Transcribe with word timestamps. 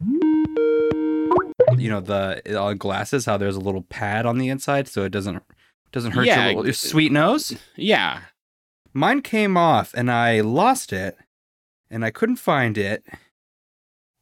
You 0.00 1.90
know 1.90 2.00
the 2.00 2.42
uh, 2.58 2.74
glasses, 2.74 3.26
how 3.26 3.36
there's 3.36 3.56
a 3.56 3.60
little 3.60 3.82
pad 3.82 4.26
on 4.26 4.38
the 4.38 4.48
inside, 4.48 4.88
so 4.88 5.04
it 5.04 5.10
doesn't 5.10 5.42
doesn't 5.92 6.12
hurt 6.12 6.26
Yeah, 6.26 6.36
your, 6.36 6.46
little, 6.48 6.64
your 6.66 6.74
sweet 6.74 7.12
nose. 7.12 7.56
Yeah. 7.76 8.20
Mine 8.92 9.22
came 9.22 9.56
off, 9.56 9.92
and 9.94 10.10
I 10.10 10.40
lost 10.40 10.92
it, 10.92 11.18
and 11.90 12.04
I 12.04 12.10
couldn't 12.10 12.36
find 12.36 12.78
it. 12.78 13.04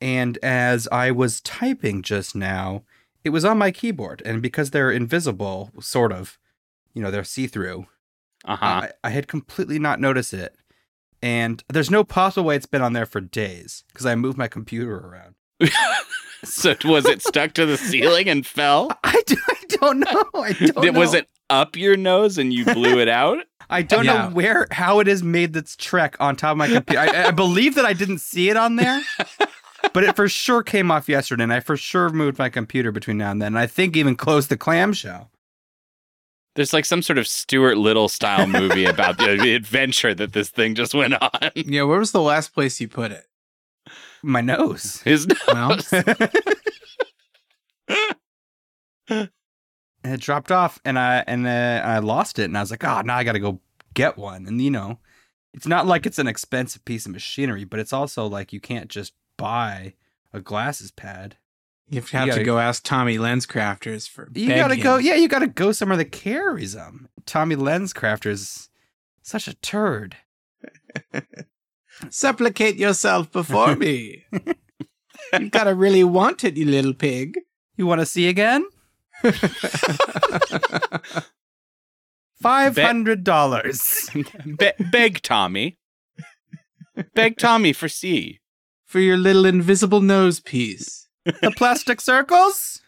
And 0.00 0.38
as 0.42 0.88
I 0.92 1.10
was 1.10 1.40
typing 1.40 2.02
just 2.02 2.34
now, 2.34 2.82
it 3.24 3.30
was 3.30 3.45
on 3.45 3.58
my 3.58 3.70
keyboard, 3.70 4.22
and 4.24 4.43
because 4.43 4.70
they're 4.70 4.90
invisible, 4.90 5.70
sort 5.80 6.12
of, 6.12 6.38
you 6.95 7.02
know, 7.02 7.11
they're 7.11 7.24
see 7.24 7.46
through. 7.46 7.86
Uh 8.45 8.56
huh. 8.56 8.64
I, 8.64 8.90
I 9.04 9.11
had 9.11 9.29
completely 9.29 9.79
not 9.79 10.00
noticed 10.00 10.34
it. 10.34 10.54
And 11.22 11.64
there's 11.68 11.90
no 11.90 12.04
possible 12.04 12.46
way 12.46 12.56
it's 12.56 12.66
been 12.66 12.82
on 12.82 12.93
there 12.93 13.06
for 13.06 13.20
days 13.20 13.84
because 13.88 14.06
I 14.06 14.14
moved 14.14 14.36
my 14.36 14.48
computer 14.48 14.96
around. 14.96 15.34
So 16.45 16.75
was 16.84 17.07
it 17.07 17.23
stuck 17.23 17.52
to 17.54 17.66
the 17.66 17.77
ceiling 17.77 18.28
and 18.28 18.46
fell? 18.46 18.91
I, 19.05 19.20
do, 19.27 19.37
I 19.48 19.55
don't 19.69 20.01
know. 20.01 20.24
I 20.34 20.52
don't 20.52 20.80
Did- 20.82 20.96
was 20.96 21.15
it 21.15 21.29
up 21.51 21.77
your 21.77 21.96
nose 21.96 22.38
and 22.38 22.52
you 22.52 22.65
blew 22.65 22.98
it 22.98 23.09
out? 23.09 23.38
I 23.70 23.82
don't 23.82 24.05
Yeah. 24.05 24.29
know 24.29 24.34
where, 24.34 24.69
how 24.70 25.01
it 25.01 25.06
has 25.09 25.23
made 25.24 25.52
this 25.52 25.74
trek 25.77 26.16
on 26.20 26.37
top 26.37 26.52
of 26.52 26.56
my 26.59 26.69
computer. 26.69 27.01
I, 27.01 27.27
I 27.27 27.30
believe 27.32 27.74
that 27.74 27.84
I 27.84 27.95
didn't 27.95 28.19
see 28.20 28.48
it 28.48 28.56
on 28.56 28.77
there, 28.77 29.01
but 29.92 30.05
it 30.05 30.15
for 30.15 30.29
sure 30.29 30.62
came 30.62 30.91
off 30.92 31.09
yesterday. 31.09 31.42
And 31.42 31.52
I 31.52 31.59
for 31.60 31.77
sure 31.77 32.09
moved 32.10 32.38
my 32.38 32.48
computer 32.48 32.93
between 32.93 33.18
now 33.18 33.32
and 33.32 33.43
then. 33.43 33.48
And 33.48 33.59
I 33.59 33.66
think 33.66 33.96
even 33.96 34.15
closed 34.15 34.51
the 34.51 34.57
clamshell. 34.57 35.30
There's 36.54 36.73
like 36.73 36.84
some 36.84 37.02
sort 37.02 37.18
of 37.18 37.27
Stuart 37.27 37.77
Little 37.77 38.09
style 38.09 38.46
movie 38.46 38.84
about 38.87 39.18
the, 39.18 39.37
the 39.37 39.54
adventure 39.54 40.15
that 40.15 40.32
this 40.32 40.48
thing 40.48 40.74
just 40.77 40.95
went 40.95 41.15
on. 41.20 41.51
Yeah, 41.57 41.82
where 41.82 41.98
was 41.98 42.12
the 42.12 42.23
last 42.23 42.54
place 42.54 42.80
you 42.80 42.87
put 42.88 43.10
it? 43.12 43.27
My 44.27 44.41
nose. 44.41 45.01
His 45.03 45.29
nose. 45.55 45.93
and 49.09 49.30
it 50.05 50.21
dropped 50.21 50.51
off 50.51 50.80
and 50.85 50.99
I 50.99 51.24
and 51.27 51.46
uh, 51.46 51.83
I 51.85 51.99
lost 52.01 52.38
it 52.38 52.45
and 52.45 52.57
I 52.57 52.60
was 52.60 52.71
like, 52.71 52.85
oh, 52.85 53.02
now 53.02 53.16
I 53.16 53.24
got 53.24 53.33
to 53.33 53.41
go 53.41 53.60
get 53.95 54.16
one. 54.18 54.46
And 54.46 54.60
you 54.60 54.71
know, 54.71 54.99
it's 55.55 55.66
not 55.66 55.87
like 55.87 56.07
it's 56.07 56.18
an 56.18 56.27
expensive 56.27 56.85
piece 56.85 57.07
of 57.07 57.13
machinery, 57.13 57.65
but 57.65 57.80
it's 57.80 57.93
also 57.93 58.27
like 58.27 58.52
you 58.52 58.60
can't 58.60 58.88
just 58.91 59.13
buy 59.37 59.95
a 60.33 60.40
glasses 60.40 60.90
pad. 60.90 61.37
you 61.88 62.01
have 62.01 62.11
to, 62.11 62.16
You 62.18 62.24
to 62.24 62.30
gotta- 62.30 62.45
go 62.45 62.59
ask 62.59 62.83
Tommy 62.83 63.18
Lenscrafters 63.18 64.09
for. 64.09 64.31
You 64.34 64.49
beg 64.49 64.59
got 64.59 64.69
to 64.69 64.77
go. 64.77 64.97
Yeah, 64.97 65.15
you 65.15 65.28
got 65.28 65.41
to 65.41 65.47
go 65.47 65.72
somewhere 65.72 65.99
that 65.99 66.12
carries 66.12 66.72
them. 66.72 67.09
Tommy 67.27 67.56
Lenscrafter's 67.56 68.69
such 69.22 69.49
a 69.49 69.55
turd. 69.55 70.16
Supplicate 72.11 72.77
yourself 72.77 73.31
before 73.33 73.77
me. 73.77 74.25
you 75.39 75.50
gotta 75.50 75.75
really 75.75 76.05
want 76.05 76.44
it, 76.44 76.56
you 76.56 76.66
little 76.66 76.94
pig. 76.94 77.39
You 77.77 77.87
want 77.87 78.00
to 78.00 78.06
see 78.06 78.28
again? 78.28 78.66
Five 82.41 82.77
hundred 82.77 83.25
dollars. 83.25 84.11
Be- 84.59 84.72
beg 84.93 85.22
Tommy. 85.22 85.78
Beg 87.15 87.39
Tommy 87.39 87.72
for 87.72 87.89
C. 87.89 88.41
For 88.84 89.00
your 89.00 89.17
little 89.17 89.44
invisible 89.47 90.00
nose 90.00 90.39
piece. 90.41 91.09
the 91.25 91.53
plastic 91.56 92.00
circles. 92.00 92.81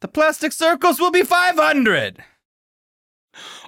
The 0.00 0.08
plastic 0.12 0.52
circles 0.52 1.00
will 1.00 1.10
be 1.10 1.22
five 1.22 1.56
hundred. 1.56 2.22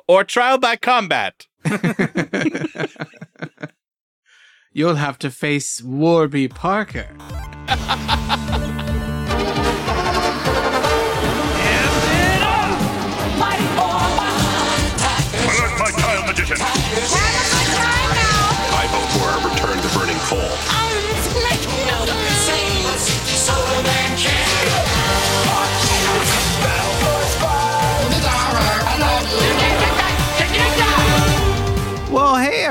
Or 0.09 0.23
trial 0.23 0.59
by 0.59 0.77
combat. 0.77 1.47
You'll 4.73 4.97
have 4.97 5.19
to 5.21 5.31
face 5.31 5.81
Warby 5.83 6.49
Parker. 6.49 7.17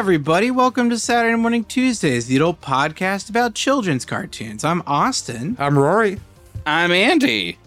everybody, 0.06 0.52
welcome 0.52 0.88
to 0.88 1.00
Saturday 1.00 1.36
Morning 1.36 1.64
Tuesdays, 1.64 2.28
the 2.28 2.40
old 2.40 2.62
podcast 2.62 3.28
about 3.28 3.56
children's 3.56 4.06
cartoons. 4.06 4.64
I'm 4.64 4.84
Austin, 4.86 5.56
I'm 5.58 5.76
Rory. 5.80 6.20
I'm 6.64 6.92
Andy. 6.92 7.58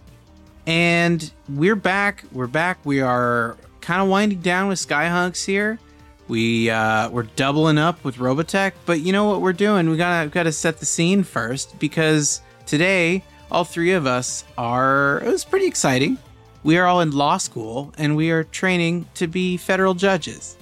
and 0.64 1.32
we're 1.48 1.74
back. 1.74 2.22
We're 2.30 2.46
back. 2.46 2.78
We 2.84 3.00
are 3.00 3.56
kind 3.80 4.00
of 4.00 4.06
winding 4.06 4.40
down 4.40 4.68
with 4.68 4.78
Skyhunks 4.78 5.44
here. 5.44 5.80
We 6.28 6.70
uh, 6.70 7.10
we're 7.10 7.24
doubling 7.24 7.76
up 7.76 8.04
with 8.04 8.18
Robotech, 8.18 8.74
but 8.86 9.00
you 9.00 9.12
know 9.12 9.24
what 9.24 9.40
we're 9.40 9.52
doing? 9.52 9.90
We 9.90 9.96
gotta 9.96 10.28
we 10.28 10.30
gotta 10.30 10.52
set 10.52 10.78
the 10.78 10.86
scene 10.86 11.24
first 11.24 11.76
because 11.80 12.40
today 12.66 13.24
all 13.50 13.64
three 13.64 13.94
of 13.94 14.06
us 14.06 14.44
are. 14.56 15.18
It 15.24 15.32
was 15.32 15.44
pretty 15.44 15.66
exciting. 15.66 16.18
We 16.62 16.78
are 16.78 16.86
all 16.86 17.00
in 17.00 17.10
law 17.10 17.38
school 17.38 17.92
and 17.98 18.14
we 18.14 18.30
are 18.30 18.44
training 18.44 19.06
to 19.14 19.26
be 19.26 19.56
federal 19.56 19.94
judges. 19.94 20.56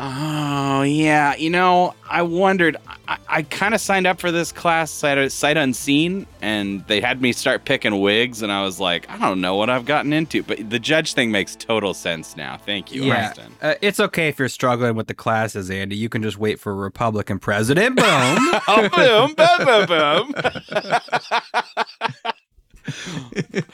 Oh 0.00 0.82
yeah, 0.82 1.34
you 1.34 1.50
know, 1.50 1.92
I 2.08 2.22
wondered. 2.22 2.76
I, 3.08 3.18
I 3.26 3.42
kind 3.42 3.74
of 3.74 3.80
signed 3.80 4.06
up 4.06 4.20
for 4.20 4.30
this 4.30 4.52
class 4.52 4.92
sight, 4.92 5.32
sight 5.32 5.56
unseen, 5.56 6.24
and 6.40 6.86
they 6.86 7.00
had 7.00 7.20
me 7.20 7.32
start 7.32 7.64
picking 7.64 8.00
wigs, 8.00 8.40
and 8.42 8.52
I 8.52 8.62
was 8.62 8.78
like, 8.78 9.10
I 9.10 9.18
don't 9.18 9.40
know 9.40 9.56
what 9.56 9.68
I've 9.70 9.86
gotten 9.86 10.12
into. 10.12 10.44
But 10.44 10.70
the 10.70 10.78
judge 10.78 11.14
thing 11.14 11.32
makes 11.32 11.56
total 11.56 11.94
sense 11.94 12.36
now. 12.36 12.58
Thank 12.58 12.92
you, 12.94 13.06
Yeah, 13.06 13.30
Austin. 13.30 13.52
uh, 13.60 13.74
it's 13.82 13.98
okay 13.98 14.28
if 14.28 14.38
you're 14.38 14.48
struggling 14.48 14.94
with 14.94 15.08
the 15.08 15.14
classes, 15.14 15.68
Andy. 15.68 15.96
You 15.96 16.08
can 16.08 16.22
just 16.22 16.38
wait 16.38 16.60
for 16.60 16.70
a 16.70 16.76
Republican 16.76 17.40
president. 17.40 17.96
Boom. 17.96 18.06
oh, 18.06 18.88
boom, 18.94 19.34
boom, 19.34 19.66
boom, 19.66 19.86
boom. 19.86 20.34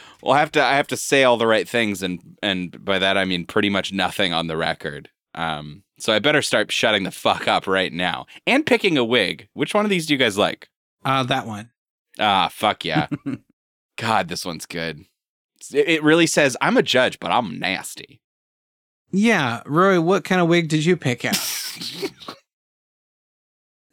well, 0.22 0.32
I 0.32 0.40
have 0.40 0.52
to. 0.52 0.64
I 0.64 0.74
have 0.76 0.86
to 0.88 0.96
say 0.96 1.22
all 1.24 1.36
the 1.36 1.46
right 1.46 1.68
things, 1.68 2.02
and 2.02 2.18
and 2.42 2.82
by 2.84 2.98
that 2.98 3.18
I 3.18 3.26
mean 3.26 3.44
pretty 3.46 3.68
much 3.68 3.92
nothing 3.92 4.32
on 4.32 4.46
the 4.46 4.56
record. 4.56 5.10
Um, 5.34 5.82
so 5.98 6.12
I 6.12 6.18
better 6.18 6.42
start 6.42 6.70
shutting 6.72 7.04
the 7.04 7.10
fuck 7.10 7.46
up 7.48 7.66
right 7.66 7.92
now 7.92 8.26
and 8.46 8.66
picking 8.66 8.96
a 8.98 9.04
wig. 9.04 9.48
Which 9.54 9.74
one 9.74 9.84
of 9.84 9.90
these 9.90 10.06
do 10.06 10.14
you 10.14 10.18
guys 10.18 10.36
like? 10.38 10.68
Uh, 11.04 11.22
that 11.24 11.46
one. 11.46 11.70
Ah, 12.18 12.48
fuck 12.50 12.84
yeah. 12.84 13.08
God, 13.96 14.28
this 14.28 14.44
one's 14.44 14.66
good. 14.66 15.04
It, 15.72 15.88
it 15.88 16.02
really 16.02 16.26
says 16.26 16.56
I'm 16.60 16.76
a 16.76 16.82
judge, 16.82 17.18
but 17.20 17.30
I'm 17.30 17.58
nasty. 17.58 18.20
Yeah, 19.10 19.62
Roy, 19.66 20.00
what 20.00 20.24
kind 20.24 20.40
of 20.40 20.48
wig 20.48 20.68
did 20.68 20.84
you 20.84 20.96
pick 20.96 21.24
out? 21.24 21.38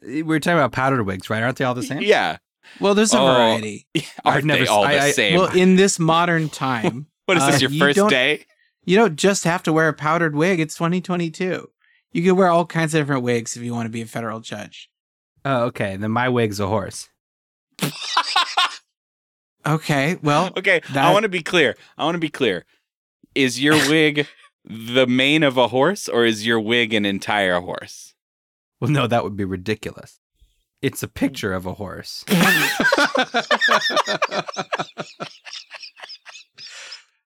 we 0.02 0.22
were 0.22 0.40
talking 0.40 0.58
about 0.58 0.72
powdered 0.72 1.04
wigs, 1.04 1.30
right? 1.30 1.42
Aren't 1.42 1.58
they 1.58 1.64
all 1.64 1.74
the 1.74 1.82
same? 1.82 2.02
yeah. 2.02 2.38
Well, 2.80 2.94
there's 2.94 3.12
a 3.12 3.18
Oh, 3.18 3.26
variety. 3.26 3.86
Are 4.24 4.34
I've 4.34 4.44
never 4.44 4.64
they 4.64 4.68
all 4.68 4.84
I- 4.84 4.94
the 4.94 5.00
I- 5.02 5.10
same? 5.12 5.38
Well, 5.38 5.54
in 5.56 5.76
this 5.76 5.98
modern 5.98 6.48
time, 6.48 7.06
what 7.26 7.36
is 7.36 7.46
this, 7.46 7.56
uh, 7.56 7.58
your 7.58 7.70
you 7.70 7.78
first 7.78 8.08
day? 8.08 8.46
you 8.84 8.96
don't 8.96 9.16
just 9.16 9.44
have 9.44 9.62
to 9.64 9.72
wear 9.72 9.88
a 9.88 9.92
powdered 9.92 10.34
wig. 10.34 10.58
It's 10.60 10.74
2022. 10.74 11.68
You 12.12 12.22
can 12.22 12.36
wear 12.36 12.48
all 12.48 12.66
kinds 12.66 12.94
of 12.94 13.00
different 13.00 13.22
wigs 13.22 13.56
if 13.56 13.62
you 13.62 13.72
want 13.72 13.86
to 13.86 13.90
be 13.90 14.02
a 14.02 14.06
federal 14.06 14.40
judge. 14.40 14.90
Oh, 15.44 15.64
okay. 15.64 15.96
Then 15.96 16.10
my 16.10 16.28
wig's 16.28 16.60
a 16.60 16.66
horse. 16.66 17.08
Okay, 19.64 20.16
well, 20.24 20.50
Okay, 20.56 20.80
I 20.92 21.12
want 21.12 21.22
to 21.22 21.28
be 21.28 21.40
clear. 21.42 21.76
I 21.96 22.04
want 22.04 22.16
to 22.16 22.20
be 22.20 22.28
clear. 22.28 22.64
Is 23.34 23.62
your 23.62 23.74
wig 23.88 24.26
the 24.64 25.06
mane 25.06 25.44
of 25.44 25.56
a 25.56 25.68
horse 25.68 26.08
or 26.08 26.24
is 26.24 26.44
your 26.44 26.58
wig 26.58 26.92
an 26.92 27.04
entire 27.06 27.60
horse? 27.60 28.14
Well, 28.80 28.90
no, 28.90 29.06
that 29.06 29.22
would 29.22 29.36
be 29.36 29.44
ridiculous. 29.44 30.18
It's 30.80 31.04
a 31.04 31.08
picture 31.08 31.52
of 31.52 31.64
a 31.64 31.74
horse. 31.74 32.24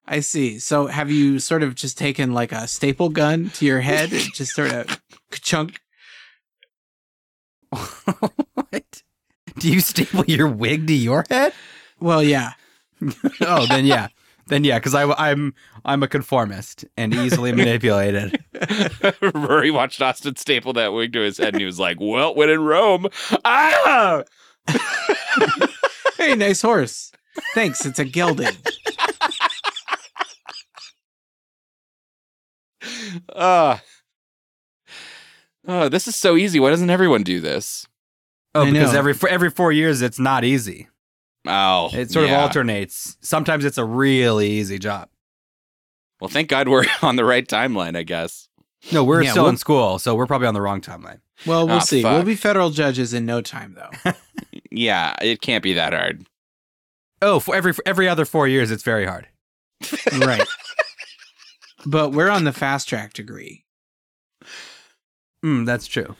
I 0.07 0.21
see. 0.21 0.59
So 0.59 0.87
have 0.87 1.11
you 1.11 1.39
sort 1.39 1.63
of 1.63 1.75
just 1.75 1.97
taken 1.97 2.33
like 2.33 2.51
a 2.51 2.67
staple 2.67 3.09
gun 3.09 3.49
to 3.51 3.65
your 3.65 3.81
head 3.81 4.13
and 4.13 4.33
just 4.33 4.53
sort 4.53 4.71
of 4.71 5.01
chunk? 5.31 5.81
what? 7.69 9.03
Do 9.59 9.71
you 9.71 9.81
staple 9.81 10.23
your 10.25 10.47
wig 10.47 10.87
to 10.87 10.93
your 10.93 11.25
head? 11.29 11.53
Well, 11.99 12.23
yeah. 12.23 12.53
Oh, 13.41 13.67
then 13.67 13.85
yeah, 13.85 14.07
then 14.47 14.63
yeah, 14.63 14.79
because 14.79 14.95
I'm 14.95 15.53
I'm 15.85 16.01
a 16.01 16.07
conformist 16.07 16.83
and 16.97 17.13
easily 17.13 17.51
manipulated. 17.53 18.43
Rory 19.21 19.69
watched 19.69 20.01
Austin 20.01 20.35
staple 20.35 20.73
that 20.73 20.93
wig 20.93 21.13
to 21.13 21.21
his 21.21 21.37
head 21.37 21.49
and 21.49 21.59
he 21.59 21.65
was 21.65 21.79
like, 21.79 21.97
Well, 21.99 22.33
when 22.33 22.49
in 22.49 22.61
Rome, 22.61 23.07
ah! 23.45 24.23
Hey, 26.17 26.33
nice 26.35 26.63
horse. 26.63 27.11
Thanks. 27.53 27.85
It's 27.85 27.99
a 27.99 28.05
gelding. 28.05 28.55
Uh, 33.33 33.77
oh, 35.67 35.89
this 35.89 36.07
is 36.07 36.15
so 36.15 36.35
easy. 36.35 36.59
Why 36.59 36.69
doesn't 36.69 36.89
everyone 36.89 37.23
do 37.23 37.39
this? 37.39 37.87
Oh, 38.55 38.63
I 38.63 38.71
because 38.71 38.93
know. 38.93 38.99
every 38.99 39.13
for 39.13 39.29
every 39.29 39.49
four 39.49 39.71
years 39.71 40.01
it's 40.01 40.19
not 40.19 40.43
easy. 40.43 40.87
Oh, 41.45 41.89
It 41.93 42.11
sort 42.11 42.27
yeah. 42.27 42.35
of 42.37 42.41
alternates. 42.41 43.17
Sometimes 43.21 43.63
it's 43.63 43.77
a 43.77 43.85
really 43.85 44.49
easy 44.49 44.79
job. 44.79 45.09
Well, 46.19 46.29
thank 46.29 46.49
God 46.49 46.67
we're 46.67 46.85
on 47.01 47.15
the 47.15 47.23
right 47.25 47.47
timeline, 47.47 47.95
I 47.95 48.03
guess. 48.03 48.49
No, 48.91 49.03
we're 49.03 49.23
Yeah, 49.23 49.31
still 49.31 49.43
we'll- 49.43 49.51
in 49.51 49.57
school, 49.57 49.99
so 49.99 50.15
we're 50.15 50.25
probably 50.27 50.47
on 50.47 50.53
the 50.53 50.61
wrong 50.61 50.81
timeline. 50.81 51.19
Well, 51.45 51.67
we'll 51.67 51.77
Ah, 51.77 51.79
see. 51.79 52.01
fuck. 52.01 52.13
We'll 52.13 52.23
be 52.23 52.35
federal 52.35 52.71
judges 52.71 53.13
in 53.13 53.25
no 53.25 53.41
time, 53.41 53.75
though. 53.77 54.11
Yeah, 54.69 55.15
it 55.21 55.41
can't 55.41 55.63
be 55.63 55.73
that 55.73 55.93
hard. 55.93 56.27
Oh, 57.21 57.39
for 57.39 57.55
every 57.55 57.73
for 57.73 57.81
every 57.87 58.07
other 58.07 58.25
four 58.25 58.47
years, 58.47 58.69
it's 58.69 58.83
very 58.83 59.05
hard. 59.05 59.27
right. 60.19 60.45
But 61.89 62.11
we're 62.11 62.29
on 62.29 62.43
the 62.43 62.51
fast 62.53 62.87
track 62.89 63.13
degree 63.13 63.63
Mm, 65.43 65.65
that's 65.65 65.87
true. 65.87 66.15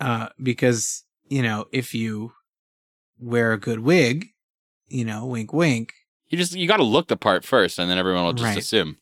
uh, 0.00 0.28
because, 0.42 1.04
you 1.28 1.42
know, 1.42 1.66
if 1.72 1.94
you 1.94 2.32
wear 3.18 3.52
a 3.52 3.58
good 3.58 3.80
wig, 3.80 4.28
you 4.88 5.04
know, 5.04 5.24
wink, 5.26 5.52
wink, 5.52 5.92
You 6.28 6.38
just 6.38 6.52
you 6.54 6.66
got 6.68 6.76
to 6.78 6.84
look 6.84 7.08
the 7.08 7.16
part 7.16 7.44
first, 7.44 7.78
and 7.78 7.90
then 7.90 7.98
everyone 7.98 8.24
will 8.24 8.32
just 8.34 8.44
Right. 8.44 8.58
assume. 8.58 8.98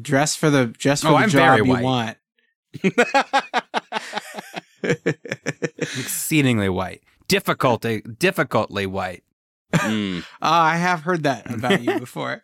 dress 0.00 0.34
for 0.36 0.50
the 0.50 0.66
dress 0.68 1.02
for 1.02 1.08
Oh, 1.08 1.12
the 1.12 1.16
I'm 1.18 1.28
job 1.30 1.58
very 1.58 1.66
you 1.66 1.72
white. 1.72 1.84
want. 1.84 2.16
Exceedingly 5.98 6.68
white, 6.68 7.02
difficulty, 7.28 8.00
difficultly 8.02 8.86
white. 8.86 9.22
Mm. 9.74 10.24
Ah, 10.42 10.64
I 10.64 10.76
have 10.76 11.02
heard 11.02 11.22
that 11.24 11.52
about 11.52 11.82
you 11.82 11.94
before. 11.98 12.42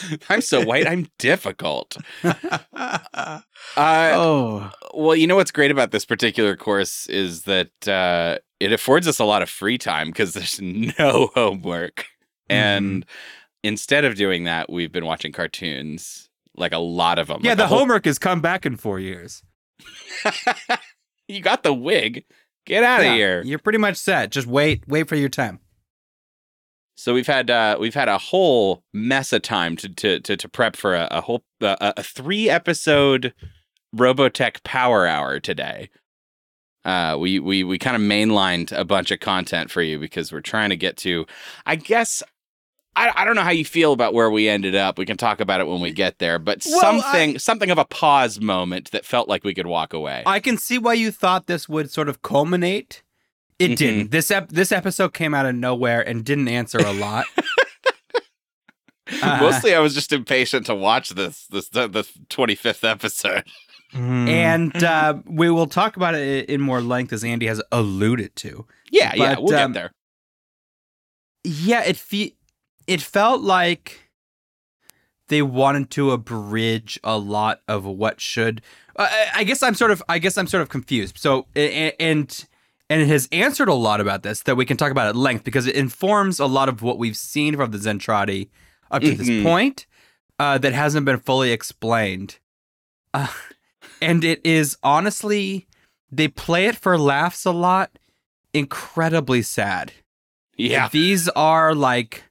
I'm 0.28 0.40
so 0.40 0.64
white. 0.64 0.86
I'm 0.86 1.08
difficult. 1.18 1.96
Uh, 2.24 3.40
oh, 3.76 4.70
well, 4.94 5.16
you 5.16 5.26
know 5.26 5.36
what's 5.36 5.50
great 5.50 5.70
about 5.70 5.90
this 5.90 6.04
particular 6.04 6.56
course 6.56 7.06
is 7.08 7.42
that 7.42 7.88
uh, 7.88 8.38
it 8.60 8.72
affords 8.72 9.06
us 9.08 9.18
a 9.18 9.24
lot 9.24 9.42
of 9.42 9.50
free 9.50 9.78
time 9.78 10.08
because 10.08 10.34
there's 10.34 10.60
no 10.98 11.30
homework, 11.34 12.06
and 12.48 13.04
instead 13.62 14.04
of 14.04 14.14
doing 14.16 14.44
that, 14.44 14.70
we've 14.70 14.92
been 14.92 15.06
watching 15.06 15.32
cartoons, 15.32 16.28
like 16.56 16.72
a 16.72 16.78
lot 16.78 17.18
of 17.18 17.28
them. 17.28 17.40
yeah, 17.42 17.50
Like 17.50 17.58
the 17.58 17.66
whole- 17.66 17.78
homework 17.80 18.04
has 18.04 18.18
come 18.18 18.40
back 18.40 18.66
in 18.66 18.76
four 18.76 18.98
years. 19.00 19.42
you 21.28 21.40
got 21.40 21.62
the 21.62 21.74
wig. 21.74 22.24
Get 22.64 22.84
out 22.84 23.00
of 23.00 23.06
Yeah, 23.06 23.14
here. 23.14 23.42
You're 23.44 23.58
pretty 23.58 23.78
much 23.78 23.96
set. 23.96 24.30
Just 24.30 24.46
wait, 24.46 24.84
wait 24.86 25.08
for 25.08 25.16
your 25.16 25.28
time. 25.28 25.58
So 27.02 27.12
we've 27.14 27.26
had 27.26 27.50
uh, 27.50 27.78
we've 27.80 27.96
had 27.96 28.08
a 28.08 28.16
whole 28.16 28.84
mess 28.92 29.32
of 29.32 29.42
time 29.42 29.74
to 29.78 29.88
to 29.88 30.20
to, 30.20 30.36
to 30.36 30.48
prep 30.48 30.76
for 30.76 30.94
a, 30.94 31.08
a 31.10 31.20
whole 31.20 31.42
a, 31.60 31.94
a 31.96 32.02
three 32.04 32.48
episode 32.48 33.34
Robotech 33.92 34.62
Power 34.62 35.04
Hour 35.04 35.40
today. 35.40 35.90
Uh, 36.84 37.16
we 37.18 37.40
we 37.40 37.64
we 37.64 37.76
kind 37.76 37.96
of 37.96 38.02
mainlined 38.02 38.70
a 38.70 38.84
bunch 38.84 39.10
of 39.10 39.18
content 39.18 39.68
for 39.68 39.82
you 39.82 39.98
because 39.98 40.32
we're 40.32 40.40
trying 40.40 40.70
to 40.70 40.76
get 40.76 40.96
to. 40.98 41.26
I 41.66 41.74
guess 41.74 42.22
I 42.94 43.10
I 43.16 43.24
don't 43.24 43.34
know 43.34 43.42
how 43.42 43.50
you 43.50 43.64
feel 43.64 43.92
about 43.92 44.14
where 44.14 44.30
we 44.30 44.48
ended 44.48 44.76
up. 44.76 44.96
We 44.96 45.04
can 45.04 45.16
talk 45.16 45.40
about 45.40 45.60
it 45.60 45.66
when 45.66 45.80
we 45.80 45.90
get 45.90 46.20
there. 46.20 46.38
But 46.38 46.64
Well, 46.64 46.80
something 46.80 47.36
something 47.40 47.72
of 47.72 47.78
a 47.78 47.84
pause 47.84 48.40
moment 48.40 48.92
that 48.92 49.04
felt 49.04 49.28
like 49.28 49.42
we 49.42 49.54
could 49.54 49.66
walk 49.66 49.92
away. 49.92 50.22
I 50.24 50.38
can 50.38 50.56
see 50.56 50.78
why 50.78 50.94
you 50.94 51.10
thought 51.10 51.48
this 51.48 51.68
would 51.68 51.90
sort 51.90 52.08
of 52.08 52.22
culminate. 52.22 53.02
It 53.62 53.70
Mhm. 53.72 53.76
didn't. 53.76 54.10
This 54.10 54.30
ep- 54.30 54.48
this 54.50 54.72
episode 54.72 55.12
came 55.14 55.34
out 55.34 55.46
of 55.46 55.54
nowhere 55.54 56.00
and 56.06 56.24
didn't 56.24 56.48
answer 56.48 56.78
a 56.78 56.92
lot. 56.92 57.26
Uh, 59.20 59.38
Mostly, 59.40 59.74
I 59.74 59.80
was 59.80 59.94
just 59.94 60.10
impatient 60.12 60.64
to 60.66 60.74
watch 60.74 61.10
this 61.10 61.46
this 61.48 61.68
the, 61.68 61.86
the 61.86 62.02
25th 62.30 62.88
episode. 62.88 63.44
Mm. 63.92 64.26
and 64.28 64.84
uh, 64.84 65.14
we 65.26 65.50
will 65.50 65.66
talk 65.66 65.96
about 65.96 66.14
it 66.14 66.48
in 66.48 66.62
more 66.62 66.80
length 66.80 67.12
as 67.12 67.22
Andy 67.22 67.44
has 67.46 67.60
alluded 67.70 68.34
to. 68.36 68.66
Yeah, 68.90 69.12
yeah, 69.14 69.36
we'll 69.38 69.54
um, 69.54 69.72
get 69.72 69.74
there. 69.74 69.92
Yeah, 71.44 71.82
it 71.84 71.98
fe- 71.98 72.36
it 72.86 73.02
felt 73.02 73.42
like 73.42 74.08
they 75.28 75.42
wanted 75.42 75.90
to 75.90 76.12
abridge 76.12 76.98
a 77.04 77.18
lot 77.18 77.60
of 77.68 77.84
what 77.84 78.18
should. 78.18 78.62
Uh, 78.96 79.08
I- 79.10 79.40
I 79.40 79.44
guess 79.44 79.62
I'm 79.62 79.74
sort 79.74 79.90
of. 79.90 80.02
I 80.08 80.18
guess 80.18 80.38
I'm 80.38 80.46
sort 80.46 80.62
of 80.62 80.70
confused. 80.70 81.18
So 81.18 81.46
a- 81.54 81.88
a- 81.88 81.96
and 82.00 82.44
and 82.92 83.00
it 83.02 83.08
has 83.08 83.28
answered 83.32 83.68
a 83.68 83.74
lot 83.74 84.00
about 84.00 84.22
this 84.22 84.42
that 84.42 84.56
we 84.56 84.64
can 84.66 84.76
talk 84.76 84.90
about 84.90 85.08
at 85.08 85.16
length 85.16 85.44
because 85.44 85.66
it 85.66 85.74
informs 85.76 86.38
a 86.38 86.46
lot 86.46 86.68
of 86.68 86.82
what 86.82 86.98
we've 86.98 87.16
seen 87.16 87.56
from 87.56 87.70
the 87.70 87.78
Zentradi 87.78 88.48
up 88.90 89.02
to 89.02 89.12
Mhm. 89.12 89.16
this 89.18 89.42
point 89.42 89.86
uh, 90.38 90.58
that 90.58 90.72
hasn't 90.72 91.06
been 91.06 91.18
fully 91.18 91.52
explained. 91.52 92.38
Uh, 93.14 93.28
and 94.02 94.24
it 94.24 94.40
is 94.44 94.76
honestly 94.82 95.66
they 96.10 96.28
play 96.28 96.66
it 96.66 96.76
for 96.76 96.98
laughs 96.98 97.44
a 97.46 97.52
lot. 97.52 97.98
Incredibly 98.52 99.40
sad. 99.42 99.92
Yeah, 100.56 100.88
These 100.90 101.28
are 101.30 101.74
like 101.74 102.24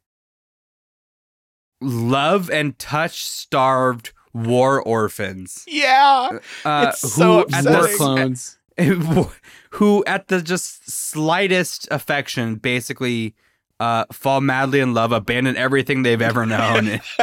love 1.81 2.50
and 2.50 2.78
touch 2.78 3.24
starved 3.25 4.12
war 4.34 4.81
orphans. 4.81 5.63
yeah. 5.68 6.38
Uh, 6.63 6.88
It's 6.90 7.00
so 7.13 7.40
at 7.52 7.66
war 7.66 7.74
upsetting. 7.86 7.98
clones. 7.98 8.58
who 9.72 10.04
at 10.06 10.28
the 10.28 10.42
just 10.42 10.89
slightest 10.89 11.88
affection 11.92 12.56
basically 12.56 13.33
uh, 13.80 14.06
fall 14.12 14.42
madly 14.42 14.80
in 14.80 14.94
love, 14.94 15.12
abandon 15.12 15.56
everything 15.57 16.04
they've 16.04 16.22
ever 16.22 16.45
known. 16.45 16.88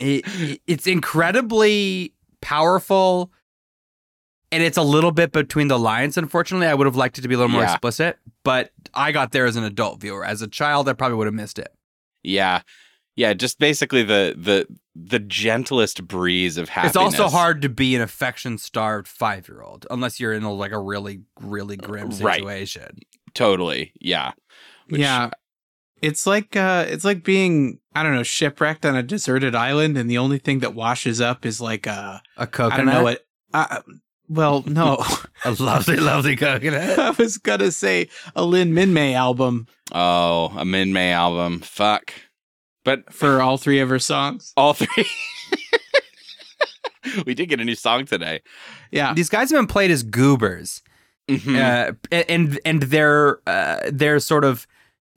it, 0.00 0.24
it- 0.26 0.60
it's 0.66 0.86
incredibly 0.86 2.12
powerful. 2.40 3.30
And 4.50 4.62
it's 4.62 4.76
a 4.76 4.82
little 4.82 5.12
bit 5.12 5.32
between 5.32 5.68
the 5.68 5.78
lines, 5.78 6.18
unfortunately. 6.18 6.66
I 6.66 6.74
would 6.74 6.86
have 6.86 6.96
liked 6.96 7.16
it 7.18 7.22
to 7.22 7.28
be 7.28 7.34
a 7.34 7.38
little 7.38 7.50
more 7.50 7.62
Yeah. 7.62 7.72
explicit, 7.72 8.18
but 8.44 8.70
I 8.92 9.10
got 9.10 9.32
there 9.32 9.46
as 9.46 9.56
an 9.56 9.64
adult 9.64 9.98
viewer. 10.00 10.26
As 10.26 10.42
a 10.42 10.46
child, 10.46 10.90
I 10.90 10.92
probably 10.92 11.16
would 11.16 11.26
have 11.26 11.32
missed 11.34 11.58
it. 11.58 11.72
yeah, 12.22 12.60
yeah. 13.16 13.32
Just 13.34 13.58
basically 13.58 14.02
the 14.02 14.34
the 14.36 14.66
the 14.94 15.18
gentlest 15.18 16.06
breeze 16.06 16.56
of 16.58 16.68
happiness. 16.68 16.90
It's 16.90 17.18
also 17.20 17.28
hard 17.28 17.62
to 17.62 17.68
be 17.68 17.94
an 17.94 18.02
affection 18.02 18.58
starved 18.58 19.08
five 19.08 19.48
year 19.48 19.62
old 19.62 19.86
unless 19.90 20.20
you're 20.20 20.32
in 20.34 20.42
a, 20.42 20.52
like 20.52 20.72
a 20.72 20.78
really, 20.78 21.22
really 21.40 21.76
grim 21.76 22.10
Right. 22.20 22.36
situation. 22.40 22.98
Totally. 23.34 23.92
Yeah. 24.00 24.32
Which- 24.88 25.00
yeah. 25.00 25.30
It's 26.02 26.26
like 26.26 26.56
uh 26.56 26.84
it's 26.88 27.04
like 27.04 27.22
being 27.22 27.78
I 27.94 28.02
don't 28.02 28.14
know 28.14 28.24
shipwrecked 28.24 28.84
on 28.84 28.96
a 28.96 29.02
deserted 29.04 29.54
island 29.54 29.96
and 29.96 30.10
the 30.10 30.18
only 30.18 30.38
thing 30.38 30.58
that 30.58 30.74
washes 30.74 31.20
up 31.20 31.46
is 31.46 31.60
like 31.60 31.86
uh 31.86 32.18
A 32.36 32.46
coconut. 32.46 32.72
I 32.72 32.76
don't 32.78 32.86
know 32.86 33.02
what 33.04 33.24
uh, 33.54 33.80
well 34.28 34.64
no 34.66 35.02
A 35.44 35.52
lovely, 35.52 35.96
lovely 35.96 36.34
coconut. 36.34 36.98
I 36.98 37.10
was 37.10 37.38
gonna 37.38 37.70
say 37.70 38.08
a 38.34 38.44
Lynn 38.44 38.72
Minmay 38.72 39.14
album 39.14 39.68
Oh, 39.94 40.46
a 40.56 40.64
Minmay 40.64 41.12
album. 41.12 41.60
Fuck. 41.60 42.12
But 42.84 43.12
for 43.12 43.40
all 43.40 43.58
three 43.58 43.78
of 43.80 43.88
her 43.88 43.98
songs. 43.98 44.52
all 44.56 44.74
three. 44.74 45.06
we 47.26 47.34
did 47.34 47.46
get 47.48 47.60
a 47.60 47.64
new 47.64 47.74
song 47.74 48.04
today. 48.06 48.40
Yeah. 48.90 49.14
These 49.14 49.28
guys 49.28 49.50
have 49.50 49.58
been 49.58 49.66
played 49.66 49.90
as 49.90 50.02
goobers, 50.02 50.82
Mhm. 51.28 51.56
uh, 51.58 51.92
and 52.28 52.58
and 52.64 52.82
their 52.82 53.40
uh, 53.48 53.80
their 53.92 54.18
sort 54.20 54.44
of 54.44 54.66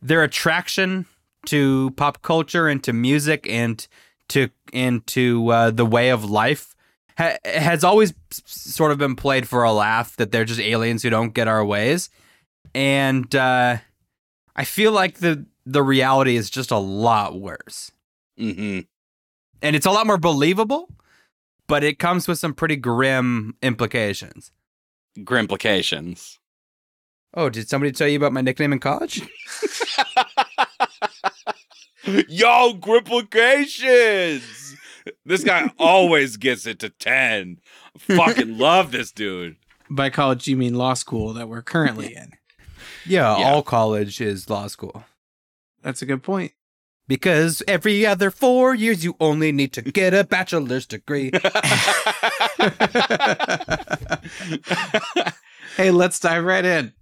their 0.01 0.23
attraction 0.23 1.05
to 1.47 1.91
pop 1.91 2.21
culture 2.21 2.67
and 2.67 2.83
to 2.83 2.93
music 2.93 3.47
and 3.49 3.87
to 4.29 4.49
and 4.73 5.05
to 5.07 5.49
uh, 5.49 5.71
the 5.71 5.85
way 5.85 6.09
of 6.09 6.23
life 6.25 6.75
ha- 7.17 7.37
has 7.45 7.83
always 7.83 8.13
sort 8.45 8.91
of 8.91 8.97
been 8.97 9.15
played 9.15 9.47
for 9.47 9.63
a 9.63 9.71
laugh 9.71 10.15
that 10.17 10.31
they're 10.31 10.45
just 10.45 10.59
aliens 10.59 11.03
who 11.03 11.09
don't 11.09 11.33
get 11.33 11.47
our 11.47 11.63
ways, 11.65 12.09
and 12.73 13.33
uh, 13.35 13.77
I 14.55 14.63
feel 14.63 14.91
like 14.91 15.19
the 15.19 15.45
the 15.65 15.83
reality 15.83 16.35
is 16.35 16.49
just 16.49 16.71
a 16.71 16.77
lot 16.77 17.39
worse. 17.39 17.91
Mhm. 18.39 18.87
and 19.61 19.75
it's 19.75 19.85
a 19.85 19.91
lot 19.91 20.05
more 20.05 20.17
believable, 20.17 20.89
but 21.67 21.83
it 21.83 21.97
comes 21.99 22.27
with 22.27 22.37
some 22.37 22.53
pretty 22.53 22.75
grim 22.75 23.55
implications. 23.61 24.51
Grim 25.23 25.41
implications. 25.45 26.39
Oh, 27.33 27.49
did 27.49 27.69
somebody 27.69 27.91
tell 27.93 28.07
you 28.07 28.17
about 28.17 28.33
my 28.33 28.41
nickname 28.41 28.73
in 28.73 28.79
college? 28.79 29.21
Yo, 32.27 32.73
Grimplications! 32.73 34.75
This 35.25 35.43
guy 35.43 35.71
always 35.79 36.37
gets 36.37 36.65
it 36.67 36.79
to 36.79 36.89
10. 36.89 37.59
Fucking 37.97 38.57
love 38.57 38.91
this 38.91 39.11
dude. 39.11 39.55
By 39.89 40.09
college 40.09 40.47
you 40.47 40.57
mean 40.57 40.75
law 40.75 40.93
school 40.93 41.33
that 41.33 41.47
we're 41.49 41.61
currently 41.61 42.13
in. 42.15 42.33
Yeah, 43.05 43.37
Yeah. 43.37 43.45
all 43.45 43.63
college 43.63 44.21
is 44.21 44.49
law 44.49 44.67
school. 44.67 45.03
That's 45.85 46.01
a 46.01 46.05
good 46.05 46.23
point. 46.23 46.51
Because 47.07 47.61
every 47.67 48.05
other 48.05 48.31
four 48.31 48.73
years, 48.73 49.03
you 49.03 49.15
only 49.19 49.51
need 49.51 49.71
to 49.73 49.83
get 49.83 50.15
a 50.15 50.23
bachelor's 50.23 50.87
degree. 50.87 51.31
Hey, 55.75 55.91
let's 55.91 56.21
dive 56.21 56.45
right 56.45 56.63
in. 56.63 56.93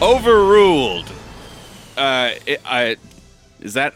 Overruled. 0.00 1.10
Uh, 1.96 2.30
it, 2.46 2.60
I 2.64 2.96
is 3.60 3.74
that 3.74 3.94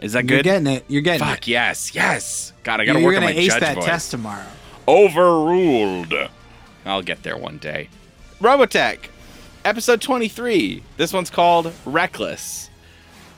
is 0.00 0.12
that 0.14 0.26
good? 0.26 0.44
You're 0.44 0.54
getting 0.60 0.66
it. 0.66 0.84
You're 0.88 1.02
getting 1.02 1.24
Fuck 1.26 1.46
it. 1.46 1.48
yes, 1.48 1.94
yes. 1.94 2.52
God, 2.64 2.80
I 2.80 2.84
gotta 2.84 2.98
You're 2.98 3.06
work 3.08 3.16
on 3.16 3.22
gonna 3.22 3.34
my 3.34 3.40
ace 3.40 3.52
judge 3.52 3.60
that 3.60 3.74
voice. 3.76 3.84
test 3.84 4.10
tomorrow. 4.10 4.44
Overruled. 4.88 6.12
I'll 6.84 7.02
get 7.02 7.22
there 7.22 7.36
one 7.36 7.58
day. 7.58 7.88
Robotech, 8.40 8.98
episode 9.64 10.00
23. 10.02 10.82
This 10.96 11.12
one's 11.12 11.30
called 11.30 11.72
Reckless. 11.86 12.68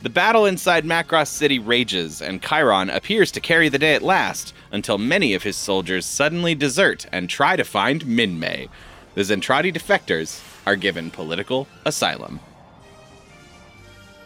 The 0.02 0.11
battle 0.11 0.47
inside 0.47 0.85
Macross 0.85 1.28
City 1.28 1.59
rages, 1.59 2.23
and 2.23 2.42
Khyron 2.42 2.95
appears 2.95 3.30
to 3.33 3.40
carry 3.40 3.68
the 3.68 3.78
day 3.78 3.95
at 3.95 4.02
last 4.02 4.54
until 4.73 4.99
many 4.99 5.35
of 5.35 5.42
his 5.42 5.56
soldiers 5.56 6.06
suddenly 6.06 6.54
desert 6.54 7.06
and 7.12 7.28
try 7.28 7.56
to 7.56 7.64
find 7.64 8.02
Minmay. 8.04 8.68
The 9.14 9.23
Zentradi 9.23 9.75
defectors 9.75 10.40
are 10.67 10.77
given 10.77 11.11
political 11.11 11.67
asylum. 11.85 12.41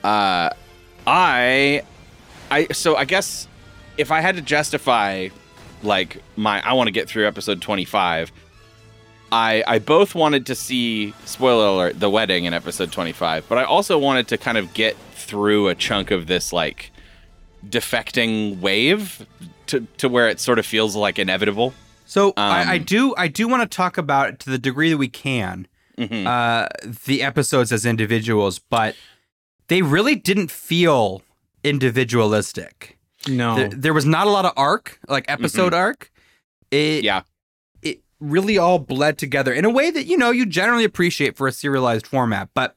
Uh, 0.02 0.50
I, 1.06 1.82
I 2.50 2.66
so 2.72 2.96
I 2.96 3.04
guess 3.04 3.46
if 3.98 4.10
I 4.10 4.20
had 4.20 4.36
to 4.36 4.42
justify 4.42 5.28
like 5.82 6.22
my 6.36 6.60
I 6.66 6.72
want 6.72 6.88
to 6.88 6.92
get 6.92 7.08
through 7.08 7.26
episode 7.26 7.60
25 7.60 8.32
I 9.32 9.62
I 9.66 9.78
both 9.78 10.14
wanted 10.14 10.46
to 10.46 10.54
see 10.54 11.12
spoiler 11.24 11.66
alert 11.66 12.00
the 12.00 12.10
wedding 12.10 12.44
in 12.44 12.54
episode 12.54 12.92
25 12.92 13.46
but 13.48 13.58
I 13.58 13.64
also 13.64 13.98
wanted 13.98 14.28
to 14.28 14.38
kind 14.38 14.56
of 14.58 14.72
get 14.74 14.96
through 15.14 15.68
a 15.68 15.74
chunk 15.74 16.10
of 16.10 16.26
this 16.26 16.52
like 16.52 16.90
defecting 17.66 18.60
wave 18.60 19.26
to 19.66 19.86
to 19.98 20.08
where 20.08 20.28
it 20.28 20.40
sort 20.40 20.58
of 20.58 20.66
feels 20.66 20.96
like 20.96 21.18
inevitable 21.18 21.74
So 22.06 22.32
I, 22.36 22.74
I 22.74 22.76
Um, 22.76 22.84
do 22.84 23.14
I 23.16 23.28
do 23.28 23.48
want 23.48 23.70
to 23.70 23.76
talk 23.76 23.98
about 23.98 24.38
to 24.40 24.50
the 24.50 24.58
degree 24.58 24.90
that 24.90 24.98
we 24.98 25.08
can 25.08 25.66
Mhm. 26.00 26.26
uh, 26.26 26.68
the 27.06 27.22
episodes 27.22 27.72
as 27.72 27.84
individuals, 27.84 28.58
but 28.58 28.96
they 29.68 29.82
really 29.82 30.14
didn't 30.14 30.50
feel 30.50 31.22
individualistic. 31.62 32.98
No. 33.28 33.54
There, 33.56 33.68
there 33.68 33.94
was 33.94 34.06
not 34.06 34.26
a 34.26 34.30
lot 34.30 34.44
of 34.46 34.52
arc, 34.56 34.98
like 35.08 35.24
episode 35.28 35.74
arc. 35.74 36.10
It, 36.70 37.04
yeah 37.04 37.22
it 37.82 38.00
really 38.20 38.56
all 38.58 38.78
bled 38.78 39.18
together 39.18 39.52
in 39.52 39.64
a 39.64 39.70
way 39.70 39.90
that 39.90 40.06
you 40.06 40.16
know 40.16 40.30
you 40.30 40.46
generally 40.46 40.84
appreciate 40.84 41.36
for 41.36 41.48
a 41.48 41.52
serialized 41.52 42.06
format. 42.06 42.48
But 42.54 42.76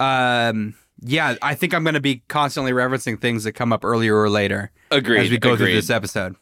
um, 0.00 0.74
yeah, 1.00 1.36
I 1.42 1.54
think 1.54 1.74
I'm 1.74 1.82
going 1.84 1.94
to 1.94 2.00
be 2.00 2.22
constantly 2.28 2.72
referencing 2.72 3.20
things 3.20 3.44
that 3.44 3.52
come 3.52 3.72
up 3.72 3.84
earlier 3.84 4.16
or 4.16 4.30
later 4.30 4.70
agreed 4.90 5.20
as 5.20 5.30
we 5.30 5.38
go 5.38 5.56
through 5.56 5.74
this 5.74 5.90
episode. 5.90 6.36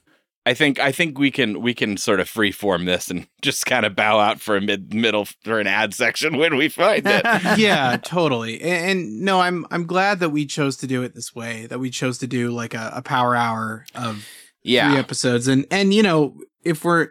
I 0.47 0.55
think 0.55 0.79
I 0.79 0.93
think 0.93 1.19
we 1.19 1.33
can 1.33 1.61
we 1.61 1.75
can 1.75 1.97
sort 1.97 2.21
of 2.21 2.31
freeform 2.31 2.87
this 2.87 3.11
and 3.11 3.27
just 3.43 3.67
kind 3.67 3.85
of 3.85 3.97
bow 3.97 4.21
out 4.21 4.41
for 4.41 4.57
a 4.57 4.61
mid 4.61 4.95
middle 4.95 5.27
for 5.43 5.59
an 5.59 5.67
ad 5.67 5.93
section 5.93 6.37
when 6.39 6.57
we 6.57 6.69
find 6.69 7.03
it. 7.05 7.25
yeah, 7.59 7.97
totally. 7.97 8.63
And, 8.63 8.91
and 8.91 9.21
no, 9.23 9.41
I'm 9.41 9.67
I'm 9.73 9.87
glad 9.87 10.21
that 10.21 10.31
we 10.31 10.47
chose 10.47 10.77
to 10.79 10.87
do 10.87 11.03
it 11.03 11.15
this 11.15 11.35
way. 11.35 11.67
That 11.67 11.81
we 11.81 11.91
chose 11.91 12.19
to 12.19 12.29
do 12.29 12.53
like 12.53 12.75
a, 12.75 12.93
a 12.95 13.03
power 13.03 13.35
hour 13.35 13.85
of 13.97 14.25
three 14.65 14.77
episodes. 14.77 15.49
And 15.49 15.67
and 15.73 15.93
you 15.93 16.05
know, 16.05 16.37
if 16.63 16.85
we're 16.85 17.09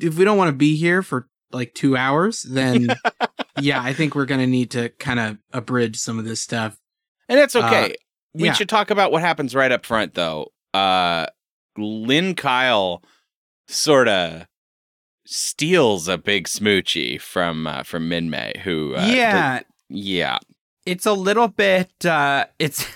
if 0.00 0.16
we 0.16 0.24
don't 0.24 0.38
want 0.38 0.50
to 0.50 0.56
be 0.56 0.76
here 0.76 1.02
for 1.02 1.28
like 1.50 1.74
two 1.74 1.96
hours, 1.96 2.42
then 2.42 2.88
yeah, 3.60 3.82
I 3.82 3.92
think 3.92 4.14
we're 4.14 4.26
gonna 4.26 4.46
need 4.46 4.70
to 4.72 4.90
kind 4.90 5.18
of 5.18 5.38
abridge 5.52 5.96
some 5.96 6.20
of 6.20 6.24
this 6.24 6.40
stuff. 6.40 6.78
and 7.28 7.36
that's 7.36 7.56
okay. 7.56 7.92
Uh, 7.92 7.94
we 8.34 8.44
yeah. 8.44 8.52
should 8.52 8.68
talk 8.68 8.90
about 8.90 9.10
what 9.10 9.22
happens 9.22 9.56
right 9.56 9.72
up 9.72 9.84
front, 9.84 10.14
though. 10.14 10.52
Uh, 10.72 11.26
Lynn 11.78 12.34
Kyle 12.34 13.02
sort 13.68 14.08
of 14.08 14.46
steals 15.24 16.08
a 16.08 16.18
big 16.18 16.46
smoochie 16.46 17.20
from 17.20 17.66
uh, 17.66 17.82
from 17.82 18.08
Minmay, 18.08 18.58
who 18.58 18.94
uh, 18.94 19.06
yeah, 19.10 19.60
the- 19.60 19.64
yeah, 19.96 20.38
it's 20.86 21.06
a 21.06 21.12
little 21.12 21.48
bit 21.48 22.04
uh 22.06 22.46
it's 22.58 22.86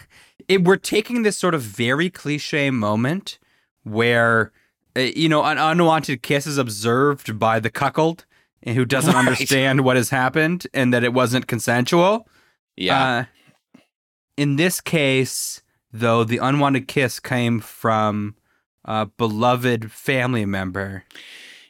it, 0.48 0.64
we're 0.64 0.76
taking 0.76 1.22
this 1.22 1.36
sort 1.38 1.54
of 1.54 1.62
very 1.62 2.10
cliche 2.10 2.70
moment 2.70 3.38
where 3.84 4.52
uh, 4.96 5.00
you 5.00 5.28
know 5.28 5.44
an 5.44 5.58
unwanted 5.58 6.22
kiss 6.22 6.46
is 6.46 6.58
observed 6.58 7.38
by 7.38 7.60
the 7.60 7.70
cuckold 7.70 8.24
and 8.62 8.76
who 8.76 8.84
doesn't 8.84 9.14
Right. 9.14 9.26
understand 9.28 9.82
what 9.82 9.96
has 9.96 10.10
happened 10.10 10.66
and 10.72 10.92
that 10.94 11.04
it 11.04 11.12
wasn't 11.12 11.46
consensual. 11.46 12.26
Yeah, 12.76 13.26
uh, 13.74 13.80
in 14.38 14.56
this 14.56 14.80
case 14.80 15.62
though 15.92 16.24
the 16.24 16.38
unwanted 16.38 16.88
kiss 16.88 17.20
came 17.20 17.60
from 17.60 18.34
a 18.84 19.06
beloved 19.06 19.90
family 19.92 20.44
member 20.44 21.04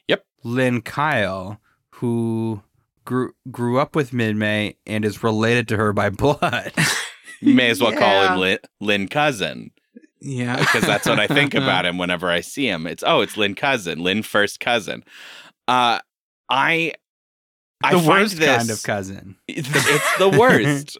Yep. 0.08 0.24
lynn 0.44 0.80
kyle 0.82 1.60
who 1.96 2.62
grew 3.04 3.32
grew 3.50 3.78
up 3.78 3.94
with 3.96 4.10
Minmay 4.12 4.76
and 4.86 5.04
is 5.04 5.22
related 5.22 5.68
to 5.68 5.76
her 5.76 5.92
by 5.92 6.08
blood 6.10 6.72
you 7.40 7.54
may 7.54 7.70
as 7.70 7.80
well 7.80 7.92
call 7.92 8.26
him 8.28 8.38
Lynn, 8.38 8.58
Lynn 8.80 9.08
Cousin 9.08 9.70
Yeah, 10.20 10.56
because 10.58 10.82
that's 10.82 11.06
what 11.08 11.18
I 11.18 11.26
think 11.26 11.54
about 11.62 11.84
him 11.84 11.98
whenever 11.98 12.30
I 12.30 12.40
see 12.40 12.68
him. 12.68 12.86
It's 12.86 13.02
oh, 13.04 13.20
it's 13.22 13.36
Lynn 13.36 13.54
Cousin, 13.56 13.98
Lynn 13.98 14.22
first 14.22 14.60
cousin. 14.60 15.02
Uh, 15.66 15.98
I 16.48 16.92
I 17.82 17.92
the 17.94 17.98
find 17.98 18.08
worst 18.08 18.36
this, 18.36 18.56
kind 18.56 18.70
of 18.70 18.82
cousin. 18.84 19.36
It's, 19.48 19.68
it's 19.74 20.18
the 20.18 20.28
worst. 20.28 20.96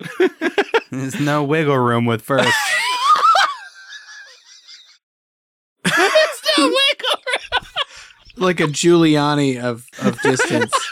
There's 0.91 1.21
no 1.21 1.45
wiggle 1.45 1.79
room 1.79 2.05
with 2.05 2.23
first. 2.23 2.53
it's 5.85 6.59
no 6.59 6.65
wiggle 6.65 7.21
like 8.43 8.61
a 8.61 8.67
Giuliani 8.67 9.63
of 9.63 9.87
of 10.03 10.21
distance. 10.23 10.73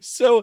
so 0.00 0.42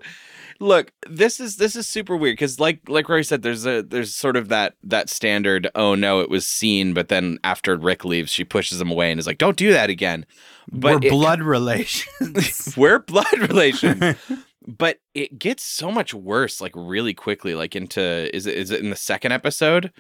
look 0.60 0.92
this 1.10 1.40
is 1.40 1.58
this 1.58 1.76
is 1.76 1.88
super 1.88 2.16
weird 2.16 2.34
because 2.34 2.60
like 2.60 2.80
like 2.88 3.10
rory 3.10 3.24
said 3.24 3.42
there's 3.42 3.66
a 3.66 3.82
there's 3.82 4.16
sort 4.16 4.38
of 4.38 4.50
that 4.50 4.76
that 4.84 5.10
standard 5.10 5.68
oh 5.74 5.96
no 5.96 6.20
it 6.22 6.30
was 6.30 6.46
seen 6.46 6.94
but 6.94 7.08
then 7.08 7.40
after 7.44 7.76
rick 7.76 8.06
leaves 8.06 8.32
she 8.32 8.44
pushes 8.44 8.80
him 8.80 8.92
away 8.92 9.10
and 9.10 9.20
is 9.20 9.26
like 9.26 9.40
don't 9.40 9.58
do 9.58 9.74
that 9.74 9.90
again 9.90 10.24
We're 10.72 11.00
but 11.00 11.06
it- 11.06 11.10
blood 11.10 11.42
relations. 11.42 12.74
we're 12.78 13.00
blood 13.00 13.26
relations 13.50 14.16
but 14.68 15.00
it 15.16 15.40
gets 15.40 15.64
so 15.64 15.90
much 15.92 16.14
worse 16.14 16.62
like 16.62 16.74
really 16.76 17.16
quickly 17.16 17.56
like 17.56 17.76
into 17.76 18.34
is 18.36 18.46
it 18.46 18.56
is 18.56 18.70
it 18.70 18.82
in 18.82 18.92
the 18.92 18.96
second 18.96 19.32
episode 19.32 19.92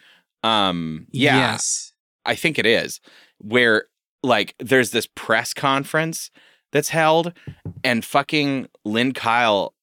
um 0.44 1.08
yeah 1.12 1.38
Yes. 1.38 1.94
I 2.26 2.36
think 2.36 2.58
it 2.58 2.66
is, 2.66 3.02
where 3.40 3.88
like 4.24 4.56
there's 4.60 4.92
this 4.92 5.08
press 5.14 5.54
conference 5.54 6.32
that's 6.72 6.90
held, 6.90 7.34
and 7.84 8.04
fucking 8.04 8.68
Lynn 8.84 9.14
Kyle, 9.14 9.74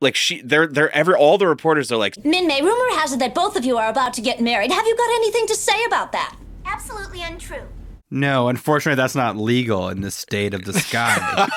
like 0.00 0.14
she, 0.16 0.40
they're 0.40 0.66
they're 0.66 0.90
ever 0.94 1.16
all 1.16 1.36
the 1.38 1.46
reporters 1.46 1.92
are 1.92 1.96
like, 1.98 2.14
Minmay, 2.16 2.60
rumor 2.60 2.98
has 2.98 3.12
it 3.12 3.18
that 3.18 3.34
both 3.34 3.56
of 3.56 3.64
you 3.64 3.76
are 3.76 3.90
about 3.90 4.14
to 4.14 4.20
get 4.22 4.40
married. 4.40 4.70
Have 4.72 4.86
you 4.86 4.96
got 4.96 5.10
anything 5.16 5.46
to 5.48 5.54
say 5.54 5.84
about 5.86 6.12
that? 6.12 6.36
Absolutely 6.64 7.22
untrue. 7.22 7.66
no, 8.10 8.48
unfortunately, 8.48 8.96
that's 8.96 9.14
not 9.14 9.36
legal 9.36 9.88
in 9.88 10.00
the 10.00 10.10
state 10.10 10.54
of 10.54 10.64
the 10.64 10.72
sky. 10.72 11.48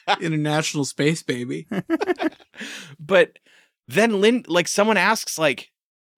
International 0.20 0.84
space 0.84 1.22
baby. 1.22 1.66
but 3.00 3.38
then 3.88 4.20
Lynn, 4.20 4.44
like 4.46 4.68
someone 4.68 4.96
asks 4.96 5.38
like, 5.38 5.70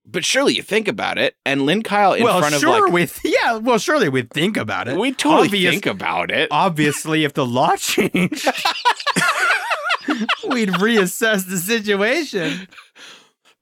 but 0.07 0.25
surely 0.25 0.55
you 0.55 0.63
think 0.63 0.89
about 0.89 1.19
it, 1.19 1.37
and 1.45 1.63
Lynn 1.67 1.83
Kyle 1.83 2.13
in 2.15 2.23
well, 2.25 2.39
front 2.41 2.55
of 2.55 2.61
sure, 2.61 2.85
like, 2.89 2.93
we 2.93 3.31
yeah, 3.31 3.57
well, 3.59 3.79
surely 3.79 4.09
we'd 4.09 4.31
think 4.31 4.57
about 4.57 4.89
it. 4.89 4.99
we 4.99 5.13
totally 5.13 5.49
Obvious- 5.49 5.73
think 5.73 5.87
about 5.87 6.31
it. 6.31 6.49
Obviously, 6.51 7.25
if 7.25 7.35
the 7.35 7.47
law 7.47 7.77
changed, 7.79 8.13
we'd 10.49 10.71
reassess 10.71 11.49
the 11.49 11.59
situation. 11.59 12.67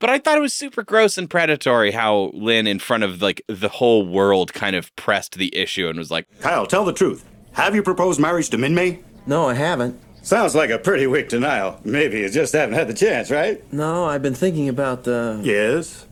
But 0.01 0.11
I 0.11 0.19
thought 0.19 0.39
it 0.39 0.41
was 0.41 0.55
super 0.55 0.85
gross 0.85 1.19
and 1.19 1.29
predatory 1.29 1.91
how 1.91 2.31
Lynn, 2.33 2.67
in 2.69 2.79
front 2.79 3.03
of 3.03 3.21
like 3.21 3.43
the 3.49 3.69
whole 3.69 4.07
world, 4.07 4.53
kind 4.55 4.77
of 4.77 4.95
pressed 4.97 5.35
the 5.35 5.55
issue 5.57 5.89
and 5.89 5.99
was 5.99 6.11
like, 6.11 6.27
Kyle, 6.41 6.67
tell 6.67 6.85
the 6.85 6.93
truth. 6.93 7.25
Have 7.53 7.75
you 7.75 7.83
proposed 7.83 8.21
marriage 8.21 8.49
to 8.51 8.57
Minmay? 8.57 9.03
No, 9.27 9.49
I 9.49 9.55
haven't. 9.55 10.01
Sounds 10.23 10.55
like 10.55 10.71
a 10.71 10.79
pretty 10.79 11.07
weak 11.07 11.29
denial. 11.29 11.81
Maybe 11.85 12.21
you 12.21 12.29
just 12.29 12.53
haven't 12.53 12.75
had 12.75 12.87
the 12.89 12.95
chance, 12.95 13.31
right? 13.31 13.61
No, 13.73 14.05
I've 14.05 14.23
been 14.23 14.35
thinking 14.35 14.69
about 14.69 15.05
the. 15.05 15.41
Yes. 15.43 16.07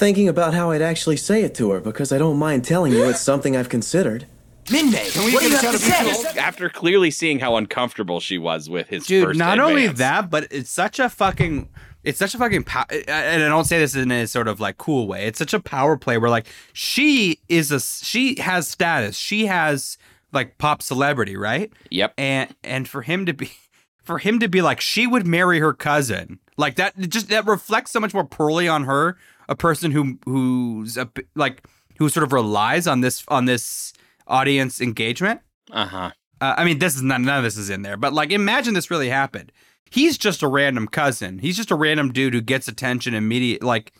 Thinking 0.00 0.28
about 0.28 0.54
how 0.54 0.70
I'd 0.72 0.82
actually 0.82 1.16
say 1.18 1.42
it 1.42 1.54
to 1.56 1.70
her 1.70 1.80
because 1.80 2.10
I 2.10 2.18
don't 2.18 2.38
mind 2.38 2.64
telling 2.64 2.92
you 2.92 3.08
it's 3.08 3.20
something 3.20 3.54
I've 3.56 3.68
considered. 3.68 4.26
Minmay, 4.64 5.12
can 5.12 5.24
we 5.26 5.32
What 5.34 5.42
do 5.42 5.50
get 5.50 5.62
you 5.62 5.68
a 5.68 5.72
have 5.72 5.80
sound 5.80 6.06
to 6.06 6.10
of 6.12 6.16
say? 6.34 6.38
after 6.38 6.68
clearly 6.68 7.10
seeing 7.10 7.38
how 7.38 7.56
uncomfortable 7.56 8.18
she 8.20 8.38
was 8.38 8.70
with 8.70 8.88
his 8.88 9.06
dude 9.06 9.24
first 9.26 9.38
not 9.38 9.58
only 9.60 9.86
that 9.88 10.30
but 10.30 10.46
it's 10.50 10.70
such 10.70 10.98
a 10.98 11.08
fucking 11.08 11.68
it's 12.04 12.18
such 12.18 12.34
a 12.34 12.38
fucking 12.38 12.62
pow- 12.64 12.84
and 12.90 13.42
i 13.42 13.48
don't 13.48 13.64
say 13.64 13.78
this 13.78 13.96
in 13.96 14.10
a 14.12 14.26
sort 14.26 14.46
of 14.48 14.60
like 14.60 14.78
cool 14.78 15.08
way 15.08 15.26
it's 15.26 15.38
such 15.38 15.52
a 15.54 15.60
power 15.60 15.96
play 15.96 16.18
where 16.18 16.30
like 16.30 16.46
she 16.72 17.40
is 17.48 17.72
a 17.72 17.80
she 17.80 18.38
has 18.40 18.68
status 18.68 19.16
she 19.16 19.46
has 19.46 19.98
like 20.32 20.56
pop 20.58 20.82
celebrity 20.82 21.36
right 21.36 21.72
Yep. 21.90 22.14
and 22.16 22.54
and 22.62 22.86
for 22.88 23.02
him 23.02 23.26
to 23.26 23.32
be 23.32 23.50
for 24.04 24.18
him 24.18 24.38
to 24.38 24.48
be 24.48 24.62
like 24.62 24.80
she 24.80 25.06
would 25.06 25.26
marry 25.26 25.58
her 25.58 25.72
cousin 25.72 26.38
like 26.56 26.76
that 26.76 26.92
it 26.96 27.08
just 27.10 27.28
that 27.30 27.44
reflects 27.46 27.90
so 27.90 27.98
much 27.98 28.14
more 28.14 28.24
poorly 28.24 28.68
on 28.68 28.84
her 28.84 29.16
a 29.50 29.54
person 29.54 29.90
who 29.90 30.18
who's 30.24 30.96
a, 30.96 31.10
like 31.34 31.66
who 31.98 32.08
sort 32.08 32.24
of 32.24 32.32
relies 32.32 32.86
on 32.86 33.02
this 33.02 33.22
on 33.28 33.44
this 33.44 33.92
audience 34.26 34.80
engagement 34.80 35.40
Uh 35.70 35.86
huh. 35.86 36.10
uh, 36.40 36.54
I 36.56 36.64
mean, 36.64 36.78
this 36.78 36.94
is 36.96 37.02
not 37.02 37.20
none 37.20 37.36
of 37.38 37.44
this 37.44 37.58
is 37.58 37.68
in 37.68 37.82
there, 37.82 37.96
but 37.98 38.12
like, 38.14 38.30
imagine 38.30 38.72
this 38.74 38.90
really 38.90 39.10
happened. 39.10 39.52
he's 39.90 40.16
just 40.16 40.42
a 40.42 40.48
random 40.48 40.86
cousin. 40.88 41.40
He's 41.40 41.56
just 41.56 41.70
a 41.70 41.74
random 41.74 42.12
dude 42.12 42.32
who 42.32 42.40
gets 42.40 42.68
attention 42.68 43.12
immediate. 43.14 43.62
Like, 43.62 43.92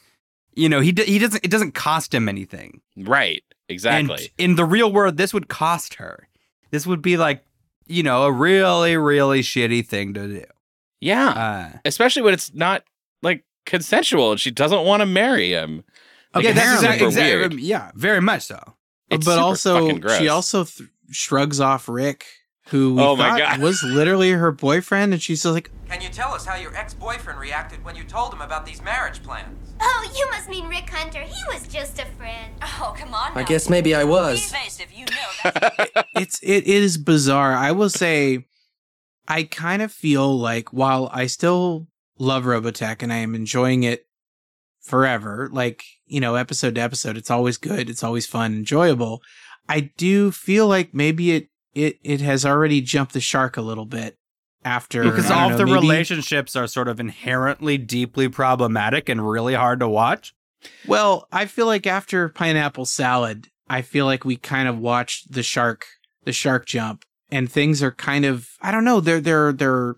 you 0.54 0.68
know, 0.68 0.80
he 0.80 0.92
d- 0.92 1.04
he 1.04 1.18
doesn't. 1.18 1.44
It 1.44 1.50
doesn't 1.50 1.72
cost 1.74 2.14
him 2.14 2.28
anything. 2.28 2.80
Right. 2.96 3.42
Exactly. 3.68 4.30
And 4.38 4.50
in 4.50 4.56
the 4.56 4.64
real 4.64 4.90
world, 4.92 5.16
this 5.16 5.32
would 5.34 5.48
cost 5.48 5.94
her. 5.94 6.28
This 6.70 6.86
would 6.86 7.02
be 7.02 7.16
like, 7.16 7.44
you 7.86 8.02
know, 8.02 8.22
a 8.24 8.32
really, 8.32 8.96
really 8.96 9.40
shitty 9.42 9.86
thing 9.86 10.14
to 10.14 10.26
do. 10.28 10.44
yeah. 11.00 11.28
Uh, 11.74 11.78
Especially 11.84 12.22
when 12.22 12.34
it's 12.34 12.52
not 12.54 12.84
like 13.22 13.44
consensual 13.66 14.32
and 14.32 14.40
she 14.40 14.50
doesn't 14.50 14.84
want 14.84 15.00
to 15.00 15.06
marry 15.06 15.50
him. 15.50 15.84
Like, 16.34 16.44
yeah, 16.44 16.52
that's 16.52 16.74
exactly, 16.82 17.06
exactly. 17.08 17.34
weird. 17.36 17.54
Yeah, 17.54 17.90
very 17.94 18.20
much 18.20 18.42
so. 18.42 18.58
It's 19.08 19.24
but 19.26 19.38
also 19.38 19.98
she 20.18 20.28
also 20.28 20.64
th- 20.64 20.88
shrugs 21.10 21.60
off 21.60 21.88
Rick, 21.88 22.24
who 22.68 22.94
we 22.94 23.02
Oh 23.02 23.16
my 23.16 23.30
thought 23.30 23.38
God. 23.38 23.60
was 23.60 23.82
literally 23.82 24.30
her 24.30 24.52
boyfriend, 24.52 25.12
and 25.12 25.20
she's 25.20 25.42
just 25.42 25.52
like, 25.52 25.70
Can 25.88 26.00
you 26.00 26.08
tell 26.08 26.32
us 26.32 26.46
how 26.46 26.54
your 26.54 26.72
ex-boyfriend 26.76 27.40
reacted 27.40 27.84
when 27.84 27.96
you 27.96 28.04
told 28.04 28.32
him 28.32 28.40
about 28.42 28.64
these 28.64 28.80
marriage 28.80 29.20
plans? 29.24 29.72
Oh, 29.80 30.12
you 30.16 30.30
must 30.30 30.48
mean 30.48 30.68
Rick 30.68 30.88
Hunter. 30.88 31.22
He 31.22 31.42
was 31.52 31.66
just 31.66 31.98
a 31.98 32.04
friend. 32.06 32.52
Oh, 32.62 32.94
come 32.96 33.12
on. 33.12 33.36
I 33.36 33.42
guess 33.42 33.68
maybe 33.68 33.92
I 33.96 34.04
was. 34.04 34.52
you 34.94 35.06
know 35.06 35.50
that's 35.52 36.02
it's 36.14 36.40
it 36.44 36.64
is 36.68 36.96
bizarre. 36.96 37.54
I 37.54 37.72
will 37.72 37.90
say, 37.90 38.44
I 39.26 39.42
kind 39.42 39.82
of 39.82 39.90
feel 39.90 40.38
like 40.38 40.72
while 40.72 41.10
I 41.12 41.26
still 41.26 41.88
love 42.20 42.44
Robotech 42.44 43.02
and 43.02 43.12
I 43.12 43.16
am 43.16 43.34
enjoying 43.34 43.82
it 43.82 44.06
forever, 44.80 45.48
like 45.52 45.82
you 46.06 46.20
know, 46.20 46.34
episode 46.36 46.74
to 46.76 46.80
episode, 46.80 47.16
it's 47.16 47.30
always 47.30 47.56
good, 47.56 47.88
it's 47.90 48.02
always 48.04 48.26
fun, 48.26 48.52
enjoyable. 48.54 49.22
I 49.68 49.80
do 49.96 50.30
feel 50.30 50.66
like 50.68 50.94
maybe 50.94 51.32
it 51.32 51.48
it 51.74 51.98
it 52.02 52.20
has 52.20 52.44
already 52.44 52.80
jumped 52.80 53.12
the 53.12 53.20
shark 53.20 53.56
a 53.56 53.62
little 53.62 53.86
bit 53.86 54.16
after 54.64 55.02
Because 55.04 55.30
all 55.30 55.48
know, 55.48 55.52
of 55.54 55.58
the 55.58 55.64
maybe- 55.66 55.80
relationships 55.80 56.54
are 56.56 56.66
sort 56.66 56.88
of 56.88 57.00
inherently 57.00 57.78
deeply 57.78 58.28
problematic 58.28 59.08
and 59.08 59.28
really 59.28 59.54
hard 59.54 59.80
to 59.80 59.88
watch. 59.88 60.34
Well, 60.86 61.26
I 61.32 61.46
feel 61.46 61.66
like 61.66 61.86
after 61.86 62.28
pineapple 62.28 62.84
salad, 62.84 63.46
I 63.68 63.80
feel 63.82 64.04
like 64.04 64.24
we 64.26 64.36
kind 64.36 64.68
of 64.68 64.78
watched 64.78 65.32
the 65.32 65.42
shark, 65.42 65.86
the 66.24 66.32
shark 66.32 66.66
jump, 66.66 67.04
and 67.30 67.50
things 67.50 67.82
are 67.82 67.92
kind 67.92 68.24
of 68.24 68.48
I 68.60 68.70
don't 68.72 68.84
know. 68.84 69.00
They're 69.00 69.20
they're 69.20 69.52
they're 69.52 69.96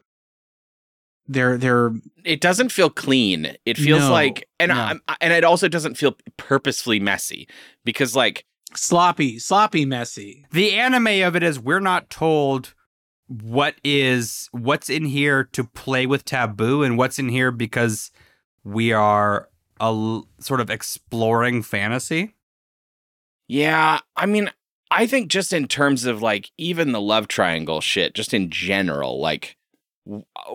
they're 1.28 1.56
they're 1.56 1.92
it 2.24 2.40
doesn't 2.40 2.70
feel 2.70 2.90
clean. 2.90 3.56
It 3.64 3.76
feels 3.76 4.00
No, 4.02 4.12
like, 4.12 4.48
and 4.60 4.70
no. 4.70 4.74
I'm, 4.80 5.00
and 5.20 5.32
it 5.32 5.44
also 5.44 5.68
doesn't 5.68 5.96
feel 5.96 6.16
purposefully 6.36 7.00
messy 7.00 7.48
because, 7.84 8.14
like, 8.14 8.44
sloppy, 8.74 9.38
sloppy, 9.38 9.84
messy. 9.84 10.46
The 10.52 10.72
anime 10.74 11.22
of 11.26 11.34
it 11.36 11.42
is 11.42 11.58
we're 11.58 11.80
not 11.80 12.10
told 12.10 12.74
what 13.26 13.76
is 13.82 14.48
what's 14.52 14.90
in 14.90 15.06
here 15.06 15.44
to 15.52 15.64
play 15.64 16.06
with 16.06 16.24
taboo 16.24 16.82
and 16.82 16.98
what's 16.98 17.18
in 17.18 17.28
here 17.28 17.50
because 17.50 18.10
we 18.64 18.92
are 18.92 19.48
a 19.80 19.84
l- 19.86 20.28
sort 20.38 20.60
of 20.60 20.70
exploring 20.70 21.62
fantasy. 21.62 22.34
yeah, 23.48 24.00
I 24.16 24.26
mean, 24.26 24.50
I 24.90 25.06
think 25.06 25.28
just 25.30 25.52
in 25.52 25.66
terms 25.68 26.04
of 26.04 26.22
like 26.22 26.50
even 26.58 26.92
the 26.92 27.00
love 27.00 27.28
triangle 27.28 27.80
shit, 27.80 28.14
just 28.14 28.34
in 28.34 28.50
general, 28.50 29.20
like 29.20 29.42
w- 29.42 29.56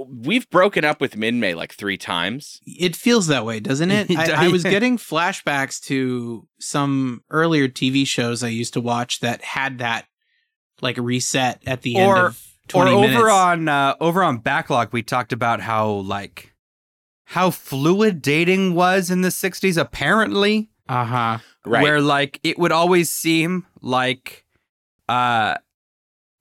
we've 0.08 0.50
broken 0.50 0.84
up 0.84 1.00
with 1.00 1.16
Minmay 1.16 1.56
like 1.56 1.74
three 1.74 1.98
times. 1.98 2.60
It 2.66 2.96
feels 2.96 3.28
that 3.28 3.46
way, 3.46 3.60
doesn't 3.60 3.92
it? 3.92 4.10
It 4.12 4.18
I, 4.30 4.46
I 4.46 4.48
was 4.50 4.64
getting 4.64 4.98
flashbacks 4.98 5.82
to 5.86 6.48
some 6.60 7.24
earlier 7.30 7.68
TV 7.68 8.06
shows 8.06 8.44
I 8.44 8.50
used 8.50 8.74
to 8.74 8.82
watch 8.82 9.20
that 9.22 9.42
had 9.44 9.78
that 9.80 10.06
like 10.82 10.98
reset 10.98 11.62
at 11.66 11.82
the 11.82 11.98
end 11.98 12.10
Or- 12.10 12.26
of 12.28 12.44
twenty 12.68 12.92
or 12.92 13.02
minutes. 13.02 13.18
over 13.20 13.30
on 13.30 13.68
uh, 13.70 13.96
over 14.02 14.22
on 14.24 14.40
backlog 14.40 14.92
we 14.92 15.02
talked 15.02 15.32
about 15.32 15.62
how 15.62 15.88
like 15.90 16.54
how 17.24 17.50
fluid 17.50 18.22
dating 18.22 18.74
was 18.74 19.10
in 19.12 19.22
the 19.22 19.30
60s 19.30 19.78
apparently 19.78 20.70
uh 20.88 21.04
huh. 21.06 21.38
Right. 21.66 21.82
where 21.84 22.00
like 22.02 22.40
it 22.44 22.58
would 22.60 22.72
always 22.72 23.12
seem 23.12 23.66
like 23.82 24.46
uh 25.10 25.56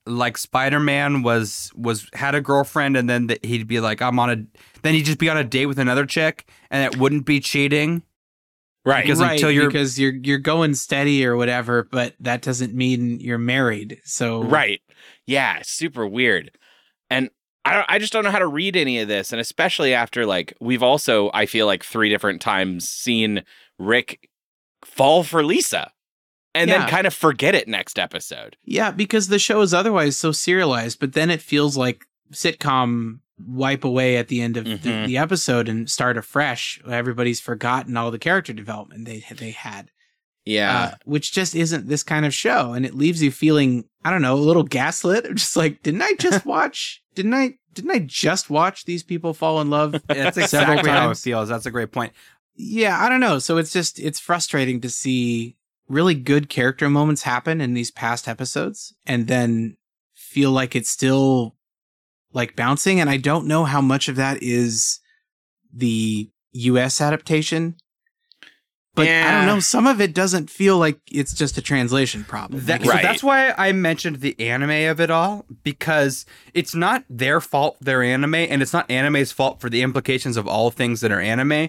like 0.06 0.38
spider-man 0.38 1.22
was 1.22 1.70
was 1.74 2.08
had 2.14 2.34
a 2.34 2.40
girlfriend 2.40 2.96
and 2.96 3.10
then 3.10 3.28
th- 3.28 3.40
he'd 3.42 3.66
be 3.66 3.80
like 3.80 4.00
i'm 4.00 4.18
on 4.18 4.30
a 4.30 4.36
then 4.82 4.94
he'd 4.94 5.04
just 5.04 5.18
be 5.18 5.28
on 5.28 5.36
a 5.36 5.44
date 5.44 5.66
with 5.66 5.78
another 5.78 6.06
chick 6.06 6.48
and 6.70 6.84
it 6.84 6.98
wouldn't 7.00 7.26
be 7.26 7.40
cheating 7.40 8.02
right. 8.84 9.02
because 9.02 9.20
right, 9.20 9.32
until 9.32 9.50
you're- 9.50 9.66
because 9.66 9.98
you're 9.98 10.14
you're 10.14 10.38
going 10.38 10.74
steady 10.74 11.26
or 11.26 11.36
whatever, 11.36 11.88
but 11.90 12.14
that 12.20 12.40
doesn't 12.42 12.72
mean 12.74 13.18
you're 13.20 13.36
married. 13.38 14.00
So 14.04 14.42
Right. 14.42 14.80
Yeah, 15.26 15.60
super 15.64 16.06
weird. 16.06 16.52
And 17.10 17.30
I 17.64 17.74
don't 17.74 17.86
I 17.88 17.98
just 17.98 18.12
don't 18.12 18.22
know 18.22 18.30
how 18.30 18.38
to 18.38 18.46
read 18.46 18.76
any 18.76 19.00
of 19.00 19.08
this 19.08 19.32
and 19.32 19.40
especially 19.40 19.92
after 19.92 20.24
like 20.24 20.54
we've 20.60 20.84
also 20.84 21.30
I 21.34 21.46
feel 21.46 21.66
like 21.66 21.82
three 21.82 22.08
different 22.08 22.40
times 22.40 22.88
seen 22.88 23.42
Rick 23.78 24.30
fall 24.84 25.24
for 25.24 25.44
Lisa 25.44 25.90
and 26.56 26.68
Yeah. 26.70 26.78
then 26.80 26.88
kind 26.88 27.06
of 27.06 27.14
forget 27.14 27.54
it 27.54 27.68
next 27.68 27.98
episode. 27.98 28.56
Yeah, 28.64 28.90
because 28.90 29.28
the 29.28 29.38
show 29.38 29.60
is 29.60 29.72
otherwise 29.74 30.16
so 30.16 30.32
serialized, 30.32 30.98
but 31.00 31.12
then 31.12 31.30
it 31.30 31.40
feels 31.42 31.76
like 31.76 32.04
sitcom 32.32 33.20
wipe 33.46 33.84
away 33.84 34.16
at 34.16 34.28
the 34.28 34.40
end 34.40 34.56
of 34.56 34.64
the, 34.64 34.76
Mhm. 34.78 35.06
the 35.06 35.18
episode 35.18 35.68
and 35.68 35.90
start 35.90 36.16
afresh. 36.16 36.80
Everybody's 36.88 37.40
forgotten 37.40 37.96
all 37.96 38.10
the 38.10 38.18
character 38.18 38.52
development 38.52 39.04
they 39.04 39.24
they 39.36 39.50
had, 39.50 39.90
Yeah. 40.46 40.78
uh, 40.78 40.94
which 41.04 41.32
just 41.32 41.54
isn't 41.54 41.86
this 41.88 42.02
kind 42.02 42.24
of 42.24 42.32
show, 42.34 42.72
and 42.72 42.86
it 42.86 42.94
leaves 42.94 43.22
you 43.22 43.30
feeling 43.30 43.84
I 44.04 44.10
don't 44.10 44.22
know 44.22 44.34
a 44.34 44.38
little 44.38 44.62
gaslit. 44.62 45.24
Just 45.34 45.56
like, 45.56 45.82
didn't 45.82 46.00
I 46.02 46.14
just 46.18 46.46
watch? 46.54 47.02
didn't 47.14 47.34
I? 47.34 47.54
Didn't 47.74 47.90
I 47.90 47.98
just 47.98 48.48
watch 48.48 48.84
these 48.84 49.02
people 49.02 49.34
fall 49.34 49.60
in 49.60 49.68
love? 49.68 50.00
that's 50.08 50.36
exactly 50.38 50.88
how 50.90 51.10
it 51.10 51.18
feels 51.18 51.48
that's 51.48 51.66
a 51.66 51.70
great 51.70 51.92
point 51.92 52.12
yeah, 52.58 52.98
I 53.04 53.10
don't 53.10 53.20
know. 53.20 53.38
So 53.38 53.58
it's 53.58 53.70
just 53.70 53.98
it's 53.98 54.18
frustrating 54.18 54.80
to 54.80 54.88
see 54.88 55.56
really 55.88 56.14
good 56.14 56.48
character 56.48 56.88
moments 56.88 57.22
happen 57.22 57.60
in 57.60 57.74
these 57.74 57.90
past 57.90 58.28
episodes 58.28 58.94
and 59.06 59.28
then 59.28 59.76
feel 60.14 60.50
like 60.50 60.74
it's 60.74 60.90
still 60.90 61.54
like 62.32 62.56
bouncing 62.56 63.00
and 63.00 63.08
I 63.08 63.16
don't 63.16 63.46
know 63.46 63.64
how 63.64 63.80
much 63.80 64.08
of 64.08 64.16
that 64.16 64.42
is 64.42 65.00
the 65.72 66.30
US 66.52 67.00
adaptation. 67.00 67.76
But 68.94 69.08
I 69.08 69.30
don't 69.30 69.46
know, 69.46 69.60
some 69.60 69.86
of 69.86 70.00
it 70.00 70.14
doesn't 70.14 70.48
feel 70.48 70.78
like 70.78 70.98
it's 71.12 71.34
just 71.34 71.58
a 71.58 71.62
translation 71.62 72.24
problem. 72.24 72.64
That, 72.64 72.82
Like, 72.82 73.02
So 73.02 73.06
that's 73.06 73.22
why 73.22 73.50
I 73.50 73.72
mentioned 73.72 74.20
the 74.20 74.34
anime 74.40 74.90
of 74.90 75.00
it 75.02 75.10
all 75.10 75.44
because 75.62 76.24
it's 76.54 76.74
not 76.74 77.04
their 77.10 77.42
fault 77.42 77.76
they're 77.80 78.02
anime 78.02 78.34
and 78.34 78.62
it's 78.62 78.72
not 78.72 78.90
anime's 78.90 79.32
fault 79.32 79.60
for 79.60 79.68
the 79.68 79.82
implications 79.82 80.38
of 80.38 80.48
all 80.48 80.70
things 80.70 81.02
that 81.02 81.12
are 81.12 81.20
anime. 81.20 81.68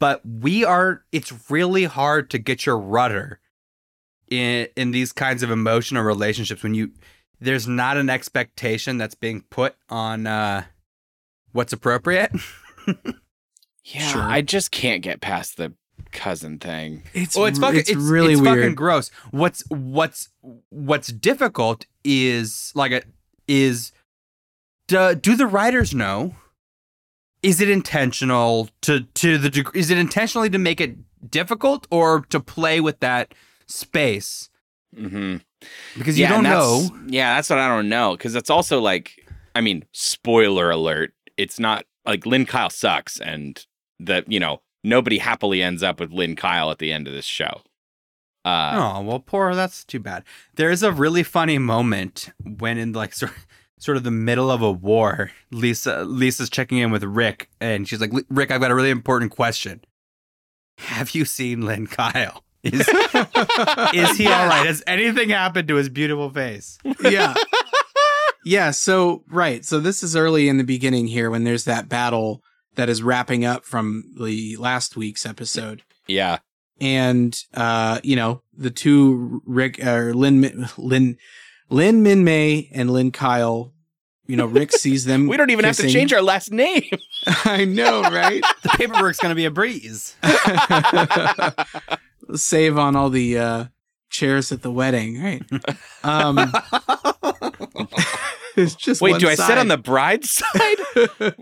But 0.00 0.20
we 0.26 0.64
are 0.64 1.04
it's 1.12 1.48
really 1.48 1.84
hard 1.84 2.28
to 2.30 2.38
get 2.38 2.66
your 2.66 2.76
rudder 2.76 3.38
in 4.38 4.68
in 4.76 4.90
these 4.90 5.12
kinds 5.12 5.42
of 5.42 5.50
emotional 5.50 6.02
relationships 6.02 6.62
when 6.62 6.74
you 6.74 6.90
there's 7.40 7.66
not 7.66 7.96
an 7.96 8.08
expectation 8.08 8.98
that's 8.98 9.14
being 9.14 9.42
put 9.50 9.74
on 9.88 10.26
uh 10.26 10.64
what's 11.52 11.72
appropriate. 11.72 12.32
yeah. 13.84 14.08
Sure. 14.08 14.22
I 14.22 14.42
just 14.42 14.70
can't 14.70 15.02
get 15.02 15.20
past 15.20 15.56
the 15.56 15.72
cousin 16.12 16.58
thing. 16.58 17.02
It's, 17.12 17.36
well, 17.36 17.46
it's 17.46 17.58
fucking 17.58 17.80
it's 17.80 17.90
it's, 17.90 17.98
really 17.98 18.32
it's 18.32 18.42
weird. 18.42 18.58
fucking 18.58 18.74
gross. 18.74 19.10
What's 19.30 19.62
what's 19.68 20.28
what's 20.70 21.08
difficult 21.08 21.86
is 22.04 22.72
like 22.74 22.92
a 22.92 23.02
is 23.46 23.92
do, 24.86 25.14
do 25.14 25.36
the 25.36 25.46
writers 25.46 25.94
know? 25.94 26.34
Is 27.42 27.60
it 27.60 27.68
intentional 27.68 28.70
to 28.82 29.02
to 29.02 29.38
the 29.38 29.50
deg- 29.50 29.74
is 29.74 29.90
it 29.90 29.98
intentionally 29.98 30.50
to 30.50 30.58
make 30.58 30.80
it 30.80 30.96
difficult 31.30 31.86
or 31.90 32.20
to 32.30 32.40
play 32.40 32.80
with 32.80 33.00
that 33.00 33.34
space? 33.66 34.50
Mhm. 34.96 35.42
Because 35.96 36.18
you 36.18 36.24
Yeah, 36.24 36.30
don't 36.30 36.42
know. 36.44 36.88
Yeah, 37.06 37.34
that's 37.34 37.50
what 37.50 37.58
I 37.58 37.68
don't 37.68 37.88
know. 37.88 38.16
Because 38.16 38.34
it's 38.34 38.50
also 38.50 38.80
like, 38.80 39.26
I 39.54 39.60
mean, 39.60 39.84
spoiler 39.92 40.70
alert. 40.70 41.12
It's 41.36 41.58
not 41.58 41.84
like 42.06 42.26
Lynn 42.26 42.46
Kyle 42.46 42.70
sucks, 42.70 43.18
and 43.20 43.64
that 43.98 44.30
you 44.30 44.38
know 44.38 44.60
nobody 44.84 45.18
happily 45.18 45.62
ends 45.62 45.82
up 45.82 45.98
with 46.00 46.12
Lynn 46.12 46.36
Kyle 46.36 46.70
at 46.70 46.78
the 46.78 46.92
end 46.92 47.08
of 47.08 47.14
this 47.14 47.24
show. 47.24 47.62
Uh, 48.44 48.72
Oh 48.98 49.02
well, 49.02 49.18
poor. 49.20 49.54
That's 49.54 49.84
too 49.84 50.00
bad. 50.00 50.22
There 50.54 50.70
is 50.70 50.82
a 50.82 50.92
really 50.92 51.22
funny 51.22 51.58
moment 51.58 52.30
when, 52.44 52.76
in 52.78 52.92
like 52.92 53.14
sort 53.14 53.32
sort 53.78 53.96
of 53.96 54.02
the 54.04 54.10
middle 54.10 54.50
of 54.50 54.62
a 54.62 54.70
war, 54.70 55.30
Lisa 55.50 56.04
Lisa's 56.04 56.50
checking 56.50 56.78
in 56.78 56.90
with 56.90 57.02
Rick, 57.04 57.48
and 57.60 57.88
she's 57.88 58.00
like, 58.00 58.12
"Rick, 58.28 58.50
I've 58.50 58.60
got 58.60 58.70
a 58.70 58.74
really 58.74 58.90
important 58.90 59.32
question. 59.32 59.80
Have 60.78 61.14
you 61.14 61.24
seen 61.24 61.62
Lynn 61.62 61.86
Kyle? 61.86 62.44
Is 62.64 62.88
is 63.94 64.16
he 64.16 64.26
all 64.26 64.46
right? 64.46 64.66
Has 64.66 64.82
anything 64.86 65.28
happened 65.30 65.68
to 65.68 65.76
his 65.76 65.88
beautiful 65.88 66.30
face?" 66.30 66.78
yeah. 67.02 67.34
Yeah, 68.44 68.72
so 68.72 69.22
right. 69.28 69.64
So 69.64 69.80
this 69.80 70.02
is 70.02 70.14
early 70.14 70.48
in 70.48 70.58
the 70.58 70.64
beginning 70.64 71.06
here 71.06 71.30
when 71.30 71.44
there's 71.44 71.64
that 71.64 71.88
battle 71.88 72.42
that 72.74 72.88
is 72.88 73.02
wrapping 73.02 73.44
up 73.44 73.64
from 73.64 74.04
the 74.18 74.56
last 74.56 74.96
week's 74.96 75.24
episode. 75.24 75.82
yeah, 76.06 76.38
And 76.80 77.38
uh, 77.54 78.00
you 78.02 78.16
know, 78.16 78.42
the 78.56 78.70
two 78.70 79.40
Rick 79.46 79.82
or 79.84 80.12
Lin 80.12 80.40
Min- 80.40 80.68
Lin 80.76 81.16
Lynn 81.70 82.04
Minmay 82.04 82.68
and 82.72 82.90
Lynn 82.90 83.12
Kyle 83.12 83.72
you 84.26 84.36
know, 84.36 84.46
Rick 84.46 84.72
sees 84.72 85.04
them. 85.04 85.26
We 85.34 85.36
don't 85.36 85.50
even 85.50 85.66
have 85.66 85.76
to 85.76 85.90
change 85.90 86.12
our 86.12 86.22
last 86.22 86.50
name. 86.50 86.88
I 87.44 87.64
know, 87.66 88.02
right? 88.02 88.42
The 88.62 88.70
paperwork's 88.70 89.18
gonna 89.18 89.34
be 89.34 89.44
a 89.44 89.50
breeze. 89.50 90.16
Save 92.34 92.78
on 92.78 92.96
all 92.96 93.10
the 93.10 93.38
uh, 93.38 93.64
chairs 94.10 94.52
at 94.52 94.62
the 94.62 94.70
wedding, 94.70 95.22
right? 95.22 95.42
Um, 96.02 96.38
it's 98.56 98.74
just 98.74 99.00
Wait, 99.00 99.18
do 99.20 99.28
I 99.28 99.34
sit 99.34 99.58
on 99.58 99.68
the 99.68 99.78
bride's 99.78 100.30
side? 100.52 101.34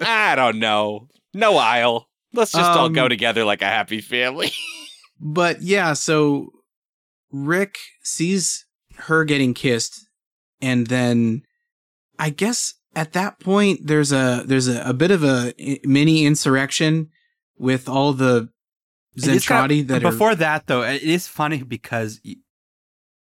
I 0.00 0.34
don't 0.36 0.58
know. 0.58 1.08
No 1.34 1.56
aisle. 1.56 2.08
Let's 2.32 2.52
just 2.52 2.70
all 2.70 2.88
go 2.88 3.04
Um, 3.04 3.08
together 3.08 3.44
like 3.44 3.62
a 3.62 3.66
happy 3.66 4.00
family. 4.00 4.52
But 5.18 5.62
yeah, 5.62 5.94
so 5.94 6.48
Rick 7.32 7.76
sees 8.02 8.66
her 8.96 9.24
getting 9.24 9.54
kissed, 9.54 9.98
and 10.60 10.88
then 10.88 11.40
I 12.18 12.28
guess 12.28 12.74
at 12.94 13.14
that 13.14 13.40
point 13.40 13.80
there's 13.86 14.12
a 14.12 14.42
there's 14.46 14.68
a, 14.68 14.82
a 14.82 14.92
bit 14.92 15.10
of 15.10 15.24
a 15.24 15.54
mini 15.84 16.26
insurrection 16.26 17.08
with 17.56 17.88
all 17.88 18.12
the 18.12 18.50
Is 19.16 19.46
kind 19.46 19.72
of- 19.72 19.86
that 19.88 20.04
are 20.04 20.10
before 20.10 20.34
that 20.34 20.66
though, 20.66 20.82
it 20.82 21.02
is 21.02 21.26
funny 21.28 21.62
because 21.62 22.20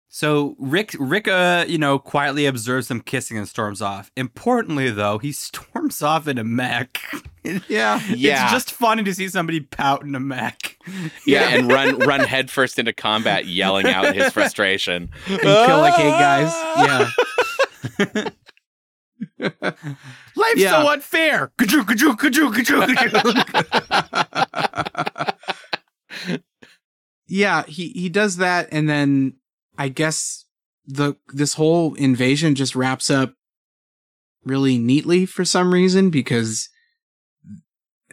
so 0.08 0.54
Rick 0.58 0.94
Rick 0.98 1.26
uh 1.28 1.64
you 1.68 1.78
know 1.78 1.98
quietly 1.98 2.46
observes 2.46 2.88
them 2.88 3.00
kissing 3.00 3.36
and 3.38 3.48
storms 3.48 3.80
off. 3.82 4.10
Importantly 4.16 4.90
though, 4.90 5.18
he 5.18 5.32
storms 5.48 6.02
off 6.02 6.26
in 6.28 6.38
a 6.38 6.44
mech. 6.44 7.00
yeah 7.68 8.00
Yeah. 8.08 8.44
It's 8.44 8.52
just 8.52 8.72
funny 8.72 9.02
to 9.04 9.14
see 9.14 9.28
somebody 9.28 9.60
pout 9.60 10.02
in 10.02 10.14
a 10.14 10.20
mech. 10.20 10.78
yeah, 11.26 11.48
and 11.56 11.70
run 11.70 11.98
run 11.98 12.20
headfirst 12.20 12.78
into 12.78 12.92
combat, 12.92 13.46
yelling 13.46 13.86
out 13.86 14.14
his 14.14 14.32
frustration. 14.32 15.10
and 15.28 15.40
kill 15.40 15.78
like 15.78 15.98
eight 15.98 16.10
guys. 16.10 16.52
Yeah. 16.78 18.30
Life's 20.36 20.60
Yeah. 20.60 20.82
so 20.82 20.90
unfair. 20.92 21.52
Ka-choo, 21.56 21.84
ka-choo, 21.84 22.14
ka-choo. 22.16 22.84
Yeah, 27.26 27.64
he 27.64 27.88
he 27.90 28.08
does 28.08 28.36
that, 28.38 28.68
and 28.72 28.88
then 28.88 29.34
I 29.78 29.88
guess 29.88 30.44
the 30.86 31.14
this 31.32 31.54
whole 31.54 31.94
invasion 31.94 32.54
just 32.54 32.74
wraps 32.76 33.08
up 33.10 33.34
really 34.44 34.78
neatly 34.78 35.24
for 35.26 35.44
some 35.44 35.72
reason 35.72 36.10
because 36.10 36.68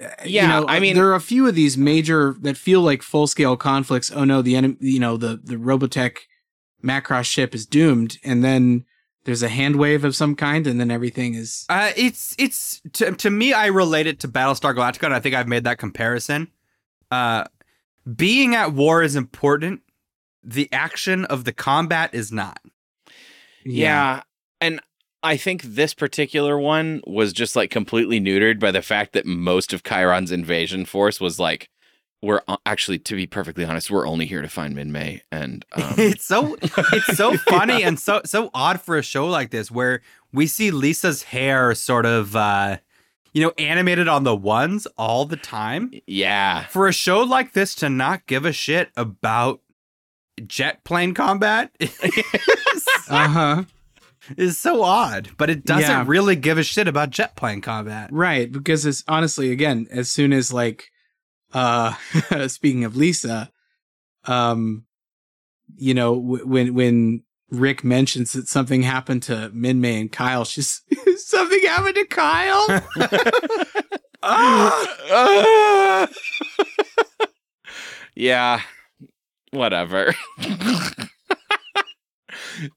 uh, 0.01 0.07
you 0.23 0.35
Yeah, 0.35 0.47
know, 0.47 0.65
I 0.67 0.79
mean- 0.79 0.95
there 0.95 1.07
are 1.09 1.15
a 1.15 1.19
few 1.19 1.47
of 1.47 1.55
these 1.55 1.77
major 1.77 2.35
that 2.41 2.57
feel 2.57 2.81
like 2.81 3.01
full 3.01 3.27
scale 3.27 3.57
conflicts. 3.57 4.11
Oh 4.11 4.23
no, 4.23 4.41
the 4.41 4.55
enemy, 4.55 4.77
you 4.79 4.99
know, 4.99 5.17
the 5.17 5.39
the 5.43 5.55
Robotech 5.55 6.17
Macross 6.83 7.25
ship 7.25 7.53
is 7.53 7.65
doomed, 7.65 8.17
and 8.23 8.43
then 8.43 8.85
there's 9.25 9.43
a 9.43 9.49
hand 9.49 9.75
wave 9.75 10.03
of 10.03 10.15
some 10.15 10.35
kind, 10.35 10.65
and 10.65 10.79
then 10.79 10.89
everything 10.89 11.35
is 11.35 11.65
Uh, 11.69 11.91
it's 11.95 12.33
it's 12.39 12.81
to, 12.93 13.11
to 13.11 13.29
me. 13.29 13.53
I 13.53 13.67
relate 13.67 14.07
it 14.07 14.19
to 14.21 14.27
Battlestar 14.27 14.73
Galactica, 14.73 15.03
and 15.03 15.13
I 15.13 15.19
think 15.19 15.35
I've 15.35 15.47
made 15.47 15.65
that 15.65 15.77
comparison. 15.77 16.47
Uh, 17.11 17.43
being 18.15 18.55
at 18.55 18.73
war 18.73 19.03
is 19.03 19.15
important. 19.15 19.81
The 20.43 20.69
action 20.71 21.25
of 21.25 21.43
the 21.43 21.53
combat 21.53 22.13
is 22.13 22.31
not. 22.31 22.59
Yeah. 23.63 24.23
And 24.59 24.81
I 25.23 25.37
think 25.37 25.61
this 25.61 25.93
particular 25.93 26.57
one 26.57 27.01
was 27.05 27.31
just 27.31 27.55
like 27.55 27.69
completely 27.69 28.19
neutered 28.19 28.59
by 28.59 28.71
the 28.71 28.81
fact 28.81 29.13
that 29.13 29.25
most 29.25 29.71
of 29.71 29.83
Khyron's 29.83 30.31
invasion 30.31 30.85
force 30.85 31.21
was 31.21 31.39
like, 31.39 31.69
we're 32.23 32.41
actually, 32.65 32.99
to 32.99 33.15
be 33.15 33.25
perfectly 33.25 33.65
honest, 33.65 33.89
we're 33.89 34.07
only 34.07 34.25
here 34.25 34.41
to 34.41 34.47
find 34.47 34.75
Minmay. 34.75 35.21
And 35.31 35.65
um, 35.73 35.95
it's 35.97 36.25
so 36.25 36.55
it's 36.61 37.17
so 37.17 37.37
funny 37.49 37.83
and 37.83 37.99
so 37.99 38.21
so 38.25 38.49
odd 38.53 38.81
for 38.81 38.97
a 38.97 39.03
show 39.03 39.27
like 39.27 39.51
this 39.51 39.71
where 39.71 40.01
we 40.31 40.47
see 40.47 40.71
Lisa's 40.71 41.23
hair 41.23 41.73
sort 41.75 42.05
of 42.05 42.35
uh 42.35 42.77
you 43.33 43.41
know 43.41 43.53
animated 43.57 44.07
on 44.07 44.23
the 44.23 44.35
ones 44.35 44.87
all 44.97 45.25
the 45.25 45.37
time. 45.37 45.91
yeah. 46.07 46.65
For 46.67 46.87
a 46.87 46.93
show 46.93 47.21
like 47.21 47.53
this 47.53 47.75
to 47.75 47.89
not 47.89 48.25
give 48.27 48.45
a 48.45 48.51
shit 48.53 48.89
about 48.95 49.61
jet 50.47 50.83
plane 50.83 51.13
combat 51.13 51.71
uh 53.09 53.27
huh. 53.27 53.63
is 54.37 54.57
so 54.59 54.81
odd, 54.83 55.29
but 55.37 55.49
it 55.49 55.65
doesn't 55.65 55.81
Yeah. 55.89 56.03
really 56.07 56.35
give 56.35 56.57
a 56.57 56.63
shit 56.63 56.87
about 56.87 57.09
jet 57.09 57.35
plane 57.35 57.61
combat. 57.61 58.09
Right, 58.11 58.51
because 58.51 58.85
it's 58.85 59.03
honestly 59.07 59.51
again, 59.51 59.87
as 59.91 60.09
soon 60.09 60.33
as 60.33 60.51
like 60.53 60.89
uh 61.53 61.93
speaking 62.47 62.83
of 62.85 62.95
Lisa, 62.95 63.51
um 64.25 64.85
you 65.77 65.93
know, 65.93 66.15
w- 66.15 66.45
when 66.47 66.73
when 66.73 67.23
Rick 67.51 67.83
mentions 67.83 68.31
that 68.33 68.47
something 68.47 68.83
happened 68.83 69.23
to 69.23 69.51
Minmay 69.53 69.99
and 69.99 70.11
Kyle, 70.11 70.45
she's 70.45 70.81
something 71.17 71.61
happened 71.67 71.95
to 71.95 72.05
Kyle. 72.05 72.81
Ah! 74.23 76.07
yeah. 78.15 78.61
Whatever. 79.51 80.13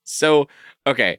so, 0.03 0.49
okay. 0.87 1.19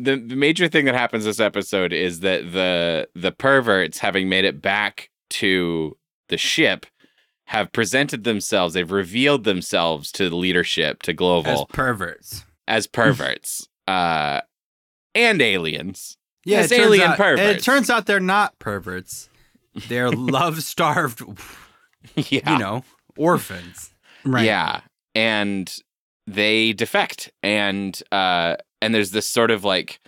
The, 0.00 0.16
the 0.16 0.36
major 0.36 0.68
thing 0.68 0.84
that 0.84 0.94
happens 0.94 1.24
this 1.24 1.40
episode 1.40 1.92
is 1.92 2.20
that 2.20 2.52
the 2.52 3.08
the 3.16 3.32
perverts 3.32 3.98
having 3.98 4.28
made 4.28 4.44
it 4.44 4.62
back 4.62 5.10
to 5.30 5.96
the 6.28 6.36
ship 6.36 6.86
have 7.46 7.72
presented 7.72 8.22
themselves 8.22 8.74
they've 8.74 8.92
revealed 8.92 9.42
themselves 9.42 10.12
to 10.12 10.30
the 10.30 10.36
leadership 10.36 11.02
to 11.02 11.12
Gloval. 11.12 11.46
As 11.46 11.54
global 11.56 11.66
perverts. 11.66 12.44
As, 12.68 12.86
perverts 12.86 13.66
uh 13.88 14.40
and 15.14 15.40
aliens 15.42 16.16
Yeah, 16.44 16.58
As 16.58 16.70
it 16.70 16.76
turns 16.76 16.86
alien 16.86 17.10
out- 17.10 17.16
perverts. 17.16 17.58
It 17.58 17.64
turns 17.64 17.90
out 17.90 18.06
they're 18.06 18.20
not 18.20 18.58
perverts. 18.58 19.28
They're 19.88 20.10
love 20.12 20.62
starved, 20.62 21.22
yeah 22.14 22.52
you 22.52 22.58
know, 22.58 22.84
orphans. 23.16 23.92
right. 24.24 24.44
Yeah. 24.44 24.80
And 25.14 25.74
they 26.26 26.72
defect 26.74 27.32
and 27.42 28.00
uh 28.12 28.56
and 28.82 28.94
there's 28.94 29.10
this 29.10 29.26
sort 29.26 29.50
of 29.50 29.64
like 29.64 29.98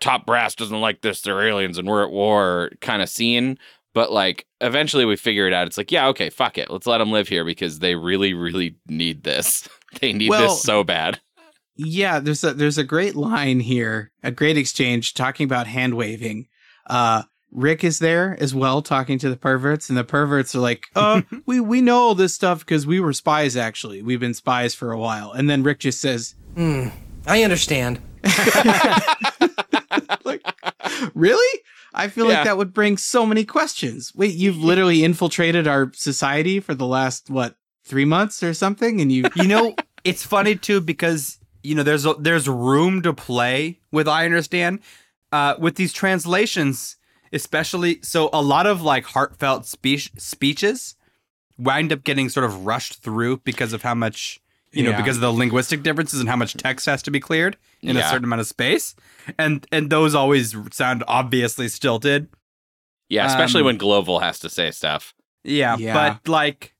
top 0.00 0.24
brass 0.24 0.54
doesn't 0.54 0.80
like 0.80 1.02
this, 1.02 1.20
they're 1.20 1.46
aliens 1.46 1.76
and 1.76 1.86
we're 1.88 2.04
at 2.04 2.10
war 2.10 2.70
kind 2.80 3.02
of 3.02 3.08
scene. 3.08 3.58
But 3.94 4.12
like 4.12 4.46
eventually 4.60 5.04
we 5.04 5.16
figure 5.16 5.46
it 5.48 5.52
out. 5.52 5.66
It's 5.66 5.76
like, 5.76 5.90
yeah, 5.92 6.06
okay, 6.08 6.30
fuck 6.30 6.56
it. 6.56 6.70
Let's 6.70 6.86
let 6.86 6.98
them 6.98 7.10
live 7.10 7.28
here 7.28 7.44
because 7.44 7.80
they 7.80 7.94
really, 7.96 8.32
really 8.34 8.76
need 8.86 9.24
this. 9.24 9.68
They 10.02 10.12
need 10.12 10.28
Well- 10.28 10.48
this 10.50 10.62
so 10.62 10.84
bad. 10.84 11.18
Yeah, 11.78 12.18
there's 12.18 12.44
a 12.44 12.52
there's 12.52 12.78
a 12.78 12.84
great 12.84 13.16
line 13.16 13.60
here, 13.60 14.10
a 14.22 14.30
great 14.30 14.58
exchange 14.58 15.14
talking 15.14 15.44
about 15.44 15.66
hand 15.66 15.94
waving. 15.94 16.48
Uh 16.86 17.22
Rick 17.50 17.82
is 17.82 17.98
there 17.98 18.36
as 18.40 18.54
well 18.54 18.82
talking 18.82 19.18
to 19.20 19.30
the 19.30 19.36
perverts, 19.36 19.88
and 19.88 19.96
the 19.96 20.04
perverts 20.04 20.54
are 20.54 20.58
like, 20.60 20.84
"Uh, 20.94 21.22
we 21.46 21.60
we 21.60 21.80
know 21.80 21.96
all 21.98 22.14
this 22.14 22.34
stuff 22.34 22.58
because 22.60 22.86
we 22.86 23.00
were 23.00 23.14
spies. 23.14 23.56
Actually, 23.56 24.02
we've 24.02 24.20
been 24.20 24.34
spies 24.34 24.74
for 24.74 24.92
a 24.92 24.98
while." 24.98 25.32
And 25.32 25.48
then 25.48 25.62
Rick 25.62 25.78
just 25.78 26.00
says, 26.00 26.34
Hmm. 26.56 26.88
I 27.26 27.44
understand. 27.44 28.00
"Like, 30.24 30.42
really? 31.14 31.60
I 31.94 32.08
feel 32.08 32.26
Yeah. 32.28 32.34
like 32.34 32.44
that 32.44 32.58
would 32.58 32.74
bring 32.74 32.96
so 32.96 33.24
many 33.24 33.44
questions. 33.44 34.12
Wait, 34.14 34.34
you've 34.34 34.58
literally 34.58 35.04
infiltrated 35.04 35.66
our 35.66 35.90
society 35.94 36.60
for 36.60 36.74
the 36.74 36.86
last 36.86 37.30
what 37.30 37.56
three 37.84 38.04
months 38.04 38.42
or 38.42 38.52
something, 38.54 39.00
and 39.00 39.10
you 39.10 39.24
You 39.34 39.48
know, 39.48 39.74
it's 40.04 40.22
funny 40.22 40.54
too 40.54 40.80
because 40.80 41.37
you 41.62 41.74
know 41.74 41.82
there's 41.82 42.06
a, 42.06 42.14
there's 42.14 42.48
room 42.48 43.02
to 43.02 43.12
play 43.12 43.80
with. 43.92 44.06
I 44.08 44.24
understand 44.24 44.80
uh, 45.32 45.54
with 45.58 45.76
these 45.76 45.92
translations, 45.92 46.96
especially. 47.32 48.00
So 48.02 48.30
a 48.32 48.42
lot 48.42 48.66
of 48.66 48.82
like 48.82 49.04
heartfelt 49.04 49.66
speech 49.66 50.10
speeches 50.16 50.94
wind 51.58 51.92
up 51.92 52.04
getting 52.04 52.28
sort 52.28 52.44
of 52.44 52.64
rushed 52.66 53.02
through 53.02 53.38
because 53.38 53.72
of 53.72 53.82
how 53.82 53.94
much 53.94 54.40
you 54.72 54.82
know 54.84 54.90
Yeah. 54.90 54.96
because 54.98 55.16
of 55.16 55.22
the 55.22 55.32
linguistic 55.32 55.82
differences 55.82 56.20
and 56.20 56.28
how 56.28 56.36
much 56.36 56.54
text 56.54 56.86
has 56.86 57.02
to 57.02 57.10
be 57.10 57.20
cleared 57.20 57.56
in 57.82 57.96
a 57.96 58.02
certain 58.02 58.24
amount 58.24 58.40
of 58.40 58.46
space, 58.46 58.94
and 59.38 59.66
and 59.72 59.90
those 59.90 60.14
always 60.14 60.56
sound 60.72 61.04
obviously 61.08 61.68
stilted. 61.68 62.28
Yeah, 63.08 63.26
especially 63.26 63.60
Um, 63.60 63.66
when 63.66 63.78
Gloval 63.78 64.20
has 64.20 64.38
to 64.40 64.50
say 64.50 64.70
stuff. 64.70 65.14
Yeah, 65.42 65.76
Yeah. 65.78 65.94
but 65.94 66.28
like 66.28 66.74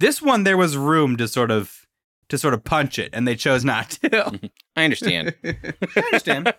this 0.00 0.22
one, 0.22 0.44
there 0.44 0.56
was 0.56 0.76
room 0.76 1.16
to 1.18 1.28
sort 1.28 1.50
of 1.50 1.86
to 2.28 2.38
sort 2.38 2.54
of 2.54 2.64
punch 2.64 2.98
it, 2.98 3.10
and 3.12 3.26
they 3.26 3.36
chose 3.36 3.64
not 3.64 3.90
to. 3.90 4.50
I 4.76 4.84
understand. 4.84 5.34
I 5.44 5.56
understand. 5.96 6.54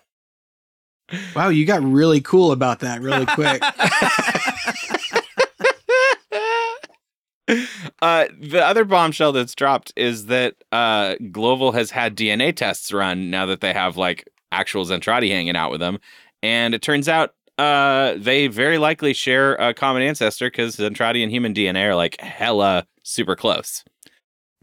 wow, 1.36 1.48
you 1.48 1.66
got 1.66 1.82
really 1.82 2.20
cool 2.20 2.52
about 2.52 2.80
that 2.80 3.00
really 3.00 3.26
quick. 3.26 3.62
uh, 8.02 8.26
the 8.40 8.64
other 8.64 8.84
bombshell 8.84 9.32
that's 9.32 9.54
dropped 9.54 9.92
is 9.96 10.26
that 10.26 10.56
uh, 10.72 11.14
Gloval 11.22 11.74
has 11.74 11.90
had 11.90 12.16
DNA 12.16 12.54
tests 12.54 12.92
run 12.92 13.30
now 13.30 13.46
that 13.46 13.60
they 13.60 13.72
have 13.72 13.96
like 13.96 14.28
actual 14.52 14.84
Zentradi 14.84 15.30
hanging 15.30 15.56
out 15.56 15.70
with 15.70 15.80
them, 15.80 15.98
and 16.42 16.74
it 16.74 16.82
turns 16.82 17.08
out 17.08 17.34
uh, 17.58 18.14
they 18.16 18.46
very 18.46 18.78
likely 18.78 19.12
share 19.12 19.54
a 19.56 19.74
common 19.74 20.02
ancestor 20.02 20.50
because 20.50 20.76
Zentradi 20.76 21.22
and 21.22 21.30
human 21.30 21.54
DNA 21.54 21.88
are 21.88 21.94
like 21.94 22.20
hella 22.20 22.86
super 23.02 23.36
close. 23.36 23.84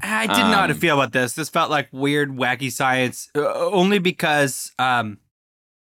I 0.01 0.27
didn't 0.27 0.51
know 0.51 0.57
how 0.57 0.67
to 0.67 0.73
Um, 0.73 0.79
feel 0.79 0.95
about 0.99 1.11
this. 1.11 1.33
This 1.33 1.49
felt 1.49 1.71
like 1.71 1.89
weird, 1.91 2.29
wacky 2.31 2.71
science, 2.71 3.29
uh, 3.35 3.41
only 3.53 3.97
because, 3.99 4.71
um, 4.77 5.17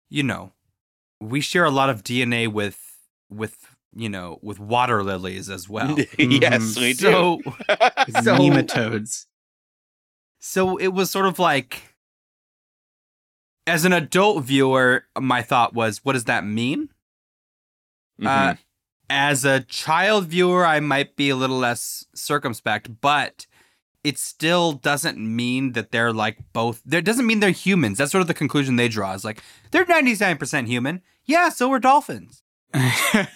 you 0.09 0.23
know, 0.23 0.53
we 1.19 1.41
share 1.41 1.65
a 1.65 1.71
lot 1.71 1.89
of 1.89 2.03
DNA 2.03 2.47
with 2.47 2.79
with 3.29 3.75
you 3.93 4.07
know 4.09 4.39
with 4.41 4.59
water 4.59 5.03
lilies 5.03 5.49
as 5.49 5.67
well. 5.67 5.97
yes, 6.17 6.77
we 6.77 6.93
do. 6.93 6.95
so 6.95 7.39
so 8.21 8.37
Nematodes. 8.37 9.25
so 10.39 10.77
it 10.77 10.89
was 10.89 11.11
sort 11.11 11.25
of 11.25 11.37
like 11.39 11.81
as 13.67 13.85
an 13.85 13.93
adult 13.93 14.43
viewer, 14.45 15.05
my 15.19 15.41
thought 15.41 15.73
was, 15.75 16.03
what 16.03 16.13
does 16.13 16.23
that 16.25 16.43
mean? 16.45 16.89
Mhm. 18.19 18.27
Uh, 18.27 18.55
as 19.11 19.45
a 19.45 19.59
child 19.61 20.25
viewer, 20.27 20.65
I 20.65 20.79
might 20.79 21.15
be 21.15 21.29
a 21.29 21.35
little 21.35 21.57
less 21.57 22.05
circumspect, 22.15 22.99
but 23.01 23.45
it 24.09 24.17
still 24.17 24.73
doesn't 24.73 25.19
mean 25.19 25.73
that 25.73 25.91
they're 25.91 26.11
like 26.11 26.39
both. 26.51 26.81
There 26.83 26.99
doesn't 26.99 27.27
mean 27.27 27.41
they're 27.41 27.51
humans. 27.51 27.99
That's 27.99 28.11
sort 28.11 28.23
of 28.23 28.27
the 28.27 28.33
conclusion 28.33 28.75
they 28.75 28.87
draw. 28.87 29.13
Is 29.13 29.23
like 29.23 29.43
they're 29.69 29.85
ninety 29.85 30.15
nine 30.15 30.37
percent 30.37 30.67
human. 30.67 31.03
Yeah, 31.25 31.49
so 31.49 31.69
we're 31.69 31.77
dolphins. 31.77 32.41
We're 32.73 33.27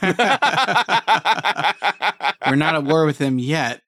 not 2.55 2.73
at 2.73 2.86
war 2.86 3.05
with 3.05 3.19
them 3.19 3.38
yet. 3.38 3.83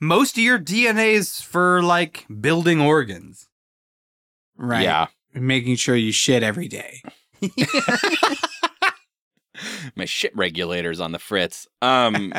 Most 0.00 0.38
of 0.38 0.42
your 0.42 0.58
DNA 0.58 1.12
is 1.12 1.42
for 1.42 1.82
like 1.82 2.24
building 2.40 2.80
organs. 2.80 3.50
Right. 4.56 4.84
Yeah. 4.84 5.08
Making 5.34 5.76
sure 5.76 5.94
you 5.94 6.10
shit 6.10 6.42
every 6.42 6.68
day. 6.68 7.02
My 9.94 10.06
shit 10.06 10.34
regulators 10.34 11.00
on 11.00 11.12
the 11.12 11.18
fritz. 11.18 11.68
Um, 11.82 12.32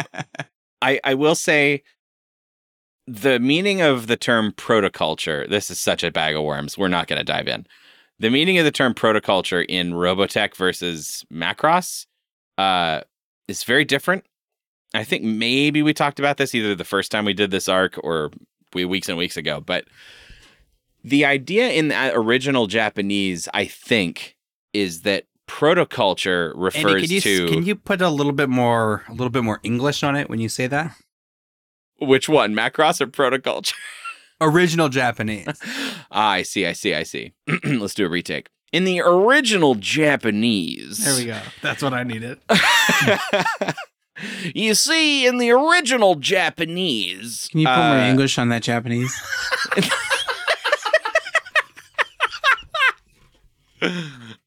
I 0.82 1.00
I 1.04 1.13
will 1.13 1.36
say 1.36 1.84
the 3.08 3.39
meaning 3.39 3.82
of 3.82 4.08
the 4.08 4.18
term 4.18 4.52
protoculture. 4.52 5.48
This 5.50 5.70
is 5.70 5.80
such 5.80 6.04
a 6.04 6.12
bag 6.12 6.36
of 6.36 6.44
worms. 6.44 6.78
We're 6.78 6.88
not 6.88 7.08
going 7.08 7.20
to 7.20 7.24
dive 7.24 7.48
in. 7.48 7.68
The 8.20 8.30
meaning 8.30 8.58
of 8.58 8.65
the 8.65 8.72
term 8.72 8.94
protoculture 8.94 9.65
in 9.68 9.91
Robotech 9.91 10.56
versus 10.56 11.26
Macross 11.32 12.06
uh, 12.58 13.02
is 13.48 13.63
very 13.63 13.86
different. 13.86 14.26
I 14.94 15.04
think 15.04 15.24
maybe 15.24 15.84
we 15.84 15.94
talked 15.94 16.20
about 16.20 16.38
this 16.38 16.56
either 16.56 16.74
the 16.74 16.86
first 16.86 17.12
time 17.12 17.26
we 17.26 17.34
did 17.34 17.52
this 17.52 17.68
arc 17.68 18.00
or 18.04 18.32
we 18.74 18.86
weeks 18.86 19.10
and 19.10 19.18
weeks 19.18 19.36
ago, 19.36 19.60
but 19.60 19.86
the 21.04 21.26
idea 21.26 21.70
in 21.70 21.89
the 21.89 22.12
original 22.15 22.68
Japanese, 22.68 23.48
I 23.54 23.65
think, 23.65 24.36
is 24.74 25.02
that 25.02 25.26
protoculture 25.48 26.54
Andy, 26.54 26.60
refers 26.60 27.02
can 27.02 27.12
you 27.12 27.22
to 27.22 27.48
can 27.48 27.65
you 27.65 27.76
put 27.76 28.02
a 28.02 28.10
little 28.10 28.32
bit 28.32 28.50
more 28.50 29.04
a 29.08 29.12
little 29.12 29.30
bit 29.30 29.44
more 29.44 29.60
English 29.62 30.02
on 30.02 30.15
it 30.15 30.30
when 30.30 30.39
you 30.39 30.50
say 30.50 30.65
that? 30.68 30.96
Which 31.99 32.29
one, 32.29 32.53
Macross 32.53 33.01
or 33.01 33.08
protoculture? 33.08 33.73
Original 34.41 34.89
Japanese. 34.89 35.47
ah, 36.12 36.31
I 36.31 36.41
see, 36.43 36.65
I 36.65 36.73
see, 36.73 36.93
I 36.93 37.03
see. 37.03 37.34
Let's 37.63 37.93
do 37.93 38.05
a 38.05 38.10
retake. 38.10 38.49
In 38.73 38.84
the 38.84 38.99
original 38.99 39.75
Japanese, 39.75 41.05
There 41.05 41.15
we 41.15 41.25
go. 41.25 41.39
That's 41.62 41.81
what 41.81 41.93
I 41.93 42.03
needed. 42.03 42.39
you 44.53 44.75
see, 44.75 45.25
in 45.25 45.38
the 45.38 45.51
original 45.51 46.15
Japanese, 46.15 47.47
Can 47.49 47.62
you 47.62 47.67
put 47.67 47.77
more 47.77 47.97
uh, 47.97 48.10
English 48.10 48.38
on 48.38 48.49
that 48.49 48.63
Japanese? 48.63 49.13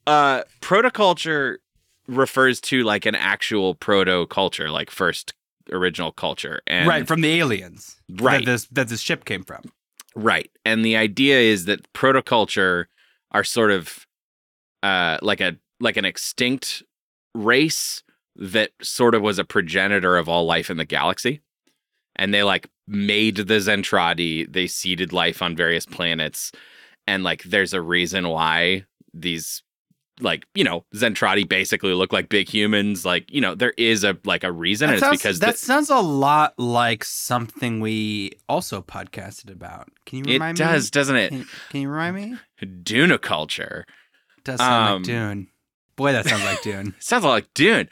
uh 0.06 0.42
protoculture 0.61 1.56
refers 2.08 2.61
to 2.61 2.82
like 2.82 3.06
an 3.06 3.14
actual 3.14 3.74
proto 3.74 4.26
culture 4.26 4.70
like 4.70 4.90
first 4.90 5.34
original 5.72 6.12
culture 6.12 6.61
and 6.66 6.88
right 6.88 7.07
from 7.07 7.20
the 7.20 7.38
aliens. 7.38 7.96
Right. 8.11 8.44
That 8.44 8.50
this 8.50 8.64
that 8.72 8.88
this 8.88 9.00
ship 9.00 9.24
came 9.24 9.44
from. 9.44 9.62
right 10.14 10.50
and 10.64 10.85
the 10.85 10.96
idea 10.96 11.38
is 11.38 11.66
that 11.66 11.92
protoculture 11.92 12.87
are 13.33 13.44
sort 13.44 13.70
of 13.70 14.07
uh 14.83 15.18
like 15.22 15.40
a 15.40 15.57
like 15.81 15.96
an 15.96 16.04
extinct 16.04 16.83
race 17.35 18.02
that 18.37 18.70
sort 18.83 19.14
of 19.14 19.22
was 19.22 19.38
a 19.38 19.44
progenitor 19.44 20.16
of 20.16 20.28
all 20.28 20.44
life 20.46 20.70
in 20.70 20.76
the 20.76 20.85
galaxy 20.85 21.40
and 22.16 22.33
they 22.33 22.42
like 22.42 22.68
made 22.87 23.37
the 23.37 23.59
zentradi 23.61 24.50
they 24.52 24.66
seeded 24.66 25.12
life 25.12 25.42
on 25.42 25.54
various 25.57 25.85
planets 25.87 26.52
and 27.07 27.22
like 27.22 27.42
there's 27.44 27.74
a 27.74 27.83
reason 27.83 28.28
why 28.28 28.85
these 29.12 29.62
like 30.20 30.46
you 30.54 30.64
know 30.64 30.85
zentradi 30.94 31.48
basically 31.48 31.92
look 31.94 32.12
like 32.12 32.28
big 32.28 32.48
humans 32.48 33.04
like 33.04 33.31
you 33.31 33.40
know 33.40 33.54
there 33.54 33.72
is 33.76 34.02
a 34.04 34.16
like 34.24 34.42
a 34.44 34.50
reason 34.50 34.88
That 34.88 34.94
and 34.94 35.00
sounds, 35.00 35.14
it's 35.14 35.22
because 35.22 35.38
that 35.40 35.59
sounds 35.59 35.90
a 35.90 36.00
lot 36.00 36.59
like 36.59 37.04
something 37.04 37.81
we 37.81 38.33
also 38.48 38.83
podcasted 38.83 39.50
about. 39.52 39.88
Can 40.07 40.18
you 40.18 40.24
remind 40.35 40.59
me? 40.59 40.64
It 40.64 40.68
does 40.68 40.90
doesn't 40.90 41.16
it 41.16 41.28
Can, 41.31 41.46
can 41.70 41.81
you 41.83 41.88
remind 41.88 42.16
me? 42.16 42.37
Duniculture 42.83 43.85
does 44.44 44.59
sound 44.59 44.88
Um, 44.88 44.94
like 44.96 45.04
Dune. 45.04 45.48
Boy, 45.96 46.12
that 46.12 46.26
sounds 46.26 46.44
like 46.44 46.62
Dune. 46.62 46.94
sounds 47.00 47.24
like 47.24 47.46
Dune. 47.54 47.88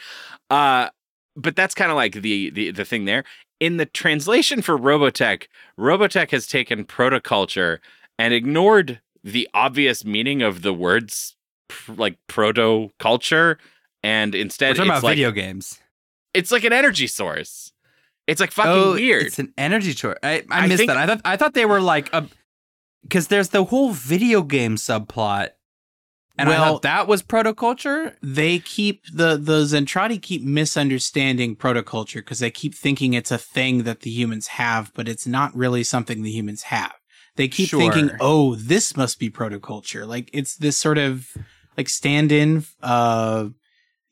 Uh, 0.51 0.89
but 1.37 1.55
that's 1.57 1.75
kind 1.75 1.91
of 1.91 1.97
like 1.97 2.15
the, 2.15 2.51
the 2.51 2.71
the 2.71 2.85
thing 2.85 3.05
there. 3.05 3.25
In 3.61 3.79
the 3.79 3.87
translation 3.87 4.63
for 4.63 4.79
Robotech, 4.79 5.45
Robotech 5.79 6.31
has 6.31 6.47
taken 6.47 6.85
protoculture 6.85 7.79
and 8.19 8.33
ignored 8.35 9.01
the 9.25 9.49
obvious 9.55 10.05
meaning 10.05 10.43
of 10.43 10.63
the 10.63 10.73
words 10.75 11.36
pr- 11.69 11.93
like 11.93 12.19
proto 12.29 12.91
culture, 12.99 13.59
and 14.03 14.35
We're 14.35 14.43
instead 14.43 14.77
talking 14.77 14.91
it's 14.91 14.99
about 14.99 15.03
like 15.05 15.13
video 15.17 15.31
games. 15.31 15.79
it's 16.35 16.51
like 16.53 16.65
an 16.65 16.73
energy 16.73 17.07
source. 17.07 17.73
It's 18.27 18.41
like 18.41 18.51
fucking 18.51 18.73
oh, 18.73 18.93
weird. 18.95 19.27
It's 19.27 19.39
an 19.39 19.53
energy 19.57 19.93
source. 19.93 20.19
I, 20.23 20.43
I, 20.51 20.65
I 20.65 20.67
missed 20.67 20.79
think- 20.79 20.89
that. 20.89 20.97
I 20.97 21.07
thought 21.07 21.21
I 21.25 21.37
thought 21.37 21.55
they 21.55 21.65
were 21.67 21.81
like 21.81 22.13
a 22.13 22.27
because 23.03 23.29
there's 23.29 23.51
the 23.51 23.65
whole 23.65 23.93
video 23.93 24.43
game 24.43 24.75
subplot, 24.77 25.51
and 26.37 26.49
I 26.49 26.53
Well- 26.59 26.73
thought 26.75 26.83
that 26.83 27.07
was 27.07 27.23
protoculture. 27.23 28.17
they 28.23 28.59
keep 28.59 29.05
the 29.13 29.37
the 29.37 29.63
Zentradi 29.65 30.21
keep 30.21 30.43
misunderstanding 30.43 31.55
protoculture 31.57 32.17
because 32.17 32.41
they 32.41 32.51
keep 32.51 32.75
thinking 32.75 33.15
it's 33.15 33.31
a 33.31 33.39
thing 33.39 33.85
that 33.85 34.01
the 34.01 34.11
humans 34.11 34.49
have, 34.49 34.93
but 34.95 35.09
it's 35.09 35.27
not 35.27 35.57
really 35.57 35.85
something 35.85 36.23
the 36.23 36.31
humans 36.33 36.65
have. 36.65 36.93
They 37.37 37.49
keep 37.49 37.69
Sure. 37.69 37.79
thinking, 37.81 38.17
"Oh, 38.19 38.55
this 38.57 38.97
must 38.97 39.19
be 39.21 39.31
protoculture." 39.31 40.07
Like 40.07 40.31
it's 40.33 40.57
this 40.57 40.77
sort 40.77 40.99
of 40.99 41.29
like 41.77 41.89
stand-in, 41.89 42.65
uh, 42.83 43.49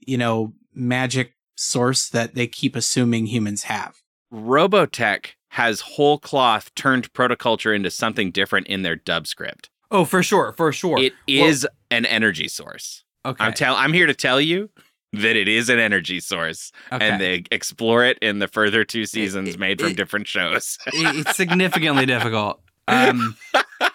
you 0.00 0.16
know, 0.18 0.52
magic 0.74 1.34
source 1.56 2.08
that 2.10 2.34
they 2.34 2.46
keep 2.46 2.76
assuming 2.76 3.26
humans 3.26 3.64
have. 3.64 3.96
Robotech 4.32 5.30
has 5.50 5.80
whole 5.80 6.18
cloth 6.18 6.74
turned 6.74 7.12
protoculture 7.12 7.74
into 7.74 7.90
something 7.90 8.30
different 8.30 8.66
in 8.66 8.82
their 8.82 8.96
dub 8.96 9.26
script. 9.26 9.70
Oh, 9.90 10.04
for 10.04 10.22
sure, 10.22 10.52
for 10.52 10.72
sure. 10.72 10.98
It 10.98 11.12
Well, 11.28 11.46
is 11.46 11.66
an 11.90 12.04
energy 12.06 12.48
source. 12.48 13.04
okay. 13.24 13.44
I'm 13.44 13.52
tell 13.52 13.76
I'm 13.76 13.92
here 13.92 14.06
to 14.06 14.14
tell 14.14 14.40
you 14.40 14.70
that 15.12 15.36
it 15.36 15.46
is 15.46 15.68
an 15.68 15.78
energy 15.78 16.18
source, 16.18 16.72
okay. 16.92 17.08
and 17.08 17.20
they 17.20 17.44
explore 17.52 18.04
it 18.04 18.18
in 18.20 18.40
the 18.40 18.48
further 18.48 18.84
two 18.84 19.06
seasons 19.06 19.50
it- 19.50 19.58
made 19.60 19.80
from 19.80 19.90
it- 19.90 19.96
different 19.96 20.26
shows. 20.26 20.76
It- 20.88 21.26
it's 21.26 21.36
significantly 21.36 22.04
difficult. 22.14 22.60
Um, 22.88 23.36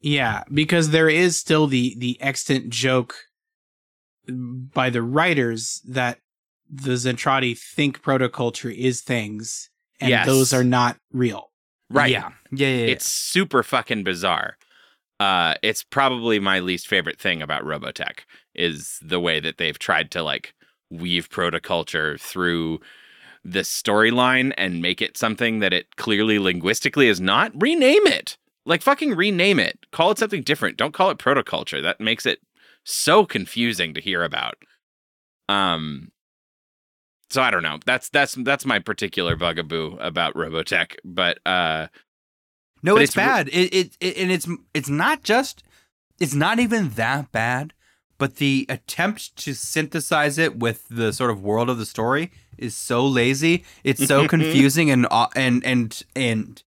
Yeah, 0.00 0.44
because 0.52 0.90
there 0.90 1.08
is 1.08 1.36
still 1.36 1.66
the 1.66 1.94
the 1.98 2.20
extant 2.20 2.70
joke 2.70 3.14
by 4.28 4.90
the 4.90 5.02
writers 5.02 5.80
that 5.86 6.18
the 6.68 6.92
Zentradi 6.92 7.56
think 7.58 8.02
protoculture 8.02 8.74
is 8.74 9.00
things, 9.02 9.70
and 10.00 10.10
Yes. 10.10 10.26
those 10.26 10.52
are 10.52 10.64
not 10.64 10.98
real. 11.12 11.50
right? 11.88 12.10
Yeah. 12.10 12.30
Yeah. 12.50 12.66
Yeah. 12.66 12.76
yeah. 12.78 12.86
It's 12.92 13.06
super 13.12 13.62
fucking 13.62 14.02
bizarre. 14.02 14.56
Uh, 15.20 15.54
it's 15.62 15.84
probably 15.84 16.40
my 16.40 16.58
least 16.58 16.88
favorite 16.88 17.18
thing 17.20 17.40
about 17.40 17.62
Robotech 17.62 18.20
is 18.56 18.98
the 19.00 19.20
way 19.20 19.38
that 19.40 19.56
they've 19.58 19.78
tried 19.78 20.10
to 20.10 20.22
like 20.24 20.52
weave 20.90 21.30
protoculture 21.30 22.20
through 22.20 22.80
the 23.44 23.60
storyline 23.60 24.52
and 24.58 24.82
make 24.82 25.00
it 25.00 25.16
something 25.16 25.60
that 25.60 25.72
it 25.72 25.94
clearly 25.96 26.38
linguistically 26.40 27.06
is 27.06 27.20
not. 27.20 27.52
Rename 27.54 28.06
it. 28.08 28.36
Like 28.66 28.82
fucking 28.82 29.14
rename 29.14 29.58
it. 29.58 29.78
Call 29.92 30.10
it 30.10 30.18
something 30.18 30.42
different. 30.42 30.76
Don't 30.76 30.92
call 30.92 31.10
it 31.10 31.18
protoculture. 31.18 31.82
That 31.82 32.00
makes 32.00 32.26
it 32.26 32.40
so 32.84 33.24
confusing 33.24 33.94
to 33.94 34.00
hear 34.00 34.22
about. 34.22 34.56
Um 35.48 36.10
so 37.30 37.42
I 37.42 37.50
don't 37.50 37.62
know. 37.62 37.78
That's 37.86 38.08
that's 38.08 38.34
that's 38.34 38.66
my 38.66 38.78
particular 38.78 39.36
bugaboo 39.36 39.96
about 40.00 40.34
Robotech, 40.34 40.96
but 41.04 41.38
uh 41.46 41.86
No, 42.82 42.94
But 42.94 43.02
it's, 43.02 43.10
it's 43.10 43.16
re- 43.16 43.24
bad. 43.24 43.48
It, 43.48 43.74
it 43.74 43.96
it 44.00 44.16
and 44.18 44.30
it's 44.30 44.48
it's 44.74 44.88
not 44.88 45.22
just 45.22 45.62
it's 46.20 46.34
not 46.34 46.58
even 46.58 46.90
that 46.90 47.30
bad, 47.32 47.72
but 48.18 48.36
the 48.36 48.66
attempt 48.68 49.36
to 49.36 49.54
synthesize 49.54 50.38
it 50.38 50.58
with 50.58 50.86
the 50.88 51.12
sort 51.12 51.30
of 51.30 51.42
world 51.42 51.68
of 51.68 51.78
the 51.78 51.86
story 51.86 52.32
is 52.58 52.76
so 52.76 53.06
lazy. 53.06 53.64
It's 53.84 54.06
so 54.06 54.26
confusing 54.34 54.90
and 54.90 55.06
and 55.34 55.64
and 55.64 56.02
and 56.14 56.62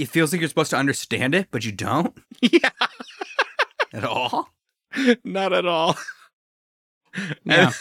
it 0.00 0.08
feels 0.08 0.32
like 0.32 0.40
you're 0.40 0.48
supposed 0.48 0.70
to 0.70 0.76
understand 0.76 1.34
it, 1.34 1.48
but 1.50 1.64
you 1.64 1.72
don't 1.72 2.16
yeah, 2.40 2.70
at 3.92 4.04
all. 4.04 4.48
not 5.24 5.52
at 5.52 5.66
all. 5.66 5.96
Yeah. 7.44 7.72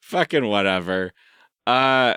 Fucking 0.00 0.46
whatever. 0.46 1.12
Uh 1.66 2.14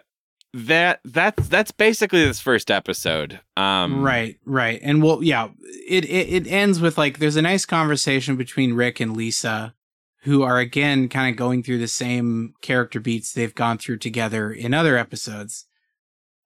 that 0.54 1.00
that's 1.04 1.48
that's 1.50 1.72
basically 1.72 2.24
this 2.24 2.40
first 2.40 2.70
episode. 2.72 3.40
Um 3.58 4.02
right, 4.02 4.38
right, 4.46 4.80
and 4.82 5.04
well, 5.04 5.24
yeah, 5.24 5.50
it, 5.88 6.06
it 6.06 6.46
it 6.46 6.48
ends 6.48 6.80
with 6.80 6.98
like 6.98 7.18
there's 7.20 7.36
a 7.36 7.42
nice 7.42 7.66
conversation 7.66 8.36
between 8.38 8.74
Rick 8.74 9.00
and 9.00 9.18
Lisa, 9.18 9.74
who 10.22 10.44
are 10.44 10.60
again 10.60 11.10
kind 11.10 11.30
of 11.34 11.38
going 11.38 11.64
through 11.64 11.80
the 11.80 11.88
same 11.88 12.54
character 12.62 13.00
beats 13.00 13.34
they've 13.34 13.54
gone 13.56 13.78
through 13.80 13.98
together 13.98 14.52
in 14.52 14.74
other 14.74 14.96
episodes. 14.96 15.66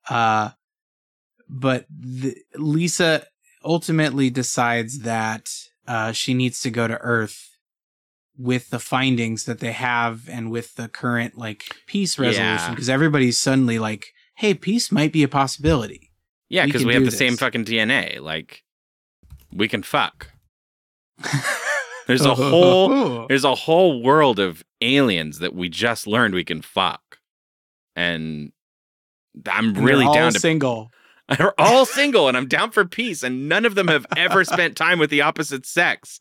Uh, 0.09 0.51
but 1.49 1.85
the, 1.89 2.35
Lisa 2.55 3.25
ultimately 3.63 4.29
decides 4.29 4.99
that 4.99 5.49
uh, 5.87 6.11
she 6.11 6.33
needs 6.33 6.61
to 6.61 6.69
go 6.69 6.87
to 6.87 6.97
Earth 6.97 7.57
with 8.37 8.69
the 8.69 8.79
findings 8.79 9.45
that 9.45 9.59
they 9.59 9.71
have 9.71 10.29
and 10.29 10.51
with 10.51 10.75
the 10.75 10.87
current 10.87 11.37
like 11.37 11.63
peace 11.87 12.19
resolution 12.19 12.43
Yeah. 12.45 12.69
because 12.69 12.89
everybody's 12.89 13.37
suddenly 13.37 13.79
like, 13.79 14.13
"Hey, 14.35 14.53
peace 14.53 14.91
might 14.91 15.11
be 15.11 15.23
a 15.23 15.27
possibility." 15.27 16.11
Yeah, 16.49 16.65
because 16.65 16.81
can 16.81 16.87
we, 16.87 16.93
have 16.93 17.03
the 17.05 17.11
same 17.11 17.35
fucking 17.35 17.65
DNA. 17.65 18.19
Like, 18.21 18.63
we 19.51 19.67
can 19.67 19.83
fuck. 19.83 20.31
There's 22.07 22.21
a 22.25 22.35
whole 22.35 23.27
there's 23.27 23.43
a 23.43 23.53
whole 23.55 24.01
world 24.01 24.39
of 24.39 24.63
aliens 24.79 25.39
that 25.39 25.53
we 25.53 25.67
just 25.67 26.07
learned 26.07 26.33
we 26.33 26.45
can 26.45 26.61
fuck, 26.61 27.17
and 27.97 28.53
I'm 29.45 29.75
And 29.75 29.77
really 29.83 30.05
down 30.13 30.31
to. 30.31 30.39
single. 30.39 30.89
They're 31.37 31.59
all 31.59 31.85
single, 31.85 32.27
and 32.27 32.37
I'm 32.37 32.47
down 32.47 32.71
for 32.71 32.85
peace, 32.85 33.21
and 33.23 33.49
none 33.49 33.65
of 33.65 33.75
them 33.75 33.87
have 33.89 34.05
ever 34.15 34.43
spent 34.45 34.77
time 34.77 34.97
with 34.99 35.09
the 35.09 35.21
opposite 35.21 35.65
sex. 35.65 36.19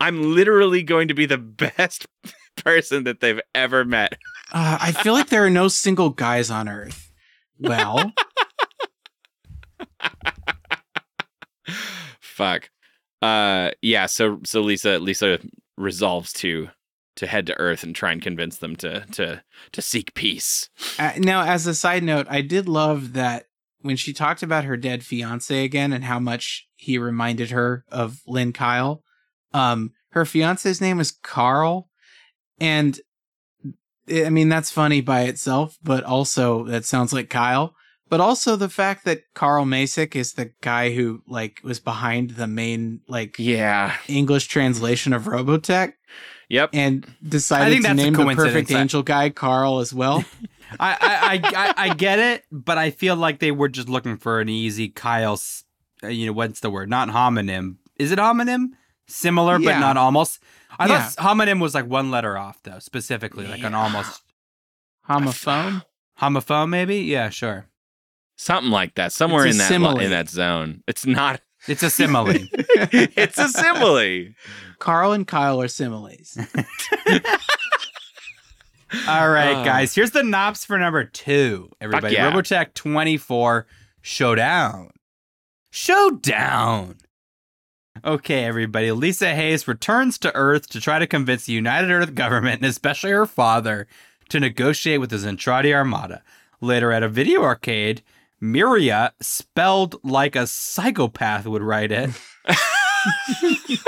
I'm 0.00 0.34
literally 0.34 0.82
going 0.82 1.08
to 1.08 1.14
be 1.14 1.26
the 1.26 1.38
best 1.38 2.06
person 2.56 3.04
that 3.04 3.20
they've 3.20 3.40
ever 3.54 3.84
met. 3.84 4.14
Uh, 4.52 4.78
I 4.80 4.92
feel 4.92 5.12
like 5.12 5.28
there 5.28 5.44
are 5.44 5.50
no 5.50 5.68
single 5.68 6.10
guys 6.10 6.50
on 6.50 6.68
Earth. 6.68 7.12
Well, 7.60 8.12
Fuck. 12.20 12.70
Uh 13.22 13.70
yeah, 13.80 14.06
so 14.06 14.40
so 14.44 14.60
Lisa 14.60 14.98
Lisa 14.98 15.38
resolves 15.78 16.32
to 16.34 16.68
to 17.16 17.26
head 17.26 17.46
to 17.46 17.58
Earth 17.60 17.82
and 17.84 17.94
try 17.94 18.12
and 18.12 18.20
convince 18.20 18.58
them 18.58 18.76
to 18.76 19.06
to 19.12 19.42
to 19.72 19.80
seek 19.82 20.12
peace. 20.14 20.68
uh, 20.98 21.12
now 21.18 21.42
as 21.42 21.66
a 21.66 21.74
side 21.74 22.02
note, 22.02 22.26
I 22.28 22.40
did 22.42 22.68
love 22.68 23.12
that 23.14 23.46
when 23.84 23.96
she 23.96 24.14
talked 24.14 24.42
about 24.42 24.64
her 24.64 24.78
dead 24.78 25.04
fiance 25.04 25.62
again 25.62 25.92
and 25.92 26.04
how 26.04 26.18
much 26.18 26.66
he 26.74 26.96
reminded 26.96 27.50
her 27.50 27.84
of 27.92 28.20
Lynn 28.26 28.52
Kyle. 28.54 29.02
Um, 29.52 29.92
her 30.12 30.24
fiance's 30.24 30.80
name 30.80 31.00
is 31.00 31.10
Carl, 31.12 31.90
and 32.58 32.98
I 34.08 34.30
mean 34.30 34.48
that's 34.48 34.70
funny 34.70 35.02
by 35.02 35.22
itself, 35.22 35.76
but 35.82 36.02
also 36.02 36.64
that 36.64 36.86
sounds 36.86 37.12
like 37.12 37.28
Kyle. 37.28 37.74
But 38.08 38.20
also 38.20 38.56
the 38.56 38.68
fact 38.70 39.04
that 39.04 39.20
Carl 39.34 39.66
Macek 39.66 40.16
is 40.16 40.32
the 40.32 40.52
guy 40.62 40.94
who 40.94 41.22
like 41.28 41.60
was 41.62 41.78
behind 41.78 42.30
the 42.30 42.46
main 42.46 43.00
like 43.06 43.36
Yeah. 43.38 43.94
English 44.08 44.46
translation 44.48 45.12
of 45.12 45.24
Robotech 45.24 45.92
Yep. 46.48 46.70
and 46.72 47.06
decided 47.26 47.82
to 47.82 47.92
name 47.94 48.14
the 48.14 48.34
perfect 48.34 48.70
angel 48.70 49.02
guy 49.02 49.28
Carl 49.30 49.80
as 49.80 49.92
well. 49.92 50.24
I, 50.80 50.92
I, 51.00 51.40
I, 51.60 51.66
I, 51.68 51.74
I 51.90 51.94
get 51.94 52.18
it, 52.18 52.44
but 52.50 52.78
I 52.78 52.90
feel 52.90 53.16
like 53.16 53.38
they 53.40 53.50
were 53.52 53.68
just 53.68 53.88
looking 53.88 54.16
for 54.16 54.40
an 54.40 54.48
easy 54.48 54.88
Kyle. 54.88 55.40
uh, 56.02 56.08
You 56.08 56.26
know 56.26 56.32
what's 56.32 56.60
the 56.60 56.70
word? 56.70 56.88
Not 56.90 57.08
homonym. 57.08 57.76
Is 57.96 58.12
it 58.12 58.18
homonym? 58.18 58.70
Similar, 59.06 59.58
Yeah. 59.60 59.72
but 59.74 59.80
not 59.80 59.96
almost. 59.96 60.40
I 60.78 60.88
Yeah. 60.88 61.02
thought 61.08 61.36
homonym 61.36 61.60
was 61.60 61.74
like 61.74 61.86
one 61.86 62.10
letter 62.10 62.36
off, 62.38 62.58
though. 62.62 62.78
Specifically, 62.78 63.46
like 63.46 63.62
an 63.62 63.74
almost 63.74 64.22
Homophone. 65.08 65.82
homophone, 66.20 66.68
maybe. 66.70 66.96
Yeah, 66.98 67.28
sure. 67.28 67.66
Something 68.36 68.70
like 68.72 68.94
that. 68.96 69.12
Somewhere 69.12 69.46
in 69.46 69.58
that 69.58 69.68
simile. 69.68 70.00
in 70.00 70.10
that 70.10 70.28
zone. 70.28 70.82
It's 70.88 71.06
not 71.06 71.40
It's 71.68 71.82
a 71.82 71.88
simile. 71.90 72.26
it's 72.52 73.38
a 73.38 73.48
simile. 73.48 74.32
Carl 74.80 75.12
and 75.12 75.26
Kyle 75.26 75.60
are 75.62 75.68
similes. 75.68 76.36
All 79.08 79.28
right, 79.30 79.56
Oh. 79.56 79.64
guys. 79.64 79.94
Here's 79.94 80.10
the 80.12 80.22
knops 80.22 80.64
for 80.64 80.78
number 80.78 81.04
two. 81.04 81.70
Everybody, 81.80 82.14
yeah. 82.14 82.30
Robotech 82.30 82.74
24 82.74 83.66
Showdown. 84.02 84.90
Showdown. 85.70 86.96
Okay, 88.04 88.44
everybody. 88.44 88.90
Lisa 88.92 89.34
Hayes 89.34 89.66
returns 89.68 90.18
to 90.18 90.34
Earth 90.34 90.68
to 90.70 90.80
try 90.80 90.98
to 90.98 91.06
convince 91.06 91.46
the 91.46 91.52
United 91.52 91.90
Earth 91.90 92.14
government, 92.14 92.60
and 92.60 92.68
especially 92.68 93.10
her 93.12 93.26
father, 93.26 93.86
to 94.28 94.40
negotiate 94.40 95.00
with 95.00 95.10
the 95.10 95.16
Zentradi 95.16 95.72
Armada. 95.72 96.22
Later 96.60 96.92
at 96.92 97.02
a 97.02 97.08
video 97.08 97.42
arcade, 97.42 98.02
Miriya, 98.42 99.12
spelled 99.20 99.96
like 100.04 100.36
a 100.36 100.46
psychopath 100.46 101.46
would 101.46 101.62
write 101.62 101.92
it. 101.92 102.10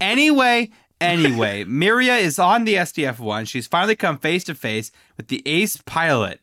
anyway, 0.00 0.70
anyway, 1.00 1.64
Miriya 1.68 2.20
is 2.20 2.38
on 2.38 2.64
the 2.64 2.74
SDF 2.74 3.18
1. 3.18 3.44
She's 3.46 3.66
finally 3.66 3.96
come 3.96 4.18
face 4.18 4.44
to 4.44 4.54
face 4.54 4.90
with 5.16 5.28
the 5.28 5.42
ace 5.46 5.76
pilot 5.78 6.40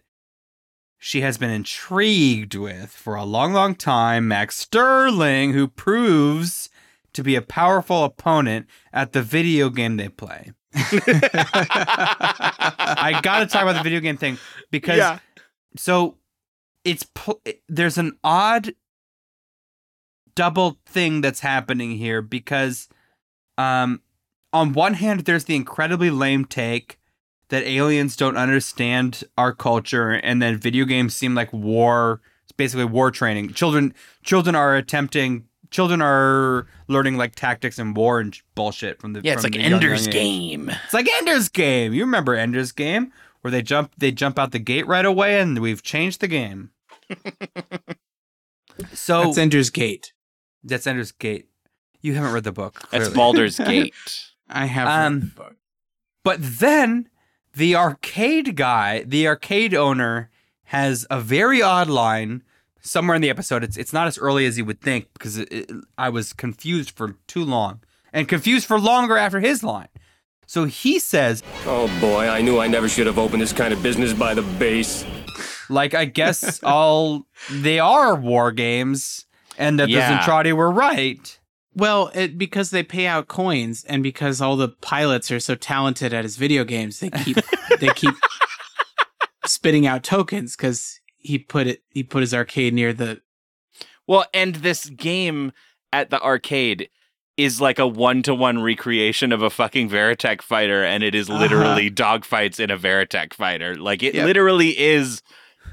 she 0.99 1.21
has 1.21 1.37
been 1.37 1.51
intrigued 1.51 2.55
with 2.55 2.89
for 2.89 3.13
a 3.13 3.23
long, 3.23 3.53
long 3.53 3.75
time, 3.75 4.27
Max 4.27 4.57
Sterling, 4.57 5.53
who 5.53 5.67
proves 5.67 6.69
to 7.13 7.21
be 7.23 7.35
a 7.35 7.41
powerful 7.43 8.03
opponent 8.03 8.65
at 8.91 9.11
the 9.13 9.21
video 9.21 9.69
game 9.69 9.97
they 9.97 10.09
play. 10.09 10.53
I 11.87 13.19
got 13.23 13.39
to 13.41 13.45
talk 13.45 13.61
about 13.63 13.75
the 13.75 13.83
video 13.83 13.99
game 13.99 14.17
thing 14.17 14.37
because 14.71 14.97
Yeah. 14.97 15.19
so 15.75 16.17
it's 16.83 17.03
pl- 17.13 17.41
there's 17.69 17.97
an 17.99 18.17
odd 18.23 18.73
double 20.35 20.79
thing 20.85 21.21
that's 21.21 21.39
happening 21.41 21.97
here 21.97 22.21
because 22.21 22.87
um 23.57 24.01
on 24.53 24.73
one 24.73 24.95
hand 24.95 25.21
there's 25.21 25.45
the 25.45 25.55
incredibly 25.55 26.09
lame 26.09 26.45
take 26.45 26.99
that 27.49 27.63
aliens 27.63 28.15
don't 28.15 28.37
understand 28.37 29.23
our 29.37 29.53
culture 29.53 30.11
and 30.11 30.41
then 30.41 30.57
video 30.57 30.85
games 30.85 31.15
seem 31.15 31.33
like 31.35 31.51
war 31.53 32.21
it's 32.43 32.51
basically 32.51 32.85
war 32.85 33.11
training 33.11 33.53
children 33.53 33.93
children 34.23 34.55
are 34.55 34.75
attempting 34.75 35.45
children 35.69 36.01
are 36.01 36.65
learning 36.87 37.17
like 37.17 37.35
tactics 37.35 37.77
and 37.77 37.95
war 37.95 38.19
and 38.21 38.39
bullshit 38.55 39.01
from 39.01 39.11
the 39.13 39.21
Yeah, 39.21 39.33
it's 39.33 39.41
from 39.41 39.51
like 39.51 39.53
the 39.61 39.63
young, 39.69 39.73
Ender's 39.73 40.07
young 40.07 40.15
age. 40.15 40.49
game. 40.49 40.69
It's 40.85 40.93
like 40.93 41.09
Ender's 41.19 41.49
Game. 41.49 41.93
You 41.93 42.03
remember 42.05 42.35
Ender's 42.35 42.71
Game, 42.71 43.11
where 43.41 43.51
they 43.51 43.61
jump 43.61 43.91
they 43.97 44.13
jump 44.13 44.39
out 44.39 44.51
the 44.51 44.59
gate 44.59 44.87
right 44.87 45.05
away, 45.05 45.41
and 45.41 45.59
we've 45.59 45.83
changed 45.83 46.21
the 46.21 46.29
game. 46.29 46.71
so 48.93 49.23
That's 49.25 49.37
Ender's 49.37 49.69
Gate. 49.69 50.13
that's 50.63 50.87
Ender's 50.87 51.11
Gate. 51.11 51.47
You 52.01 52.13
haven't 52.13 52.31
read 52.33 52.43
the 52.45 52.51
book. 52.51 52.79
That's 52.91 53.09
clearly. 53.09 53.15
Baldur's 53.15 53.57
Gate. 53.57 53.93
I 54.49 54.65
have. 54.65 54.87
Um, 54.87 55.13
read 55.13 55.21
the 55.23 55.35
book. 55.35 55.55
But 56.23 56.37
then 56.41 57.09
the 57.55 57.75
arcade 57.75 58.55
guy, 58.55 59.03
the 59.03 59.27
arcade 59.27 59.73
owner, 59.73 60.29
has 60.65 61.05
a 61.09 61.19
very 61.21 61.61
odd 61.61 61.89
line 61.89 62.43
somewhere 62.81 63.15
in 63.15 63.21
the 63.21 63.29
episode. 63.29 63.63
It's 63.63 63.77
it's 63.77 63.93
not 63.93 64.07
as 64.07 64.17
early 64.17 64.45
as 64.45 64.57
you 64.57 64.65
would 64.65 64.81
think 64.81 65.07
because 65.13 65.37
it, 65.37 65.51
it- 65.51 65.71
I 65.97 66.09
was 66.09 66.33
confused 66.33 66.91
for 66.91 67.15
too 67.27 67.43
long 67.43 67.81
and 68.13 68.27
confused 68.27 68.65
for 68.67 68.79
longer 68.79 69.17
after 69.17 69.39
his 69.39 69.63
line. 69.63 69.87
So 70.45 70.63
he 70.65 70.97
says, 70.99 71.43
Oh 71.65 71.87
boy, 71.99 72.27
I 72.29 72.41
knew 72.41 72.59
I 72.59 72.67
never 72.67 72.87
should 72.87 73.05
have 73.07 73.17
opened 73.19 73.41
this 73.41 73.51
kind 73.53 73.73
of 73.73 73.83
business 73.83 74.13
by 74.13 74.33
the 74.33 74.41
base. 74.43 75.05
like, 75.69 75.93
I 75.93 76.05
guess 76.05 76.63
all 76.63 77.27
they 77.51 77.79
are 77.79 78.15
war 78.15 78.53
games, 78.53 79.25
and 79.57 79.77
that 79.79 79.89
Yeah. 79.89 80.09
the 80.09 80.17
Zentradi 80.23 80.53
were 80.53 80.71
right. 80.71 81.36
Well, 81.77 82.09
it, 82.15 82.39
because 82.39 82.71
they 82.71 82.81
pay 82.81 83.05
out 83.05 83.27
coins, 83.27 83.85
and 83.87 84.01
because 84.01 84.41
all 84.41 84.57
the 84.57 84.69
pilots 84.69 85.29
are 85.29 85.39
so 85.39 85.53
talented 85.53 86.11
at 86.11 86.23
his 86.23 86.35
video 86.35 86.63
games, 86.63 86.99
they 86.99 87.11
keep 87.11 87.37
they 87.79 87.89
keep 87.89 88.15
spitting 89.45 89.85
out 89.85 90.03
tokens 90.03 90.55
because 90.55 90.99
he 91.17 91.37
put 91.37 91.67
it 91.67 91.83
he 91.89 92.01
put 92.01 92.21
his 92.21 92.33
arcade 92.33 92.73
near 92.73 92.93
the 92.93 93.21
Well, 94.07 94.25
and 94.33 94.55
this 94.55 94.89
game 94.89 95.51
at 95.93 96.09
the 96.09 96.19
arcade 96.19 96.89
is 97.37 97.61
like 97.61 97.77
a 97.77 97.85
one 97.85 98.23
to 98.23 98.33
one 98.33 98.63
recreation 98.63 99.31
of 99.31 99.43
a 99.43 99.49
fucking 99.51 99.87
Veritech 99.87 100.41
fighter, 100.41 100.83
and 100.83 101.03
it 101.03 101.13
is 101.13 101.29
uh-huh. 101.29 101.39
literally 101.39 101.91
dogfights 101.91 102.59
in 102.59 102.71
a 102.71 102.77
Veritech 102.77 103.33
fighter. 103.33 103.75
Like 103.75 104.01
it 104.01 104.15
Yep. 104.15 104.25
literally 104.25 104.77
is 104.79 105.21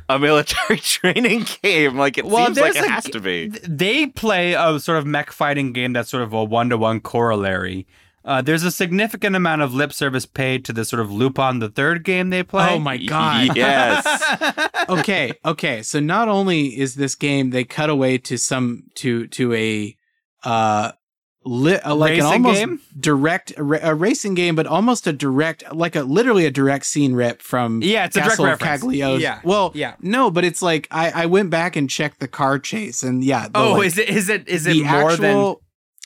a 0.08 0.18
military 0.18 0.78
training 0.80 1.46
game. 1.62 1.96
Like 1.96 2.18
it 2.18 2.24
Well, 2.26 2.46
seems 2.46 2.58
like 2.60 2.76
it 2.76 2.84
a 2.84 2.88
has 2.90 3.04
to 3.04 3.20
be. 3.20 3.48
They 3.48 4.06
play 4.06 4.54
a 4.54 4.78
sort 4.78 4.98
of 4.98 5.06
mech 5.06 5.30
fighting 5.32 5.72
game 5.72 5.92
that's 5.92 6.10
sort 6.10 6.22
of 6.22 6.32
a 6.32 6.44
one 6.44 6.70
to 6.70 6.78
one 6.78 7.00
corollary. 7.00 7.86
Uh, 8.24 8.40
there's 8.40 8.62
a 8.62 8.70
significant 8.70 9.36
amount 9.36 9.60
of 9.60 9.74
lip 9.74 9.92
service 9.92 10.24
paid 10.24 10.64
to 10.64 10.72
the 10.72 10.82
sort 10.84 11.00
of 11.00 11.12
Lupin 11.12 11.58
the 11.58 11.68
Third 11.68 12.04
game 12.04 12.30
they 12.30 12.42
play. 12.42 12.68
Oh 12.70 12.78
my 12.78 12.96
god. 12.96 13.50
Yes. 13.56 14.06
okay, 14.88 15.32
okay. 15.44 15.82
So 15.82 16.00
not 16.00 16.28
only 16.28 16.78
is 16.78 16.94
this 16.94 17.14
game 17.14 17.50
they 17.50 17.64
cut 17.64 17.90
away 17.90 18.16
to 18.18 18.38
some 18.38 18.84
to 18.96 19.26
to 19.28 19.52
a 19.52 19.96
uh 20.42 20.92
li- 21.44 21.76
uh, 21.76 21.94
like 21.94 22.14
an 22.18 22.22
almost 22.22 22.58
game? 22.60 22.80
direct 22.98 23.52
a, 23.56 23.62
ra- 23.62 23.78
a 23.82 23.94
racing 23.94 24.34
game 24.34 24.54
but 24.56 24.66
almost 24.66 25.06
a 25.06 25.12
direct 25.12 25.62
like 25.74 25.94
a 25.96 26.02
literally 26.02 26.46
a 26.46 26.50
direct 26.50 26.86
scene 26.86 27.14
rip 27.14 27.42
from 27.42 27.82
Yeah, 27.82 28.06
it's 28.06 28.16
a 28.16 28.20
direct 28.20 28.30
Castle 28.32 28.44
reference. 28.46 28.80
Cagliostro. 28.82 29.18
Yeah, 29.18 29.40
Well, 29.44 29.70
yeah. 29.74 29.94
No, 30.00 30.30
but 30.30 30.44
it's 30.44 30.62
like 30.62 30.88
I 30.90 31.10
I 31.22 31.26
went 31.26 31.50
back 31.50 31.76
and 31.76 31.88
checked 31.90 32.20
the 32.20 32.28
car 32.28 32.58
chase 32.58 33.02
and 33.02 33.22
yeah, 33.22 33.48
the, 33.48 33.58
Oh, 33.58 33.72
like, 33.74 33.86
is 33.88 33.98
it 33.98 34.08
is 34.08 34.28
it 34.28 34.48
is 34.48 34.66
it 34.66 34.82
more 34.84 35.16
than 35.16 35.24
actual- 35.30 35.60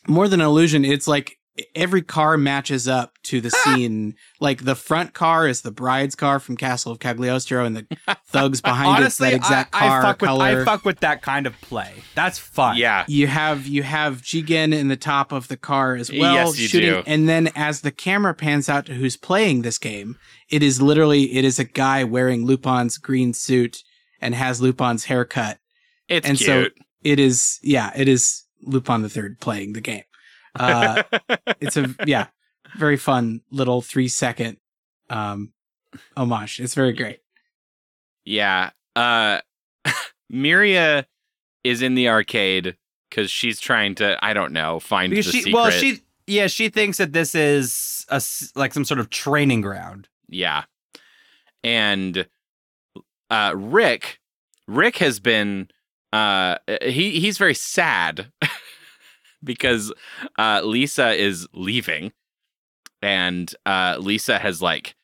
more 0.06 0.26
than 0.28 0.40
an 0.40 0.46
illusion 0.46 0.84
it's 0.84 1.06
like 1.08 1.38
every 1.74 2.02
car 2.02 2.36
matches 2.36 2.86
up 2.88 3.14
to 3.24 3.40
the 3.40 3.50
scene. 3.64 4.14
like 4.40 4.64
the 4.64 4.74
front 4.74 5.12
car 5.14 5.46
is 5.48 5.62
the 5.62 5.70
bride's 5.70 6.14
car 6.14 6.38
from 6.40 6.56
Castle 6.56 6.92
of 6.92 6.98
Cagliostro, 6.98 7.64
and 7.64 7.76
the 7.76 7.86
thugs 8.26 8.60
behind 8.60 8.88
Honestly, 8.88 9.28
it's 9.28 9.48
that 9.48 9.62
exact 9.68 9.74
I, 9.74 9.78
car 9.80 10.00
I 10.00 10.02
fuck 10.02 10.18
color. 10.18 10.56
with 10.58 10.58
I 10.60 10.64
fuck 10.64 10.84
with 10.84 11.00
that 11.00 11.22
kind 11.22 11.46
of 11.46 11.60
play. 11.60 11.92
That's 12.14 12.38
fun. 12.38 12.76
Yeah. 12.76 13.04
you 13.08 13.26
have 13.26 13.66
you 13.66 13.82
have 13.82 14.22
Jigen 14.22 14.72
in 14.74 14.88
the 14.88 14.96
top 14.96 15.32
of 15.32 15.48
the 15.48 15.56
car 15.56 15.94
as 15.94 16.10
well, 16.10 16.34
Yes, 16.34 16.58
you 16.58 16.68
shooting. 16.68 16.90
do. 16.90 17.02
And 17.06 17.28
then 17.28 17.50
as 17.54 17.80
the 17.82 17.90
camera 17.92 18.34
pans 18.34 18.68
out 18.68 18.86
to 18.86 18.94
who's 18.94 19.16
playing 19.16 19.62
this 19.62 19.78
game, 19.78 20.16
it 20.50 20.62
is 20.62 20.80
literally 20.80 21.34
it 21.36 21.44
is 21.44 21.58
a 21.58 21.64
guy 21.64 22.04
wearing 22.04 22.44
Lupin's 22.46 22.98
green 22.98 23.32
suit 23.34 23.82
and 24.20 24.34
has 24.34 24.60
Lupin's 24.60 25.04
haircut. 25.04 25.58
It's 26.08 26.26
and 26.26 26.38
so 26.38 26.62
cute. 26.62 26.74
it 27.04 27.18
is 27.20 27.58
yeah, 27.62 27.92
it 27.94 28.08
is 28.08 28.44
Lupin 28.62 29.02
the 29.02 29.08
Third 29.08 29.38
playing 29.40 29.74
the 29.74 29.80
game. 29.80 30.02
Uh, 30.54 31.02
it's 31.60 31.76
a 31.76 31.94
yeah, 32.06 32.26
very 32.76 32.96
fun 32.96 33.40
little 33.50 33.82
three 33.82 34.08
second 34.08 34.58
um 35.10 35.52
homage. 36.16 36.60
It's 36.60 36.74
very 36.74 36.92
great. 36.92 37.20
yeah. 38.24 38.70
Uh 38.96 39.40
Miriya 40.32 41.04
is 41.64 41.82
in 41.82 41.94
the 41.94 42.08
arcade 42.08 42.76
because 43.08 43.30
she's 43.30 43.58
trying 43.60 43.94
to, 43.96 44.22
I 44.24 44.32
don't 44.34 44.52
know, 44.52 44.80
find 44.80 45.10
Because 45.10 45.26
the 45.26 45.32
she 45.32 45.38
secret. 45.42 45.54
well 45.54 45.70
she 45.70 46.02
yeah 46.26 46.46
she 46.46 46.68
thinks 46.68 46.98
that 46.98 47.12
this 47.12 47.34
is 47.34 48.04
a 48.10 48.22
like 48.54 48.74
some 48.74 48.84
sort 48.84 49.00
of 49.00 49.08
training 49.10 49.60
ground. 49.62 50.08
Yeah. 50.28 50.64
And 51.64 52.26
uh 53.30 53.52
Rick 53.56 54.20
Rick 54.66 54.96
has 54.98 55.20
been 55.20 55.68
uh 56.12 56.56
he 56.82 57.18
he's 57.20 57.38
very 57.38 57.54
sad 57.54 58.30
because 59.42 59.92
uh 60.38 60.60
Lisa 60.64 61.10
is 61.12 61.46
leaving 61.52 62.12
and 63.02 63.54
uh 63.66 63.96
Lisa 63.98 64.38
has 64.38 64.62
like 64.62 64.96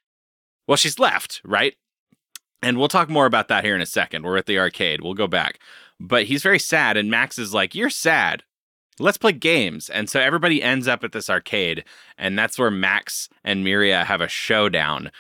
well 0.67 0.77
she's 0.77 0.99
left, 0.99 1.41
right? 1.45 1.75
And 2.63 2.79
we'll 2.79 2.89
talk 2.89 3.11
more 3.11 3.27
about 3.27 3.49
that 3.49 3.63
here 3.63 3.75
in 3.75 3.83
a 3.83 3.87
second. 3.87 4.25
We're 4.25 4.39
at 4.39 4.47
the 4.47 4.59
arcade. 4.59 5.03
We'll 5.03 5.13
go 5.15 5.27
back. 5.27 5.59
But 6.01 6.25
he's 6.25 6.43
very 6.43 6.59
sad 6.59 6.97
and 6.97 7.11
Max 7.11 7.39
is 7.39 7.53
like, 7.55 7.75
"You're 7.75 7.91
sad. 7.91 8.43
Let's 8.99 9.19
play 9.19 9.33
games." 9.33 9.91
And 9.91 10.09
so 10.09 10.21
everybody 10.21 10.63
ends 10.63 10.89
up 10.89 11.05
at 11.05 11.13
this 11.13 11.29
arcade 11.29 11.85
and 12.17 12.39
that's 12.39 12.59
where 12.59 12.71
Max 12.71 13.29
and 13.45 13.65
Miriya 13.65 14.05
have 14.05 14.21
a 14.21 14.29
showdown 14.29 15.11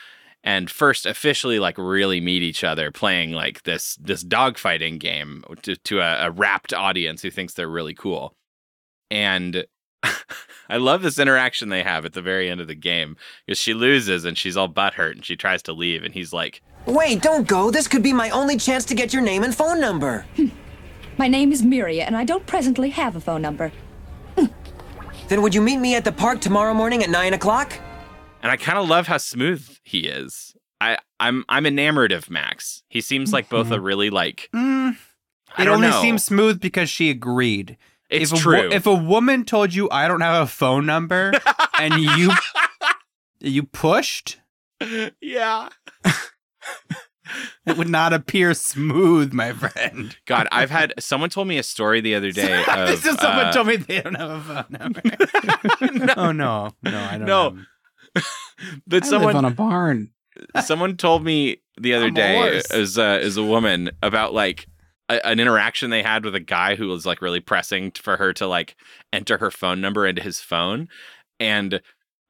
and 0.45 0.71
first 0.71 1.07
officially 1.07 1.59
like 1.59 1.79
really 1.79 2.21
meet 2.21 2.43
each 2.43 2.63
other 2.63 2.93
playing 2.93 3.33
like 3.33 3.63
this 3.65 3.97
this 3.97 4.23
dogfighting 4.23 4.99
game 4.99 5.43
to, 5.63 5.75
to 5.77 6.01
a, 6.01 6.27
a 6.27 6.31
rapt 6.31 6.73
audience 6.73 7.23
who 7.23 7.31
thinks 7.31 7.55
they're 7.55 7.69
really 7.69 7.95
cool 7.95 8.37
and 9.15 9.65
i 10.69 10.77
love 10.77 11.03
this 11.03 11.19
interaction 11.19 11.69
they 11.69 11.83
have 11.83 12.05
at 12.05 12.13
the 12.13 12.23
very 12.23 12.51
end 12.51 12.61
of 12.61 12.67
the 12.67 12.75
game 12.75 13.17
because 13.47 13.59
she 13.59 13.73
loses 13.75 14.25
and 14.25 14.37
she's 14.37 14.57
all 14.57 14.69
butthurt 14.69 15.13
and 15.13 15.25
she 15.25 15.37
tries 15.37 15.63
to 15.63 15.73
leave 15.73 16.03
and 16.05 16.15
he's 16.15 16.33
like 16.33 16.61
Wait, 16.87 17.23
don't 17.23 17.49
go. 17.49 17.71
This 17.71 17.89
could 17.89 18.03
be 18.03 18.13
my 18.13 18.29
only 18.29 18.59
chance 18.59 18.85
to 18.85 18.95
get 18.95 19.15
your 19.15 19.23
name 19.23 19.43
and 19.43 19.55
phone 19.55 19.81
number. 19.81 20.27
Hmm. 20.37 20.49
My 21.17 21.29
name 21.29 21.51
is 21.51 21.63
Miriya, 21.63 22.03
and 22.03 22.15
I 22.15 22.25
don't 22.25 22.45
presently 22.47 22.91
have 22.91 23.17
a 23.17 23.21
phone 23.21 23.41
number. 23.41 23.73
Hmm. 24.37 24.47
Then 25.29 25.41
would 25.41 25.55
you 25.55 25.63
meet 25.63 25.79
me 25.79 25.95
at 25.95 26.05
the 26.05 26.13
park 26.13 26.43
tomorrow 26.43 26.75
morning 26.75 27.03
at 27.03 27.09
9 27.09 27.33
o'clock? 27.33 27.73
and 28.43 28.53
i 28.53 28.57
kind 28.59 28.77
of 28.79 28.87
love 28.87 29.07
how 29.07 29.17
smooth 29.17 29.67
he 29.85 30.01
is 30.01 30.55
i 30.83 30.99
i'm 31.19 31.47
i'm 31.49 31.65
enamored 31.65 32.13
of 32.13 32.29
max 32.29 32.83
he 32.91 33.01
seems 33.01 33.33
like 33.33 33.49
both 33.49 33.71
a 33.71 33.77
mm-hmm. 33.77 33.85
really 33.85 34.11
like 34.11 34.51
Mm, 34.55 34.97
I 35.57 35.63
it 35.63 35.65
don't 35.65 35.77
only 35.77 35.89
know. 35.89 36.03
seems 36.03 36.23
smooth 36.23 36.61
because 36.61 36.91
she 36.91 37.09
agreed. 37.09 37.79
It's 38.15 38.33
if 38.33 38.39
a, 38.39 38.43
true. 38.43 38.71
if 38.73 38.87
a 38.87 38.95
woman 38.95 39.45
told 39.45 39.75
you 39.75 39.89
I 39.91 40.09
don't 40.09 40.21
have 40.21 40.43
a 40.43 40.47
phone 40.47 40.87
number 40.87 41.33
and 41.79 41.95
you 41.95 42.31
you 43.41 43.63
pushed, 43.65 44.41
yeah 45.21 45.69
it 47.67 47.79
would 47.79 47.89
not 47.89 48.13
appear 48.13 48.53
smooth, 48.55 49.33
my 49.33 49.53
friend. 49.53 50.17
god 50.27 50.47
i've 50.53 50.71
had 50.71 50.93
someone 50.99 51.31
told 51.31 51.49
me 51.49 51.57
a 51.59 51.63
story 51.63 52.01
the 52.01 52.15
other 52.15 52.31
day 52.31 52.63
of, 52.69 52.89
this 52.89 53.05
is 53.07 53.17
someone 53.19 53.47
uh, 53.47 53.53
told 53.53 53.67
me 53.67 53.77
they 53.77 54.01
don't 54.03 54.15
have 54.15 54.31
a 54.31 54.41
phone 54.41 54.67
number. 54.79 55.03
Oh 56.17 56.33
no, 56.33 56.71
no, 56.83 56.99
I 56.99 57.19
don't 57.19 57.27
No. 57.27 57.51
know. 57.51 58.23
that 58.87 59.05
I 59.05 59.07
someone 59.07 59.35
live 59.35 59.37
on 59.37 59.45
a 59.47 59.51
barn. 59.51 60.11
someone 60.65 60.97
told 60.97 61.25
me 61.25 61.63
the 61.81 61.95
other 61.95 62.07
I'm 62.07 62.15
day 62.15 62.37
horse. 62.37 62.71
as 62.71 62.99
a, 62.99 63.21
a 63.37 63.43
woman 63.43 63.91
about 64.03 64.33
like 64.35 64.67
a, 65.09 65.27
an 65.27 65.41
interaction 65.41 65.91
they 65.91 66.03
had 66.03 66.25
with 66.25 66.35
a 66.35 66.41
guy 66.41 66.77
who 66.77 66.89
was 66.89 67.07
like 67.07 67.23
really 67.23 67.41
pressing 67.41 67.91
for 67.93 68.17
her 68.17 68.33
to 68.35 68.47
like 68.47 68.77
enter 69.13 69.39
her 69.39 69.51
phone 69.51 69.81
number 69.81 70.07
into 70.07 70.23
his 70.23 70.41
phone. 70.41 70.89
And 71.41 71.81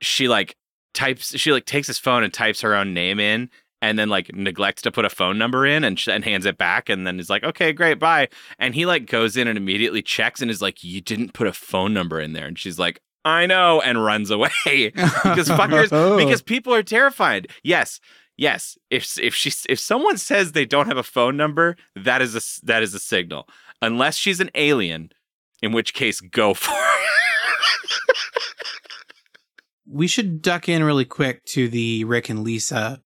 she 0.01 0.29
like 0.29 0.57
types 0.93 1.37
she 1.39 1.53
like 1.53 1.65
takes 1.65 1.87
his 1.87 1.99
phone 1.99 2.23
and 2.23 2.33
types 2.33 2.61
her 2.61 2.75
own 2.75 2.95
name 2.95 3.19
in 3.19 3.51
and 3.83 3.99
then 3.99 4.09
like 4.09 4.35
neglects 4.35 4.83
to 4.83 4.93
put 4.93 5.05
a 5.05 5.11
phone 5.11 5.37
number 5.37 5.67
in 5.67 5.83
and, 5.83 5.99
sh- 5.99 6.09
and 6.09 6.25
hands 6.25 6.47
it 6.47 6.57
back 6.57 6.89
and 6.89 7.07
then 7.07 7.19
is 7.19 7.31
like 7.31 7.45
okay 7.45 7.73
great 7.73 7.99
bye. 7.99 8.29
And 8.59 8.75
he 8.75 8.87
like 8.87 9.07
goes 9.07 9.37
in 9.37 9.49
and 9.49 9.59
immediately 9.59 10.03
checks 10.03 10.41
and 10.41 10.51
is 10.51 10.63
like 10.63 10.83
you 10.85 11.01
didn't 11.01 11.35
put 11.35 11.47
a 11.47 11.53
phone 11.53 11.93
number 11.93 12.21
in 12.21 12.33
there. 12.33 12.47
And 12.47 12.59
she's 12.59 12.79
like 12.79 13.01
I 13.25 13.47
know 13.47 13.81
and 13.81 14.05
runs 14.05 14.31
away. 14.31 14.51
Because 14.65 15.49
fuckers 15.49 15.89
oh. 15.93 16.17
because 16.17 16.43
people 16.43 16.75
are 16.75 16.83
terrified. 16.83 17.49
Yes, 17.63 18.01
yes. 18.37 18.77
If 18.91 19.19
if 19.19 19.35
she 19.35 19.53
if 19.69 19.79
someone 19.79 20.17
says 20.19 20.53
they 20.53 20.65
don't 20.67 20.87
have 20.89 20.97
a 20.97 21.03
phone 21.03 21.37
number, 21.37 21.77
that 21.97 22.21
is 22.23 22.35
a 22.35 22.39
s- 22.39 22.61
that 22.65 22.83
is 22.83 22.95
a 22.95 22.99
signal. 22.99 23.49
Unless 23.83 24.17
she's 24.17 24.41
an 24.41 24.51
alien, 24.55 25.11
in 25.63 25.73
which 25.73 25.95
case 25.95 26.21
go 26.21 26.55
for 26.55 26.73
it. 26.75 28.17
we 29.87 30.07
should 30.07 30.41
duck 30.43 30.69
in 30.69 30.83
really 30.83 31.05
quick 31.05 31.45
to 31.47 31.69
the 31.69 32.05
Rick 32.05 32.29
and 32.31 32.43
Lisa 32.43 33.03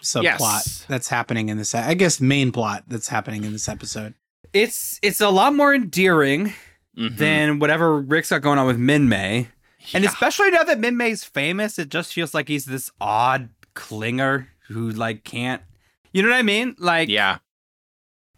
subplot 0.00 0.22
Yes. 0.40 0.84
that's 0.88 1.08
happening 1.08 1.48
in 1.48 1.58
this. 1.58 1.74
I 1.74 1.94
guess 1.94 2.20
main 2.20 2.52
plot 2.52 2.84
that's 2.86 3.08
happening 3.08 3.44
in 3.44 3.52
this 3.52 3.68
episode. 3.68 4.14
It's 4.52 4.98
it's 5.02 5.20
a 5.20 5.30
lot 5.30 5.54
more 5.54 5.74
endearing 5.74 6.52
Mhm. 6.98 7.16
than 7.16 7.58
whatever 7.58 7.98
Rick's 8.00 8.30
got 8.30 8.42
going 8.42 8.58
on 8.58 8.66
with 8.66 8.78
Minmay. 8.78 9.48
And 9.94 10.04
especially 10.04 10.50
now 10.50 10.62
that 10.62 10.78
Minmay's 10.78 11.24
famous, 11.24 11.78
it 11.78 11.88
just 11.88 12.12
feels 12.12 12.34
like 12.34 12.48
he's 12.48 12.66
this 12.66 12.90
odd 13.00 13.48
clinger 13.74 14.46
who 14.72 14.90
like 14.90 15.24
can't 15.24 15.62
you 16.12 16.22
know 16.22 16.28
what 16.28 16.36
I 16.36 16.42
mean? 16.42 16.74
Like 16.78 17.08
yeah, 17.08 17.38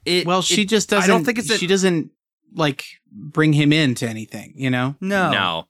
it 0.04 0.26
Well, 0.26 0.42
she 0.42 0.62
it- 0.62 0.68
just 0.68 0.90
doesn't. 0.90 1.10
I 1.10 1.12
don't 1.12 1.24
think 1.24 1.38
it's 1.38 1.50
a, 1.50 1.58
she 1.58 1.66
doesn't 1.66 2.10
like 2.54 2.84
bring 3.10 3.52
him 3.52 3.72
into 3.72 4.08
anything. 4.08 4.52
You 4.56 4.70
know. 4.70 4.94
no. 5.00 5.30
no, 5.32 5.68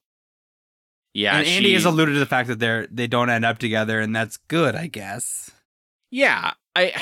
yeah. 1.14 1.38
and 1.38 1.46
Andy 1.46 1.68
she- 1.68 1.74
has 1.74 1.84
alluded 1.84 2.14
to 2.14 2.18
the 2.18 2.26
fact 2.26 2.48
that 2.48 2.58
they're 2.58 2.86
they 2.90 3.06
don't 3.06 3.30
end 3.30 3.44
up 3.44 3.58
together 3.58 4.00
and 4.00 4.14
that's 4.14 4.36
good, 4.36 4.74
I 4.74 4.86
guess. 4.88 5.50
Yeah, 6.10 6.52
I 6.76 6.92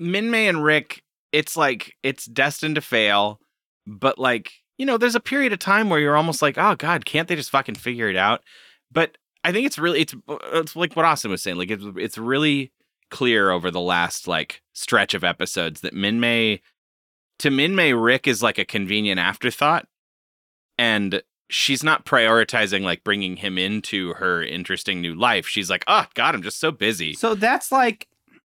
Minmay 0.00 0.48
and 0.48 0.62
Rick, 0.64 1.02
it's 1.32 1.56
like 1.56 1.94
it's 2.02 2.24
destined 2.26 2.74
to 2.74 2.80
fail, 2.80 3.40
but 3.86 4.18
like, 4.18 4.52
you 4.78 4.84
know, 4.86 4.98
there's 4.98 5.14
a 5.14 5.20
period 5.20 5.52
of 5.52 5.58
time 5.60 5.88
where 5.90 6.00
you're 6.00 6.16
almost 6.16 6.42
like, 6.42 6.58
"Oh 6.58 6.74
god, 6.74 7.04
can't 7.04 7.28
they 7.28 7.36
just 7.36 7.50
fucking 7.50 7.76
figure 7.76 8.08
it 8.08 8.16
out?" 8.16 8.42
But 8.90 9.16
I 9.44 9.52
think 9.52 9.66
it's 9.66 9.78
really 9.78 10.00
it's 10.00 10.14
it's 10.52 10.74
like 10.74 10.94
what 10.96 11.04
Austin 11.04 11.30
was 11.30 11.42
saying, 11.42 11.56
like 11.56 11.70
it's 11.70 11.84
it's 11.96 12.18
really 12.18 12.72
clear 13.14 13.52
over 13.52 13.70
the 13.70 13.80
last 13.80 14.26
like 14.26 14.60
stretch 14.72 15.14
of 15.14 15.22
episodes 15.22 15.82
that 15.82 15.94
Minmay 15.94 16.60
to 17.38 17.48
Minmay 17.48 17.94
Rick 17.94 18.26
is 18.26 18.42
like 18.42 18.58
a 18.58 18.64
convenient 18.64 19.20
afterthought 19.20 19.86
and 20.78 21.22
she's 21.48 21.84
not 21.84 22.04
prioritizing 22.04 22.82
like 22.82 23.04
bringing 23.04 23.36
him 23.36 23.56
into 23.56 24.14
her 24.14 24.42
interesting 24.42 25.00
new 25.00 25.14
life. 25.14 25.46
She's 25.46 25.70
like, 25.70 25.84
"Oh 25.86 26.06
god, 26.14 26.34
I'm 26.34 26.42
just 26.42 26.58
so 26.58 26.72
busy." 26.72 27.14
So 27.14 27.36
that's 27.36 27.70
like 27.70 28.08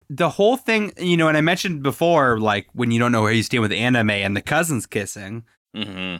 the 0.09 0.29
whole 0.29 0.57
thing, 0.57 0.93
you 0.97 1.17
know, 1.17 1.27
and 1.27 1.37
I 1.37 1.41
mentioned 1.41 1.83
before, 1.83 2.39
like 2.39 2.69
when 2.73 2.93
you 2.93 3.01
don't 3.01 3.11
know 3.11 3.23
where 3.23 3.33
you 3.33 3.43
stand 3.43 3.63
with 3.63 3.73
anime 3.73 4.11
and 4.11 4.37
the 4.37 4.43
cousins 4.43 4.87
kissing, 4.87 5.43
hmm 5.75 6.17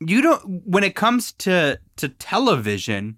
you 0.00 0.20
don't 0.20 0.66
when 0.66 0.84
it 0.84 0.94
comes 0.94 1.32
to 1.32 1.80
to 1.96 2.08
television 2.10 3.16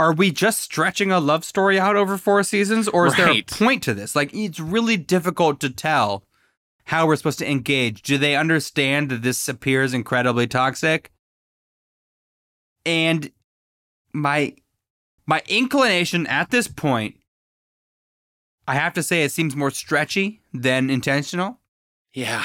are 0.00 0.12
we 0.14 0.30
just 0.30 0.60
stretching 0.60 1.12
a 1.12 1.20
love 1.20 1.44
story 1.44 1.78
out 1.78 1.94
over 1.94 2.16
four 2.16 2.42
seasons 2.42 2.88
or 2.88 3.06
is 3.06 3.14
there 3.16 3.28
a 3.28 3.42
point 3.42 3.82
to 3.82 3.92
this 3.92 4.16
like 4.16 4.32
it's 4.32 4.58
really 4.58 4.96
difficult 4.96 5.60
to 5.60 5.68
tell 5.68 6.24
how 6.84 7.06
we're 7.06 7.16
supposed 7.16 7.38
to 7.38 7.50
engage 7.50 8.00
do 8.02 8.16
they 8.16 8.34
understand 8.34 9.10
that 9.10 9.20
this 9.22 9.46
appears 9.48 9.92
incredibly 9.92 10.46
toxic 10.46 11.10
and 12.86 13.30
my 14.14 14.54
my 15.26 15.42
inclination 15.48 16.26
at 16.26 16.50
this 16.50 16.66
point 16.66 17.16
i 18.66 18.74
have 18.74 18.94
to 18.94 19.02
say 19.02 19.22
it 19.22 19.32
seems 19.32 19.54
more 19.54 19.70
stretchy 19.70 20.40
than 20.54 20.88
intentional 20.90 21.60
Yeah. 22.14 22.44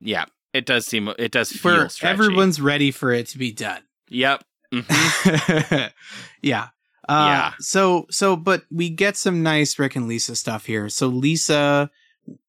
Yeah. 0.00 0.26
It 0.52 0.66
does 0.66 0.86
seem 0.86 1.08
it 1.18 1.32
does 1.32 1.50
feel 1.50 1.88
stretchy. 1.88 2.12
everyone's 2.12 2.60
ready 2.60 2.90
for 2.92 3.10
it 3.12 3.26
to 3.28 3.38
be 3.38 3.50
done. 3.50 3.82
Yep. 4.08 4.44
Mhm. 4.72 5.90
yeah. 6.42 6.68
Uh, 7.08 7.26
Yeah. 7.28 7.52
So 7.60 8.06
so, 8.10 8.36
but 8.36 8.62
we 8.70 8.90
get 8.90 9.16
some 9.16 9.42
nice 9.42 9.78
Rick 9.78 9.96
and 9.96 10.08
Lisa 10.08 10.36
stuff 10.36 10.66
here. 10.66 10.88
So 10.88 11.06
Lisa, 11.06 11.90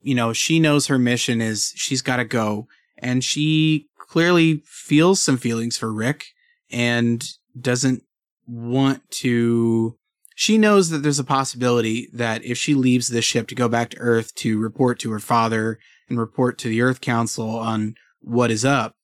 you 0.01 0.15
know, 0.15 0.33
she 0.33 0.59
knows 0.59 0.87
her 0.87 0.99
mission 0.99 1.41
is 1.41 1.73
she's 1.75 2.01
got 2.01 2.17
to 2.17 2.25
go, 2.25 2.67
and 2.97 3.23
she 3.23 3.87
clearly 3.97 4.61
feels 4.65 5.21
some 5.21 5.37
feelings 5.37 5.77
for 5.77 5.91
Rick, 5.91 6.25
and 6.71 7.23
doesn't 7.59 8.03
want 8.47 9.09
to. 9.09 9.97
She 10.37 10.57
knows 10.57 10.89
that 10.89 10.97
there's 10.99 11.19
a 11.19 11.23
possibility 11.23 12.09
that 12.11 12.43
if 12.43 12.57
she 12.57 12.73
leaves 12.73 13.07
this 13.07 13.23
ship 13.23 13.47
to 13.47 13.55
go 13.55 13.69
back 13.69 13.91
to 13.91 13.97
Earth 13.99 14.35
to 14.35 14.59
report 14.59 14.99
to 14.99 15.11
her 15.11 15.19
father 15.19 15.79
and 16.09 16.19
report 16.19 16.57
to 16.59 16.67
the 16.67 16.81
Earth 16.81 16.99
Council 16.99 17.49
on 17.49 17.95
what 18.19 18.51
is 18.51 18.65
up, 18.65 18.95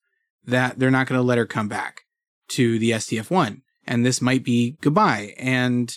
that 0.45 0.77
they're 0.77 0.91
not 0.91 1.07
going 1.07 1.17
to 1.17 1.23
let 1.23 1.37
her 1.37 1.45
come 1.45 1.69
back 1.69 2.01
to 2.49 2.77
the 2.79 2.91
SDF 2.91 3.29
1. 3.29 3.61
And 3.85 4.05
this 4.05 4.21
might 4.21 4.43
be 4.43 4.77
goodbye. 4.81 5.33
And 5.37 5.95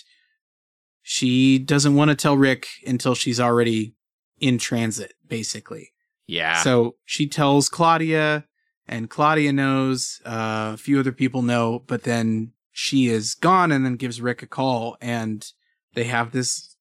she 1.01 1.59
doesn't 1.59 1.95
want 1.95 2.09
to 2.09 2.15
tell 2.15 2.35
Rick 2.35 2.67
until 2.85 3.13
she's 3.13 3.39
already 3.39 3.95
in 4.39 4.57
transit, 4.57 5.13
basically. 5.27 5.93
Yeah. 6.27 6.61
So 6.63 6.95
she 7.05 7.27
tells 7.27 7.69
Claudia, 7.69 8.45
and 8.87 9.09
Claudia 9.09 9.53
knows, 9.53 10.21
uh, 10.25 10.71
a 10.73 10.77
few 10.77 10.99
other 10.99 11.11
people 11.11 11.41
know, 11.41 11.83
but 11.85 12.03
then 12.03 12.53
she 12.71 13.07
is 13.07 13.35
gone 13.35 13.71
and 13.71 13.85
then 13.85 13.95
gives 13.95 14.21
Rick 14.21 14.41
a 14.41 14.47
call, 14.47 14.97
and 14.99 15.45
they 15.93 16.05
have 16.05 16.31
this 16.31 16.75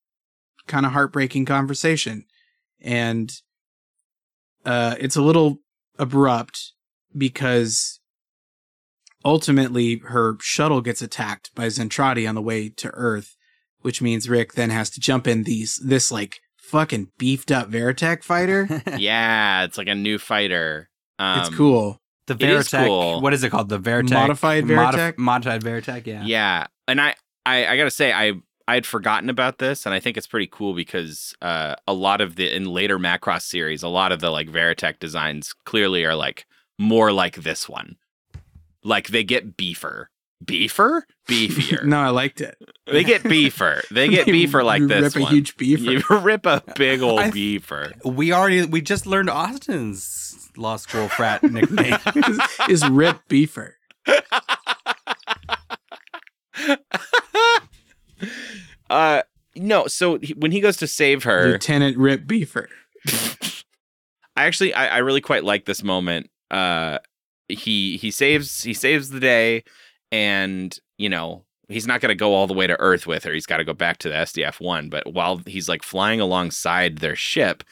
kind 0.67 0.87
of 0.87 0.93
heartbreaking 0.93 1.45
conversation. 1.45 2.25
And 2.81 3.33
uh, 4.65 4.97
it's 4.99 5.17
a 5.17 5.23
little 5.23 5.61
abrupt 5.99 6.73
because 7.17 8.01
ultimately 9.25 9.99
her 10.07 10.37
shuttle 10.41 10.81
gets 10.81 11.03
attacked 11.03 11.55
by 11.55 11.66
Zentradi 11.66 12.29
on 12.29 12.35
the 12.35 12.43
way 12.43 12.68
to 12.68 12.91
Earth, 12.91 13.37
which 13.81 14.03
means 14.03 14.29
Rick 14.29 14.53
then 14.55 14.70
has 14.70 14.91
to 14.91 15.01
jump 15.01 15.27
in 15.27 15.45
these 15.45 15.81
this 15.85 16.11
like 16.12 16.41
fucking 16.59 17.09
beefed 17.18 17.51
up 17.51 17.70
Veritech 17.70 18.22
fighter. 18.22 18.83
yeah, 18.99 19.64
it's 19.64 19.79
like 19.79 19.89
a 19.89 19.95
new 19.95 20.18
fighter. 20.18 20.89
Um, 21.18 21.41
it's 21.41 21.55
cool. 21.55 22.01
The 22.27 22.35
It 22.35 22.43
is 22.43 22.68
Veritech. 22.68 22.87
cool. 22.87 23.20
What 23.20 23.35
is 23.35 23.45
it 23.45 23.51
called? 23.51 23.68
The 23.68 23.79
Veritech. 23.79 24.11
Modified 24.11 24.64
Veritech? 24.64 25.18
modified 25.18 25.62
Veritech. 25.62 26.07
Yeah. 26.07 26.25
Yeah, 26.25 26.66
and 26.89 27.01
I, 27.01 27.14
I, 27.45 27.66
I 27.66 27.77
gotta 27.77 27.91
say, 27.91 28.12
I, 28.12 28.33
I 28.66 28.75
had 28.75 28.87
forgotten 28.87 29.29
about 29.29 29.59
this, 29.59 29.85
and 29.85 29.95
I 29.95 30.01
think 30.01 30.16
it's 30.16 30.27
pretty 30.27 30.49
cool 30.51 30.75
because 30.75 31.35
uh, 31.43 31.75
a 31.87 31.93
lot 31.93 32.22
of 32.22 32.37
the 32.37 32.55
in 32.55 32.64
later 32.64 32.99
Macross 32.99 33.43
series, 33.43 33.83
a 33.83 33.89
lot 33.89 34.11
of 34.11 34.20
the 34.20 34.31
like 34.31 34.49
Veritech 34.49 34.99
designs 34.99 35.53
clearly 35.66 36.05
are 36.05 36.14
like 36.14 36.47
more 36.79 37.12
like 37.12 37.37
this 37.37 37.68
one. 37.68 37.97
Like 38.85 39.09
they 39.09 39.24
get 39.24 39.57
beefer, 39.57 40.07
beefer, 40.45 41.03
beefier. 41.28 41.85
no, 41.85 41.99
I 42.01 42.11
liked 42.11 42.41
it. 42.43 42.57
They 42.87 43.03
get 43.03 43.22
beefer. 43.22 43.80
They 43.91 44.09
get 44.09 44.26
They 44.26 44.32
beefer 44.32 44.62
like 44.64 44.87
this 44.87 45.14
rip 45.14 45.16
a 45.16 45.20
one. 45.24 45.32
huge 45.32 45.57
beefer. 45.57 46.01
You 46.11 46.18
rip 46.20 46.45
a 46.47 46.62
big 46.76 47.01
old 47.03 47.20
I- 47.20 47.30
beefer. 47.30 47.93
We 48.05 48.32
already 48.32 48.64
we 48.66 48.80
just 48.82 49.07
learned 49.07 49.30
Austin's 49.30 50.51
law 50.57 50.76
school 50.76 51.09
frat 51.09 51.43
nickname. 51.43 51.99
is, 52.14 52.41
is 52.68 52.89
Rip 52.89 53.18
Beefer. 53.28 53.72
Uh, 58.91 59.22
no. 59.57 59.87
So 59.87 60.18
he, 60.18 60.35
when 60.35 60.53
he 60.53 60.61
goes 60.61 60.76
to 60.78 60.87
save 60.87 61.24
her, 61.24 61.47
Lieutenant 61.53 61.97
Rip 61.97 62.26
Beefer. 62.26 62.66
I 64.37 64.45
actually 64.47 64.74
I, 64.74 64.97
I 64.97 64.99
really 64.99 65.20
quite 65.20 65.45
like 65.45 65.64
this 65.64 65.82
moment. 65.82 66.30
Uh 66.51 66.99
he 67.49 67.97
he 67.97 68.11
saves 68.11 68.62
he 68.62 68.74
saves 68.74 69.11
the 69.11 69.20
day 69.20 69.64
and 70.11 70.78
you 70.97 71.09
know 71.09 71.45
he's 71.68 71.86
not 71.86 72.01
going 72.01 72.11
to 72.11 72.14
go 72.14 72.34
all 72.34 72.47
the 72.47 72.55
way 72.55 72.66
to 72.66 72.78
earth 72.80 73.07
with 73.07 73.24
her. 73.24 73.32
He's 73.32 73.47
got 73.47 73.57
to 73.59 73.64
go 73.64 73.72
back 73.72 73.99
to 73.99 74.09
the 74.09 74.14
SDF 74.14 74.61
1, 74.61 74.88
but 74.90 75.12
while 75.12 75.38
he's 75.47 75.68
like 75.68 75.82
flying 75.82 76.20
alongside 76.20 76.99
their 76.99 77.16
ship, 77.16 77.64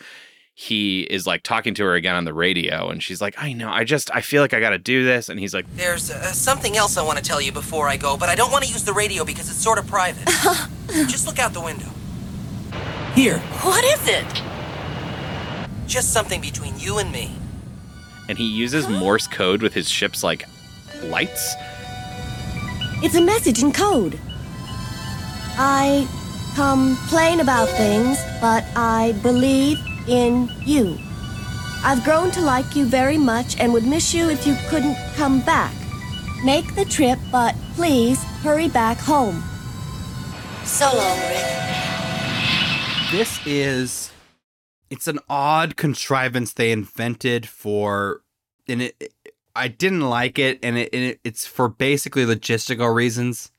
he 0.54 1.02
is 1.02 1.26
like 1.26 1.42
talking 1.42 1.74
to 1.74 1.84
her 1.84 1.94
again 1.94 2.14
on 2.14 2.24
the 2.24 2.34
radio 2.34 2.90
and 2.90 3.02
she's 3.02 3.20
like, 3.20 3.34
"I 3.38 3.52
know. 3.52 3.70
I 3.70 3.84
just 3.84 4.10
I 4.14 4.20
feel 4.20 4.42
like 4.42 4.52
I 4.52 4.60
got 4.60 4.70
to 4.70 4.78
do 4.78 5.04
this." 5.04 5.28
And 5.28 5.40
he's 5.40 5.54
like, 5.54 5.66
There's 5.76 6.10
uh, 6.10 6.32
something 6.32 6.76
else 6.76 6.96
I 6.96 7.02
want 7.02 7.18
to 7.18 7.24
tell 7.24 7.40
you 7.40 7.52
before 7.52 7.88
I 7.88 7.96
go, 7.96 8.16
but 8.16 8.28
I 8.28 8.34
don't 8.34 8.52
want 8.52 8.64
to 8.64 8.70
use 8.70 8.84
the 8.84 8.92
radio 8.92 9.24
because 9.24 9.48
it's 9.48 9.58
sort 9.58 9.78
of 9.78 9.86
private. 9.86 10.26
Just 11.08 11.26
look 11.26 11.38
out 11.38 11.52
the 11.52 11.60
window. 11.60 11.88
Here. 13.14 13.38
What 13.62 13.84
is 13.84 14.08
it? 14.08 14.42
Just 15.86 16.12
something 16.12 16.40
between 16.40 16.78
you 16.78 16.98
and 16.98 17.10
me. 17.10 17.41
And 18.32 18.38
he 18.38 18.46
uses 18.46 18.88
Morse 18.88 19.26
code 19.26 19.60
with 19.60 19.74
his 19.74 19.90
ship's 19.90 20.24
like 20.24 20.48
lights. 21.04 21.54
It's 23.04 23.14
a 23.14 23.20
message 23.20 23.62
in 23.62 23.74
code. 23.74 24.18
I 25.58 26.08
complain 26.54 27.40
about 27.40 27.68
things, 27.68 28.18
but 28.40 28.64
I 28.74 29.12
believe 29.22 29.78
in 30.08 30.50
you. 30.62 30.96
I've 31.84 32.02
grown 32.04 32.30
to 32.30 32.40
like 32.40 32.74
you 32.74 32.86
very 32.86 33.18
much 33.18 33.60
and 33.60 33.70
would 33.74 33.84
miss 33.84 34.14
you 34.14 34.30
if 34.30 34.46
you 34.46 34.56
couldn't 34.70 34.96
come 35.14 35.42
back. 35.42 35.74
Make 36.42 36.74
the 36.74 36.86
trip, 36.86 37.18
but 37.30 37.54
please 37.74 38.18
hurry 38.40 38.70
back 38.70 38.96
home. 38.96 39.42
So 40.64 40.86
long, 40.86 41.18
Rick. 41.18 41.44
this 43.10 43.38
is 43.44 44.10
it's 44.88 45.06
an 45.06 45.18
odd 45.28 45.76
contrivance 45.76 46.54
they 46.54 46.72
invented 46.72 47.46
for 47.46 48.21
and 48.68 48.82
it 48.82 49.12
i 49.54 49.68
didn't 49.68 50.02
like 50.02 50.38
it 50.38 50.58
and 50.62 50.78
it, 50.78 50.90
and 50.92 51.02
it 51.02 51.20
it's 51.24 51.46
for 51.46 51.68
basically 51.68 52.24
logistical 52.24 52.94
reasons 52.94 53.50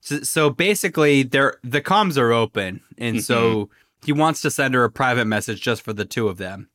so, 0.00 0.20
so 0.22 0.50
basically 0.50 1.22
they're 1.22 1.56
the 1.62 1.82
comms 1.82 2.16
are 2.16 2.32
open 2.32 2.80
and 2.98 3.22
so 3.22 3.66
mm-hmm. 3.66 3.72
he 4.06 4.12
wants 4.12 4.40
to 4.42 4.50
send 4.50 4.74
her 4.74 4.84
a 4.84 4.90
private 4.90 5.26
message 5.26 5.60
just 5.60 5.82
for 5.82 5.92
the 5.92 6.04
two 6.04 6.28
of 6.28 6.38
them 6.38 6.68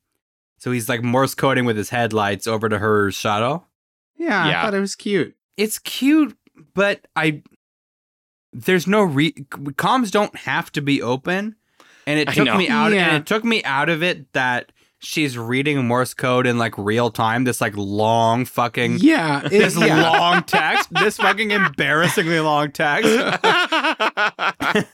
so 0.58 0.70
he's 0.70 0.88
like 0.88 1.02
morse 1.02 1.34
coding 1.34 1.64
with 1.64 1.76
his 1.76 1.90
headlights 1.90 2.46
over 2.46 2.68
to 2.68 2.78
her 2.78 3.10
shuttle 3.10 3.66
Yeah, 4.16 4.48
Yeah. 4.48 4.60
I 4.60 4.64
thought 4.64 4.74
it 4.74 4.80
was 4.80 4.94
cute. 4.94 5.34
it's 5.56 5.78
cute 5.78 6.36
but 6.74 7.06
i 7.16 7.42
there's 8.52 8.86
no 8.86 9.02
re 9.02 9.32
comms 9.32 10.10
don't 10.10 10.34
have 10.36 10.70
to 10.72 10.80
be 10.80 11.02
open 11.02 11.56
and 12.06 12.20
it 12.20 12.28
took 12.28 12.56
me 12.56 12.68
out 12.68 12.92
Yeah. 12.92 13.08
and 13.08 13.16
it 13.16 13.26
took 13.26 13.44
me 13.44 13.62
out 13.64 13.88
of 13.88 14.02
it 14.02 14.32
that 14.32 14.72
she's 15.06 15.38
reading 15.38 15.86
morse 15.86 16.12
code 16.14 16.46
in 16.46 16.58
like 16.58 16.76
real 16.76 17.10
time 17.10 17.44
this 17.44 17.60
like 17.60 17.74
long 17.76 18.44
fucking 18.44 18.98
Yeah, 19.00 19.42
it- 19.44 19.50
this 19.50 19.76
yeah. 19.78 20.10
long 20.10 20.42
text 20.42 20.88
this 20.92 21.16
fucking 21.16 21.50
embarrassingly 21.52 22.40
long 22.40 22.72
text 22.72 23.08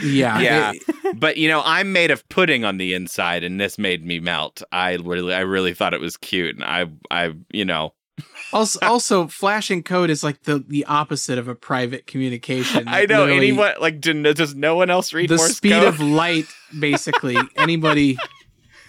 Yeah, 0.00 0.38
Yeah. 0.40 0.72
it- 0.74 1.18
but 1.18 1.36
you 1.36 1.48
know, 1.48 1.62
I'm 1.64 1.92
made 1.92 2.12
of 2.12 2.26
pudding 2.28 2.64
on 2.64 2.76
the 2.76 2.94
inside, 2.94 3.42
and 3.42 3.60
this 3.60 3.76
made 3.76 4.04
me 4.06 4.20
melt. 4.20 4.62
I 4.70 4.94
really, 4.94 5.34
I 5.34 5.40
really 5.40 5.74
thought 5.74 5.94
it 5.94 6.00
was 6.00 6.16
cute, 6.16 6.54
and 6.54 6.64
I, 6.64 6.86
I, 7.10 7.32
you 7.52 7.64
know, 7.64 7.94
also, 8.52 8.78
also, 8.82 9.26
flashing 9.26 9.82
code 9.82 10.08
is 10.08 10.22
like 10.22 10.42
the 10.44 10.64
the 10.68 10.84
opposite 10.84 11.38
of 11.38 11.48
a 11.48 11.56
private 11.56 12.06
communication. 12.06 12.86
I 12.86 13.06
know 13.06 13.24
Literally, 13.24 13.48
anyone 13.48 13.72
like 13.80 14.00
do, 14.00 14.32
does 14.32 14.54
no 14.54 14.76
one 14.76 14.90
else 14.90 15.12
read 15.12 15.28
Morse 15.30 15.40
code. 15.40 15.40
the 15.40 15.48
Morse 15.48 15.56
speed 15.56 15.70
code? 15.72 15.88
of 15.88 16.00
light, 16.00 16.46
basically. 16.78 17.36
Anybody. 17.56 18.16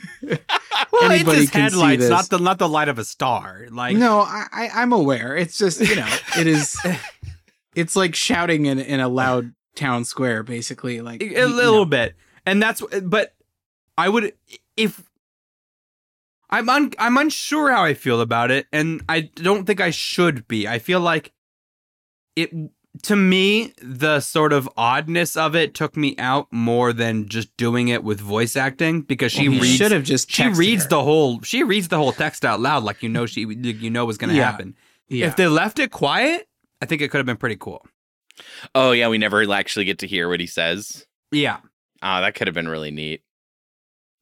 well, 0.24 1.12
Anybody 1.12 1.42
it's 1.42 1.50
his 1.50 1.50
headlights 1.50 2.10
not 2.10 2.30
the 2.30 2.40
not 2.40 2.58
the 2.60 2.70
light 2.70 2.90
of 2.90 3.00
a 3.00 3.06
star 3.06 3.68
like 3.72 3.98
no, 3.98 4.22
I, 4.22 4.46
I 4.52 4.70
I'm 4.76 4.94
aware. 4.94 5.36
It's 5.36 5.58
just 5.58 5.80
you 5.82 5.96
know, 5.96 6.10
it 6.38 6.48
is. 6.48 6.78
It's 7.74 7.96
like 7.96 8.16
shouting 8.16 8.66
in 8.66 8.80
in 8.80 9.00
a 9.00 9.08
loud 9.08 9.54
town 9.78 10.04
square, 10.04 10.44
basically. 10.44 11.00
Like 11.00 11.24
a 11.24 11.26
you 11.26 11.46
little 11.46 11.86
know. 11.86 11.86
bit 11.86 12.16
and 12.46 12.62
that's 12.62 12.82
but 13.04 13.34
i 13.98 14.08
would 14.10 14.34
if 14.78 15.10
i'm 16.50 16.70
un, 16.70 16.92
i'm 17.00 17.18
unsure 17.18 17.72
how 17.72 17.84
i 17.84 17.94
feel 17.94 18.22
about 18.22 18.52
it 18.52 18.68
and 18.72 19.04
i 19.08 19.22
don't 19.22 19.66
think 19.66 19.80
i 19.82 19.90
should 19.90 20.48
be 20.48 20.68
i 20.68 20.80
feel 20.80 21.00
like 21.00 21.34
it 22.36 22.52
to 23.04 23.16
me 23.16 23.74
the 23.82 24.20
sort 24.20 24.52
of 24.52 24.70
oddness 24.76 25.38
of 25.38 25.56
it 25.56 25.74
took 25.74 25.96
me 25.96 26.16
out 26.18 26.48
more 26.52 26.92
than 26.92 27.28
just 27.30 27.56
doing 27.56 27.88
it 27.88 28.04
with 28.04 28.20
voice 28.20 28.56
acting 28.58 29.02
because 29.02 29.32
she 29.32 29.48
Well, 29.48 29.62
reads 29.62 29.78
should 29.78 29.92
have 29.92 30.04
just 30.04 30.30
she 30.30 30.48
reads 30.50 30.84
her. 30.84 30.90
the 30.90 31.04
whole 31.04 31.42
she 31.42 31.64
reads 31.64 31.88
the 31.88 31.98
whole 31.98 32.12
text 32.12 32.44
out 32.44 32.60
loud 32.60 32.84
like 32.84 33.02
you 33.02 33.08
know 33.10 33.26
she 33.26 33.42
you 33.42 33.90
know 33.90 34.04
was 34.06 34.18
gonna 34.18 34.34
Yeah. 34.34 34.44
happen 34.52 34.76
Yeah. 35.08 35.28
if 35.28 35.36
they 35.38 35.48
left 35.48 35.80
it 35.80 35.92
quiet 35.92 36.48
i 36.82 36.86
think 36.86 37.02
it 37.02 37.10
could 37.12 37.18
have 37.20 37.26
been 37.26 37.38
pretty 37.38 37.56
cool 37.58 37.86
oh 38.76 38.92
yeah, 38.92 39.08
we 39.08 39.18
never 39.18 39.50
actually 39.54 39.86
get 39.86 40.00
to 40.00 40.08
hear 40.08 40.28
what 40.28 40.40
he 40.40 40.48
says. 40.48 41.06
yeah 41.32 41.58
Ah, 42.02 42.22
that 42.22 42.34
could 42.36 42.48
have 42.48 42.56
been 42.56 42.68
really 42.68 42.90
neat. 42.90 43.22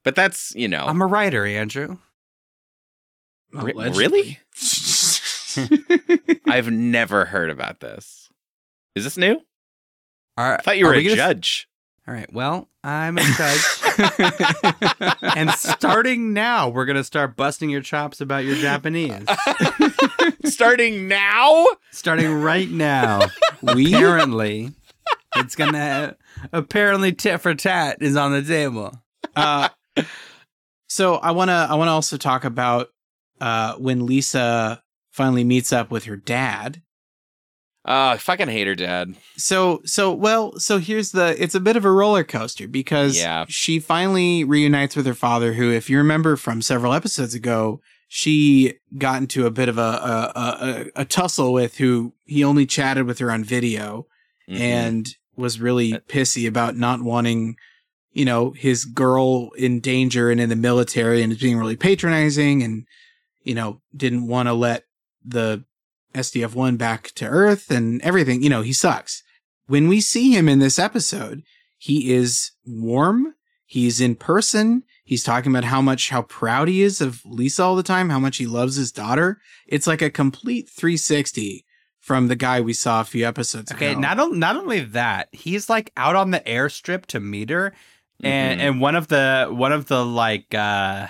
But 0.03 0.13
that's 0.15 0.53
you 0.55 0.67
know, 0.67 0.85
i'm 0.85 1.01
a 1.01 1.05
writer 1.07 1.45
andrew 1.45 1.97
Re- 3.51 3.71
Allegedly. 3.71 4.03
really. 4.11 4.39
I've 6.47 6.69
never 6.71 7.25
heard 7.25 7.49
about 7.49 7.79
this. 7.79 8.18
Is 8.95 9.03
this 9.03 9.17
new? 9.17 9.35
All 10.37 10.49
right, 10.49 10.59
I 10.59 10.63
thought 10.63 10.77
you 10.77 10.85
are 10.85 10.89
were 10.89 10.95
we 10.95 11.05
a 11.05 11.15
gonna- 11.15 11.15
judge. 11.33 11.67
All 12.07 12.13
right. 12.15 12.31
Well, 12.33 12.67
I'm 12.83 13.19
a 13.19 13.21
judge. 13.21 15.13
and 15.35 15.51
starting 15.51 16.33
now, 16.33 16.67
we're 16.69 16.85
going 16.85 16.95
to 16.95 17.03
start 17.03 17.35
busting 17.35 17.69
your 17.69 17.81
chops 17.81 18.19
about 18.19 18.45
your 18.45 18.55
Japanese. 18.55 19.25
Starting 20.45 21.07
now? 21.07 21.67
starting 21.91 22.33
right 22.41 22.69
now. 22.69 23.21
We 23.75 23.93
Apparently, 23.93 24.71
it's 25.35 25.55
going 25.55 25.73
to 25.73 26.15
apparently 26.51 27.11
tit 27.11 27.41
for 27.41 27.53
tat 27.53 27.97
is 28.01 28.15
on 28.15 28.31
the 28.31 28.41
table. 28.41 28.93
uh, 29.35 29.69
so 30.87 31.15
I 31.15 31.31
want 31.31 31.49
to 31.49 31.67
I 31.69 31.75
want 31.75 31.89
to 31.89 31.91
also 31.91 32.17
talk 32.17 32.43
about 32.45 32.87
uh, 33.39 33.75
when 33.75 34.05
Lisa 34.07 34.81
finally 35.11 35.43
meets 35.43 35.71
up 35.73 35.91
with 35.91 36.05
her 36.05 36.15
dad. 36.15 36.81
Uh, 37.87 38.11
I 38.13 38.17
fucking 38.17 38.49
hate 38.49 38.67
her 38.67 38.75
dad. 38.75 39.15
So 39.37 39.81
so 39.85 40.11
well, 40.13 40.59
so 40.59 40.79
here's 40.79 41.11
the 41.11 41.35
it's 41.41 41.55
a 41.55 41.59
bit 41.59 41.77
of 41.77 41.85
a 41.85 41.91
roller 41.91 42.23
coaster 42.23 42.67
because 42.67 43.17
Yeah. 43.17 43.45
she 43.47 43.79
finally 43.79 44.43
reunites 44.43 44.95
with 44.95 45.05
her 45.05 45.13
father 45.13 45.53
who 45.53 45.71
if 45.71 45.89
you 45.89 45.97
remember 45.97 46.35
from 46.35 46.61
several 46.61 46.93
episodes 46.93 47.33
ago, 47.33 47.79
she 48.09 48.73
got 48.97 49.21
into 49.21 49.45
a 49.45 49.51
bit 49.51 49.69
of 49.69 49.77
a 49.77 49.81
a, 49.81 50.31
a, 50.35 51.01
a- 51.01 51.05
tussle 51.05 51.53
with 51.53 51.77
who 51.77 52.13
he 52.25 52.43
only 52.43 52.65
chatted 52.65 53.05
with 53.05 53.19
her 53.19 53.31
on 53.31 53.43
video 53.43 54.05
Mhm. 54.49 54.59
and 54.59 55.07
was 55.37 55.59
really 55.61 55.93
pissy 56.09 56.47
about 56.47 56.75
not 56.75 57.01
wanting 57.01 57.55
you 58.11 58.25
know 58.25 58.51
his 58.51 58.83
girl 58.83 59.51
in 59.57 59.79
danger 59.79 60.29
and 60.29 60.41
in 60.41 60.49
the 60.49 60.55
military 60.55 61.21
and 61.21 61.39
being 61.39 61.57
really 61.57 61.77
patronizing 61.77 62.61
and 62.61 62.85
you 63.43 63.53
know 63.55 63.79
didn't 63.95 64.27
want 64.27 64.47
to 64.49 64.53
let 64.53 64.83
the 65.23 65.63
SDF1 66.13 66.77
back 66.77 67.11
to 67.15 67.25
Earth 67.25 67.69
and 67.71 68.01
everything. 68.01 68.41
You 68.43 68.49
know, 68.49 68.61
he 68.61 68.73
sucks. 68.73 69.23
When 69.67 69.87
we 69.87 70.01
see 70.01 70.31
him 70.35 70.49
in 70.49 70.59
this 70.59 70.79
episode, 70.79 71.43
he 71.77 72.11
is 72.13 72.51
warm. 72.65 73.35
He's 73.65 74.01
in 74.01 74.15
person. 74.15 74.83
He's 75.03 75.23
talking 75.23 75.51
about 75.51 75.63
how 75.65 75.81
much, 75.81 76.09
how 76.09 76.23
proud 76.23 76.67
he 76.67 76.81
is 76.81 77.01
of 77.01 77.21
Lisa 77.25 77.63
all 77.63 77.75
the 77.75 77.83
time, 77.83 78.09
how 78.09 78.19
much 78.19 78.37
he 78.37 78.47
loves 78.47 78.75
his 78.75 78.91
daughter. 78.91 79.39
It's 79.67 79.87
like 79.87 80.01
a 80.01 80.09
complete 80.09 80.69
360 80.69 81.65
from 81.99 82.27
the 82.27 82.35
guy 82.35 82.61
we 82.61 82.73
saw 82.73 83.01
a 83.01 83.05
few 83.05 83.27
episodes 83.27 83.71
Okay, 83.71 83.91
ago. 83.91 83.99
not 83.99 84.19
on- 84.19 84.39
not 84.39 84.55
only 84.55 84.79
that, 84.79 85.29
he's 85.31 85.69
like 85.69 85.91
out 85.97 86.15
on 86.15 86.31
the 86.31 86.39
airstrip 86.41 87.05
to 87.07 87.19
meet 87.19 87.49
her, 87.51 87.73
and 88.23 88.59
Mhm. 88.59 88.63
and 88.63 88.81
one 88.81 88.95
of 88.95 89.07
the 89.07 89.47
one 89.51 89.71
of 89.71 89.85
the 89.87 90.03
like 90.05 90.53
uh 90.55 91.07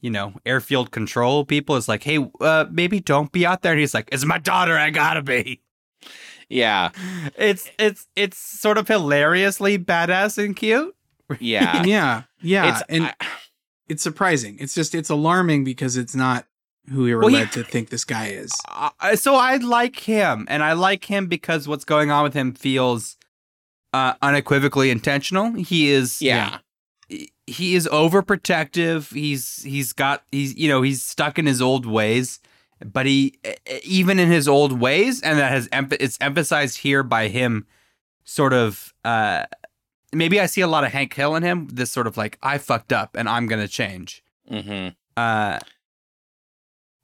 you 0.00 0.10
know 0.10 0.32
airfield 0.46 0.90
control 0.90 1.44
people 1.44 1.76
is 1.76 1.88
like, 1.88 2.02
hey, 2.02 2.18
uh 2.40 2.66
maybe 2.70 3.00
don't 3.00 3.32
be 3.32 3.44
out 3.46 3.62
there. 3.62 3.72
And 3.72 3.80
he's 3.80 3.94
like, 3.94 4.08
it's 4.12 4.24
my 4.24 4.38
daughter, 4.38 4.76
I 4.76 4.90
gotta 4.90 5.22
be. 5.22 5.60
Yeah, 6.48 6.90
It's 7.36 7.70
it's 7.78 8.08
it's 8.16 8.36
sort 8.36 8.76
of 8.78 8.88
hilariously 8.88 9.78
badass 9.78 10.42
and 10.42 10.56
cute. 10.56 10.94
yeah, 11.38 11.82
yeah, 11.84 12.22
yeah. 12.42 12.64
It's- 12.68 12.82
and 12.88 13.14
it's 13.88 14.02
surprising. 14.02 14.56
It's 14.60 14.72
just, 14.74 14.94
it's 14.94 15.10
alarming 15.10 15.64
because 15.64 15.96
it's 15.96 16.14
not 16.14 16.46
who 16.90 17.02
we 17.04 17.14
were 17.14 17.20
Well, 17.22 17.28
he- 17.30 17.36
led 17.36 17.52
to 17.52 17.64
think 17.64 17.90
this 17.90 18.04
guy 18.04 18.28
is. 18.28 18.50
Uh, 18.68 19.14
so 19.16 19.34
I 19.36 19.56
like 19.56 19.98
him, 20.00 20.46
and 20.48 20.62
I 20.62 20.72
like 20.74 21.04
him 21.04 21.26
because 21.26 21.66
what's 21.68 21.84
going 21.84 22.10
on 22.10 22.22
with 22.22 22.34
him 22.34 22.52
feels 22.54 23.16
uh, 23.92 24.14
unequivocally 24.22 24.90
intentional. 24.90 25.52
He 25.54 25.90
is, 25.90 26.20
Yeah. 26.22 26.58
He 27.46 27.74
is 27.74 27.88
overprotective. 27.88 29.12
He's 29.12 29.62
he's 29.62 29.92
got 29.92 30.22
he's 30.30 30.56
you 30.56 30.68
know 30.68 30.82
he's 30.82 31.02
stuck 31.04 31.38
in 31.38 31.46
his 31.46 31.60
old 31.60 31.86
ways, 31.86 32.40
but 32.84 33.06
he 33.06 33.38
even 33.84 34.18
in 34.18 34.30
his 34.30 34.46
old 34.48 34.80
ways, 34.80 35.20
and 35.22 35.38
that 35.38 35.50
has 35.50 35.68
it's 35.72 36.18
emphasized 36.20 36.78
here 36.78 37.02
by 37.02 37.28
him, 37.28 37.66
sort 38.24 38.52
of. 38.52 38.94
uh 39.04 39.46
Maybe 40.12 40.40
I 40.40 40.46
see 40.46 40.60
a 40.60 40.66
lot 40.66 40.82
of 40.82 40.90
Hank 40.90 41.14
Hill 41.14 41.36
in 41.36 41.44
him. 41.44 41.68
This 41.70 41.92
sort 41.92 42.08
of 42.08 42.16
like 42.16 42.36
I 42.42 42.58
fucked 42.58 42.92
up 42.92 43.14
and 43.16 43.28
I'm 43.28 43.46
gonna 43.46 43.68
change. 43.68 44.24
Mm-hmm. 44.50 44.88
Uh, 45.16 45.60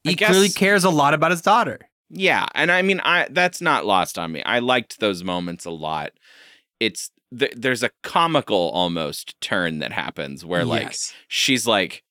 he 0.03 0.15
guess- 0.15 0.29
clearly 0.31 0.49
cares 0.49 0.83
a 0.83 0.91
lot 0.91 1.15
about 1.15 1.31
his 1.31 1.41
daughter. 1.41 1.79
Yeah, 2.11 2.47
and 2.55 2.71
I 2.73 2.83
mean, 2.83 3.01
I 3.01 3.29
that's 3.31 3.61
not 3.61 3.85
lost 3.87 4.19
on 4.19 4.33
me. 4.33 4.43
I 4.45 4.59
liked 4.61 4.99
those 5.01 5.23
moments 5.25 5.65
a 5.65 5.71
lot. 5.71 6.13
It's 6.81 7.11
th- 7.37 7.55
there's 7.57 7.83
a 7.83 7.91
comical 8.03 8.71
almost 8.71 9.41
turn 9.41 9.79
that 9.79 9.93
happens 9.93 10.45
where 10.45 10.65
like 10.65 10.83
Yes. 10.83 11.15
she's 11.29 11.67
like, 11.67 12.03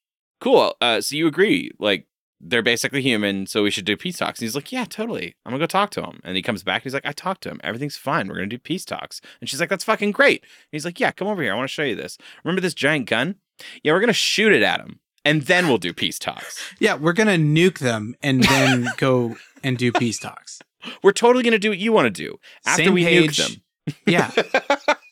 "Cool, 0.41 0.75
uh, 0.81 1.01
so 1.01 1.15
you 1.15 1.27
agree? 1.27 1.71
Like 1.79 2.07
they're 2.41 2.61
basically 2.61 3.01
human, 3.01 3.47
so 3.47 3.63
we 3.63 3.71
should 3.71 3.85
do 3.85 3.95
peace 3.97 4.17
talks." 4.17 4.39
And 4.39 4.45
he's 4.45 4.55
like, 4.55 4.71
"Yeah, 4.71 4.85
totally. 4.85 5.35
I'm 5.45 5.51
gonna 5.51 5.63
go 5.63 5.67
talk 5.67 5.89
to 5.91 6.01
him." 6.03 6.19
And 6.23 6.35
he 6.35 6.41
comes 6.41 6.63
back. 6.63 6.77
And 6.81 6.83
he's 6.83 6.93
like, 6.93 7.05
"I 7.05 7.11
talked 7.13 7.41
to 7.43 7.49
him. 7.49 7.59
Everything's 7.63 7.97
fine. 7.97 8.27
We're 8.27 8.35
gonna 8.35 8.47
do 8.47 8.57
peace 8.57 8.85
talks." 8.85 9.21
And 9.39 9.49
she's 9.49 9.59
like, 9.59 9.69
"That's 9.69 9.83
fucking 9.85 10.11
great." 10.11 10.41
And 10.41 10.49
he's 10.71 10.85
like, 10.85 10.99
"Yeah, 10.99 11.11
come 11.11 11.27
over 11.27 11.41
here. 11.41 11.53
I 11.53 11.55
want 11.55 11.69
to 11.69 11.73
show 11.73 11.83
you 11.83 11.95
this. 11.95 12.17
Remember 12.43 12.61
this 12.61 12.73
giant 12.73 13.07
gun? 13.09 13.35
Yeah, 13.83 13.93
we're 13.93 14.01
gonna 14.01 14.13
shoot 14.13 14.51
it 14.53 14.63
at 14.63 14.81
him, 14.81 14.99
and 15.23 15.43
then 15.43 15.67
we'll 15.67 15.77
do 15.77 15.93
peace 15.93 16.19
talks. 16.19 16.61
Yeah, 16.79 16.95
we're 16.95 17.13
gonna 17.13 17.37
nuke 17.37 17.79
them 17.79 18.15
and 18.21 18.43
then 18.43 18.89
go 18.97 19.37
and 19.63 19.77
do 19.77 19.91
peace 19.93 20.19
talks. 20.19 20.59
We're 21.01 21.13
totally 21.13 21.43
gonna 21.43 21.57
do 21.57 21.69
what 21.69 21.79
you 21.79 21.91
want 21.91 22.13
to 22.13 22.23
do 22.23 22.37
after 22.65 22.83
Same 22.83 22.93
we 22.93 23.03
page. 23.05 23.37
nuke 23.37 23.47
them." 23.47 23.61
Yeah, 24.05 24.31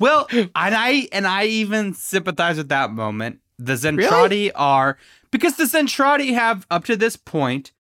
Well, 0.00 0.26
and 0.32 0.50
I 0.54 1.08
and 1.12 1.26
I 1.26 1.44
even 1.44 1.94
sympathize 1.94 2.56
with 2.56 2.70
that 2.70 2.90
moment. 2.90 3.38
The 3.58 3.74
Zentradi 3.74 4.50
are 4.54 4.96
because 5.30 5.56
the 5.56 5.64
Zentradi 5.64 6.32
have 6.32 6.66
up 6.70 6.86
to 6.86 6.96
this 6.96 7.16
point 7.16 7.72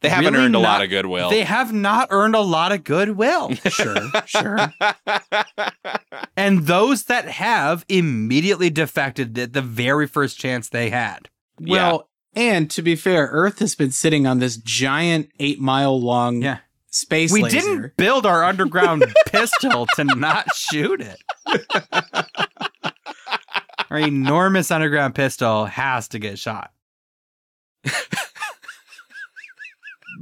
They 0.00 0.08
haven't 0.08 0.32
really 0.32 0.46
earned 0.46 0.54
a 0.54 0.60
lot 0.60 0.82
of 0.82 0.88
goodwill. 0.88 1.28
They 1.28 1.42
have 1.42 1.72
not 1.72 2.08
earned 2.10 2.36
a 2.36 2.40
lot 2.40 2.70
of 2.70 2.84
goodwill. 2.84 3.52
sure, 3.68 4.08
sure. 4.24 4.72
and 6.36 6.66
those 6.66 7.04
that 7.04 7.26
have 7.26 7.84
immediately 7.88 8.70
defected 8.70 9.36
at 9.36 9.52
the 9.52 9.62
very 9.62 10.06
first 10.06 10.38
chance 10.38 10.68
they 10.68 10.90
had. 10.90 11.28
Well, 11.60 12.08
and 12.34 12.70
to 12.70 12.82
be 12.82 12.94
fair, 12.94 13.28
Earth 13.32 13.58
has 13.58 13.74
been 13.74 13.90
sitting 13.90 14.26
on 14.26 14.38
this 14.38 14.56
giant 14.56 15.30
eight 15.40 15.58
mile 15.60 16.00
long 16.00 16.40
Yeah. 16.42 16.58
Space 16.90 17.32
we 17.32 17.42
laser. 17.42 17.58
didn't 17.60 17.96
build 17.96 18.26
our 18.26 18.44
underground 18.44 19.04
pistol 19.26 19.86
to 19.96 20.04
not 20.04 20.46
shoot 20.54 21.00
it. 21.00 21.22
our 23.90 23.98
enormous 23.98 24.70
underground 24.70 25.14
pistol 25.14 25.66
has 25.66 26.08
to 26.08 26.18
get 26.18 26.38
shot. 26.38 26.72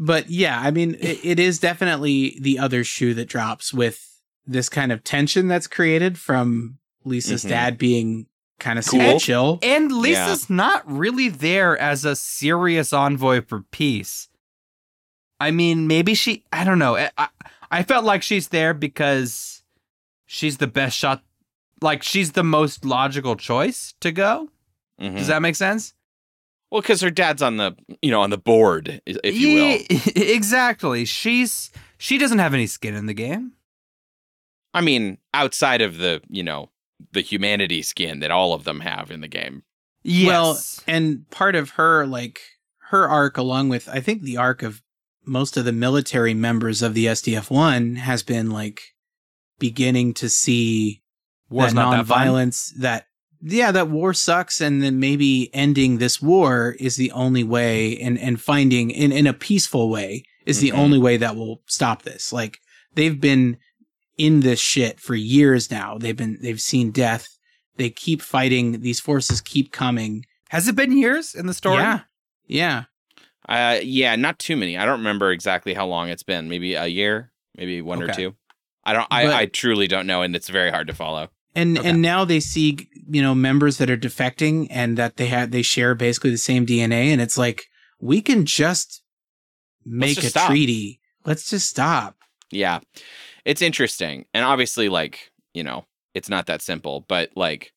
But 0.00 0.30
yeah, 0.30 0.60
I 0.60 0.70
mean, 0.70 0.94
it, 1.00 1.18
it 1.24 1.40
is 1.40 1.58
definitely 1.58 2.38
the 2.40 2.58
other 2.60 2.84
shoe 2.84 3.14
that 3.14 3.28
drops 3.28 3.74
with 3.74 4.04
this 4.46 4.68
kind 4.68 4.92
of 4.92 5.02
tension 5.02 5.48
that's 5.48 5.66
created 5.66 6.16
from 6.18 6.78
Lisa's 7.04 7.44
Mhm. 7.44 7.48
dad 7.48 7.78
being 7.78 8.26
kind 8.60 8.78
of 8.78 8.86
Cool. 8.86 9.18
chill. 9.18 9.58
And 9.62 9.90
Lisa's 9.90 10.48
not 10.48 10.82
really 10.90 11.28
there 11.28 11.76
as 11.78 12.04
a 12.04 12.14
serious 12.14 12.92
envoy 12.92 13.40
for 13.40 13.62
peace. 13.72 14.27
I 15.40 15.50
mean, 15.50 15.86
maybe 15.86 16.14
she, 16.14 16.44
I 16.52 16.64
don't 16.64 16.78
know. 16.78 16.96
I, 16.96 17.10
I, 17.16 17.28
I 17.70 17.82
felt 17.82 18.04
like 18.04 18.22
she's 18.22 18.48
there 18.48 18.74
because 18.74 19.62
she's 20.26 20.58
the 20.58 20.66
best 20.66 20.96
shot. 20.96 21.22
Like, 21.80 22.02
she's 22.02 22.32
the 22.32 22.42
most 22.42 22.84
logical 22.84 23.36
choice 23.36 23.94
to 24.00 24.10
go. 24.10 24.48
Mhm. 25.00 25.16
Does 25.16 25.28
that 25.28 25.42
make 25.42 25.54
sense? 25.54 25.94
Well, 26.70 26.80
because 26.82 27.00
her 27.02 27.10
dad's 27.10 27.40
on 27.40 27.56
the 27.56 27.76
you 28.02 28.10
know 28.10 28.20
on 28.20 28.30
the 28.30 28.36
board, 28.38 29.00
if 29.06 29.36
you 29.36 29.54
will. 29.54 29.68
Ye- 29.78 29.86
exactly. 30.34 31.04
She's, 31.04 31.70
she 31.98 32.18
doesn't 32.18 32.40
have 32.40 32.52
any 32.52 32.66
skin 32.66 32.94
in 32.94 33.06
the 33.06 33.14
game. 33.14 33.52
I 34.74 34.80
mean, 34.80 35.18
outside 35.32 35.80
of 35.80 35.98
the 35.98 36.20
you 36.28 36.42
know 36.42 36.70
the 37.12 37.20
humanity 37.20 37.80
skin 37.82 38.18
that 38.20 38.30
all 38.30 38.52
of 38.54 38.64
them 38.64 38.80
have 38.80 39.10
in 39.10 39.20
the 39.20 39.28
game. 39.28 39.62
Yes. 40.02 40.26
Well, 40.26 40.58
and 40.94 41.30
part 41.30 41.54
of 41.54 41.70
her, 41.70 42.04
like 42.06 42.40
her 42.90 43.08
arc, 43.08 43.38
along 43.38 43.68
with 43.68 43.88
I 43.88 44.00
think 44.00 44.22
the 44.22 44.36
arc 44.36 44.62
of 44.62 44.82
most 45.28 45.56
of 45.56 45.64
the 45.64 45.72
military 45.72 46.34
members 46.34 46.82
of 46.82 46.94
the 46.94 47.06
SDF 47.06 47.50
one, 47.50 47.96
has 47.96 48.22
been 48.22 48.50
like 48.50 48.80
beginning 49.58 50.14
to 50.14 50.28
see 50.28 51.02
War's 51.50 51.74
that 51.74 51.80
not 51.80 52.06
that 52.06 52.14
nonviolence 52.14 52.70
that 52.78 53.06
yeah 53.40 53.70
that 53.72 53.88
war 53.88 54.12
sucks 54.14 54.60
and 54.60 54.82
then 54.82 54.98
maybe 55.00 55.50
ending 55.54 55.98
this 55.98 56.20
war 56.22 56.76
is 56.78 56.96
the 56.96 57.10
only 57.12 57.44
way 57.44 57.96
and 57.98 58.18
and 58.18 58.40
finding 58.40 58.90
in 58.90 59.12
in 59.12 59.26
a 59.26 59.32
peaceful 59.32 59.88
way 59.90 60.22
is 60.46 60.60
the 60.60 60.70
Mhm. 60.70 60.78
only 60.78 60.98
way 60.98 61.16
that 61.18 61.36
will 61.36 61.62
stop 61.66 62.02
this. 62.02 62.32
Like 62.32 62.58
they've 62.94 63.20
been 63.20 63.58
in 64.16 64.40
this 64.40 64.58
shit 64.60 64.98
for 65.00 65.14
years 65.14 65.70
now. 65.70 65.98
They've 65.98 66.16
been 66.16 66.38
they've 66.42 66.60
seen 66.60 66.90
death. 66.90 67.28
They 67.76 67.90
keep 67.90 68.22
fighting. 68.22 68.80
These 68.80 68.98
forces 69.00 69.40
keep 69.40 69.70
coming. 69.72 70.24
Has 70.48 70.66
it 70.68 70.74
been 70.76 70.96
years 70.96 71.34
in 71.34 71.46
the 71.46 71.54
story? 71.54 71.78
yeah. 71.78 72.00
Yeah 72.46 72.84
Uh, 73.48 73.80
yeah, 73.82 74.14
not 74.16 74.38
too 74.38 74.56
many. 74.56 74.76
I 74.76 74.84
don't 74.84 74.98
remember 74.98 75.30
exactly 75.32 75.72
how 75.74 75.86
long 75.86 76.08
it's 76.10 76.22
been. 76.22 76.48
Maybe 76.48 76.74
a 76.74 76.86
year, 76.86 77.32
maybe 77.56 77.80
one 77.80 78.02
or 78.02 78.08
two. 78.12 78.34
I 78.84 78.92
don't. 78.92 79.06
I, 79.10 79.24
But- 79.26 79.34
I 79.34 79.46
truly 79.46 79.86
don't 79.86 80.06
know, 80.06 80.22
and 80.22 80.36
it's 80.36 80.48
very 80.48 80.70
hard 80.70 80.86
to 80.88 80.94
follow. 80.94 81.28
and 81.54 81.78
Okay. 81.78 81.88
and 81.88 82.02
now 82.02 82.24
they 82.26 82.40
see 82.40 82.76
you 83.10 83.22
know 83.22 83.34
members 83.34 83.78
that 83.78 83.88
are 83.90 83.96
defecting 83.96 84.66
and 84.70 84.98
that 84.98 85.16
they 85.16 85.26
have 85.26 85.50
they 85.50 85.62
share 85.62 85.94
basically 85.94 86.30
the 86.30 86.36
same 86.38 86.66
DNA 86.66 87.06
and 87.12 87.20
it's 87.22 87.38
like 87.38 87.64
we 88.00 88.20
can 88.20 88.44
just 88.44 89.02
make 89.84 90.16
just 90.16 90.26
a 90.26 90.30
stop. 90.30 90.48
treaty 90.50 91.00
let's 91.24 91.48
just 91.48 91.68
stop 91.68 92.16
Yeah, 92.52 92.80
it's 93.46 93.62
interesting, 93.62 94.26
and 94.34 94.44
obviously, 94.44 94.88
like 94.90 95.32
you 95.54 95.64
know, 95.64 95.86
it's 96.14 96.28
not 96.28 96.46
that 96.46 96.60
simple. 96.62 97.04
But 97.08 97.30
like, 97.34 97.72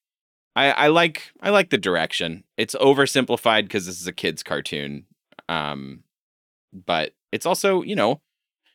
I 0.55 0.72
I 0.72 0.88
like 0.88 1.32
I 1.41 1.49
like 1.49 1.69
the 1.69 1.78
direction. 1.78 2.43
It's 2.57 2.76
oversimplified 2.76 3.63
because 3.63 3.86
this 3.86 3.99
is 4.01 4.07
a 4.07 4.13
kids 4.13 4.43
cartoon. 4.43 5.05
Um, 5.52 6.04
but 6.74 7.14
it's 7.32 7.45
also 7.45 7.82
you 7.82 7.95
know, 7.95 8.22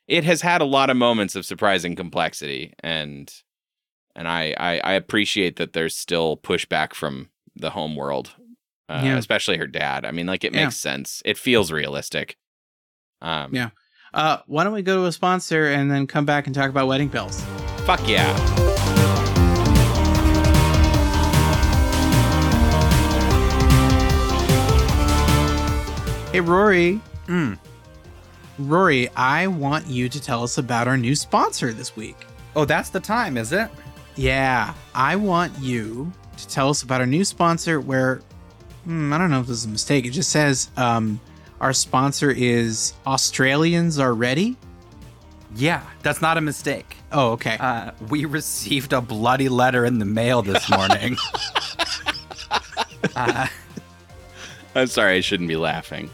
it 0.07 0.25
has 0.25 0.43
had 0.43 0.61
a 0.61 0.65
lot 0.67 0.91
of 0.91 0.97
moments 0.97 1.35
of 1.35 1.47
surprising 1.47 1.97
complexity, 1.97 2.75
and 2.81 3.33
and 4.15 4.29
I 4.29 4.55
I, 4.59 4.79
I 4.79 4.93
appreciate 4.93 5.57
that 5.57 5.73
there's 5.73 5.97
still 5.97 6.37
pushback 6.37 6.93
from 6.95 7.31
the 7.55 7.71
home 7.71 7.97
world, 7.97 8.35
uh, 8.89 9.01
Yeah. 9.05 9.17
especially 9.17 9.57
her 9.57 9.67
dad. 9.67 10.05
I 10.05 10.11
mean, 10.11 10.27
like 10.27 10.45
it 10.45 10.53
Yeah. 10.55 10.65
makes 10.65 10.77
sense. 10.77 11.23
It 11.25 11.39
feels 11.39 11.73
realistic. 11.73 12.37
Um, 13.23 13.55
Yeah. 13.55 13.71
Uh, 14.15 14.39
why 14.47 14.65
don't 14.65 14.73
we 14.75 14.83
go 14.83 14.97
to 15.03 15.07
a 15.07 15.13
sponsor 15.13 15.67
and 15.73 15.91
then 15.91 16.07
come 16.07 16.25
back 16.27 16.47
and 16.47 16.55
talk 16.55 16.71
about 16.71 16.87
wedding 16.87 17.09
bells? 17.09 17.43
Fuck 17.87 18.07
yeah. 18.09 18.33
Hey, 26.37 26.41
Rory. 26.43 27.01
Rory, 28.59 29.09
I 29.17 29.47
want 29.47 29.87
you 29.87 30.11
to 30.11 30.21
tell 30.21 30.43
us 30.43 30.59
about 30.59 30.87
our 30.87 30.99
new 30.99 31.17
sponsor 31.17 31.73
this 31.73 31.97
week. 31.97 32.27
Oh, 32.55 32.67
that's 32.67 32.91
the 32.91 33.01
time, 33.01 33.39
is 33.39 33.53
it? 33.55 33.71
Yeah, 34.17 34.75
I 34.95 35.17
want 35.17 35.59
you 35.59 36.13
to 36.37 36.49
tell 36.49 36.69
us 36.69 36.83
about 36.83 37.01
our 37.01 37.07
new 37.07 37.25
sponsor 37.25 37.81
where 37.81 38.21
hmm, 38.85 39.15
I 39.15 39.17
don't 39.17 39.31
know 39.31 39.41
if 39.41 39.47
this 39.47 39.57
is 39.57 39.65
a 39.65 39.71
mistake. 39.71 40.05
It 40.05 40.11
just 40.11 40.29
says 40.29 40.69
um, 40.77 41.21
our 41.59 41.73
sponsor 41.73 42.31
is 42.31 42.93
Australians 43.07 43.99
Are 43.99 44.13
Ready. 44.13 44.59
Yeah, 45.55 45.87
that's 46.03 46.21
not 46.21 46.37
a 46.37 46.43
mistake. 46.43 46.97
Oh, 47.13 47.31
okay. 47.31 47.57
Uh, 47.59 47.93
we 48.11 48.27
received 48.27 48.93
a 48.93 49.01
bloody 49.01 49.49
letter 49.49 49.87
in 49.87 50.01
the 50.01 50.05
mail 50.05 50.43
this 50.43 50.69
morning. 50.69 51.17
uh, 53.17 53.47
I'm 54.75 54.89
sorry, 54.89 55.17
I 55.17 55.21
shouldn't 55.21 55.49
be 55.49 55.57
laughing. 55.57 56.11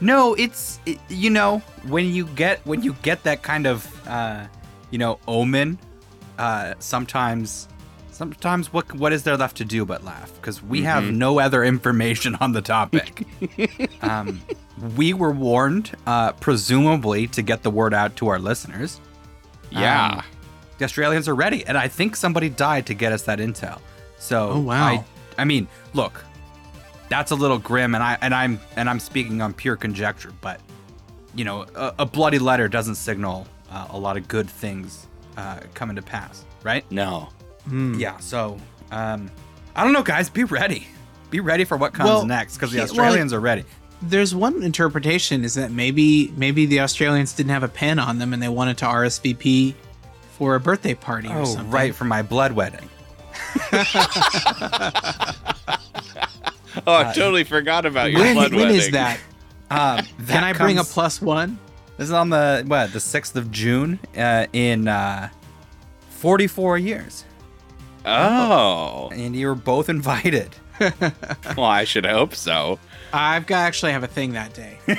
No, 0.00 0.34
it's 0.34 0.80
it, 0.86 0.98
you 1.08 1.30
know 1.30 1.58
when 1.88 2.06
you 2.12 2.26
get 2.26 2.64
when 2.66 2.82
you 2.82 2.94
get 3.02 3.22
that 3.24 3.42
kind 3.42 3.66
of 3.66 4.08
uh, 4.08 4.46
you 4.90 4.98
know 4.98 5.18
omen. 5.28 5.78
Uh, 6.38 6.72
sometimes, 6.78 7.68
sometimes 8.12 8.72
what 8.72 8.90
what 8.94 9.12
is 9.12 9.24
there 9.24 9.36
left 9.36 9.58
to 9.58 9.64
do 9.64 9.84
but 9.84 10.02
laugh? 10.04 10.32
Because 10.36 10.62
we 10.62 10.82
have 10.82 11.04
Mhm. 11.04 11.16
no 11.16 11.38
other 11.38 11.62
information 11.62 12.34
on 12.36 12.52
the 12.52 12.62
topic. 12.62 13.26
um, 14.02 14.40
we 14.96 15.12
were 15.12 15.32
warned, 15.32 15.90
uh, 16.06 16.32
presumably 16.32 17.26
to 17.26 17.42
get 17.42 17.62
the 17.62 17.70
word 17.70 17.92
out 17.92 18.16
to 18.16 18.28
our 18.28 18.38
listeners. 18.38 19.00
Yeah. 19.70 20.06
Um, 20.16 20.22
the 20.78 20.86
Australians 20.86 21.28
are 21.28 21.34
ready, 21.34 21.66
and 21.66 21.76
I 21.76 21.88
think 21.88 22.16
somebody 22.16 22.48
died 22.48 22.86
to 22.86 22.94
get 22.94 23.12
us 23.12 23.22
that 23.24 23.38
intel. 23.38 23.78
So, 24.18 24.50
Oh, 24.52 24.60
wow. 24.60 24.86
I, 24.86 25.04
I 25.36 25.44
mean, 25.44 25.68
look, 25.92 26.24
that's 27.10 27.30
a 27.32 27.34
little 27.34 27.58
grim, 27.58 27.94
and 27.94 28.02
I 28.02 28.16
and 28.22 28.34
I'm 28.34 28.58
and 28.76 28.88
I'm 28.88 28.98
speaking 29.00 29.42
on 29.42 29.52
pure 29.52 29.76
conjecture, 29.76 30.32
but 30.40 30.60
you 31.34 31.44
know, 31.44 31.66
a, 31.74 31.94
a 32.00 32.06
bloody 32.06 32.38
letter 32.38 32.66
doesn't 32.68 32.94
signal 32.94 33.46
uh, 33.70 33.88
a 33.90 33.98
lot 33.98 34.16
of 34.16 34.26
good 34.28 34.48
things 34.48 35.06
uh, 35.36 35.60
coming 35.74 35.96
to 35.96 36.02
pass, 36.02 36.44
right? 36.64 36.84
No. 36.90 37.28
Yeah. 37.70 38.16
So, 38.18 38.58
um, 38.90 39.30
I 39.76 39.84
don't 39.84 39.92
know, 39.92 40.02
guys. 40.02 40.28
Be 40.30 40.44
ready. 40.44 40.86
Be 41.30 41.38
ready 41.40 41.64
for 41.64 41.76
what 41.76 41.92
comes 41.92 42.08
Well, 42.08 42.24
next, 42.26 42.54
because 42.56 42.72
the 42.72 42.78
yeah, 42.78 42.84
well, 42.84 42.90
Australians 42.90 43.32
are 43.32 43.38
ready. 43.38 43.64
There's 44.02 44.34
one 44.34 44.62
interpretation 44.64 45.44
is 45.44 45.54
that 45.54 45.70
maybe 45.70 46.32
maybe 46.36 46.66
the 46.66 46.80
Australians 46.80 47.32
didn't 47.34 47.50
have 47.50 47.62
a 47.62 47.68
pen 47.68 47.98
on 47.98 48.18
them 48.18 48.32
and 48.32 48.42
they 48.42 48.48
wanted 48.48 48.78
to 48.78 48.86
RSVP 48.86 49.74
for 50.38 50.54
a 50.56 50.60
birthday 50.60 50.94
party 50.94 51.28
or 51.28 51.40
Oh, 51.40 51.44
something. 51.44 51.70
right, 51.70 51.94
for 51.94 52.04
my 52.06 52.22
blood 52.22 52.52
wedding. 52.52 52.88
Oh, 56.86 56.94
I 56.94 57.12
totally 57.12 57.44
forgot 57.44 57.84
about 57.86 58.10
your 58.10 58.20
When, 58.20 58.34
blood 58.34 58.52
when 58.52 58.60
wedding. 58.68 58.76
is 58.76 58.90
that? 58.92 59.20
Um, 59.70 60.04
Can 60.28 60.44
I 60.44 60.52
bring 60.52 60.78
a 60.78 60.84
plus 60.84 61.20
one? 61.22 61.58
This 61.96 62.06
is 62.08 62.12
on 62.12 62.30
the 62.30 62.64
what 62.66 62.92
the 62.92 63.00
sixth 63.00 63.36
of 63.36 63.50
June 63.50 63.98
uh, 64.16 64.46
in 64.52 64.88
uh, 64.88 65.28
forty 66.08 66.46
four 66.46 66.78
years, 66.78 67.24
Oh. 68.06 69.10
and 69.12 69.36
you 69.36 69.46
were 69.48 69.54
both 69.54 69.88
invited. 69.88 70.54
Well, 71.56 71.66
I 71.66 71.84
should 71.84 72.06
hope 72.06 72.34
so. 72.34 72.78
I've 73.12 73.46
got 73.46 73.58
actually 73.66 73.92
have 73.92 74.02
a 74.02 74.06
thing 74.08 74.32
that 74.32 74.54
day. 74.54 74.78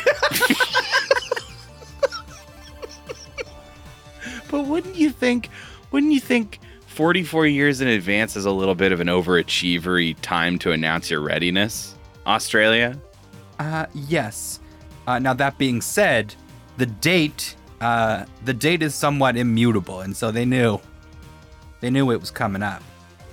But 4.50 4.66
wouldn't 4.68 4.96
you 4.96 5.10
think? 5.12 5.50
Wouldn't 5.92 6.12
you 6.12 6.20
think? 6.20 6.60
44 7.02 7.48
years 7.48 7.82
in 7.82 7.88
advance 7.88 8.36
is 8.36 8.46
a 8.46 8.52
little 8.52 8.76
bit 8.76 8.92
of 8.92 9.00
an 9.00 9.08
overachievery 9.08 10.16
time 10.22 10.60
to 10.60 10.72
announce 10.72 11.10
your 11.10 11.20
readiness. 11.20 11.96
Australia? 12.28 12.96
Uh, 13.58 13.88
yes. 13.96 14.60
Uh, 15.08 15.18
now 15.18 15.34
that 15.34 15.58
being 15.58 15.82
said, 15.82 16.36
the 16.78 16.86
date 16.86 17.56
uh, 17.80 18.26
the 18.46 18.54
date 18.54 18.84
is 18.84 18.94
somewhat 18.94 19.36
immutable, 19.36 20.02
and 20.02 20.16
so 20.16 20.30
they 20.30 20.46
knew 20.46 20.80
they 21.80 21.90
knew 21.90 22.12
it 22.12 22.20
was 22.20 22.30
coming 22.30 22.62
up. 22.62 22.84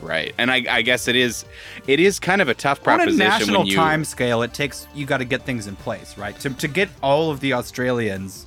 Right. 0.00 0.34
And 0.38 0.50
I, 0.50 0.64
I 0.70 0.80
guess 0.80 1.06
it 1.06 1.14
is 1.14 1.44
it 1.86 2.00
is 2.00 2.18
kind 2.18 2.40
of 2.40 2.48
a 2.48 2.54
tough 2.54 2.82
proposition. 2.82 3.20
On 3.20 3.26
a 3.26 3.30
national 3.38 3.66
you 3.66 3.76
time 3.76 4.02
scale, 4.02 4.40
it 4.40 4.54
takes 4.54 4.86
you 4.94 5.04
got 5.04 5.18
to 5.18 5.26
get 5.26 5.42
things 5.42 5.66
in 5.66 5.76
place, 5.76 6.16
right? 6.16 6.40
To, 6.40 6.48
to 6.48 6.68
get 6.68 6.88
all 7.02 7.30
of 7.30 7.40
the 7.40 7.52
Australians 7.52 8.46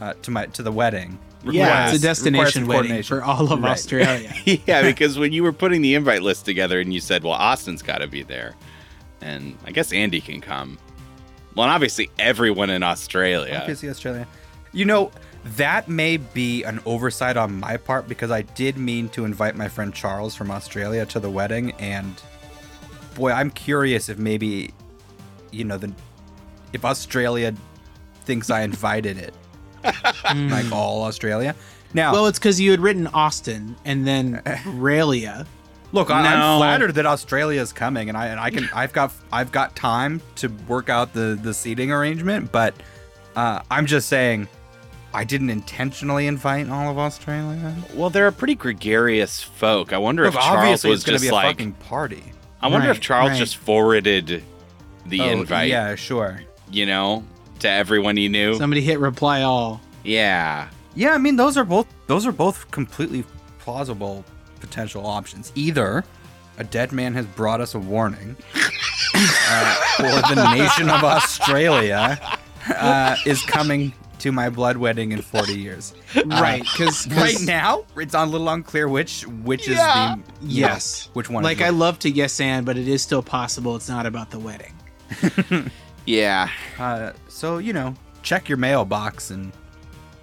uh, 0.00 0.14
to 0.22 0.32
my 0.32 0.46
to 0.46 0.64
the 0.64 0.72
wedding. 0.72 1.20
Yeah. 1.54 1.90
it's 1.90 1.92
a 1.92 1.92
requires- 1.92 1.92
requires 1.92 2.02
destination 2.02 2.66
wedding 2.66 3.02
for 3.02 3.22
all 3.22 3.52
of 3.52 3.60
Right. 3.62 3.70
Australia. 3.72 4.32
yeah, 4.66 4.82
because 4.82 5.18
when 5.18 5.32
you 5.32 5.42
were 5.42 5.52
putting 5.52 5.82
the 5.82 5.94
invite 5.94 6.22
list 6.22 6.44
together 6.44 6.80
and 6.80 6.92
you 6.92 7.00
said, 7.00 7.22
well, 7.24 7.32
Austin's 7.34 7.82
got 7.82 7.98
to 7.98 8.06
be 8.08 8.22
there. 8.22 8.54
And 9.20 9.56
I 9.64 9.70
guess 9.72 9.92
Andy 9.92 10.20
can 10.20 10.40
come. 10.40 10.78
Well, 11.54 11.64
and 11.64 11.72
obviously 11.72 12.10
everyone 12.18 12.70
in 12.70 12.82
Australia. 12.82 13.58
Obviously, 13.60 13.88
Australia. 13.88 14.26
You 14.72 14.84
know, 14.84 15.10
that 15.56 15.88
may 15.88 16.16
be 16.18 16.64
an 16.64 16.80
oversight 16.84 17.36
on 17.36 17.58
my 17.60 17.76
part 17.76 18.08
because 18.08 18.30
I 18.30 18.42
did 18.42 18.76
mean 18.76 19.08
to 19.10 19.24
invite 19.24 19.56
my 19.56 19.68
friend 19.68 19.94
Charles 19.94 20.34
from 20.34 20.50
Australia 20.50 21.06
to 21.06 21.20
the 21.20 21.30
wedding, 21.30 21.70
and 21.78 22.20
boy, 23.14 23.30
I'm 23.30 23.50
curious 23.50 24.08
if 24.08 24.18
maybe, 24.18 24.74
you 25.52 25.64
know, 25.64 25.78
the 25.78 25.92
if 26.72 26.84
Australia 26.84 27.54
thinks 28.24 28.50
I 28.50 28.62
invited 28.62 29.16
it, 29.16 29.32
like 30.34 30.72
all 30.72 31.02
Australia. 31.04 31.54
Now, 31.94 32.12
well, 32.12 32.26
it's 32.26 32.38
because 32.38 32.60
you 32.60 32.70
had 32.70 32.80
written 32.80 33.06
Austin 33.08 33.76
and 33.84 34.06
then 34.06 34.42
Australia. 34.46 35.46
Look, 35.92 36.10
I, 36.10 36.22
No. 36.22 36.28
I'm 36.28 36.58
flattered 36.58 36.92
that 36.96 37.06
Australia 37.06 37.60
is 37.60 37.72
coming, 37.72 38.08
and 38.08 38.18
I 38.18 38.26
and 38.26 38.40
I 38.40 38.50
can 38.50 38.68
I've 38.74 38.92
got 38.92 39.12
I've 39.32 39.52
got 39.52 39.76
time 39.76 40.20
to 40.36 40.48
work 40.68 40.88
out 40.90 41.12
the 41.12 41.38
the 41.40 41.54
seating 41.54 41.92
arrangement, 41.92 42.50
but 42.52 42.74
uh, 43.36 43.62
I'm 43.70 43.86
just 43.86 44.08
saying 44.08 44.48
I 45.14 45.24
didn't 45.24 45.50
intentionally 45.50 46.26
invite 46.26 46.68
all 46.68 46.90
of 46.90 46.98
Australia. 46.98 47.74
Well, 47.94 48.10
they're 48.10 48.26
a 48.26 48.32
pretty 48.32 48.56
gregarious 48.56 49.42
folk. 49.42 49.92
I 49.92 49.98
wonder 49.98 50.24
Look, 50.24 50.34
if 50.34 50.40
Charles 50.40 50.58
obviously 50.58 50.90
was 50.90 51.00
it's 51.00 51.06
going 51.06 51.18
to 51.18 51.24
just 51.24 51.30
be 51.30 51.34
a 51.34 51.34
like. 51.34 51.46
fucking 51.56 51.72
party. 51.72 52.24
I 52.60 52.68
wonder 52.68 52.90
if 52.90 52.96
Right, 52.96 53.02
Charles 53.02 53.30
right. 53.30 53.38
just 53.38 53.56
forwarded 53.58 54.42
the 55.06 55.20
Oh, 55.20 55.28
invite, 55.30 55.68
Yeah, 55.70 55.94
sure. 55.94 56.40
you 56.70 56.84
know, 56.84 57.24
to 57.60 57.68
everyone 57.70 58.16
he 58.16 58.28
knew. 58.28 58.54
Somebody 58.56 58.80
hit 58.82 58.98
reply 58.98 59.42
all. 59.42 59.80
yeah. 60.04 60.68
Yeah, 60.94 61.12
I 61.12 61.18
mean 61.18 61.36
those 61.36 61.58
are 61.58 61.64
both 61.64 61.86
those 62.06 62.24
are 62.26 62.32
both 62.32 62.70
completely 62.70 63.22
plausible 63.58 64.24
potential 64.60 65.06
options. 65.06 65.52
Either 65.54 66.04
a 66.56 66.64
dead 66.64 66.90
man 66.92 67.12
has 67.12 67.26
brought 67.26 67.60
us 67.60 67.74
a 67.74 67.78
warning, 67.78 68.34
uh, 69.14 69.76
or 70.00 70.34
the 70.34 70.54
nation 70.54 70.88
of 70.88 71.04
Australia 71.04 72.18
uh, 72.74 73.14
is 73.26 73.42
coming 73.42 73.92
to 74.20 74.32
my 74.32 74.48
blood 74.48 74.78
wedding 74.78 75.12
in 75.12 75.20
40 75.20 75.60
years. 75.60 75.92
Right, 76.24 76.62
because 76.62 77.06
Right 77.08 77.36
now, 77.42 77.84
it's 77.98 78.14
a 78.14 78.24
little 78.24 78.48
unclear 78.48 78.88
which 78.88 79.26
which 79.26 79.68
is 79.68 79.76
the 79.76 80.18
Yes. 80.40 81.10
which 81.12 81.28
one. 81.28 81.44
Like 81.44 81.58
is 81.58 81.64
I 81.66 81.68
love 81.68 81.98
to 82.00 82.10
yes 82.10 82.40
and, 82.40 82.64
but 82.64 82.78
it 82.78 82.88
is 82.88 83.02
still 83.02 83.22
possible 83.22 83.76
it's 83.76 83.90
not 83.90 84.06
about 84.06 84.30
the 84.30 84.38
wedding. 84.38 84.72
Yeah. 86.06 86.48
Uh, 86.78 87.12
so 87.28 87.58
you 87.58 87.72
know, 87.72 87.94
check 88.22 88.48
your 88.48 88.58
mailbox 88.58 89.30
and 89.30 89.52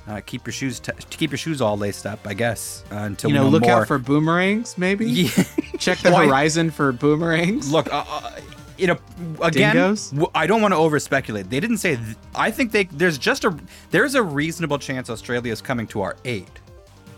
uh, 0.08 0.22
keep 0.26 0.46
your 0.46 0.54
shoes 0.54 0.80
t- 0.80 0.92
keep 1.10 1.32
your 1.32 1.38
shoes 1.38 1.62
all 1.62 1.78
laced 1.78 2.06
up. 2.06 2.20
I 2.26 2.34
guess 2.34 2.84
uh, 2.92 2.96
until 2.96 3.30
you 3.30 3.36
know, 3.36 3.44
know 3.44 3.50
look 3.50 3.64
more. 3.64 3.72
out 3.82 3.88
for 3.88 3.98
boomerangs, 4.00 4.78
maybe. 4.78 5.06
Yeah. 5.10 5.44
Check 5.78 6.00
the 6.00 6.16
horizon 6.16 6.72
for 6.72 6.92
boomerangs. 6.92 7.72
Look, 7.72 7.92
uh, 7.92 8.04
uh, 8.08 8.40
you 8.78 8.88
know, 8.88 8.98
again, 9.42 9.76
Dingoes? 9.76 10.10
w- 10.10 10.30
I 10.34 10.48
don't 10.48 10.62
want 10.62 10.74
to 10.74 10.78
over 10.78 11.00
speculate. 11.00 11.50
They 11.50 11.60
didn't 11.60 11.78
say. 11.78 11.96
Th- 11.96 12.18
I 12.36 12.50
think 12.52 12.72
they 12.72 12.86
there's 12.86 13.18
just 13.18 13.44
a 13.46 13.56
there's 13.92 14.16
a 14.16 14.24
reasonable 14.24 14.80
chance 14.80 15.10
Australia 15.10 15.52
is 15.54 15.62
coming 15.62 15.88
to 15.88 16.02
our 16.02 16.16
aid. 16.26 16.50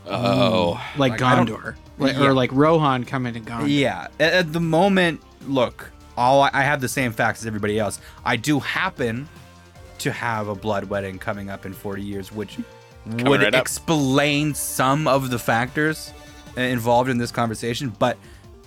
Oh. 0.07 0.73
like, 0.97 1.19
like, 1.19 1.19
Gondor, 1.19 1.75
Like- 1.97 2.13
Yeah. 2.15 2.25
or 2.25 2.33
like 2.33 2.51
Rohan 2.51 3.05
coming 3.05 3.33
to 3.33 3.39
Gondor. 3.39 3.65
Yeah, 3.67 4.07
at, 4.19 4.33
at 4.33 4.53
the 4.53 4.59
moment, 4.59 5.21
look, 5.47 5.89
all 6.17 6.41
I, 6.41 6.49
I 6.53 6.63
have 6.63 6.81
the 6.81 6.89
same 6.89 7.11
facts 7.11 7.41
as 7.41 7.47
everybody 7.47 7.79
else. 7.79 7.99
I 8.23 8.35
do 8.35 8.59
happen 8.59 9.27
to 9.99 10.11
have 10.11 10.47
a 10.47 10.55
blood 10.55 10.85
wedding 10.85 11.17
coming 11.17 11.49
up 11.49 11.65
in 11.65 11.73
40 11.73 12.01
years, 12.01 12.31
which 12.31 12.57
would 13.05 13.41
right 13.41 13.55
up. 13.55 13.61
explain 13.61 14.53
some 14.53 15.07
of 15.07 15.29
the 15.29 15.39
factors 15.39 16.11
uh, 16.57 16.61
involved 16.61 17.09
in 17.09 17.17
this 17.17 17.31
conversation. 17.31 17.89
But 17.97 18.17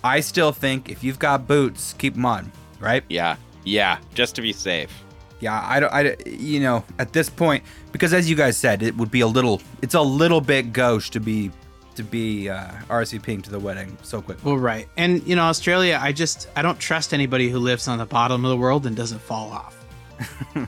I 0.03 0.21
still 0.21 0.51
think 0.51 0.89
if 0.89 1.03
you've 1.03 1.19
got 1.19 1.47
boots, 1.47 1.93
keep 1.97 2.13
them 2.15 2.25
on, 2.25 2.51
right? 2.79 3.03
Yeah. 3.09 3.35
Yeah. 3.63 3.99
Just 4.13 4.35
to 4.35 4.41
be 4.41 4.53
safe. 4.53 4.91
Yeah, 5.41 5.61
I 5.63 5.79
don't, 5.79 5.93
I, 5.93 6.17
you 6.25 6.59
know, 6.59 6.83
at 6.97 7.13
this 7.13 7.29
point, 7.29 7.63
because 7.93 8.13
as 8.13 8.29
you 8.29 8.35
guys 8.35 8.57
said, 8.57 8.83
it 8.83 8.97
would 8.97 9.09
be 9.09 9.21
a 9.21 9.27
little, 9.27 9.61
it's 9.81 9.93
a 9.93 10.01
little 10.01 10.41
bit 10.41 10.73
gauche 10.73 11.09
to 11.11 11.21
be, 11.21 11.49
to 11.99 12.03
be 12.03 12.49
uh, 12.49 12.71
RSVPing 12.89 13.43
to 13.43 13.51
the 13.51 13.59
wedding 13.59 13.97
so 14.03 14.21
quick. 14.21 14.43
Well, 14.43 14.57
right. 14.57 14.87
And 14.97 15.21
you 15.27 15.35
know, 15.35 15.43
Australia, 15.43 15.99
I 16.01 16.13
just 16.13 16.47
I 16.55 16.61
don't 16.61 16.79
trust 16.79 17.13
anybody 17.13 17.49
who 17.49 17.59
lives 17.59 17.87
on 17.87 17.97
the 17.97 18.05
bottom 18.05 18.45
of 18.45 18.49
the 18.49 18.57
world 18.57 18.85
and 18.85 18.95
doesn't 18.95 19.19
fall 19.19 19.51
off. 19.51 19.75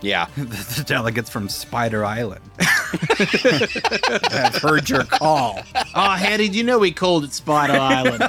Yeah. 0.00 0.28
the, 0.36 0.44
the 0.76 0.84
delegates 0.86 1.28
from 1.28 1.48
Spider 1.48 2.04
Island. 2.04 2.40
I've 2.60 4.54
heard 4.62 4.88
your 4.88 5.02
call. 5.02 5.58
Oh, 5.74 6.10
how 6.10 6.36
did 6.36 6.54
you 6.54 6.62
know 6.62 6.78
we 6.78 6.92
called 6.92 7.24
it 7.24 7.32
Spider 7.32 7.72
Island? 7.72 8.22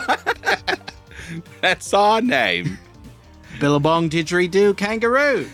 That's 1.62 1.94
our 1.94 2.22
name. 2.22 2.80
Billabong 3.60 4.10
didgeridoo 4.10 4.78
kangaroo. 4.78 5.48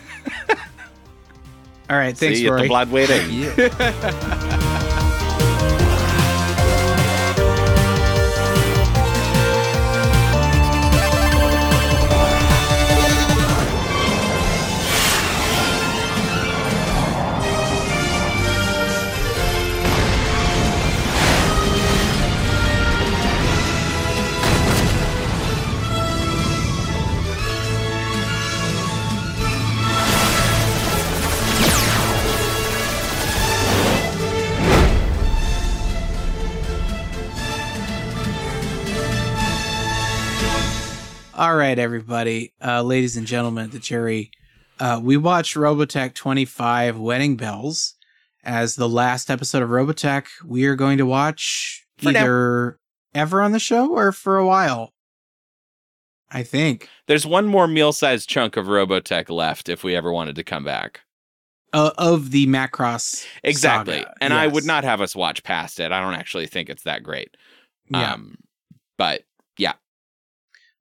All 1.89 1.97
right, 1.97 2.17
thanks, 2.17 2.37
See 2.37 2.45
you 2.45 2.47
at 2.47 2.51
Rory. 2.51 2.61
the 2.61 2.67
blood 2.69 2.91
waiting. 2.91 4.64
All 41.45 41.55
right, 41.55 41.77
everybody, 41.77 42.53
uh, 42.59 42.81
ladies 42.81 43.17
and 43.17 43.27
gentlemen, 43.27 43.69
the 43.69 43.77
jury. 43.77 44.31
Uh, 44.79 44.99
we 44.99 45.15
watched 45.15 45.53
Robotech 45.53 46.15
25 46.15 46.97
Wedding 46.97 47.35
Bells 47.35 47.93
as 48.43 48.75
the 48.75 48.89
last 48.89 49.29
episode 49.29 49.61
of 49.61 49.69
Robotech 49.69 50.25
we 50.43 50.65
are 50.65 50.75
going 50.75 50.97
to 50.97 51.05
watch 51.05 51.85
For 51.99 52.11
now. 52.11 52.21
either 52.21 52.79
ever 53.13 53.43
on 53.43 53.51
the 53.51 53.59
show 53.59 53.91
or 53.91 54.11
for 54.11 54.39
a 54.39 54.47
while. 54.47 54.91
I 56.31 56.41
think. 56.41 56.89
There's 57.05 57.27
one 57.27 57.45
more 57.45 57.67
meal-sized 57.67 58.27
chunk 58.27 58.57
of 58.57 58.65
Robotech 58.65 59.29
left 59.29 59.69
if 59.69 59.83
we 59.83 59.95
ever 59.95 60.11
wanted 60.11 60.37
to 60.37 60.43
come 60.43 60.63
back. 60.63 61.01
Uh, 61.71 61.91
of 61.99 62.31
the 62.31 62.47
Macross. 62.47 63.23
Exactly. 63.43 63.99
saga, 63.99 64.15
and 64.19 64.33
I 64.33 64.47
would 64.47 64.65
not 64.65 64.83
have 64.83 64.99
us 64.99 65.15
watch 65.15 65.43
past 65.43 65.79
it. 65.79 65.91
I 65.91 66.01
don't 66.01 66.15
actually 66.15 66.47
think 66.47 66.71
it's 66.71 66.85
that 66.85 67.03
great. 67.03 67.37
Yeah. 67.91 68.13
Um, 68.13 68.37
but. 68.97 69.21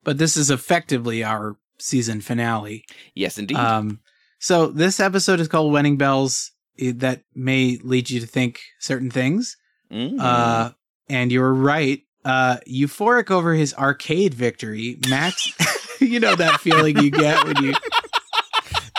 But 0.05 0.17
this 0.17 0.37
is 0.37 0.49
effectively 0.49 1.21
our 1.25 1.57
season 1.79 2.21
finale. 2.21 2.85
Yes, 3.15 3.37
indeed. 3.37 3.57
Um, 3.57 3.99
so 4.39 4.67
this 4.67 5.01
episode 5.01 5.41
is 5.41 5.49
called 5.49 5.73
Wedding 5.73 5.97
Bells. 5.97 6.51
eh, 6.79 6.93
That 6.95 7.23
may 7.33 7.77
lead 7.83 8.09
you 8.09 8.21
to 8.21 8.27
think 8.27 8.61
certain 8.79 9.11
things. 9.11 9.57
Mhm. 9.91 10.17
Uh, 10.19 10.71
and 11.09 11.31
you're 11.31 11.53
right. 11.53 12.01
Uh, 12.23 12.57
euphoric 12.67 13.29
over 13.29 13.53
his 13.53 13.73
arcade 13.75 14.33
victory, 14.33 14.97
Max. 15.09 15.51
you 16.01 16.19
know 16.19 16.35
that 16.35 16.59
feeling 16.61 16.97
you 17.03 17.11
get 17.11 17.43
when 17.45 17.61
you 17.63 17.73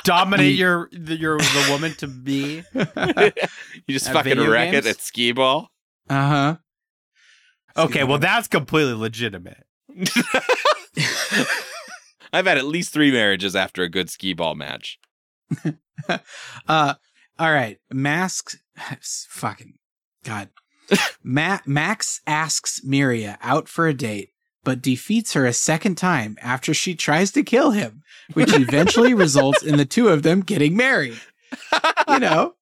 Dominate 0.05 0.53
You- 0.53 0.59
your 0.59 0.89
the, 0.93 1.17
your 1.17 1.39
the 1.39 1.67
woman 1.71 1.93
to 1.95 2.07
be. 2.07 2.63
you 2.75 3.33
just 3.89 4.07
at 4.09 4.13
fucking 4.13 4.39
wreck 4.41 4.71
games? 4.71 4.87
it 4.87 4.91
at 4.91 5.01
skee 5.01 5.33
ball. 5.33 5.71
Uh 6.09 6.29
huh. 6.29 6.57
Okay, 7.77 8.05
well 8.05 8.19
that's 8.19 8.47
completely 8.49 8.95
legitimate. 8.95 9.65
I've 12.33 12.47
had 12.47 12.59
at 12.59 12.65
least 12.67 12.93
three 12.93 13.11
marriages 13.13 13.55
after 13.57 13.83
a 13.83 13.89
good 13.89 14.11
skee 14.11 14.35
ball 14.35 14.55
match. 14.55 14.99
Uh, 16.69 16.95
all 17.39 17.53
right. 17.53 17.79
Masks. 17.91 18.59
Fucking 19.31 19.75
God. 20.25 20.51
Ma- 21.25 21.59
Max 21.67 22.21
asks 22.27 22.81
Miriya 22.87 23.39
out 23.41 23.67
for 23.69 23.89
a 23.89 23.95
date, 23.95 24.31
but 24.63 24.83
defeats 24.83 25.33
her 25.33 25.47
a 25.47 25.53
second 25.55 25.97
time 25.97 26.37
after 26.41 26.73
she 26.75 26.95
tries 26.95 27.33
to 27.33 27.43
kill 27.43 27.71
him, 27.73 28.03
which 28.35 28.53
eventually 28.53 29.15
results 29.15 29.63
in 29.65 29.79
the 29.79 29.85
two 29.87 30.09
of 30.09 30.23
them 30.23 30.43
getting 30.43 30.77
married. 30.77 31.19
You 32.09 32.21
know, 32.21 32.55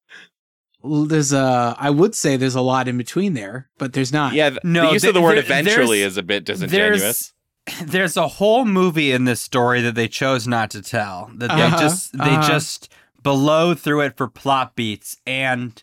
there's 0.83 1.33
a. 1.33 1.75
I 1.79 1.91
would 1.91 2.15
say 2.15 2.37
there's 2.39 2.55
a 2.55 2.61
lot 2.63 2.89
in 2.89 2.97
between 2.97 3.35
there, 3.35 3.69
but 3.79 3.93
there's 3.93 4.13
not. 4.13 4.33
Yeah, 4.33 4.51
th- 4.51 4.65
No, 4.65 4.87
the 4.87 4.93
use 4.95 5.03
th- 5.03 5.11
of 5.11 5.15
the 5.15 5.21
word 5.23 5.35
there- 5.37 5.45
eventually 5.45 6.01
is 6.03 6.17
a 6.17 6.23
bit 6.23 6.45
disingenuous. 6.45 7.34
There's 7.83 8.17
a 8.17 8.29
whole 8.29 8.65
movie 8.65 9.13
in 9.13 9.25
this 9.25 9.41
story 9.41 9.81
that 9.83 9.95
they 9.95 10.09
chose 10.09 10.47
not 10.47 10.71
to 10.71 10.83
tell. 10.83 11.31
That 11.35 11.49
they 11.49 11.63
Uh-huh, 11.63 11.79
just 11.79 12.13
they 12.13 12.19
uh-huh. 12.37 12.49
just 12.49 12.93
blow 13.23 13.75
through 13.75 14.03
it 14.03 14.17
for 14.17 14.29
plot 14.29 14.77
beats 14.77 15.17
and 15.27 15.83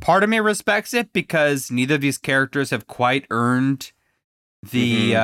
part 0.00 0.22
of 0.22 0.28
me 0.30 0.38
respects 0.38 0.94
it 0.94 1.12
because 1.12 1.70
neither 1.70 1.96
of 1.96 2.00
these 2.00 2.18
characters 2.18 2.70
have 2.70 2.86
quite 2.86 3.26
earned 3.30 3.90
the 4.62 5.12
Mm-hmm. 5.12 5.16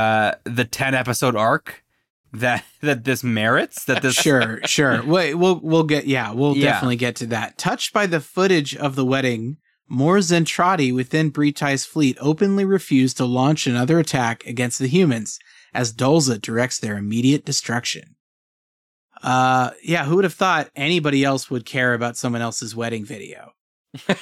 uh 0.49 0.53
the 0.53 0.65
10 0.65 0.95
episode 0.95 1.37
arc 1.37 1.85
that 2.33 2.65
that 2.81 3.05
this 3.05 3.23
merits 3.23 3.85
that 3.85 4.03
this 4.03 4.15
sure, 4.15 4.61
sure. 4.67 5.05
Wait, 5.05 5.35
we'll 5.35 5.61
we'll 5.61 5.85
get 5.85 6.07
yeah, 6.07 6.33
we'll 6.33 6.57
Yeah. 6.57 6.73
definitely 6.73 6.97
get 6.97 7.15
to 7.17 7.27
that. 7.27 7.59
Touched 7.59 7.93
by 7.93 8.07
the 8.07 8.21
footage 8.21 8.75
of 8.77 8.97
the 8.97 9.05
wedding, 9.05 9.59
more 9.89 10.19
Zentradi 10.19 10.93
within 10.95 11.31
Britai's 11.31 11.85
fleet 11.85 12.17
openly 12.21 12.65
refused 12.65 13.17
to 13.19 13.25
launch 13.25 13.67
another 13.67 13.99
attack 13.99 14.45
against 14.47 14.79
the 14.79 14.89
humans 14.89 15.39
as 15.75 15.93
Dolza 15.93 16.41
directs 16.41 16.79
their 16.79 16.97
immediate 16.97 17.45
destruction. 17.45 18.17
Uh 19.23 19.71
yeah, 19.83 20.05
who 20.05 20.17
would 20.17 20.25
have 20.25 20.35
thought 20.35 20.71
anybody 20.75 21.25
else 21.25 21.51
would 21.51 21.65
care 21.65 21.95
about 21.95 22.17
someone 22.17 22.43
else's 22.43 22.75
wedding 22.75 23.05
video? 23.05 23.53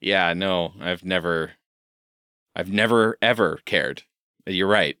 yeah, 0.00 0.32
no, 0.34 0.72
I've 0.80 1.04
never, 1.04 1.52
I've 2.56 2.72
never 2.72 3.16
ever 3.22 3.60
cared. 3.64 4.02
You're 4.46 4.68
right. 4.68 4.96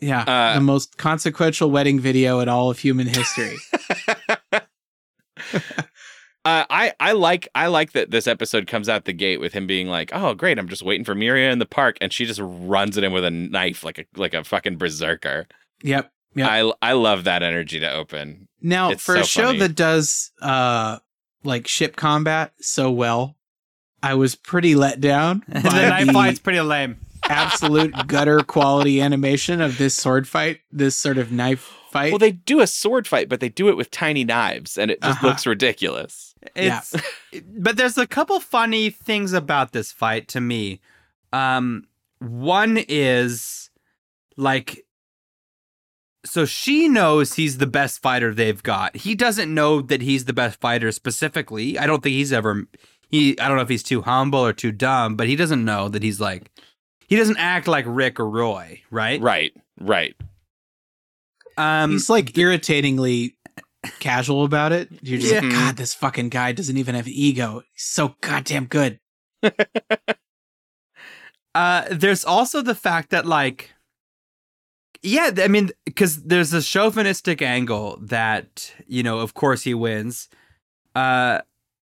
Yeah, 0.00 0.22
Uh, 0.22 0.54
the 0.54 0.60
most 0.60 0.96
consequential 0.96 1.70
wedding 1.70 2.00
video 2.00 2.40
in 2.40 2.48
all 2.48 2.70
of 2.70 2.78
human 2.78 3.06
history. 3.08 3.56
Uh, 6.48 6.64
I 6.70 6.92
I 6.98 7.12
like 7.12 7.48
I 7.54 7.66
like 7.66 7.92
that 7.92 8.10
this 8.10 8.26
episode 8.26 8.66
comes 8.66 8.88
out 8.88 9.04
the 9.04 9.12
gate 9.12 9.38
with 9.40 9.52
him 9.52 9.66
being 9.66 9.88
like, 9.88 10.10
"Oh, 10.14 10.32
great! 10.34 10.58
I'm 10.58 10.68
just 10.68 10.82
waiting 10.82 11.04
for 11.04 11.14
Miriya 11.14 11.52
in 11.52 11.58
the 11.58 11.66
park," 11.66 11.98
and 12.00 12.12
she 12.12 12.24
just 12.24 12.40
runs 12.42 12.96
at 12.96 13.04
him 13.04 13.12
with 13.12 13.24
a 13.24 13.30
knife 13.30 13.84
like 13.84 13.98
a 13.98 14.04
like 14.16 14.32
a 14.34 14.44
fucking 14.44 14.76
berserker. 14.76 15.46
yep. 15.82 16.10
Yep. 16.34 16.48
I 16.48 16.72
I 16.82 16.92
love 16.92 17.24
that 17.24 17.42
energy 17.42 17.80
to 17.80 17.90
open. 17.92 18.48
Now, 18.62 18.90
It's 18.90 19.02
for 19.02 19.14
so 19.16 19.20
a 19.20 19.24
show 19.24 19.46
funny. 19.46 19.58
that 19.60 19.74
does 19.74 20.30
uh 20.40 20.98
like 21.44 21.66
ship 21.68 21.96
combat 21.96 22.52
so 22.60 22.90
well, 22.90 23.36
I 24.02 24.14
was 24.14 24.34
pretty 24.34 24.74
let 24.74 25.00
down 25.00 25.42
by 25.52 25.60
the 25.60 25.70
knife 26.04 26.12
fight's 26.12 26.38
pretty 26.38 26.60
lame. 26.60 26.96
absolute 27.28 27.94
gutter 28.06 28.40
quality 28.40 29.00
animation 29.00 29.60
of 29.60 29.76
this 29.78 29.94
sword 29.94 30.26
fight, 30.28 30.60
this 30.72 30.96
sort 30.96 31.18
of 31.18 31.30
knife 31.32 31.72
fight. 31.90 32.12
Well, 32.12 32.18
they 32.18 32.32
do 32.32 32.60
a 32.60 32.66
sword 32.66 33.06
fight, 33.06 33.28
but 33.28 33.40
they 33.40 33.48
do 33.48 33.68
it 33.68 33.76
with 33.76 33.90
tiny 33.90 34.24
knives, 34.24 34.78
and 34.78 34.90
it 34.90 35.00
just 35.02 35.18
Uh-huh. 35.18 35.26
looks 35.28 35.46
ridiculous. 35.46 36.27
Yeah. 36.56 36.80
It's 37.32 37.46
but 37.46 37.76
there's 37.76 37.98
a 37.98 38.06
couple 38.06 38.40
funny 38.40 38.90
things 38.90 39.32
about 39.32 39.72
this 39.72 39.92
fight 39.92 40.28
to 40.28 40.40
me. 40.40 40.80
Um 41.32 41.86
one 42.20 42.78
is 42.88 43.70
like 44.36 44.84
so 46.24 46.44
she 46.44 46.88
knows 46.88 47.34
he's 47.34 47.58
the 47.58 47.66
best 47.66 48.02
fighter 48.02 48.34
they've 48.34 48.62
got. 48.62 48.96
He 48.96 49.14
doesn't 49.14 49.52
know 49.52 49.80
that 49.82 50.02
he's 50.02 50.24
the 50.24 50.32
best 50.32 50.60
fighter 50.60 50.92
specifically. 50.92 51.78
I 51.78 51.86
don't 51.86 52.02
think 52.02 52.14
he's 52.14 52.32
ever 52.32 52.64
he 53.08 53.38
I 53.38 53.48
don't 53.48 53.56
know 53.56 53.62
if 53.62 53.68
he's 53.68 53.82
too 53.82 54.02
humble 54.02 54.40
or 54.40 54.52
too 54.52 54.72
dumb, 54.72 55.16
but 55.16 55.28
he 55.28 55.36
doesn't 55.36 55.64
know 55.64 55.88
that 55.88 56.02
he's 56.02 56.20
like 56.20 56.50
he 57.08 57.16
doesn't 57.16 57.38
act 57.38 57.66
like 57.66 57.84
Rick 57.88 58.20
or 58.20 58.28
Roy, 58.28 58.82
right? 58.90 59.20
Right, 59.20 59.52
right. 59.80 60.14
Um 61.56 61.92
He's 61.92 62.10
like 62.10 62.36
irritatingly 62.36 63.34
casual 64.00 64.44
about 64.44 64.72
it. 64.72 64.88
You're 65.02 65.18
just 65.20 65.32
Yeah. 65.32 65.40
like, 65.40 65.50
God, 65.50 65.76
this 65.76 65.94
fucking 65.94 66.28
guy 66.30 66.52
doesn't 66.52 66.76
even 66.76 66.94
have 66.94 67.08
ego. 67.08 67.62
He's 67.72 67.84
so 67.84 68.14
goddamn 68.20 68.66
good. 68.66 69.00
Uh, 71.54 71.86
there's 71.90 72.24
also 72.24 72.62
the 72.62 72.74
fact 72.74 73.10
that 73.10 73.26
like, 73.26 73.72
yeah, 75.02 75.30
I 75.38 75.48
mean, 75.48 75.70
because 75.84 76.22
there's 76.24 76.52
a 76.52 76.62
chauvinistic 76.62 77.42
angle 77.42 77.98
that 78.02 78.72
you 78.86 79.02
know, 79.02 79.18
of 79.18 79.34
course, 79.34 79.62
he 79.62 79.74
wins. 79.74 80.28
Uh, 80.94 81.40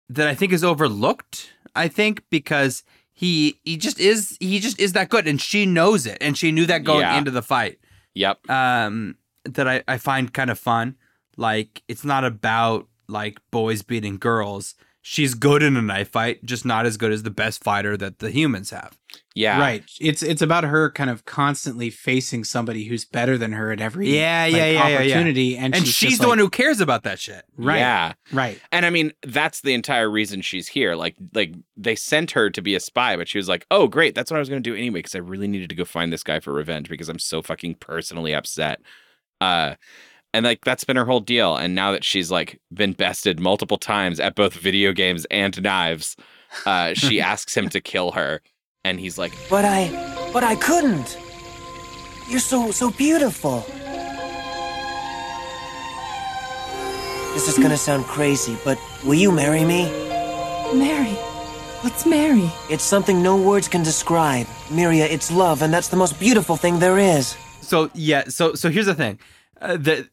that 0.10 0.28
I 0.28 0.36
think 0.36 0.52
is 0.54 0.64
overlooked. 0.64 1.54
I 1.76 1.88
think 1.88 2.24
because 2.30 2.84
he 3.14 3.60
he 3.64 3.78
just 3.78 4.00
is 4.00 4.38
he 4.40 4.60
just 4.60 4.80
is 4.80 4.94
that 4.94 5.10
good, 5.10 5.28
and 5.28 5.42
she 5.42 5.66
knows 5.66 6.06
it, 6.06 6.18
and 6.22 6.38
she 6.38 6.52
knew 6.52 6.66
that 6.68 6.84
going 6.84 7.02
Yeah. 7.02 7.18
into 7.18 7.32
the 7.32 7.42
fight. 7.42 7.80
Yep. 8.14 8.48
Um, 8.50 9.16
that 9.46 9.68
I 9.68 9.84
I 9.88 9.98
find 9.98 10.32
kind 10.34 10.50
of 10.52 10.60
fun. 10.60 10.98
Like, 11.38 11.84
it's 11.88 12.04
not 12.06 12.24
about 12.24 12.88
like 13.08 13.40
boys 13.52 13.82
beating 13.82 14.18
girls. 14.18 14.76
she's 15.06 15.34
good 15.34 15.62
in 15.62 15.76
a 15.76 15.82
knife 15.82 16.10
fight, 16.12 16.42
just 16.46 16.64
not 16.66 16.86
as 16.86 16.96
good 16.96 17.12
as 17.12 17.24
the 17.24 17.30
best 17.30 17.62
fighter 17.62 17.98
that 17.98 18.20
the 18.20 18.32
humans 18.32 18.70
have. 18.70 18.98
Yeah. 19.36 19.60
Right. 19.60 19.84
It's 20.00 20.24
it's 20.24 20.42
about 20.42 20.64
her 20.64 20.90
kind 20.92 21.10
of 21.10 21.26
constantly 21.26 21.90
facing 21.90 22.46
somebody 22.46 22.86
who's 22.86 23.04
better 23.04 23.38
than 23.38 23.52
her 23.52 23.74
at 23.74 23.82
every 23.82 24.16
Yeah, 24.18 24.44
like, 24.46 24.54
yeah, 24.54 24.66
yeah, 24.66 24.72
yeah, 24.72 24.88
yeah. 24.88 24.96
opportunity, 24.96 25.58
and, 25.58 25.76
And 25.76 25.86
she's, 25.86 25.94
she's, 25.94 26.18
the 26.20 26.24
like- 26.24 26.30
one 26.30 26.38
who 26.40 26.50
cares 26.50 26.80
about 26.80 27.04
that 27.04 27.20
shit. 27.20 27.44
Right. 27.58 27.80
Yeah. 27.80 28.14
Right. 28.32 28.62
And 28.72 28.86
I 28.86 28.90
mean, 28.92 29.12
that's 29.28 29.60
the 29.60 29.74
entire 29.74 30.10
reason 30.10 30.42
she's 30.42 30.70
here. 30.70 30.96
Like, 30.96 31.16
like 31.34 31.54
they 31.76 31.96
sent 31.96 32.32
her 32.32 32.50
to 32.52 32.62
be 32.62 32.74
a 32.74 32.80
spy, 32.80 33.18
but 33.18 33.28
she 33.28 33.38
was 33.38 33.50
like, 33.50 33.66
"Oh, 33.72 33.88
great, 33.90 34.16
that's 34.16 34.32
what 34.32 34.38
I 34.38 34.40
was 34.40 34.48
going 34.50 34.64
to 34.64 34.70
do 34.70 34.76
anyway 34.76 35.00
because 35.00 35.16
I 35.16 35.20
really 35.20 35.50
needed 35.50 35.68
to 35.70 35.76
go 35.76 35.84
find 35.84 36.14
this 36.14 36.24
guy 36.24 36.40
for 36.40 36.54
revenge 36.54 36.88
because 36.88 37.10
I'm 37.10 37.20
so 37.20 37.42
fucking 37.42 37.76
personally 37.76 38.34
upset." 38.34 38.80
Uh, 39.42 39.76
and 40.34 40.46
like 40.46 40.66
that's 40.66 40.84
been 40.84 40.96
her 40.98 41.06
whole 41.06 41.20
deal. 41.20 41.56
And 41.56 41.76
now 41.76 41.92
that 41.92 42.04
she's 42.04 42.32
like 42.32 42.60
been 42.74 42.94
bested 42.94 43.40
multiple 43.40 43.78
times 43.78 44.20
at 44.20 44.36
both 44.36 44.54
video 44.54 44.92
games 44.92 45.26
and 45.32 45.62
knives, 45.62 46.16
uh, 46.66 46.94
she 46.94 47.22
asks 47.22 47.56
him 47.56 47.70
to 47.70 47.82
kill 47.82 48.12
her, 48.12 48.42
and 48.84 49.00
he's 49.00 49.18
like, 49.18 49.34
But 49.50 49.66
I. 49.66 49.90
But 50.34 50.44
I 50.44 50.56
couldn't. 50.56 51.18
You're 52.28 52.40
so, 52.40 52.72
so 52.72 52.90
beautiful. 52.90 53.60
This 57.34 57.48
is 57.48 57.58
gonna 57.58 57.78
sound 57.78 58.06
crazy, 58.06 58.58
but 58.64 58.80
will 59.04 59.16
you 59.16 59.32
marry 59.32 59.66
me? 59.66 59.92
marry 60.74 61.14
What's 61.84 62.06
marry 62.06 62.50
It's 62.70 62.84
something 62.84 63.22
no 63.22 63.36
words 63.36 63.68
can 63.68 63.84
describe. 63.84 64.48
Miriya, 64.70 65.12
it's 65.12 65.30
love, 65.30 65.62
and 65.62 65.74
that's 65.74 65.90
the 65.90 65.98
most 65.98 66.18
beautiful 66.18 66.56
thing 66.56 66.80
there 66.80 66.98
is. 66.98 67.36
So 67.62 67.90
yeah, 67.94 68.24
so 68.30 68.56
so 68.56 68.70
here's 68.70 68.86
the 68.86 68.96
thing, 68.96 69.20
uh, 69.62 69.76
that 69.78 70.08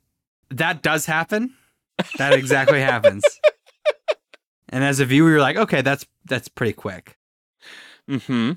that 0.51 0.82
does 0.82 1.07
happen. 1.07 1.55
That 2.18 2.32
exactly 2.32 2.80
happens. 2.80 3.24
And 4.72 4.84
as 4.84 5.01
a 5.01 5.05
viewer, 5.05 5.30
you're 5.30 5.40
like, 5.40 5.57
okay, 5.57 5.82
that's 5.82 6.07
that's 6.26 6.46
pretty 6.48 6.72
quick. 6.72 7.18
"Hmm." 8.09 8.53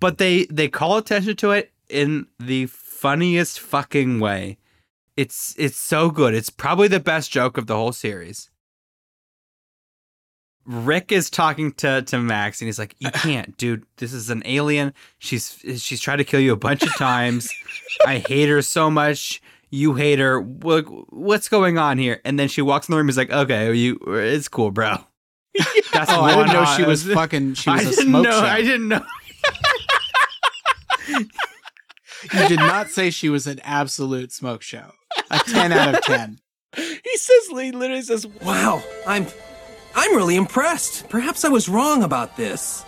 But 0.00 0.18
they 0.18 0.44
they 0.50 0.68
call 0.68 0.98
attention 0.98 1.34
to 1.36 1.52
it 1.52 1.72
in 1.88 2.26
the 2.38 2.66
funniest 2.66 3.58
fucking 3.58 4.20
way. 4.20 4.58
It's 5.16 5.54
it's 5.58 5.78
so 5.78 6.10
good. 6.10 6.34
It's 6.34 6.50
probably 6.50 6.88
the 6.88 7.00
best 7.00 7.30
joke 7.30 7.56
of 7.56 7.66
the 7.66 7.74
whole 7.74 7.92
series. 7.92 8.50
Rick 10.64 11.10
is 11.10 11.30
talking 11.30 11.72
to 11.72 12.02
to 12.02 12.18
Max 12.18 12.60
and 12.60 12.68
he's 12.68 12.78
like, 12.78 12.94
"You 12.98 13.10
can't, 13.10 13.56
dude. 13.62 13.84
This 13.96 14.12
is 14.12 14.30
an 14.30 14.42
alien. 14.44 14.92
She's 15.18 15.58
she's 15.78 16.00
tried 16.00 16.16
to 16.16 16.24
kill 16.24 16.40
you 16.40 16.52
a 16.52 16.56
bunch 16.56 16.82
of 16.82 16.94
times. 16.96 17.48
I 18.06 18.18
hate 18.18 18.48
her 18.50 18.60
so 18.62 18.90
much. 18.90 19.40
You 19.72 19.94
hate 19.94 20.18
her. 20.20 20.40
What 20.40 20.84
what's 21.12 21.48
going 21.48 21.78
on 21.78 21.96
here?" 21.98 22.20
And 22.24 22.38
then 22.38 22.46
she 22.48 22.62
walks 22.62 22.88
in 22.88 22.92
the 22.92 22.98
room. 22.98 23.08
He's 23.08 23.16
like, 23.16 23.30
"Okay, 23.32 23.72
you. 23.74 23.98
It's 24.06 24.46
cool, 24.46 24.70
bro." 24.70 24.98
That's 25.92 26.10
Oh, 26.12 26.20
I 26.22 26.34
didn't 26.36 26.52
know 26.52 26.64
she 26.76 26.84
was 26.84 27.02
fucking. 27.12 27.54
She 27.54 27.70
was 27.70 27.80
I 27.80 27.82
a 27.82 27.86
didn't 27.90 28.04
smoke 28.04 28.24
know. 28.24 28.30
show. 28.32 28.46
I 28.46 28.60
didn't 28.62 28.88
know. 28.88 29.04
You 32.32 32.48
did 32.48 32.60
not 32.60 32.88
say 32.90 33.10
she 33.10 33.28
was 33.28 33.46
an 33.46 33.58
absolute 33.64 34.32
smoke 34.32 34.62
show. 34.62 34.92
A 35.30 35.38
ten 35.40 35.72
out 35.72 35.94
of 35.96 36.02
ten. 36.02 36.38
He 36.74 37.18
says, 37.18 37.48
he 37.60 37.70
literally 37.70 38.00
says, 38.00 38.26
Wow, 38.42 38.82
I'm 39.06 39.26
I'm 39.94 40.16
really 40.16 40.36
impressed. 40.36 41.06
Perhaps 41.10 41.44
I 41.44 41.50
was 41.50 41.68
wrong 41.68 42.02
about 42.02 42.38
this. 42.38 42.82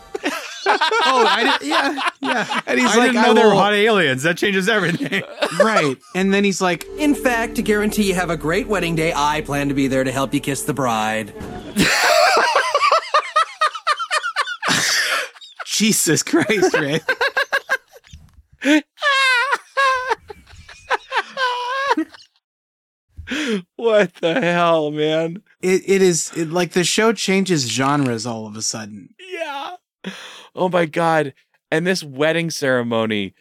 Oh, 0.67 1.25
I 1.29 1.59
did, 1.59 1.69
yeah, 1.69 1.99
yeah. 2.21 2.61
And 2.67 2.81
he's 2.81 2.91
I 2.91 2.97
like, 2.97 3.12
didn't 3.12 3.27
know 3.27 3.35
they 3.35 3.45
were 3.45 3.55
hot 3.55 3.75
aliens. 3.75 4.23
That 4.23 4.37
changes 4.37 4.69
everything. 4.69 5.23
right. 5.61 5.97
And 6.15 6.33
then 6.33 6.45
he's 6.45 6.61
like, 6.61 6.85
In 6.99 7.15
fact, 7.15 7.57
to 7.57 7.62
guarantee 7.62 8.05
you 8.09 8.15
have 8.15 8.31
a 8.31 8.37
great 8.37 8.67
wedding 8.69 8.95
day, 8.95 9.12
I 9.15 9.41
plan 9.43 9.69
to 9.69 9.75
be 9.75 9.89
there 9.89 10.05
to 10.05 10.12
help 10.12 10.33
you 10.35 10.41
kiss 10.41 10.62
the 10.62 10.75
bride. 10.75 11.33
Jesus 15.67 16.23
Christ, 16.23 16.73
Rick. 16.75 17.03
"What 23.77 24.15
the 24.21 24.41
hell, 24.41 24.91
man?" 24.91 25.43
It 25.61 25.83
it 25.87 26.03
is 26.03 26.31
it, 26.37 26.51
like 26.51 26.73
the 26.73 26.85
show 26.85 27.12
changes 27.12 27.69
genres 27.69 28.27
all 28.27 28.47
of 28.47 28.57
a 28.57 28.62
sudden. 28.62 29.15
Yeah. 29.19 29.77
Oh 30.57 30.69
my 30.69 30.87
god. 30.87 31.35
And 31.73 31.85
this 31.85 32.05
wedding 32.05 32.49
ceremony, 32.51 33.35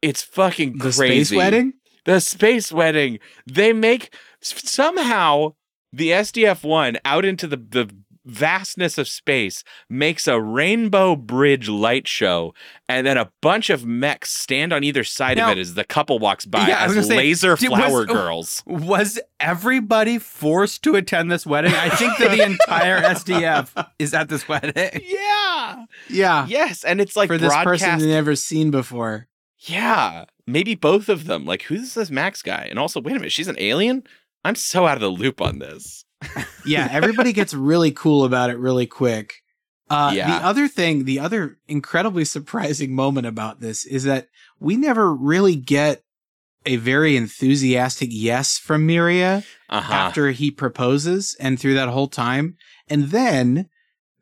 it's 0.00 0.22
fucking 0.22 0.78
The 0.78 0.92
crazy. 0.92 1.24
space 1.24 1.36
wedding? 1.36 1.72
The 2.04 2.20
space 2.20 2.70
wedding. 2.70 3.18
They 3.50 3.72
make 3.72 4.14
somehow 4.40 5.54
the 5.92 6.10
SDF 6.10 6.62
one 6.62 6.98
out 7.04 7.24
into 7.24 7.46
the 7.48 7.56
the 7.56 7.90
vastness 8.26 8.98
of 8.98 9.08
space 9.08 9.62
makes 9.88 10.26
a 10.26 10.40
rainbow 10.40 11.16
bridge 11.16 11.68
light 11.68 12.06
show 12.08 12.52
and 12.88 13.06
then 13.06 13.16
a 13.16 13.30
bunch 13.40 13.70
of 13.70 13.86
mechs 13.86 14.30
stand 14.30 14.72
on 14.72 14.82
either 14.84 15.04
side 15.04 15.36
Now- 15.36 15.52
of 15.52 15.58
it 15.58 15.60
as 15.60 15.74
the 15.74 15.84
couple 15.84 16.18
walks 16.18 16.44
by 16.44 16.66
Yeah, 16.68 16.80
as 16.84 16.92
gonna 16.92 17.04
say, 17.04 17.16
laser 17.16 17.56
did- 17.56 17.70
was- 17.70 17.78
flower 17.80 18.02
uh, 18.02 18.04
girls. 18.04 18.62
Was 18.66 19.18
everybody 19.40 20.18
forced 20.18 20.82
to 20.84 20.94
attend 20.96 21.30
this 21.30 21.46
wedding? 21.46 21.72
I 21.72 21.88
think 21.90 22.18
that 22.18 22.30
the 22.36 22.42
entire 22.42 23.00
SDF 23.14 23.88
is 23.98 24.12
at 24.14 24.28
this 24.28 24.48
wedding. 24.48 25.00
Yeah. 25.04 25.84
Yeah. 26.08 26.46
Yes, 26.48 26.84
and 26.84 27.00
it's 27.00 27.16
like 27.16 27.28
For 27.28 27.38
this 27.38 27.52
person 27.52 27.64
broadcast 27.64 28.00
they've 28.00 28.08
never 28.10 28.34
seen 28.36 28.70
before. 28.70 29.28
Yeah, 29.60 30.26
maybe 30.46 30.74
both 30.74 31.08
of 31.08 31.26
them. 31.26 31.44
Like, 31.44 31.62
who's 31.62 31.94
this 31.94 32.10
Max 32.10 32.42
guy? 32.42 32.66
And 32.70 32.78
also, 32.78 33.00
wait 33.00 33.12
a 33.12 33.14
minute, 33.14 33.32
she's 33.32 33.48
an 33.48 33.56
alien? 33.58 34.04
I'm 34.44 34.54
so 34.54 34.86
out 34.86 34.96
of 34.96 35.00
the 35.00 35.08
loop 35.08 35.40
on 35.40 35.58
this. 35.58 36.04
Yeah, 36.64 36.88
everybody 36.90 37.32
gets 37.32 37.54
really 37.54 37.92
cool 37.92 38.24
about 38.24 38.50
it 38.50 38.58
really 38.58 38.86
quick. 38.86 39.34
Uh, 39.88 40.12
Yeah. 40.14 40.38
The 40.38 40.46
other 40.46 40.68
thing, 40.68 41.04
the 41.04 41.20
other 41.20 41.58
incredibly 41.68 42.24
surprising 42.24 42.94
moment 42.94 43.26
about 43.26 43.60
this 43.60 43.84
is 43.84 44.04
that 44.04 44.28
we 44.58 44.76
never 44.76 45.14
really 45.14 45.54
get 45.56 46.02
a 46.64 46.76
very 46.76 47.16
enthusiastic 47.16 48.08
yes 48.10 48.58
from 48.58 48.86
Miriya 48.88 49.44
Uh-huh. 49.68 49.92
after 49.92 50.30
he 50.32 50.50
proposes 50.50 51.36
and 51.38 51.60
through 51.60 51.74
that 51.74 51.88
whole 51.88 52.08
time. 52.08 52.56
And 52.88 53.10
then 53.10 53.68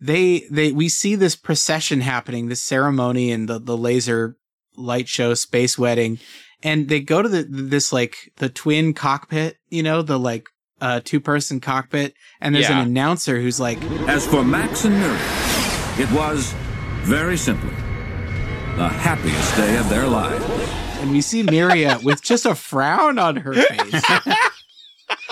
they, 0.00 0.44
they, 0.50 0.72
we 0.72 0.90
see 0.90 1.14
this 1.14 1.36
procession 1.36 2.02
happening, 2.02 2.48
this 2.48 2.60
ceremony 2.60 3.32
and 3.32 3.48
the, 3.48 3.58
the 3.58 3.76
laser 3.76 4.36
light 4.76 5.08
show 5.08 5.32
space 5.32 5.78
wedding. 5.78 6.18
And 6.62 6.88
they 6.88 7.00
go 7.00 7.22
to 7.22 7.28
the, 7.28 7.46
this 7.48 7.92
like 7.92 8.32
the 8.36 8.50
twin 8.50 8.92
cockpit, 8.92 9.56
you 9.70 9.82
know, 9.82 10.02
the 10.02 10.18
like, 10.18 10.48
uh, 10.80 11.00
two 11.04 11.20
person 11.20 11.60
cockpit. 11.60 12.14
And 12.40 12.54
there's 12.54 12.68
Yeah. 12.68 12.80
an 12.80 12.86
announcer 12.88 13.40
who's 13.40 13.58
like, 13.60 13.82
As 14.08 14.26
for 14.26 14.44
Max 14.44 14.84
and 14.84 14.94
Miriya, 14.96 16.00
it 16.00 16.10
was, 16.12 16.52
very 17.02 17.36
simply, 17.36 17.70
the 18.76 18.88
happiest 18.88 19.56
day 19.56 19.76
of 19.76 19.88
their 19.88 20.06
lives. 20.06 20.44
and 21.00 21.10
we 21.12 21.20
see 21.20 21.42
Miriya 21.42 22.02
with 22.02 22.22
just 22.22 22.46
a 22.46 22.54
frown 22.54 23.18
on 23.18 23.36
her 23.36 23.52
face. 23.54 24.02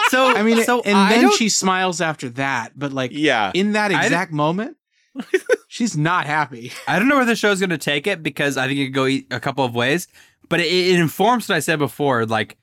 So 0.09 0.27
I 0.27 0.43
mean, 0.43 0.63
so 0.65 0.83
and 0.83 0.97
I 0.97 1.09
then 1.09 1.23
don't- 1.23 1.35
she 1.35 1.49
smiles 1.49 2.03
after 2.03 2.29
that, 2.31 2.73
but 2.77 2.93
like, 2.93 3.13
yeah, 3.15 3.51
in 3.55 3.73
that 3.73 3.91
exact 3.93 4.31
moment, 4.31 4.77
she's 5.69 5.97
not 5.97 6.27
happy. 6.27 6.71
I 6.87 6.99
don't 6.99 7.09
know 7.09 7.17
where 7.17 7.25
the 7.25 7.35
show's 7.35 7.61
going 7.61 7.71
to 7.71 7.79
take 7.79 8.07
it 8.07 8.23
because 8.23 8.59
I 8.59 8.67
think 8.67 8.79
it 8.79 8.85
could 8.87 8.95
go 8.95 9.07
a 9.35 9.41
couple 9.41 9.65
of 9.65 9.75
ways, 9.75 10.09
but 10.51 10.61
it, 10.61 10.67
it 10.67 11.01
informs 11.01 11.49
what 11.49 11.55
I 11.57 11.61
said 11.61 11.79
before. 11.79 12.27
Like, 12.27 12.59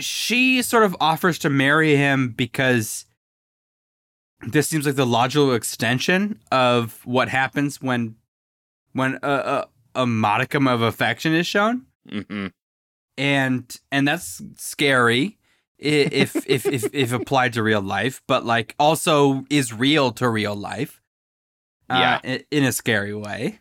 she 0.00 0.62
sort 0.62 0.82
of 0.84 0.96
offers 1.00 1.38
to 1.40 1.50
marry 1.50 1.96
him 1.96 2.30
because 2.30 3.06
this 4.46 4.68
seems 4.68 4.86
like 4.86 4.96
the 4.96 5.06
logical 5.06 5.54
extension 5.54 6.40
of 6.52 7.00
what 7.04 7.28
happens 7.28 7.80
when 7.80 8.16
when 8.92 9.18
a, 9.22 9.28
a, 9.94 10.02
a 10.02 10.06
modicum 10.06 10.66
of 10.66 10.82
affection 10.82 11.32
is 11.34 11.46
shown, 11.46 11.86
Mm-hmm. 12.10 12.48
and 13.16 13.80
and 13.90 14.06
that's 14.06 14.42
scary 14.56 15.38
if 15.78 16.36
if 16.48 16.66
if 16.66 16.92
if 16.94 17.12
applied 17.12 17.52
to 17.54 17.62
real 17.62 17.80
life, 17.82 18.22
but 18.26 18.44
like 18.44 18.74
also 18.78 19.44
is 19.50 19.72
real 19.72 20.12
to 20.12 20.28
real 20.28 20.54
life. 20.54 21.00
uh, 21.90 21.98
Yeah. 21.98 22.20
i- 22.34 22.44
in 22.50 22.64
a 22.64 22.72
scary 22.72 23.14
way. 23.14 23.60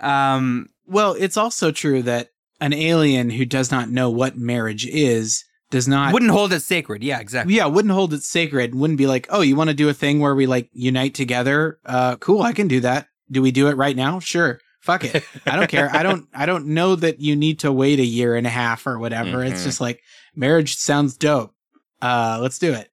Um, 0.00 0.68
Well, 0.86 1.14
it's 1.18 1.36
also 1.36 1.70
true 1.70 2.02
that 2.02 2.32
an 2.60 2.72
alien 2.72 3.30
who 3.30 3.44
does 3.44 3.70
not 3.70 3.88
know 3.90 4.10
what 4.10 4.36
marriage 4.36 4.86
is 4.86 5.44
does 5.72 5.88
not 5.88 6.12
wouldn't 6.12 6.30
hold 6.30 6.52
it 6.52 6.60
sacred. 6.60 7.02
Yeah, 7.02 7.18
exactly. 7.18 7.54
yeah 7.56 7.66
wouldn't 7.66 7.92
hold 7.92 8.14
it 8.14 8.22
sacred. 8.22 8.74
Wouldn't 8.76 8.96
be 8.98 9.08
like, 9.08 9.26
oh, 9.30 9.40
you 9.40 9.56
want 9.56 9.70
to 9.70 9.74
do 9.74 9.88
a 9.88 9.94
thing 9.94 10.20
where 10.20 10.34
we 10.36 10.46
like 10.46 10.70
unite 10.72 11.14
together? 11.14 11.80
Uh, 11.84 12.14
cool, 12.16 12.42
I 12.42 12.52
can 12.52 12.68
do 12.68 12.78
that. 12.80 13.08
Do 13.30 13.42
we 13.42 13.50
do 13.50 13.66
it 13.68 13.76
right 13.76 13.96
now? 13.96 14.20
Sure. 14.20 14.60
Fuck 14.80 15.04
it. 15.04 15.24
I 15.46 15.56
don't 15.56 15.68
care. 15.68 15.88
I 15.92 16.02
don't. 16.08 16.28
I 16.34 16.44
don't 16.46 16.66
know 16.66 16.94
that 16.96 17.20
you 17.20 17.34
need 17.34 17.60
to 17.60 17.72
wait 17.72 17.98
a 17.98 18.04
year 18.04 18.36
and 18.36 18.46
a 18.46 18.50
half 18.50 18.86
or 18.86 18.98
whatever. 18.98 19.42
It's 19.42 19.60
Mhm. 19.62 19.64
just 19.64 19.80
like 19.80 20.00
marriage 20.36 20.76
sounds 20.76 21.16
dope. 21.16 21.54
Uh, 22.00 22.38
let's 22.40 22.58
do 22.58 22.72
it. 22.72 22.90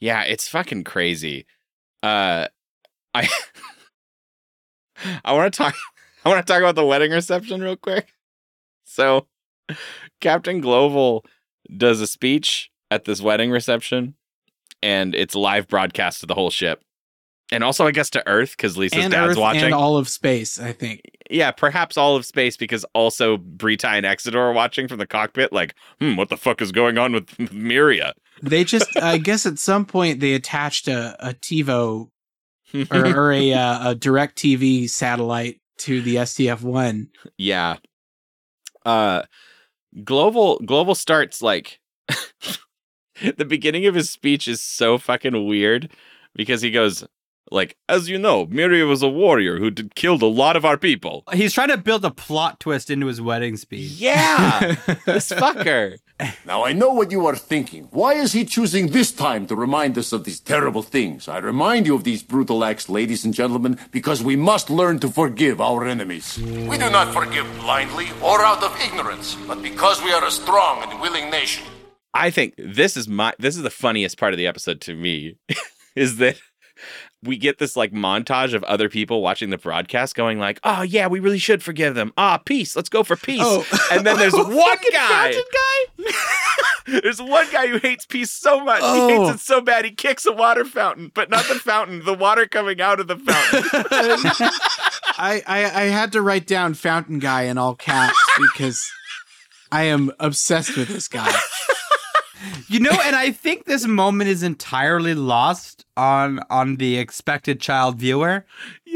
Yeah, 0.00 0.22
it's 0.22 0.48
fucking 0.48 0.84
crazy. 0.84 1.46
Uh, 2.02 2.48
I 3.14 3.28
I 5.24 5.32
want 5.32 5.52
to 5.52 5.56
talk. 5.58 5.74
I 6.24 6.28
want 6.28 6.46
to 6.46 6.50
talk 6.52 6.60
about 6.62 6.74
the 6.76 6.84
wedding 6.86 7.10
reception 7.10 7.60
real 7.60 7.76
quick. 7.76 8.08
So, 8.84 9.26
Captain 10.20 10.62
Gloval 10.62 11.24
does 11.76 12.00
a 12.00 12.06
speech 12.06 12.70
at 12.90 13.04
this 13.04 13.20
wedding 13.20 13.50
reception, 13.50 14.14
and 14.82 15.14
it's 15.14 15.34
live 15.34 15.68
broadcast 15.68 16.20
to 16.20 16.26
the 16.26 16.34
whole 16.34 16.50
ship, 16.50 16.82
and 17.52 17.62
also 17.64 17.86
I 17.86 17.90
guess 17.90 18.10
to 18.10 18.26
Earth 18.28 18.52
because 18.56 18.76
Lisa's 18.76 19.04
and 19.04 19.12
dad's 19.12 19.32
Earth 19.32 19.38
watching. 19.38 19.64
and 19.64 19.74
all 19.74 19.96
of 19.96 20.08
space. 20.08 20.60
I 20.60 20.72
think. 20.72 21.00
yeah, 21.30 21.50
perhaps 21.50 21.96
all 21.96 22.16
of 22.16 22.24
space 22.26 22.56
because 22.56 22.84
also 22.94 23.36
Britai 23.36 23.96
and 23.96 24.06
Exodor 24.06 24.40
are 24.40 24.52
watching 24.52 24.88
from 24.88 24.98
the 24.98 25.06
cockpit. 25.06 25.52
Like, 25.52 25.74
hmm, 26.00 26.16
what 26.16 26.28
the 26.28 26.36
fuck 26.36 26.60
is 26.62 26.72
going 26.72 26.98
on 26.98 27.12
with 27.12 27.26
Miriya? 27.38 28.12
They 28.42 28.64
just, 28.64 28.88
I 29.02 29.18
guess, 29.18 29.46
at 29.46 29.58
some 29.58 29.84
point 29.84 30.20
they 30.20 30.34
attached 30.34 30.88
a, 30.88 31.16
a 31.20 31.34
TiVo 31.34 32.10
or, 32.90 33.06
or 33.06 33.32
a 33.32 33.52
uh, 33.54 33.90
a 33.90 33.94
Direct 33.94 34.36
TV 34.36 34.88
satellite 34.88 35.60
to 35.78 36.02
the 36.02 36.16
SDF 36.16 36.62
one. 36.62 37.08
Yeah. 37.38 37.76
Uh 38.84 39.22
Gloval 39.98 40.60
Gloval 40.60 40.96
starts 40.96 41.40
like 41.42 41.80
the 43.36 43.44
beginning 43.44 43.86
of 43.86 43.94
his 43.94 44.10
speech 44.10 44.48
is 44.48 44.60
so 44.60 44.98
fucking 44.98 45.46
weird 45.46 45.90
because 46.34 46.62
he 46.62 46.70
goes 46.70 47.04
like 47.50 47.76
as 47.88 48.08
you 48.08 48.18
know, 48.18 48.46
Miriya 48.46 48.88
was 48.88 49.02
a 49.02 49.08
warrior 49.08 49.58
who 49.58 49.70
did, 49.70 49.94
killed 49.94 50.22
a 50.22 50.26
lot 50.26 50.56
of 50.56 50.64
our 50.64 50.76
people. 50.76 51.24
He's 51.32 51.52
trying 51.52 51.68
to 51.68 51.76
build 51.76 52.04
a 52.04 52.10
plot 52.10 52.60
twist 52.60 52.90
into 52.90 53.06
his 53.06 53.20
wedding 53.20 53.56
speech. 53.56 53.92
Yeah. 53.92 54.76
this 55.06 55.30
fucker. 55.30 55.98
Now 56.46 56.64
I 56.64 56.72
know 56.72 56.90
what 56.90 57.10
you 57.10 57.26
are 57.26 57.36
thinking. 57.36 57.88
Why 57.90 58.14
is 58.14 58.32
he 58.32 58.44
choosing 58.44 58.88
this 58.88 59.12
time 59.12 59.46
to 59.48 59.56
remind 59.56 59.98
us 59.98 60.12
of 60.12 60.24
these 60.24 60.40
terrible 60.40 60.82
things? 60.82 61.28
I 61.28 61.38
remind 61.38 61.86
you 61.86 61.94
of 61.94 62.04
these 62.04 62.22
brutal 62.22 62.64
acts, 62.64 62.88
ladies 62.88 63.24
and 63.24 63.34
gentlemen, 63.34 63.78
because 63.90 64.22
we 64.22 64.36
must 64.36 64.70
learn 64.70 65.00
to 65.00 65.08
forgive 65.08 65.60
our 65.60 65.86
enemies. 65.86 66.38
We 66.38 66.78
do 66.78 66.90
not 66.90 67.12
forgive 67.12 67.46
blindly 67.60 68.08
or 68.22 68.44
out 68.44 68.62
of 68.62 68.78
ignorance, 68.80 69.36
but 69.46 69.62
because 69.62 70.02
we 70.02 70.12
are 70.12 70.24
a 70.24 70.30
strong 70.30 70.82
and 70.82 71.00
willing 71.00 71.30
nation. 71.30 71.66
I 72.14 72.30
think 72.30 72.54
this 72.56 72.96
is 72.96 73.08
my 73.08 73.34
this 73.40 73.56
is 73.56 73.62
the 73.62 73.70
funniest 73.70 74.18
part 74.18 74.32
of 74.32 74.38
the 74.38 74.46
episode 74.46 74.80
to 74.82 74.94
me 74.94 75.36
is 75.96 76.16
that 76.18 76.36
we 77.24 77.36
get 77.36 77.58
this 77.58 77.76
like 77.76 77.92
montage 77.92 78.54
of 78.54 78.62
other 78.64 78.88
people 78.88 79.22
watching 79.22 79.50
the 79.50 79.58
broadcast 79.58 80.14
going 80.14 80.38
like, 80.38 80.60
"Oh 80.64 80.82
yeah, 80.82 81.06
we 81.06 81.20
really 81.20 81.38
should 81.38 81.62
forgive 81.62 81.94
them. 81.94 82.12
Ah, 82.16 82.38
peace. 82.38 82.76
Let's 82.76 82.88
go 82.88 83.02
for 83.02 83.16
peace." 83.16 83.40
Oh. 83.42 83.66
And 83.90 84.06
then 84.06 84.18
there's 84.18 84.34
Oh, 84.36 84.44
one 84.44 84.78
fucking 84.78 84.90
guy. 84.92 85.34
there's 87.02 87.20
one 87.20 87.46
guy 87.50 87.66
who 87.66 87.78
hates 87.78 88.04
peace 88.06 88.30
so 88.30 88.62
much. 88.64 88.80
He 88.80 88.86
Oh. 88.86 89.08
hates 89.26 89.40
it 89.42 89.44
so 89.44 89.60
bad 89.60 89.84
he 89.84 89.90
kicks 89.90 90.26
a 90.26 90.32
water 90.32 90.64
fountain, 90.64 91.10
but 91.14 91.30
not 91.30 91.46
the 91.46 91.54
fountain, 91.54 92.04
the 92.04 92.14
water 92.14 92.46
coming 92.46 92.80
out 92.80 93.00
of 93.00 93.06
the 93.08 93.16
fountain. 93.16 93.64
I, 95.16 95.42
I 95.46 95.64
I 95.64 95.84
had 95.84 96.12
to 96.12 96.22
write 96.22 96.46
down 96.46 96.74
Fountain 96.74 97.18
Guy 97.20 97.42
in 97.42 97.56
all 97.58 97.74
caps 97.74 98.18
because 98.52 98.84
I 99.72 99.84
am 99.84 100.10
obsessed 100.20 100.76
with 100.76 100.88
this 100.88 101.08
guy. 101.08 101.32
You 102.74 102.80
know, 102.80 102.98
and 103.04 103.14
I 103.14 103.30
think 103.30 103.66
this 103.66 103.86
moment 103.86 104.28
is 104.30 104.42
entirely 104.42 105.14
lost 105.14 105.84
on 105.96 106.40
on 106.50 106.76
the 106.76 106.98
expected 106.98 107.60
child 107.60 107.98
viewer 108.00 108.44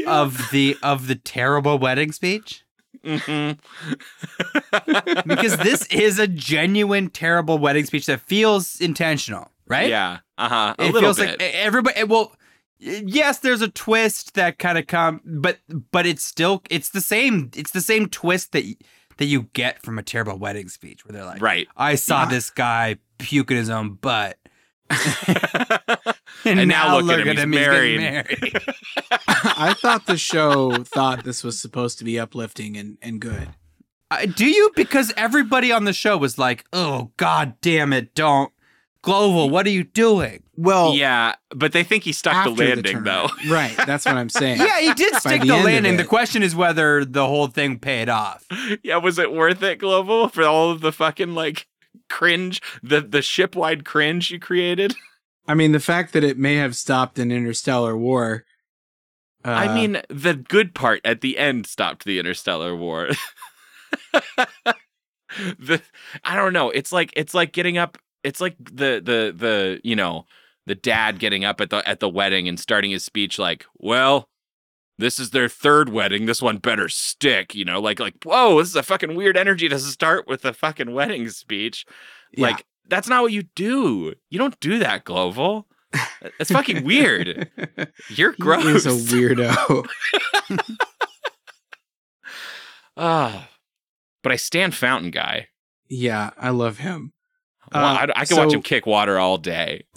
of 0.05 0.49
the 0.51 0.75
of 0.83 1.07
the 1.07 1.15
terrible 1.15 1.77
wedding 1.79 2.11
speech. 2.11 2.63
Mhm. 3.05 3.57
Because 5.25 5.55
this 5.57 5.85
is 5.87 6.19
a 6.19 6.27
genuine 6.27 7.09
terrible 7.09 7.57
wedding 7.57 7.85
speech 7.85 8.05
that 8.07 8.19
feels 8.19 8.79
intentional, 8.81 9.49
right? 9.67 9.89
Yeah. 9.89 10.17
Uh-huh. 10.37 10.75
A 10.77 10.83
it 10.83 10.93
little 10.93 11.01
feels 11.13 11.17
bit. 11.17 11.39
like 11.39 11.53
everybody 11.53 12.03
well 12.03 12.33
yes 12.81 13.39
there's 13.39 13.61
a 13.61 13.67
twist 13.69 14.33
that 14.35 14.57
kind 14.57 14.77
of 14.77 14.87
come 14.87 15.21
but 15.25 15.59
but 15.91 16.05
it's 16.05 16.23
still 16.23 16.61
it's 16.69 16.89
the 16.89 17.01
same 17.01 17.51
it's 17.55 17.71
the 17.71 17.81
same 17.81 18.07
twist 18.07 18.51
that 18.53 18.63
that 19.19 19.25
you 19.25 19.43
get 19.53 19.81
from 19.83 19.99
a 19.99 20.03
terrible 20.03 20.37
wedding 20.37 20.67
speech 20.67 21.05
where 21.05 21.13
they're 21.13 21.25
like 21.25 21.41
Right. 21.41 21.67
i 21.77 21.95
saw 21.95 22.23
Yeah. 22.23 22.29
this 22.29 22.49
guy 22.49 22.97
puke 23.19 23.51
in 23.51 23.57
his 23.57 23.69
own 23.69 23.93
butt 23.93 24.37
And 26.45 26.69
now 26.69 26.97
look 26.99 27.19
at 27.19 27.37
him, 27.37 27.51
he's 27.51 27.59
getting 27.59 27.97
married. 28.01 28.39
I 29.27 29.73
thought 29.77 30.05
the 30.05 30.17
show 30.17 30.83
thought 30.83 31.23
this 31.23 31.43
was 31.43 31.59
supposed 31.61 31.99
to 31.99 32.05
be 32.05 32.17
uplifting 32.19 32.77
and, 32.77 32.97
and 33.01 33.19
good. 33.19 33.49
Uh, 34.09 34.25
do 34.25 34.45
you 34.45 34.71
because 34.75 35.13
everybody 35.17 35.71
on 35.71 35.83
the 35.83 35.93
show 35.93 36.17
was 36.17 36.37
like 36.39 36.65
oh 36.73 37.11
god 37.17 37.53
damn 37.61 37.93
it 37.93 38.15
don't 38.15 38.51
Gloval 39.09 39.49
what 39.49 39.65
are 39.65 39.71
you 39.71 39.83
doing 39.83 40.43
Well, 40.55 40.93
yeah, 40.93 41.35
but 41.55 41.71
they 41.71 41.83
think 41.83 42.03
he 42.03 42.13
stuck 42.13 42.33
the 42.33 42.51
after 42.51 42.55
the 42.55 42.69
landing 42.75 43.03
though. 43.03 43.29
right? 43.49 43.75
That's 43.85 44.05
what 44.05 44.15
I'm 44.15 44.29
saying. 44.29 44.59
yeah 44.59 44.79
he 44.79 44.93
did 44.93 45.15
stick 45.15 45.41
the 45.41 45.47
the 45.47 45.57
landing 45.57 45.97
the 45.97 46.03
question 46.03 46.43
is 46.43 46.55
whether 46.55 47.03
the 47.05 47.25
whole 47.25 47.47
thing 47.47 47.79
paid 47.79 48.09
off 48.09 48.45
yeah, 48.83 48.97
was 48.97 49.19
it 49.19 49.31
worth 49.31 49.61
it, 49.63 49.79
Gloval, 49.79 50.31
for 50.31 50.43
all 50.43 50.71
of 50.71 50.81
the 50.81 50.91
fucking 50.91 51.33
like 51.35 51.67
cringe, 52.09 52.61
the 52.83 53.01
the 53.01 53.21
ship-wide 53.21 53.85
cringe 53.85 54.31
you 54.31 54.39
created? 54.39 54.95
I 55.47 55.55
mean, 55.55 55.71
the 55.71 55.79
fact 55.79 56.13
that 56.13 56.23
it 56.23 56.37
may 56.37 56.55
have 56.55 56.75
stopped 56.75 57.17
an 57.17 57.31
interstellar 57.31 57.97
war. 57.97 58.45
Uh, 59.43 59.49
I 59.49 59.73
mean, 59.73 60.01
the 60.09 60.35
good 60.35 60.75
part 60.75 61.01
at 61.03 61.21
the 61.21 61.37
end 61.37 61.65
stopped 61.65 62.05
the 62.05 62.19
interstellar 62.19 62.75
war. 62.75 63.09
the 65.57 65.81
I 66.23 66.35
don't 66.35 66.53
know. 66.53 66.69
It's 66.69 66.91
like 66.91 67.13
it's 67.15 67.33
like 67.33 67.51
getting 67.53 67.77
up. 67.77 67.97
It's 68.23 68.41
like 68.41 68.55
the 68.59 69.01
the 69.03 69.33
the 69.35 69.81
you 69.83 69.95
know 69.95 70.25
the 70.65 70.75
dad 70.75 71.19
getting 71.19 71.45
up 71.45 71.61
at 71.61 71.69
the 71.69 71.87
at 71.87 71.99
the 71.99 72.09
wedding 72.09 72.47
and 72.47 72.59
starting 72.59 72.91
his 72.91 73.03
speech 73.03 73.37
like, 73.39 73.65
well. 73.75 74.27
This 74.97 75.17
is 75.17 75.29
their 75.29 75.47
third 75.47 75.87
wedding. 75.87 76.25
This 76.25 76.41
one 76.41 76.57
better 76.57 76.89
stick, 76.89 77.55
you 77.55 77.63
know. 77.63 77.79
Like, 77.79 78.01
like, 78.01 78.15
whoa, 78.25 78.59
this 78.59 78.67
is 78.67 78.75
a 78.75 78.83
fucking 78.83 79.15
weird 79.15 79.37
energy 79.37 79.69
to 79.69 79.79
start 79.79 80.27
with 80.27 80.43
a 80.43 80.51
fucking 80.51 80.91
wedding 80.91 81.29
speech. 81.29 81.85
Yeah. 82.33 82.47
Like, 82.47 82.65
that's 82.85 83.07
not 83.07 83.21
what 83.21 83.31
you 83.31 83.43
do. 83.55 84.13
You 84.29 84.39
don't 84.39 84.59
do 84.59 84.77
that, 84.79 85.05
Gloval. 85.05 85.63
It's 86.37 86.51
fucking 86.51 86.83
weird. 86.83 87.49
You're 88.09 88.33
gross. 88.41 88.85
is 88.85 88.85
a 88.85 88.89
weirdo. 89.15 89.87
Ah, 92.97 93.49
but 94.21 94.31
I 94.31 94.35
stand 94.35 94.75
Fountain 94.75 95.11
Guy. 95.11 95.47
yeah, 95.89 96.31
I 96.37 96.49
love 96.49 96.79
him. 96.79 97.13
Well, 97.73 97.85
Uh, 97.85 98.07
I, 98.15 98.21
I 98.21 98.25
can 98.25 98.37
watch 98.37 98.53
him 98.53 98.61
kick 98.61 98.85
water 98.85 99.17
all 99.19 99.37
day. 99.37 99.83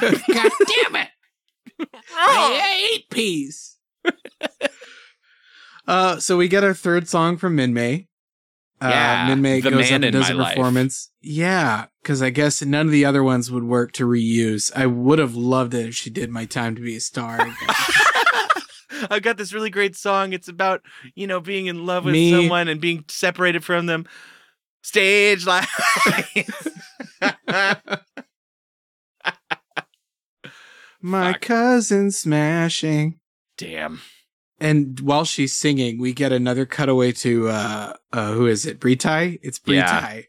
God 0.00 0.18
damn 0.30 0.96
it! 0.96 1.88
I 2.16 2.88
hate 2.92 3.10
peas. 3.10 3.76
uh, 5.86 6.18
so 6.18 6.36
we 6.36 6.48
get 6.48 6.64
our 6.64 6.74
third 6.74 7.08
song 7.08 7.36
from 7.36 7.56
Minmay. 7.56 8.06
Uh, 8.80 8.88
Yeah, 8.88 9.28
Minmay 9.30 9.62
the 9.62 9.70
goes 9.70 9.90
man 9.90 10.04
up 10.04 10.08
and 10.08 10.12
does 10.12 10.28
my 10.28 10.34
a 10.34 10.34
life. 10.38 10.54
performance. 10.56 11.10
Yeah, 11.20 11.86
because 12.02 12.22
I 12.22 12.30
guess 12.30 12.62
none 12.62 12.86
of 12.86 12.92
the 12.92 13.04
other 13.04 13.22
ones 13.22 13.50
would 13.50 13.64
work 13.64 13.92
to 13.92 14.06
reuse. 14.06 14.72
I 14.74 14.86
would 14.86 15.18
have 15.18 15.34
loved 15.34 15.74
it 15.74 15.86
if 15.88 15.94
she 15.94 16.10
did 16.10 16.30
"My 16.30 16.44
Time 16.44 16.74
to 16.76 16.82
Be 16.82 16.96
a 16.96 17.00
Star." 17.00 17.38
I've 19.10 19.22
got 19.22 19.36
this 19.36 19.52
really 19.52 19.70
great 19.70 19.96
song. 19.96 20.32
It's 20.32 20.48
about, 20.48 20.80
you 21.14 21.26
know, 21.26 21.40
being 21.40 21.66
in 21.66 21.84
love 21.84 22.04
with 22.06 22.12
Me- 22.12 22.30
someone 22.30 22.68
and 22.68 22.80
being 22.80 23.04
separated 23.08 23.62
from 23.64 23.86
them. 23.86 24.06
Stage 24.84 25.46
life. 25.46 25.68
My 31.00 31.32
Fuck. 31.32 31.40
cousin 31.42 32.10
smashing. 32.10 33.18
Damn. 33.56 34.00
And 34.60 35.00
while 35.00 35.24
she's 35.24 35.52
singing, 35.54 35.98
we 35.98 36.12
get 36.12 36.32
another 36.32 36.64
cutaway 36.66 37.12
to 37.12 37.48
uh, 37.48 37.94
uh 38.12 38.32
who 38.32 38.46
is 38.46 38.66
it? 38.66 38.78
Britai? 38.80 39.38
It's 39.42 39.58
Britai, 39.58 40.16
Yeah. 40.16 40.20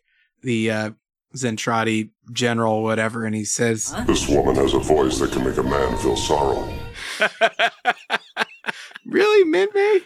the 0.41 0.71
uh 0.71 0.91
Zentradi 1.35 2.11
general, 2.31 2.81
whatever, 2.81 3.25
and 3.25 3.35
he 3.35 3.43
says, 3.43 3.93
This 4.07 4.27
woman 4.29 4.55
has 4.55 4.73
a 4.73 4.79
voice 4.79 5.19
that 5.19 5.31
can 5.33 5.43
make 5.43 5.57
a 5.57 5.63
man 5.63 5.97
feel 5.97 6.15
sorrow. 6.15 6.73
"Really, 9.05 9.43
Minmay? 9.51 10.03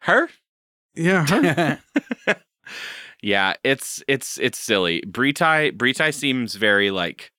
Her? 0.00 0.30
Yeah, 0.94 1.26
her. 1.26 1.78
Yeah, 3.22 3.54
it's 3.64 4.02
it's 4.08 4.38
it's 4.38 4.58
silly. 4.58 5.02
Britai 5.06 5.76
Britai 5.76 6.14
seems 6.14 6.54
very 6.54 6.90
like 6.90 7.32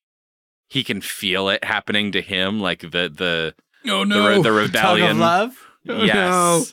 he 0.70 0.84
can 0.84 1.02
feel 1.02 1.50
it 1.50 1.64
happening 1.64 2.12
to 2.12 2.22
him, 2.22 2.60
like 2.60 2.82
the 2.82 3.10
the 3.10 3.56
oh 3.88 4.06
the, 4.06 4.20
re- 4.22 4.36
the 4.36 4.44
Tug 4.44 4.46
of 4.48 4.56
rebellion. 4.56 5.20
love. 5.20 5.58
Oh, 5.88 6.04
yes. 6.04 6.16
no. 6.16 6.64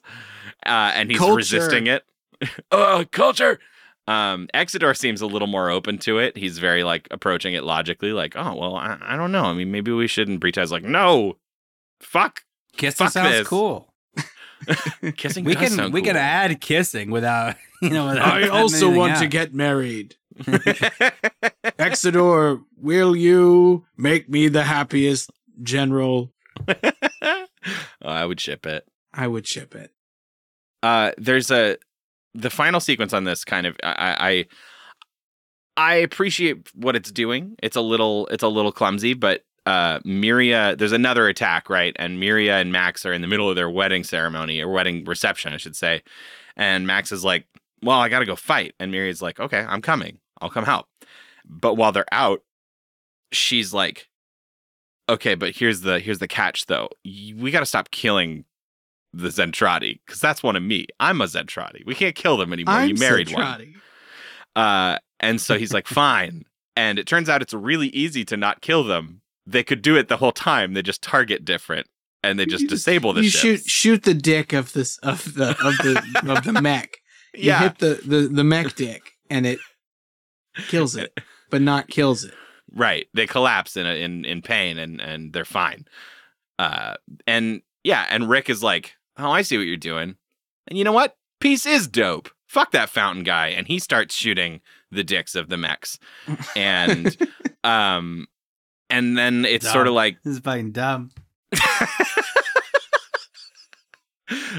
Uh, 0.67 0.91
and 0.95 1.11
he's 1.11 1.19
Culture. 1.19 1.37
resisting 1.37 1.87
it. 1.87 2.05
uh, 2.73 3.05
culture. 3.13 3.61
Um, 4.09 4.49
Exodor 4.55 4.95
seems 4.95 5.21
a 5.21 5.27
little 5.27 5.49
more 5.49 5.71
open 5.71 5.99
to 5.99 6.19
it. 6.19 6.37
He's 6.37 6.59
very 6.59 6.83
like 6.85 7.09
approaching 7.11 7.55
it 7.55 7.65
logically, 7.65 8.13
like, 8.13 8.35
oh 8.37 8.55
well, 8.57 8.77
I, 8.77 8.99
I 9.01 9.17
don't 9.17 9.33
know. 9.33 9.45
I 9.45 9.53
mean, 9.55 9.71
maybe 9.71 9.93
we 9.93 10.07
shouldn't. 10.09 10.41
Britai's 10.41 10.71
like, 10.73 10.83
no, 10.83 11.39
fuck, 12.01 12.43
Kissing 12.77 13.07
Fuck 13.07 13.13
sounds 13.13 13.31
this. 13.31 13.49
cool. 13.49 13.93
kissing. 15.17 15.45
We 15.45 15.55
does 15.55 15.69
can 15.69 15.71
sound 15.73 15.93
we 15.93 16.03
can 16.03 16.17
add 16.17 16.61
kissing 16.61 17.11
without 17.11 17.57
you 17.83 17.91
know. 17.91 18.07
Without 18.07 18.45
I 18.45 18.49
also 18.49 18.91
want 18.91 19.13
out. 19.15 19.21
to 19.21 19.27
get 19.29 19.55
married. 19.55 20.17
Exodor, 21.79 22.61
will 22.77 23.17
you 23.17 23.85
make 23.97 24.29
me 24.29 24.49
the 24.49 24.65
happiest 24.65 25.31
general? 25.63 26.33
Oh, 26.69 27.47
I 28.03 28.25
would 28.25 28.41
ship 28.41 28.67
it. 28.67 28.87
I 29.13 29.27
would 29.27 29.47
ship 29.47 29.75
it. 29.75 29.93
Uh, 30.83 31.13
there's 31.19 31.51
a 31.51 31.77
the 32.35 32.51
final 32.51 32.81
sequence 32.81 33.13
on 33.13 33.25
this 33.25 33.45
kind 33.45 33.67
of 33.67 33.77
I, 33.83 34.47
I 35.77 35.91
I 35.91 35.95
appreciate 35.97 36.69
what 36.75 36.97
it's 36.97 37.11
doing. 37.11 37.57
It's 37.63 37.77
a 37.77 37.81
little 37.81 38.27
it's 38.29 38.43
a 38.43 38.49
little 38.49 38.73
clumsy, 38.73 39.15
but 39.15 39.43
uh, 39.67 39.99
Miriya, 40.01 40.79
there's 40.79 40.93
another 40.93 41.27
attack, 41.27 41.69
right? 41.69 41.95
And 41.99 42.23
Miriya 42.23 42.61
and 42.61 42.71
Max 42.71 43.05
are 43.05 43.13
in 43.13 43.21
the 43.21 43.27
middle 43.27 43.51
of 43.51 43.57
their 43.57 43.69
wedding 43.69 44.05
ceremony 44.05 44.61
or 44.61 44.69
wedding 44.69 45.05
reception, 45.05 45.53
I 45.53 45.57
should 45.57 45.75
say. 45.75 46.03
And 46.57 46.87
Max 46.87 47.11
is 47.11 47.25
like, 47.25 47.47
"Well, 47.83 47.99
I 47.99 48.09
got 48.09 48.21
to 48.21 48.25
go 48.25 48.37
fight," 48.37 48.75
and 48.79 48.93
Miriya's 48.93 49.21
like, 49.21 49.41
"Okay, 49.41 49.59
I'm 49.59 49.83
coming. 49.83 50.19
I'll 50.41 50.51
come 50.51 50.65
help." 50.65 50.87
But 51.45 51.75
while 51.75 51.93
they're 51.93 52.07
out, 52.13 52.43
she's 53.33 53.75
like, 53.75 54.09
"Okay, 55.09 55.35
but 55.35 55.57
here's 55.57 55.81
the 55.81 55.99
here's 55.99 56.21
the 56.21 56.29
catch, 56.29 56.67
though. 56.67 56.89
We 57.05 57.51
got 57.51 57.61
to 57.61 57.67
stop 57.67 57.91
killing." 57.91 58.45
The 59.13 59.29
Zentradi, 59.29 60.01
because 60.05 60.21
that's 60.21 60.43
one 60.43 60.57
of 60.57 60.63
me. 60.63 60.89
I'm 61.01 61.23
a 61.23 61.25
Zentradi. 61.25 61.87
We 61.87 61.95
can't 61.95 62.15
kill 62.15 62.37
them 62.37 62.53
anymore. 62.53 62.75
I'm 62.75 62.91
you 62.91 62.97
married 62.97 63.33
one. 63.33 63.43
Zentradi. 63.43 63.75
Uh, 64.55 64.99
and 65.21 65.41
so 65.41 65.57
he's 65.57 65.73
like, 65.73 65.87
fine. 65.87 66.45
And 66.75 66.99
it 66.99 67.07
turns 67.07 67.31
out 67.31 67.41
it's 67.41 67.55
really 67.55 67.89
easy 67.89 68.27
to 68.27 68.37
not 68.37 68.61
kill 68.61 68.85
them. 68.85 69.23
They 69.47 69.63
could 69.63 69.83
do 69.83 69.97
it 69.97 70.09
the 70.09 70.17
whole 70.17 70.33
time. 70.33 70.75
They 70.75 70.83
just 70.83 71.03
target 71.03 71.45
different 71.45 71.87
and 72.23 72.39
they 72.39 72.47
just 72.47 72.67
disable 72.69 73.13
the 73.13 73.23
you 73.23 73.31
ships. 73.31 73.63
shoot 73.63 73.71
shoot 73.71 74.03
the 74.03 74.15
dick 74.15 74.53
of 74.53 74.73
this 74.73 74.99
of 74.99 75.35
the 75.35 75.51
of 75.51 75.77
the 75.79 76.23
of 76.29 76.45
the 76.45 76.61
mech. 76.61 76.99
You 77.35 77.45
Yeah. 77.51 77.61
hit 77.61 77.79
the, 77.79 78.01
the 78.05 78.29
the 78.29 78.45
mech 78.45 78.75
dick 78.75 79.03
and 79.31 79.47
it 79.47 79.59
kills 80.69 80.97
it, 80.97 81.13
but 81.51 81.61
not 81.63 81.89
kills 81.89 82.25
it. 82.25 82.35
Right. 82.73 83.07
They 83.15 83.27
collapse 83.27 83.77
in 83.77 83.87
a, 83.87 83.95
in 84.03 84.25
in 84.25 84.43
pain 84.43 84.79
and 84.79 85.01
and 85.01 85.33
they're 85.33 85.45
fine. 85.45 85.85
Uh, 86.59 86.95
and 87.27 87.61
yeah, 87.85 88.07
and 88.11 88.29
Rick 88.29 88.49
is 88.51 88.63
like, 88.63 88.95
"Oh, 89.19 89.31
I 89.31 89.43
see 89.43 89.57
what 89.59 89.67
you're 89.67 89.77
doing." 89.77 90.17
And 90.67 90.77
you 90.79 90.83
know 90.85 90.93
what? 90.93 91.15
Peace 91.39 91.67
is 91.67 91.87
dope. 91.87 92.31
Fuck 92.49 92.73
that 92.73 92.89
fountain 92.89 93.23
guy, 93.23 93.49
and 93.49 93.67
he 93.67 93.79
starts 93.79 94.15
shooting 94.15 94.61
the 94.91 95.05
dicks 95.05 95.35
of 95.35 95.49
the 95.49 95.57
mechs. 95.59 95.99
And 96.57 97.15
um, 97.65 98.27
and 98.91 99.17
then 99.17 99.45
it's 99.45 99.71
sort 99.71 99.87
of 99.87 99.95
like 99.95 100.23
this 100.23 100.35
is 100.35 100.41
fucking 100.41 100.73
dumb. 100.73 101.11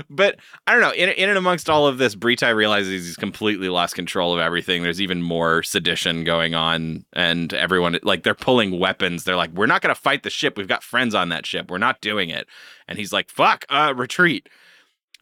but 0.10 0.38
I 0.66 0.72
don't 0.72 0.82
know. 0.82 0.94
In, 0.94 1.10
in 1.10 1.30
and 1.30 1.38
amongst 1.38 1.70
all 1.70 1.88
of 1.88 1.98
this, 1.98 2.16
Britai 2.16 2.56
realizes 2.56 3.06
he's 3.06 3.16
completely 3.16 3.70
lost 3.70 3.96
control 3.96 4.34
of 4.34 4.40
everything. 4.40 4.84
There's 4.84 5.02
even 5.02 5.22
more 5.22 5.64
sedition 5.64 6.24
going 6.24 6.56
on, 6.56 7.06
and 7.14 7.54
everyone 7.54 8.00
like 8.04 8.24
they're 8.24 8.36
pulling 8.36 8.80
weapons. 8.80 9.24
They're 9.24 9.36
like, 9.36 9.52
"We're 9.52 9.66
not 9.66 9.82
going 9.82 9.94
to 9.94 10.00
fight 10.00 10.24
the 10.24 10.30
ship. 10.30 10.58
We've 10.58 10.68
got 10.68 10.84
friends 10.84 11.16
on 11.16 11.30
that 11.30 11.46
ship. 11.46 11.70
We're 11.70 11.78
not 11.78 12.02
doing 12.02 12.30
it." 12.30 12.48
And 12.88 12.98
he's 12.98 13.14
like, 13.14 13.30
"Fuck, 13.30 13.66
uh, 13.70 13.94
retreat." 13.96 14.50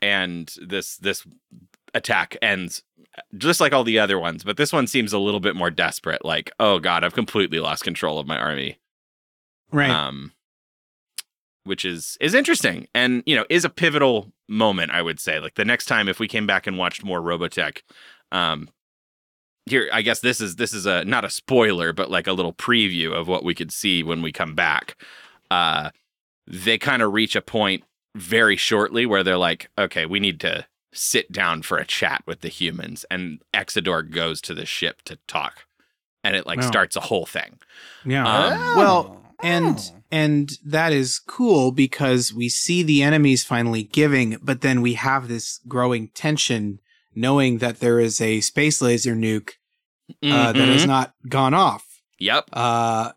And 0.02 0.53
this 0.61 0.98
this 0.98 1.26
attack 1.94 2.38
ends 2.41 2.84
just 3.38 3.61
like 3.61 3.73
all 3.73 3.86
the 3.86 3.99
other 3.99 4.19
ones, 4.19 4.44
but 4.44 4.57
this 4.57 4.73
one 4.73 4.88
seems 4.88 5.14
a 5.14 5.19
little 5.19 5.40
bit 5.40 5.56
more 5.56 5.72
desperate. 5.72 6.23
Like, 6.23 6.52
"Oh 6.60 6.80
God, 6.80 7.03
I've 7.03 7.14
completely 7.14 7.60
lost 7.60 7.84
control 7.84 8.19
of 8.19 8.27
my 8.27 8.38
army." 8.38 8.77
Right. 9.76 9.89
um, 9.89 10.31
which 11.65 11.84
is 11.84 12.18
is 12.22 12.34
interesting 12.34 12.88
and 12.93 13.23
you 13.26 13.35
know 13.35 13.45
is 13.49 13.65
a 13.65 13.69
pivotal 13.69 14.31
moment 14.47 14.91
i 14.91 15.02
would 15.02 15.19
say 15.19 15.39
like 15.39 15.56
the 15.56 15.65
next 15.65 15.85
time 15.85 16.07
if 16.07 16.19
we 16.19 16.27
came 16.27 16.45
back 16.45 16.68
and 16.68 16.77
watched 16.77 17.03
more 17.03 17.19
robotech 17.19 17.81
um 18.31 18.69
here 19.65 19.89
i 19.91 20.03
guess 20.03 20.19
this 20.19 20.39
is 20.39 20.57
this 20.57 20.73
is 20.76 20.85
a 20.85 21.03
not 21.06 21.26
a 21.26 21.30
spoiler 21.30 21.91
but 21.91 22.11
like 22.11 22.27
a 22.27 22.34
little 22.34 22.53
preview 22.53 23.11
of 23.14 23.27
what 23.27 23.43
we 23.43 23.56
could 23.56 23.72
see 23.72 24.03
when 24.03 24.22
we 24.22 24.31
come 24.31 24.53
back 24.53 24.95
uh 25.49 25.89
they 26.45 26.77
kind 26.77 27.02
of 27.02 27.14
reach 27.14 27.35
a 27.35 27.41
point 27.41 27.84
very 28.15 28.56
shortly 28.56 29.07
where 29.07 29.23
they're 29.23 29.35
like 29.35 29.68
okay 29.80 30.06
we 30.06 30.19
need 30.19 30.39
to 30.39 30.64
sit 30.93 31.31
down 31.31 31.64
for 31.64 31.77
a 31.80 31.85
chat 31.85 32.22
with 32.27 32.41
the 32.41 32.47
humans 32.47 33.06
and 33.10 33.41
exodor 33.56 34.03
goes 34.03 34.39
to 34.39 34.53
the 34.53 34.65
ship 34.68 35.02
to 35.02 35.18
talk 35.27 35.65
and 36.23 36.35
it 36.35 36.45
like 36.45 36.60
Wow. 36.60 36.68
starts 36.68 36.95
a 36.95 37.02
whole 37.02 37.26
thing 37.26 37.57
Yeah. 38.06 38.23
Um, 38.26 38.77
well, 38.77 39.24
and 39.44 39.80
and 40.12 40.52
that 40.66 40.94
is 40.94 41.20
cool 41.20 41.72
because 41.72 42.34
we 42.34 42.49
see 42.49 42.84
the 42.84 43.03
enemies 43.03 43.44
finally 43.44 43.84
giving, 43.84 44.38
but 44.41 44.62
then 44.62 44.82
we 44.82 44.94
have 44.94 45.28
this 45.28 45.60
growing 45.68 46.10
tension 46.10 46.80
knowing 47.16 47.60
that 47.60 47.80
there 47.80 47.99
is 47.99 48.20
a 48.22 48.41
space 48.41 48.82
laser 48.82 49.16
nuke 49.16 49.52
uh, 50.24 50.52
that 50.53 50.68
has 50.68 50.84
Mhm. 50.84 50.88
not 50.88 51.14
gone 51.30 51.53
off. 51.53 51.86
Yep. 52.20 52.49
Uh, 52.53 53.12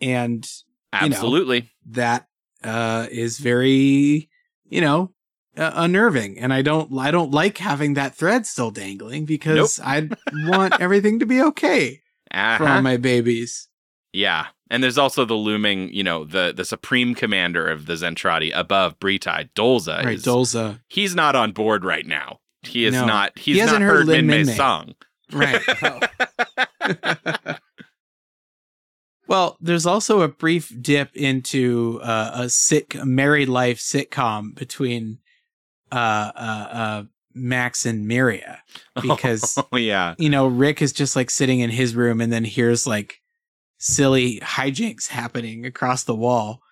and 0.00 0.44
you 0.92 1.08
know, 1.08 1.16
Absolutely. 1.16 1.70
that 1.86 2.26
uh, 2.64 3.06
is 3.10 3.38
very, 3.38 4.28
you 4.68 4.80
know, 4.80 5.12
uh, 5.56 5.70
unnerving. 5.74 6.38
And 6.38 6.52
I 6.52 6.62
don't, 6.62 6.96
I 6.98 7.10
don't 7.10 7.30
like 7.30 7.58
having 7.58 7.94
that 7.94 8.14
thread 8.14 8.44
still 8.46 8.70
dangling 8.70 9.24
because 9.24 9.80
I 9.82 10.10
want 10.32 10.74
everything 10.78 11.18
to 11.20 11.26
be 11.26 11.40
okay 11.42 12.02
for 12.30 12.34
Uh-huh. 12.34 12.74
all 12.74 12.82
my 12.82 12.96
babies. 12.98 13.68
Yeah. 14.12 14.46
And 14.70 14.82
there's 14.82 14.98
also 14.98 15.24
the 15.24 15.34
looming, 15.34 15.92
you 15.92 16.02
know, 16.04 16.24
the 16.24 16.52
the 16.56 16.64
supreme 16.64 17.14
commander 17.14 17.66
of 17.68 17.86
the 17.86 17.94
Zentradi 17.94 18.52
above 18.54 18.98
Britai, 19.00 19.50
Dolza. 19.54 20.04
Right, 20.04 20.14
is, 20.14 20.24
Dolza. 20.24 20.80
He's 20.88 21.14
not 21.14 21.34
on 21.36 21.52
board 21.52 21.84
right 21.84 22.06
now. 22.06 22.38
He 22.62 22.84
is 22.84 22.94
No. 22.94 23.06
not. 23.06 23.38
He 23.38 23.52
He's 23.52 23.62
hasn't 23.62 23.80
not 23.80 23.86
heard 23.86 24.06
heard, 24.06 24.24
Minmay's 24.24 24.54
song. 24.56 24.94
Right. 25.32 25.60
well, 29.28 29.56
there's 29.60 29.86
also 29.86 30.20
a 30.22 30.28
brief 30.28 30.72
dip 30.80 31.14
into 31.16 32.00
uh, 32.02 32.30
a 32.34 32.48
sick 32.48 32.96
married 33.04 33.48
life 33.48 33.78
sitcom 33.78 34.54
between 34.54 35.18
uh, 35.92 35.94
uh, 36.34 36.68
uh, 36.72 37.02
Max 37.34 37.86
and 37.86 38.08
Miriya 38.10 38.58
because 39.02 39.56
Oh 39.72 39.76
yeah. 39.76 40.14
you 40.18 40.28
know 40.30 40.46
Rick 40.48 40.82
is 40.82 40.92
just 40.92 41.14
like 41.16 41.30
sitting 41.30 41.60
in 41.60 41.70
his 41.70 41.94
room 41.94 42.20
and 42.20 42.32
then 42.32 42.44
hears 42.44 42.86
like 42.86 43.19
silly 43.80 44.38
hijinks 44.40 45.08
happening 45.08 45.66
across 45.66 46.04
the 46.04 46.14
wall. 46.14 46.62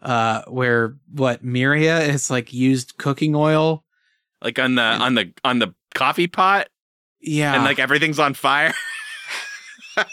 Uh, 0.00 0.42
where 0.46 0.96
what 1.12 1.44
Miriya 1.44 2.08
is 2.08 2.30
like 2.30 2.52
used 2.52 2.96
cooking 2.96 3.34
oil. 3.34 3.84
Like 4.40 4.58
on 4.58 4.76
the 4.76 4.82
on 4.82 5.14
the 5.14 5.32
on 5.44 5.58
the 5.58 5.74
coffee 5.94 6.28
pot. 6.28 6.68
Yeah. 7.20 7.54
And 7.54 7.64
like 7.64 7.78
everything's 7.78 8.18
on 8.18 8.32
fire. 8.34 8.72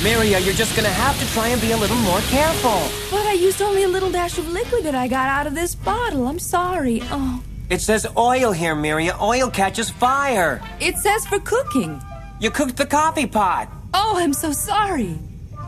Miriya, 0.00 0.42
you're 0.44 0.54
just 0.54 0.74
gonna 0.76 0.88
have 0.88 1.18
to 1.20 1.26
try 1.34 1.48
and 1.48 1.60
be 1.60 1.72
a 1.72 1.76
little 1.76 1.96
more 1.98 2.20
careful. 2.20 2.88
But 3.10 3.26
I 3.26 3.32
used 3.32 3.60
only 3.60 3.82
a 3.82 3.88
little 3.88 4.10
dash 4.10 4.38
of 4.38 4.48
liquid 4.50 4.84
that 4.84 4.94
I 4.94 5.08
got 5.08 5.28
out 5.28 5.46
of 5.46 5.54
this 5.54 5.74
bottle. 5.74 6.26
I'm 6.26 6.38
sorry. 6.38 7.02
Oh. 7.04 7.42
It 7.68 7.80
says 7.80 8.06
oil 8.16 8.52
here, 8.52 8.74
Miriya. 8.74 9.20
Oil 9.20 9.50
catches 9.50 9.90
fire. 9.90 10.62
It 10.80 10.96
says 10.96 11.26
for 11.26 11.40
cooking. 11.40 12.00
You 12.40 12.50
cooked 12.50 12.76
the 12.76 12.86
coffee 12.86 13.26
pot. 13.26 13.68
Oh, 13.94 14.14
I'm 14.16 14.32
so 14.32 14.52
sorry. 14.52 15.18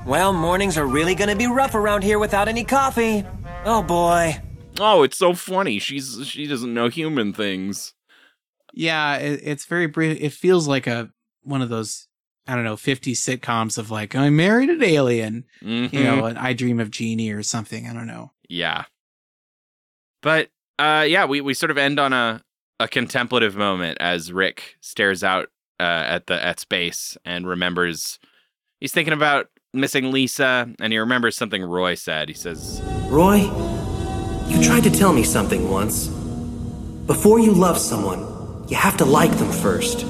Well, 0.06 0.32
mornings 0.32 0.78
are 0.78 0.86
really 0.86 1.14
gonna 1.14 1.36
be 1.36 1.46
rough 1.46 1.74
around 1.74 2.02
here 2.02 2.18
without 2.18 2.48
any 2.48 2.64
coffee. 2.64 3.24
Oh 3.64 3.82
boy. 3.82 4.40
Oh, 4.80 5.02
it's 5.02 5.18
so 5.18 5.34
funny. 5.34 5.78
She's 5.78 6.26
she 6.26 6.46
doesn't 6.46 6.72
know 6.72 6.88
human 6.88 7.32
things. 7.32 7.94
Yeah, 8.72 9.16
it, 9.16 9.40
it's 9.42 9.64
very 9.64 9.86
brief. 9.86 10.18
It 10.20 10.32
feels 10.32 10.68
like 10.68 10.86
a 10.86 11.10
one 11.42 11.62
of 11.62 11.68
those 11.68 12.06
I 12.46 12.54
don't 12.54 12.64
know 12.64 12.76
50 12.76 13.12
sitcoms 13.14 13.76
of 13.76 13.90
like 13.90 14.14
I 14.14 14.30
married 14.30 14.70
an 14.70 14.82
alien, 14.82 15.44
you 15.60 15.88
know, 15.92 16.24
an 16.26 16.36
I 16.38 16.54
Dream 16.54 16.80
of 16.80 16.90
Jeannie 16.90 17.30
or 17.32 17.42
something. 17.42 17.86
I 17.86 17.92
don't 17.92 18.06
know. 18.06 18.32
Yeah. 18.48 18.84
But 20.22 20.48
uh 20.78 21.04
yeah, 21.06 21.26
we, 21.26 21.40
we 21.40 21.54
sort 21.54 21.70
of 21.70 21.78
end 21.78 21.98
on 21.98 22.12
a, 22.12 22.42
a 22.80 22.88
contemplative 22.88 23.56
moment 23.56 23.98
as 24.00 24.32
Rick 24.32 24.76
stares 24.80 25.22
out 25.22 25.48
uh, 25.80 25.82
at 25.82 26.26
the 26.26 26.44
at 26.44 26.60
space 26.60 27.16
and 27.24 27.46
remembers 27.46 28.18
he's 28.80 28.92
thinking 28.92 29.14
about 29.14 29.48
missing 29.72 30.10
Lisa 30.12 30.72
and 30.80 30.92
he 30.92 30.98
remembers 30.98 31.36
something 31.36 31.62
Roy 31.62 31.94
said. 31.94 32.28
He 32.28 32.34
says, 32.34 32.80
Roy, 33.08 33.50
you 34.46 34.62
tried 34.62 34.84
to 34.84 34.90
tell 34.90 35.12
me 35.12 35.22
something 35.22 35.70
once. 35.70 36.08
Before 37.06 37.38
you 37.38 37.52
love 37.52 37.78
someone, 37.78 38.66
you 38.68 38.76
have 38.76 38.96
to 38.98 39.04
like 39.04 39.30
them 39.38 39.50
first. 39.50 40.04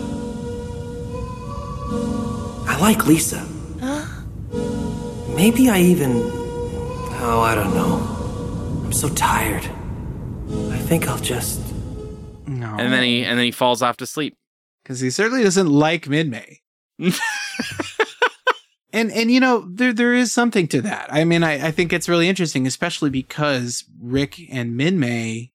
I 2.68 2.78
like 2.80 3.06
Lisa. 3.06 3.46
Maybe 5.34 5.68
I 5.68 5.80
even. 5.80 6.12
Oh, 7.20 7.40
I 7.44 7.54
don't 7.54 7.74
know. 7.74 8.82
I'm 8.84 8.92
so 8.92 9.08
tired. 9.08 9.64
I 10.72 10.78
think 10.78 11.08
I'll 11.08 11.18
just. 11.18 11.60
No. 12.46 12.76
and 12.78 12.92
then 12.92 13.02
he 13.02 13.24
and 13.24 13.38
then 13.38 13.44
he 13.44 13.50
falls 13.50 13.82
off 13.82 13.98
to 13.98 14.06
sleep. 14.06 14.37
Because 14.88 15.00
he 15.00 15.10
certainly 15.10 15.44
doesn't 15.44 15.68
like 15.68 16.06
Minmay. 16.06 16.60
and 18.90 19.12
and 19.12 19.30
you 19.30 19.38
know 19.38 19.68
there 19.70 19.92
there 19.92 20.14
is 20.14 20.32
something 20.32 20.66
to 20.68 20.80
that. 20.80 21.12
I 21.12 21.24
mean, 21.24 21.44
I, 21.44 21.66
I 21.66 21.70
think 21.72 21.92
it's 21.92 22.08
really 22.08 22.26
interesting, 22.26 22.66
especially 22.66 23.10
because 23.10 23.84
Rick 24.00 24.40
and 24.50 24.80
Minmay, 24.80 25.50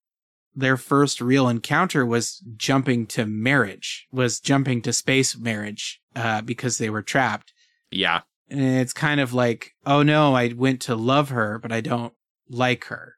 their 0.54 0.78
first 0.78 1.20
real 1.20 1.50
encounter 1.50 2.06
was 2.06 2.44
jumping 2.56 3.08
to 3.08 3.26
marriage, 3.26 4.08
was 4.12 4.40
jumping 4.40 4.84
to 4.84 4.94
space 4.94 5.36
marriage, 5.36 6.00
uh, 6.16 6.44
because 6.44 6.78
they 6.78 6.92
were 6.92 7.02
trapped. 7.02 7.54
Yeah. 7.90 8.22
And 8.52 8.62
it's 8.62 8.94
kind 8.94 9.20
of 9.20 9.34
like, 9.34 9.72
oh 9.84 10.04
no, 10.04 10.36
I 10.36 10.54
went 10.56 10.80
to 10.84 10.96
love 10.96 11.30
her, 11.30 11.58
but 11.58 11.72
I 11.72 11.82
don't 11.82 12.14
like 12.48 12.86
her. 12.86 13.16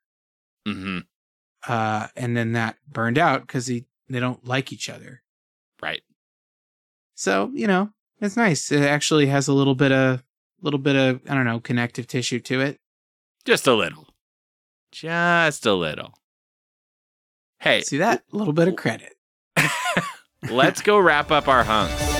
hmm 0.65 0.99
Uh, 1.67 2.07
and 2.15 2.37
then 2.37 2.53
that 2.53 2.77
burned 2.87 3.17
out 3.17 3.41
because 3.41 3.67
he 3.67 3.85
they 4.07 4.21
don't 4.21 4.47
like 4.47 4.71
each 4.71 4.89
other. 4.89 5.23
Right. 5.81 6.01
So, 7.15 7.51
you 7.53 7.67
know, 7.67 7.91
it's 8.21 8.37
nice. 8.37 8.71
It 8.71 8.81
actually 8.81 9.27
has 9.27 9.47
a 9.47 9.53
little 9.53 9.75
bit 9.75 9.91
of 9.91 10.23
little 10.61 10.79
bit 10.79 10.95
of 10.95 11.21
I 11.29 11.35
don't 11.35 11.45
know 11.45 11.59
connective 11.59 12.07
tissue 12.07 12.39
to 12.41 12.61
it. 12.61 12.79
Just 13.45 13.67
a 13.67 13.73
little. 13.73 14.07
Just 14.91 15.65
a 15.65 15.73
little. 15.73 16.13
Hey, 17.59 17.81
See 17.81 17.97
that? 17.97 18.23
A 18.31 18.35
little 18.35 18.53
bit 18.53 18.67
of 18.67 18.75
credit. 18.75 19.15
let's 20.49 20.81
go 20.81 20.99
wrap 20.99 21.31
up 21.31 21.47
our 21.47 21.63
hunks. 21.63 22.15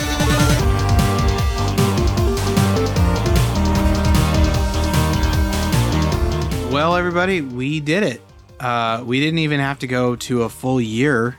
Well, 6.72 6.96
everybody, 6.98 7.42
we 7.42 7.80
did 7.80 8.04
it. 8.04 8.22
Uh, 8.60 9.04
we 9.06 9.20
didn't 9.20 9.40
even 9.40 9.60
have 9.60 9.80
to 9.80 9.88
go 9.88 10.16
to 10.18 10.44
a 10.44 10.50
full 10.50 10.82
year 10.82 11.38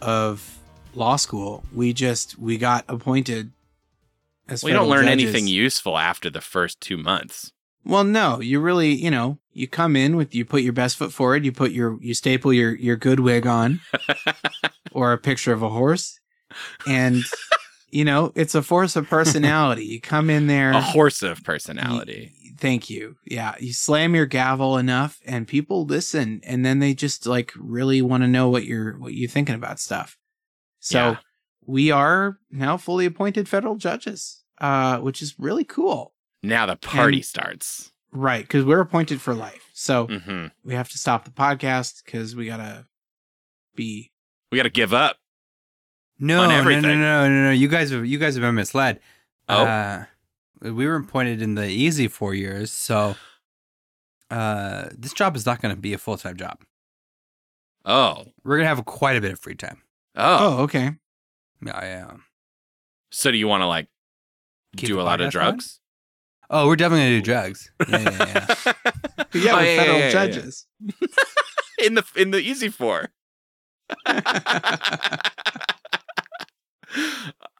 of 0.00 0.57
law 0.98 1.16
school. 1.16 1.64
We 1.72 1.92
just 1.92 2.38
we 2.38 2.58
got 2.58 2.84
appointed 2.88 3.52
as 4.48 4.62
We 4.64 4.72
don't 4.72 4.88
learn 4.88 5.06
judges. 5.06 5.24
anything 5.24 5.46
useful 5.46 5.96
after 5.96 6.28
the 6.30 6.40
first 6.40 6.80
two 6.80 6.96
months. 6.98 7.52
Well, 7.84 8.04
no, 8.04 8.40
you 8.40 8.60
really, 8.60 8.92
you 8.92 9.10
know, 9.10 9.38
you 9.52 9.66
come 9.66 9.96
in 9.96 10.16
with 10.16 10.34
you 10.34 10.44
put 10.44 10.62
your 10.62 10.72
best 10.74 10.96
foot 10.96 11.12
forward, 11.12 11.44
you 11.44 11.52
put 11.52 11.70
your 11.72 11.98
you 12.02 12.12
staple 12.14 12.52
your 12.52 12.74
your 12.74 12.96
good 12.96 13.20
wig 13.20 13.46
on 13.46 13.80
or 14.92 15.12
a 15.12 15.18
picture 15.18 15.52
of 15.52 15.62
a 15.62 15.70
horse 15.70 16.18
and 16.86 17.22
you 17.90 18.04
know, 18.04 18.32
it's 18.34 18.54
a 18.54 18.60
force 18.62 18.96
of 18.96 19.08
personality. 19.08 19.84
You 19.84 20.00
come 20.00 20.28
in 20.28 20.46
there 20.46 20.72
A 20.72 20.80
horse 20.80 21.22
of 21.22 21.42
personality. 21.42 22.32
Thank 22.58 22.90
you. 22.90 23.16
Yeah, 23.24 23.54
you 23.60 23.72
slam 23.72 24.14
your 24.14 24.26
gavel 24.26 24.76
enough 24.76 25.20
and 25.24 25.46
people 25.46 25.86
listen 25.86 26.40
and 26.44 26.66
then 26.66 26.80
they 26.80 26.92
just 26.92 27.26
like 27.26 27.52
really 27.56 28.02
want 28.02 28.22
to 28.24 28.28
know 28.28 28.48
what 28.50 28.64
you're 28.64 28.98
what 28.98 29.14
you're 29.14 29.30
thinking 29.30 29.54
about 29.54 29.78
stuff. 29.80 30.16
So 30.80 30.98
Yeah. 31.12 31.16
we 31.66 31.90
are 31.90 32.38
now 32.50 32.76
fully 32.76 33.06
appointed 33.06 33.48
federal 33.48 33.76
judges, 33.76 34.42
uh, 34.60 34.98
which 34.98 35.20
is 35.22 35.38
really 35.38 35.64
cool. 35.64 36.14
Now 36.42 36.66
the 36.66 36.76
party 36.76 37.18
And- 37.18 37.24
starts. 37.26 37.92
Right, 38.10 38.42
because 38.42 38.64
we're 38.64 38.80
appointed 38.80 39.20
for 39.20 39.34
life. 39.34 39.68
So 39.74 40.06
hmm 40.06 40.46
we 40.64 40.72
have 40.74 40.88
to 40.90 40.98
stop 40.98 41.24
the 41.26 41.30
podcast 41.30 42.04
because 42.04 42.34
we 42.34 42.46
gotta 42.46 42.86
be 43.74 44.12
We 44.50 44.56
got 44.56 44.62
to 44.62 44.70
give 44.70 44.94
up. 44.94 45.18
No, 46.18 46.40
on 46.42 46.48
no, 46.48 46.62
no, 46.64 46.80
no, 46.80 47.28
no, 47.28 47.28
no. 47.44 47.50
You 47.52 47.68
guys 47.68 47.90
have 47.90 48.06
you 48.06 48.18
guys 48.18 48.34
have 48.34 48.42
been 48.42 48.54
misled. 48.54 48.98
Oh. 49.48 49.64
Uh, 49.64 50.04
we 50.62 50.86
were 50.86 50.96
appointed 50.96 51.42
in 51.42 51.54
the 51.54 51.68
easy 51.68 52.08
four 52.08 52.34
years, 52.34 52.72
so 52.72 53.14
uh, 54.30 54.88
this 54.96 55.12
job 55.12 55.36
is 55.36 55.46
not 55.46 55.60
going 55.60 55.74
to 55.74 55.80
be 55.80 55.92
a 55.92 55.98
full 55.98 56.16
time 56.16 56.36
job. 56.36 56.62
Oh. 57.84 58.24
We're 58.42 58.56
gonna 58.56 58.68
have 58.68 58.84
quite 58.84 59.16
a 59.16 59.20
bit 59.20 59.32
of 59.32 59.38
free 59.38 59.54
time. 59.54 59.82
Oh. 60.18 60.58
Oh, 60.58 60.62
okay. 60.64 60.90
Yeah, 61.64 61.80
yeah. 61.84 62.12
So 63.10 63.30
do 63.30 63.38
you 63.38 63.48
want 63.48 63.62
to 63.62 63.66
like 63.66 63.88
Keep 64.76 64.88
do 64.88 65.00
a 65.00 65.02
lot 65.02 65.20
of 65.20 65.28
podcast 65.28 65.32
drugs? 65.32 65.80
Oh, 66.50 66.66
we're 66.66 66.76
definitely 66.76 67.04
gonna 67.06 67.16
do 67.18 67.22
drugs. 67.22 67.70
Yeah, 67.88 67.98
yeah, 68.00 68.44
yeah. 68.66 68.72
Yeah, 69.34 69.52
Oh, 69.52 69.56
we're 69.56 69.62
yeah, 69.62 69.62
yeah, 69.62 69.76
federal 69.76 69.98
yeah, 69.98 70.04
yeah. 70.06 70.10
judges. 70.10 70.66
in 71.84 71.94
the 71.94 72.04
in 72.16 72.30
the 72.30 72.38
easy 72.40 72.68
four. 72.68 73.10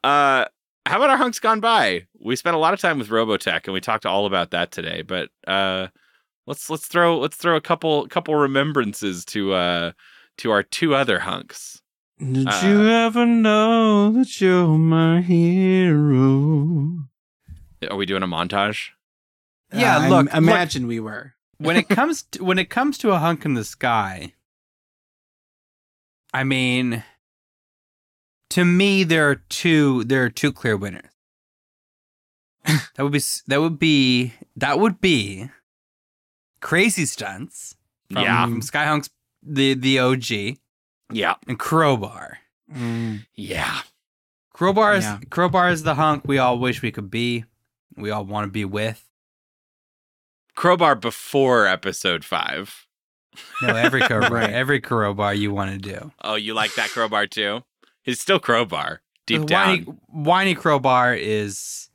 uh 0.03 0.45
how 0.85 0.97
about 0.97 1.09
our 1.11 1.17
hunks 1.17 1.39
gone 1.39 1.59
by? 1.59 2.05
We 2.19 2.35
spent 2.35 2.55
a 2.55 2.59
lot 2.59 2.73
of 2.73 2.79
time 2.81 2.97
with 2.97 3.09
Robotech 3.09 3.65
and 3.65 3.73
we 3.73 3.81
talked 3.81 4.05
all 4.05 4.25
about 4.25 4.51
that 4.51 4.71
today, 4.71 5.01
but 5.03 5.29
uh 5.47 5.87
let's 6.47 6.69
let's 6.69 6.87
throw 6.87 7.19
let's 7.19 7.37
throw 7.37 7.55
a 7.55 7.61
couple 7.61 8.07
couple 8.07 8.35
remembrances 8.35 9.23
to 9.25 9.53
uh 9.53 9.91
to 10.39 10.51
our 10.51 10.63
two 10.63 10.95
other 10.95 11.19
hunks. 11.19 11.81
Did 12.19 12.47
Uh, 12.47 12.61
you 12.63 12.87
ever 12.89 13.25
know 13.25 14.11
that 14.11 14.41
you're 14.41 14.77
my 14.77 15.21
hero? 15.21 17.07
Are 17.89 17.95
we 17.95 18.05
doing 18.05 18.23
a 18.23 18.27
montage? 18.27 18.89
Yeah, 19.73 19.97
Uh, 19.97 20.01
I 20.01 20.09
look, 20.09 20.27
im- 20.33 20.43
imagine 20.43 20.87
we 20.87 20.99
were. 20.99 21.35
when 21.59 21.77
it 21.77 21.87
comes 21.87 22.23
to, 22.23 22.43
when 22.43 22.59
it 22.59 22.69
comes 22.69 22.97
to 22.99 23.11
a 23.11 23.19
hunk 23.19 23.45
in 23.45 23.53
the 23.53 23.63
sky, 23.63 24.33
I 26.33 26.43
mean, 26.43 27.03
to 28.49 28.65
me 28.65 29.03
there 29.05 29.29
are 29.29 29.35
two 29.35 30.03
there 30.03 30.23
are 30.25 30.29
two 30.29 30.51
clear 30.51 30.75
winners. 30.75 31.09
that 32.65 33.03
would 33.03 33.13
be 33.13 33.21
that 33.47 33.61
would 33.61 33.79
be 33.79 34.33
that 34.57 34.79
would 34.79 34.99
be 34.99 35.49
crazy 36.61 37.05
stunts. 37.05 37.75
From, 38.11 38.23
Yeah. 38.23 38.43
from 38.45 38.61
Skyhunks 38.61 39.09
the 39.41 39.73
the 39.75 39.99
OG 39.99 40.57
Yeah. 41.11 41.35
and 41.47 41.57
Crowbar. 41.59 42.39
Mm, 42.73 43.25
Yeah. 43.35 43.81
Crowbar 44.53 44.95
is 44.95 45.03
Yeah. 45.05 45.19
Crowbar 45.29 45.69
is 45.69 45.83
the 45.83 45.95
hunk 45.95 46.23
we 46.27 46.37
all 46.37 46.59
wish 46.59 46.81
we 46.81 46.91
could 46.91 47.09
be. 47.09 47.45
We 47.95 48.11
all 48.11 48.25
want 48.25 48.45
to 48.45 48.51
be 48.51 48.65
with. 48.65 49.05
Crowbar 50.55 50.95
before 50.95 51.65
episode 51.67 52.25
5. 52.25 52.85
No, 53.61 53.75
every 53.75 54.01
crowbar, 54.07 54.29
Right. 54.31 54.49
every 54.49 54.81
crowbar 54.81 55.33
you 55.33 55.53
want 55.53 55.71
to 55.71 55.77
do. 55.77 56.11
Oh, 56.21 56.35
you 56.35 56.53
like 56.53 56.73
that 56.75 56.89
crowbar 56.89 57.27
too? 57.27 57.63
He's 58.03 58.19
still 58.19 58.39
crowbar. 58.39 59.01
Deep 59.25 59.41
The 59.41 59.45
down. 59.47 59.67
whiny, 59.67 59.81
whiny 60.09 60.55
crowbar 60.55 61.13
is 61.13 61.89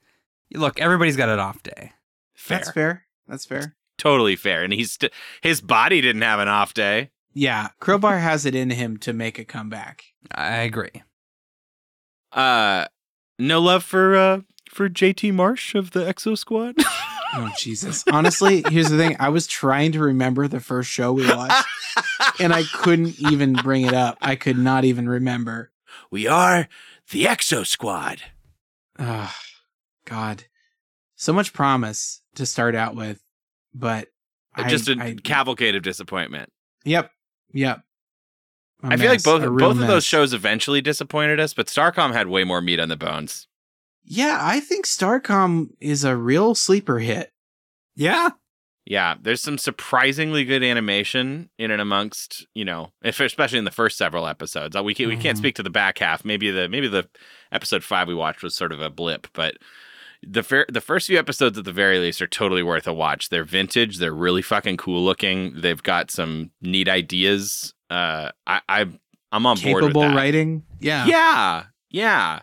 look. 0.52 0.80
Everybody's 0.80 1.16
got 1.16 1.28
an 1.28 1.40
off 1.40 1.62
day. 1.62 1.92
fair. 2.34 2.58
That's 2.58 2.70
fair. 2.70 3.04
That's 3.26 3.44
fair. 3.44 3.74
Totally 3.98 4.36
fair. 4.36 4.62
And 4.62 4.72
he's 4.72 4.92
st- 4.92 5.12
his 5.42 5.60
body 5.60 6.00
didn't 6.00 6.22
have 6.22 6.40
an 6.40 6.48
off 6.48 6.74
day. 6.74 7.10
Yeah, 7.34 7.68
Crowbar 7.80 8.18
has 8.18 8.46
it 8.46 8.54
in 8.54 8.70
him 8.70 8.96
to 8.98 9.12
make 9.12 9.38
a 9.38 9.44
comeback. 9.44 10.04
I 10.34 10.58
agree. 10.58 11.02
Uh 12.32 12.86
no 13.38 13.60
love 13.60 13.84
for 13.84 14.16
uh 14.16 14.40
for 14.70 14.88
JT 14.88 15.32
Marsh 15.34 15.74
of 15.74 15.90
the 15.92 16.00
Exo 16.00 16.36
Squad. 16.36 16.76
Oh 17.36 17.50
Jesus! 17.58 18.04
Honestly, 18.12 18.62
here's 18.70 18.90
the 18.90 18.96
thing: 18.96 19.16
I 19.18 19.28
was 19.30 19.48
trying 19.48 19.90
to 19.90 19.98
remember 19.98 20.46
the 20.46 20.60
first 20.60 20.88
show 20.88 21.12
we 21.12 21.26
watched, 21.26 21.66
and 22.38 22.52
I 22.54 22.62
couldn't 22.62 23.18
even 23.18 23.54
bring 23.54 23.84
it 23.84 23.92
up. 23.92 24.16
I 24.22 24.36
could 24.36 24.56
not 24.56 24.84
even 24.84 25.08
remember. 25.08 25.72
we 26.12 26.28
are 26.28 26.68
the 27.10 27.24
Exo 27.24 27.66
Squad. 27.66 28.20
Ah, 29.00 29.36
God, 30.04 30.44
so 31.16 31.32
much 31.32 31.52
promise 31.52 32.20
to 32.36 32.46
start 32.46 32.76
out 32.76 32.94
with, 32.94 33.20
but 33.74 34.06
Just 34.68 34.88
a 34.88 34.96
I- 35.00 35.16
cavalcade 35.24 35.74
of 35.74 35.82
disappointment. 35.82 36.52
Yep, 36.84 37.10
yep. 37.54 37.82
A 38.82 38.88
I 38.88 38.96
feel 38.98 39.06
like 39.06 39.16
mess, 39.16 39.22
both 39.24 39.42
a 39.42 39.50
real 39.50 39.70
both 39.72 39.80
of 39.80 39.88
those 39.88 40.04
shows 40.04 40.34
eventually 40.34 40.82
disappointed 40.82 41.40
us, 41.40 41.54
but 41.54 41.68
Starcom 41.68 42.12
had 42.12 42.26
way 42.26 42.44
more 42.44 42.60
meat 42.60 42.78
on 42.78 42.90
the 42.90 42.96
bones. 42.96 43.48
Yeah, 44.04 44.38
I 44.38 44.60
think 44.60 44.84
Starcom 44.84 45.68
is 45.80 46.04
a 46.04 46.14
real 46.14 46.54
sleeper 46.54 46.98
hit. 46.98 47.32
Yeah. 47.96 48.30
Yeah, 48.84 49.14
there's 49.18 49.40
some 49.40 49.56
surprisingly 49.56 50.44
good 50.44 50.62
animation 50.62 51.48
in 51.58 51.70
and 51.70 51.80
amongst, 51.80 52.46
you 52.54 52.66
know, 52.66 52.92
if 53.02 53.18
especially 53.18 53.58
in 53.58 53.64
the 53.64 53.70
first 53.70 53.96
several 53.96 54.26
episodes. 54.26 54.76
Uh, 54.76 54.82
We 54.82 54.92
can, 54.92 55.08
we 55.08 55.16
can't 55.16 55.38
speak 55.38 55.54
to 55.54 55.62
the 55.62 55.70
back 55.70 55.98
half. 55.98 56.22
Maybe 56.22 56.50
the 56.50 56.68
maybe 56.68 56.88
the 56.88 57.08
episode 57.50 57.82
five 57.82 58.08
we 58.08 58.14
watched 58.14 58.42
was 58.42 58.54
sort 58.54 58.72
of 58.72 58.82
a 58.82 58.90
blip, 58.90 59.28
but 59.32 59.56
the 60.28 60.42
fir- 60.42 60.66
the 60.68 60.80
first 60.80 61.06
few 61.06 61.18
episodes 61.18 61.58
at 61.58 61.64
the 61.64 61.72
very 61.72 61.98
least 61.98 62.20
are 62.22 62.26
totally 62.26 62.62
worth 62.62 62.86
a 62.86 62.92
watch. 62.92 63.28
They're 63.28 63.44
vintage. 63.44 63.98
They're 63.98 64.12
really 64.14 64.42
fucking 64.42 64.76
cool 64.76 65.04
looking. 65.04 65.60
They've 65.60 65.82
got 65.82 66.10
some 66.10 66.50
neat 66.60 66.88
ideas. 66.88 67.74
Uh, 67.90 68.30
I, 68.46 68.60
I 68.68 68.80
I'm 69.32 69.46
on 69.46 69.56
board 69.60 69.82
Capable 69.82 70.08
writing. 70.14 70.64
Yeah. 70.80 71.06
Yeah, 71.06 71.64
yeah. 71.90 72.40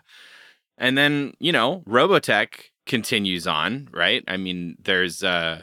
And 0.78 0.96
then, 0.98 1.32
you 1.38 1.52
know, 1.52 1.82
Robotech 1.86 2.54
continues 2.86 3.46
on, 3.46 3.88
right? 3.92 4.24
I 4.28 4.36
mean, 4.36 4.76
there's 4.82 5.22
uh 5.22 5.62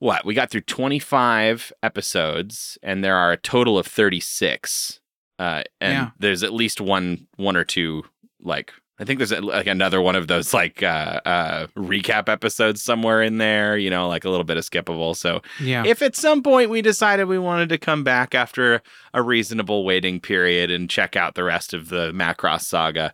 what? 0.00 0.24
We 0.26 0.34
got 0.34 0.50
through 0.50 0.62
25 0.62 1.72
episodes 1.82 2.76
and 2.82 3.02
there 3.04 3.16
are 3.16 3.32
a 3.32 3.36
total 3.36 3.78
of 3.78 3.86
36. 3.86 5.00
Uh 5.38 5.62
and 5.80 5.92
Yeah. 5.92 6.10
there's 6.18 6.42
at 6.42 6.52
least 6.52 6.80
one 6.80 7.26
one 7.36 7.56
or 7.56 7.64
two 7.64 8.04
like 8.40 8.72
I 8.98 9.04
think 9.04 9.18
there's 9.18 9.32
a, 9.32 9.40
like 9.40 9.66
another 9.66 10.00
one 10.00 10.14
of 10.14 10.28
those 10.28 10.54
like 10.54 10.82
uh 10.82 11.20
uh 11.24 11.66
recap 11.76 12.28
episodes 12.28 12.82
somewhere 12.82 13.22
in 13.22 13.38
there, 13.38 13.76
you 13.76 13.90
know, 13.90 14.06
like 14.08 14.24
a 14.24 14.30
little 14.30 14.44
bit 14.44 14.56
of 14.56 14.64
skippable. 14.64 15.16
So 15.16 15.42
Yeah. 15.60 15.82
if 15.84 16.00
at 16.00 16.14
some 16.14 16.42
point 16.42 16.70
we 16.70 16.80
decided 16.80 17.24
we 17.26 17.38
wanted 17.38 17.68
to 17.70 17.78
come 17.78 18.04
back 18.04 18.34
after 18.34 18.82
a 19.12 19.20
reasonable 19.22 19.84
waiting 19.84 20.20
period 20.20 20.70
and 20.70 20.88
check 20.88 21.16
out 21.16 21.34
the 21.34 21.42
rest 21.44 21.74
of 21.74 21.88
the 21.88 22.12
Macross 22.12 22.62
saga, 22.62 23.12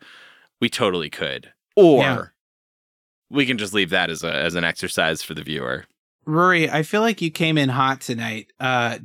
we 0.60 0.68
totally 0.68 1.08
could. 1.08 1.50
Or 1.76 2.02
Yeah. 2.02 2.24
we 3.30 3.46
can 3.46 3.56
just 3.56 3.72
leave 3.72 3.90
that 3.90 4.10
as 4.10 4.22
a 4.22 4.34
as 4.34 4.54
an 4.56 4.64
exercise 4.64 5.22
for 5.22 5.32
the 5.34 5.42
viewer. 5.42 5.86
Rory, 6.26 6.68
I 6.70 6.82
feel 6.82 7.00
like 7.00 7.22
you 7.22 7.30
came 7.30 7.56
in 7.56 7.70
hot 7.70 8.02
tonight. 8.02 8.52
Uh 8.60 8.98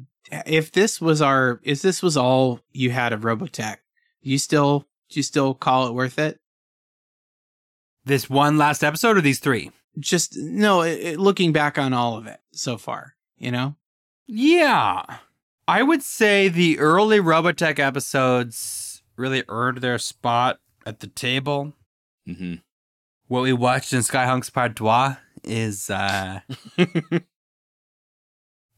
if 0.46 0.72
this 0.74 1.00
was 1.00 1.22
our 1.22 1.62
if 1.64 1.82
this 1.82 2.04
was 2.04 2.18
all 2.18 2.60
you 2.74 2.90
had 2.92 3.14
of 3.14 3.22
Robotech, 3.22 3.78
you 4.22 4.38
still 4.38 4.80
do 5.10 5.20
you 5.20 5.24
still 5.24 5.54
call 5.54 5.88
it 5.88 5.94
worth 5.94 6.20
it? 6.20 6.40
This 8.06 8.30
one 8.30 8.58
last 8.58 8.84
episode 8.84 9.18
or 9.18 9.22
these 9.22 9.40
three? 9.40 9.72
Just 10.00 10.36
no, 10.38 10.82
it, 10.82 11.00
it- 11.00 11.20
looking 11.20 11.52
back 11.52 11.78
on 11.78 11.94
all 11.94 12.18
of 12.18 12.28
it 12.28 12.40
so 12.52 12.78
far, 12.78 13.16
you 13.38 13.52
know? 13.52 13.76
Yeah. 14.28 15.04
I 15.68 15.82
would 15.84 16.04
say 16.04 16.48
the 16.48 16.78
early 16.80 17.20
Robotech 17.20 17.80
episodes 17.80 19.02
really 19.16 19.44
earned 19.48 19.80
their 19.80 19.98
spot 19.98 20.60
at 20.86 21.00
the 21.00 21.08
table. 21.08 21.74
Mm-hmm. 22.28 22.56
What 23.28 23.42
we 23.44 23.54
watched 23.54 23.94
in 23.94 24.00
Skyhunks 24.02 24.54
Part 24.54 24.76
2 24.76 25.18
is 25.44 25.90
uh 25.90 26.42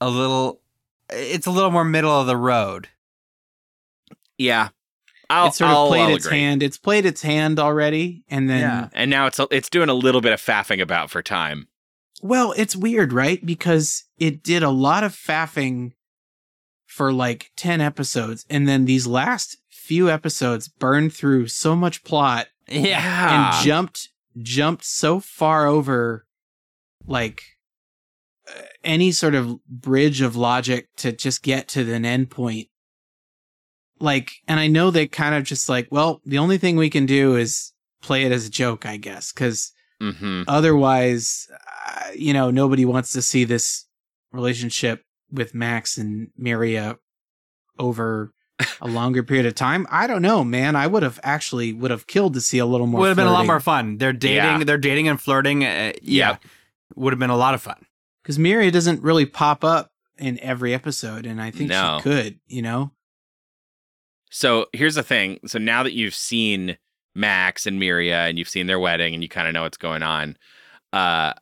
a 0.01 0.09
little 0.09 0.61
it's 1.09 1.47
a 1.47 1.51
little 1.51 1.71
more 1.71 1.83
middle 1.85 2.11
of 2.19 2.27
the 2.27 2.37
road. 2.37 2.89
Yeah. 4.37 4.69
I'll, 5.29 5.47
it 5.47 5.53
sort 5.55 5.71
of 5.71 5.77
I'll- 5.77 5.87
played 5.87 6.01
I'll 6.09 6.15
its 6.15 6.25
agree. 6.25 6.39
hand. 6.39 6.63
It's 6.63 6.77
played 6.77 7.05
its 7.05 7.21
hand 7.21 7.59
already, 7.59 8.23
and 8.29 8.49
then 8.49 8.61
Yeah. 8.61 8.89
And 8.93 9.09
now 9.11 9.25
it's 9.27 9.39
it's 9.51 9.69
doing 9.69 9.89
a 9.89 9.93
little 9.93 10.21
bit 10.21 10.33
of 10.33 10.41
faffing 10.41 10.81
about 10.81 11.09
for 11.09 11.21
time. 11.21 11.67
Well, 12.21 12.53
it's 12.57 12.75
weird, 12.75 13.13
right? 13.13 13.45
Because 13.45 14.05
it 14.17 14.41
did 14.41 14.63
a 14.63 14.69
lot 14.71 15.03
of 15.03 15.13
faffing 15.13 15.91
for 16.85 17.11
like 17.13 17.51
10 17.57 17.79
episodes, 17.81 18.45
and 18.49 18.67
then 18.67 18.85
these 18.85 19.05
last 19.05 19.57
few 19.69 20.09
episodes 20.09 20.67
burned 20.67 21.13
through 21.13 21.47
so 21.47 21.75
much 21.75 22.03
plot 22.03 22.47
Yeah. 22.67 23.55
and 23.57 23.65
jumped 23.65 24.09
jumped 24.41 24.83
so 24.85 25.19
far 25.19 25.67
over 25.67 26.25
like 27.05 27.41
uh, 28.49 28.61
any 28.83 29.11
sort 29.11 29.33
of 29.35 29.63
bridge 29.67 30.21
of 30.21 30.35
logic 30.35 30.87
to 30.97 31.11
just 31.11 31.41
get 31.43 31.67
to 31.69 31.91
an 31.93 32.05
end 32.05 32.29
point. 32.29 32.67
Like, 33.99 34.31
and 34.47 34.59
I 34.59 34.67
know 34.67 34.91
they 34.91 35.07
kind 35.07 35.35
of 35.35 35.43
just 35.43 35.69
like, 35.69 35.87
well, 35.91 36.21
the 36.25 36.37
only 36.37 36.57
thing 36.57 36.75
we 36.75 36.89
can 36.89 37.05
do 37.05 37.35
is 37.35 37.73
play 38.01 38.23
it 38.23 38.31
as 38.31 38.45
a 38.45 38.49
joke, 38.49 38.85
I 38.85 38.97
guess, 38.97 39.31
because 39.31 39.71
Mm-hmm. 39.99 40.43
otherwise, 40.47 41.47
uh, 41.87 42.09
you 42.15 42.31
know, 42.31 42.51
nobody 42.51 42.85
wants 42.85 43.13
to 43.13 43.21
see 43.23 43.45
this 43.45 43.87
relationship 44.31 45.03
with 45.31 45.55
Max 45.55 45.97
and 45.97 46.27
Miriya 46.39 46.97
over 47.79 48.31
a 48.81 48.87
longer 48.87 49.23
period 49.23 49.45
of 49.47 49.55
time. 49.55 49.87
I 49.89 50.05
don't 50.05 50.21
know, 50.21 50.43
man. 50.43 50.75
I 50.75 50.85
would 50.87 51.01
have 51.03 51.19
actually 51.23 51.73
would 51.73 51.91
have 51.91 52.05
killed 52.07 52.35
to 52.35 52.41
see 52.41 52.59
a 52.59 52.65
little 52.67 52.87
more. 52.87 53.01
Would 53.01 53.07
have 53.07 53.17
been 53.17 53.27
a 53.27 53.31
lot 53.31 53.47
more 53.47 53.59
fun. 53.59 53.97
They're 53.97 54.13
dating. 54.13 54.35
Yeah. 54.59 54.63
They're 54.63 54.77
dating 54.77 55.07
and 55.07 55.19
flirting. 55.19 55.63
Uh, 55.65 55.93
yeah, 56.01 56.37
would 56.95 57.11
have 57.13 57.19
been 57.19 57.29
a 57.31 57.35
lot 57.37 57.53
of 57.55 57.61
fun. 57.63 57.83
because 58.21 58.37
Miriya 58.37 58.71
doesn't 58.71 59.01
really 59.01 59.25
pop 59.25 59.63
up 59.63 59.89
in 60.19 60.39
every 60.41 60.73
episode, 60.73 61.25
and 61.25 61.41
I 61.41 61.51
think 61.51 61.69
No. 61.71 61.97
she 61.97 62.03
could. 62.03 62.39
You 62.47 62.61
know, 62.61 62.91
So 64.29 64.67
here's 64.73 64.95
the 64.95 65.03
thing. 65.03 65.39
So 65.45 65.59
now 65.59 65.83
that 65.83 65.93
you've 65.93 66.15
seen 66.15 66.77
Max 67.15 67.65
and 67.65 67.81
Miriya 67.81 68.29
and 68.29 68.37
you've 68.37 68.49
seen 68.49 68.67
their 68.67 68.79
wedding 68.79 69.13
and 69.13 69.23
you 69.23 69.29
kind 69.29 69.47
of 69.47 69.53
know 69.53 69.63
what's 69.63 69.77
going 69.77 70.03
on, 70.03 70.37
uh, 70.93 71.33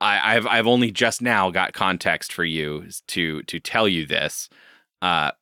I, 0.00 0.36
I've 0.36 0.46
I've 0.46 0.66
only 0.66 0.90
just 0.90 1.20
now 1.20 1.50
got 1.50 1.72
context 1.72 2.32
for 2.32 2.44
you 2.44 2.84
to 3.08 3.42
to 3.42 3.60
tell 3.60 3.86
you 3.86 4.06
this. 4.06 4.48
Uh, 5.02 5.32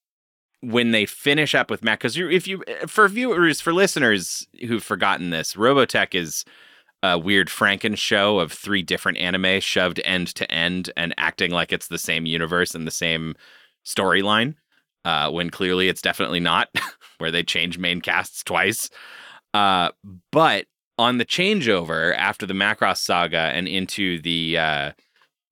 when 0.61 0.91
they 0.91 1.07
finish 1.07 1.55
up 1.55 1.70
with 1.70 1.85
Max, 1.85 1.99
because 1.99 2.16
if 2.16 2.49
you 2.49 2.65
for 2.87 3.07
viewers 3.09 3.61
for 3.61 3.73
listeners 3.73 4.47
who've 4.66 4.83
forgotten 4.83 5.31
this, 5.31 5.55
Robotech 5.55 6.15
is 6.16 6.45
a 7.03 7.16
weird 7.16 7.49
Franken 7.49 7.97
show 7.97 8.41
of 8.41 8.53
three 8.53 8.83
different 8.83 9.19
anime 9.19 9.61
shoved 9.61 10.01
end 10.05 10.29
to 10.35 10.51
end 10.51 10.91
and 10.97 11.15
acting 11.16 11.53
like 11.53 11.73
it's 11.73 11.87
the 11.87 11.99
same 11.99 12.27
universe 12.27 12.75
and 12.75 12.87
the 12.87 12.93
same 12.93 13.37
storyline 13.87 14.57
uh, 15.05 15.31
when 15.31 15.51
clearly 15.51 15.89
it's 15.89 16.03
definitely 16.03 16.41
not, 16.41 16.69
where 17.19 17.31
they 17.31 17.43
change 17.43 17.79
main 17.79 18.01
casts 18.01 18.43
twice. 18.43 18.91
Uh, 19.55 19.91
but 20.33 20.66
on 20.99 21.19
the 21.19 21.25
changeover 21.25 22.15
after 22.16 22.45
the 22.47 22.55
Macross 22.55 22.99
saga 22.99 23.39
and 23.39 23.66
into 23.69 24.20
the, 24.20 24.59
uh, 24.59 24.93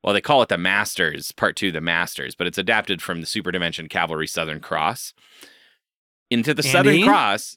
well, 0.03 0.13
they 0.15 0.21
call 0.21 0.43
it 0.43 0.49
the 0.49 0.59
Masters, 0.59 1.33
part 1.33 1.57
two, 1.57 1.73
the 1.73 1.81
Masters, 1.81 2.35
but 2.35 2.47
it's 2.47 2.59
adapted 2.59 3.01
from 3.01 3.21
the 3.21 3.27
Super 3.27 3.51
Dimension 3.53 3.89
Cavalry 3.89 4.27
Southern 4.27 4.61
Cross. 4.61 5.15
Into 6.31 6.53
the 6.55 6.63
Southern 6.63 7.05
Cross. 7.05 7.57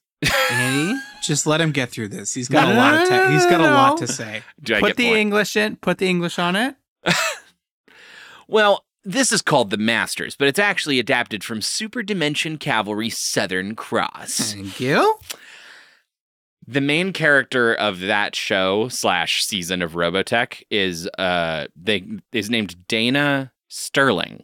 Andy, 0.52 0.99
just 1.24 1.48
let 1.48 1.61
him 1.61 1.72
get 1.72 1.90
through 1.90 2.10
this. 2.10 2.34
He's 2.34 2.49
got 2.49 2.68
No, 2.68 2.74
a 2.74 2.78
lot 2.78 2.94
of 2.94 3.07
te- 3.07 3.34
he's 3.34 3.45
got 3.45 3.61
a 3.61 3.64
lot 3.64 3.98
to 3.99 4.07
say. 4.07 4.44
Do 4.61 4.76
I 4.76 4.80
put 4.80 4.88
get 4.90 4.98
the 4.98 5.06
point? 5.07 5.18
English 5.18 5.56
in. 5.56 5.76
Put 5.78 5.98
the 5.98 6.07
English 6.10 6.38
on 6.40 6.56
it. 6.56 6.76
Well, 8.48 8.84
this 9.03 9.31
is 9.31 9.41
called 9.41 9.69
the 9.69 9.77
Masters, 9.77 10.35
but 10.35 10.47
it's 10.47 10.59
actually 10.59 10.99
adapted 10.99 11.43
from 11.43 11.61
Super 11.61 12.03
Dimension 12.03 12.57
Cavalry 12.57 13.09
Southern 13.09 13.76
Cross. 13.76 14.53
Thank 14.53 14.80
you. 14.80 15.15
the 16.67 16.81
main 16.81 17.13
character 17.13 17.73
of 17.73 17.99
that 18.01 18.35
show 18.35 18.88
slash 18.89 19.43
season 19.43 19.81
of 19.81 19.93
Robotech 19.93 20.61
is 20.69 21.07
uh 21.17 21.65
they 21.76 22.03
is 22.31 22.49
named 22.49 22.88
Dana 22.88 23.51
Sterling 23.69 24.43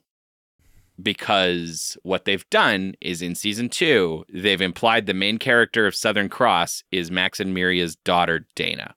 because 1.01 1.97
what 2.03 2.25
they've 2.25 2.49
done 2.49 2.95
is 3.01 3.21
in 3.21 3.35
season 3.35 3.69
two 3.69 4.23
they've 4.33 4.61
implied 4.61 5.05
the 5.05 5.13
main 5.13 5.37
character 5.37 5.85
of 5.85 5.93
Southern 5.93 6.29
Cross 6.29 6.83
is 6.91 7.11
Max 7.11 7.39
and 7.39 7.53
Miriya's 7.53 7.95
daughter 7.97 8.47
Dana, 8.55 8.95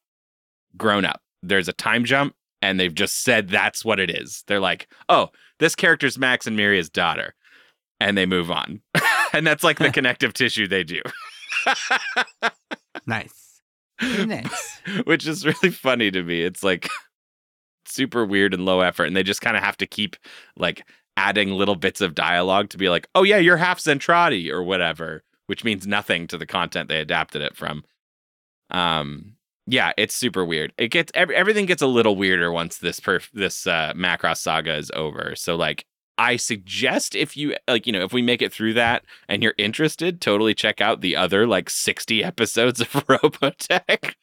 grown 0.76 1.04
up. 1.04 1.20
There's 1.42 1.68
a 1.68 1.72
time 1.72 2.04
jump, 2.04 2.34
and 2.62 2.78
they've 2.78 2.94
just 2.94 3.22
said 3.22 3.48
that's 3.48 3.84
what 3.84 4.00
it 4.00 4.10
is. 4.10 4.44
They're 4.46 4.60
like, 4.60 4.88
oh, 5.08 5.30
this 5.58 5.74
character's 5.74 6.18
Max 6.18 6.46
and 6.46 6.56
Miriya's 6.56 6.90
daughter, 6.90 7.34
and 8.00 8.16
they 8.16 8.26
move 8.26 8.50
on, 8.50 8.80
and 9.32 9.46
that's 9.46 9.64
like 9.64 9.78
the 9.78 9.90
connective 9.92 10.32
tissue 10.34 10.66
they 10.68 10.84
do. 10.84 11.00
Nice. 13.06 13.62
Nice. 14.02 14.80
which 15.04 15.26
is 15.26 15.46
really 15.46 15.70
funny 15.70 16.10
to 16.10 16.22
me. 16.22 16.42
It's 16.42 16.62
like 16.62 16.88
super 17.86 18.24
weird 18.24 18.52
and 18.52 18.64
low 18.64 18.80
effort, 18.80 19.06
and 19.06 19.16
they 19.16 19.22
just 19.22 19.40
kind 19.40 19.56
of 19.56 19.62
have 19.62 19.78
to 19.78 19.86
keep 19.86 20.16
like 20.56 20.86
adding 21.16 21.50
little 21.52 21.74
bits 21.74 22.00
of 22.02 22.14
dialogue 22.14 22.68
to 22.70 22.78
be 22.78 22.90
like, 22.90 23.08
"Oh 23.14 23.22
yeah, 23.22 23.38
you're 23.38 23.56
half 23.56 23.80
Zentradi" 23.80 24.50
or 24.50 24.62
whatever, 24.62 25.22
which 25.46 25.64
means 25.64 25.86
nothing 25.86 26.26
to 26.26 26.36
the 26.36 26.46
content 26.46 26.88
they 26.88 27.00
adapted 27.00 27.40
it 27.40 27.56
from. 27.56 27.82
Um, 28.70 29.36
yeah, 29.68 29.92
it's 29.96 30.14
super 30.14 30.44
weird. 30.44 30.72
It 30.78 30.88
gets 30.88 31.12
ev- 31.14 31.30
everything 31.30 31.66
gets 31.66 31.82
a 31.82 31.86
little 31.86 32.16
weirder 32.16 32.50
once 32.50 32.78
this 32.78 33.00
perf- 33.00 33.30
this 33.32 33.66
uh, 33.66 33.92
Macross 33.94 34.38
saga 34.38 34.76
is 34.76 34.90
over. 34.94 35.34
So 35.36 35.56
like. 35.56 35.84
I 36.20 36.34
suggest 36.34 37.14
if 37.14 37.36
you 37.36 37.54
like, 37.68 37.86
you 37.86 37.92
know, 37.92 38.02
if 38.02 38.12
we 38.12 38.22
make 38.22 38.42
it 38.42 38.52
through 38.52 38.74
that 38.74 39.04
and 39.28 39.40
you're 39.40 39.54
interested, 39.56 40.20
totally 40.20 40.52
check 40.52 40.80
out 40.80 41.00
the 41.00 41.14
other 41.14 41.46
like 41.46 41.70
60 41.70 42.24
episodes 42.32 42.80
of 42.80 42.88
Robotech. 43.06 44.14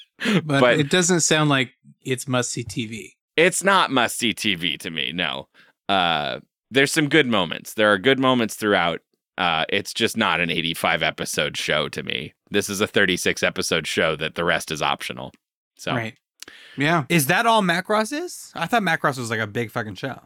But, 0.44 0.46
But- 0.60 0.78
it 0.82 0.90
doesn't 0.90 1.22
sound 1.22 1.50
like 1.50 1.72
it's 2.04 2.28
must 2.28 2.52
see 2.52 2.66
TV. 2.66 3.12
it's 3.38 3.64
not 3.64 3.92
must 3.92 4.18
see 4.18 4.34
TV 4.34 4.78
to 4.80 4.90
me. 4.92 5.14
No, 5.14 5.48
uh, 5.88 6.42
there's 6.70 6.92
some 6.92 7.08
good 7.08 7.28
moments. 7.28 7.76
There 7.76 7.90
are 7.94 7.98
good 7.98 8.20
moments 8.20 8.56
throughout. 8.56 9.00
Uh, 9.38 9.66
it's 9.70 9.94
just 9.94 10.16
not 10.18 10.40
an 10.40 10.50
85 10.50 11.04
episode 11.04 11.58
show 11.58 11.90
to 11.90 12.04
me. 12.04 12.34
This 12.52 12.70
is 12.70 12.80
a 12.82 12.88
36 12.88 13.44
episode 13.44 13.86
show 13.88 14.16
that 14.16 14.36
the 14.36 14.44
rest 14.46 14.72
is 14.72 14.82
optional. 14.82 15.34
So 15.78 15.94
Right. 15.94 16.16
Yeah. 16.78 17.06
Is 17.10 17.28
that 17.28 17.46
all 17.46 17.62
Macross 17.62 18.14
is? 18.14 18.52
I 18.56 18.66
thought 18.68 18.84
Macross 18.84 19.18
was 19.18 19.30
like 19.30 19.40
a 19.40 19.48
big 19.48 19.72
fucking 19.72 19.96
show. 19.96 20.20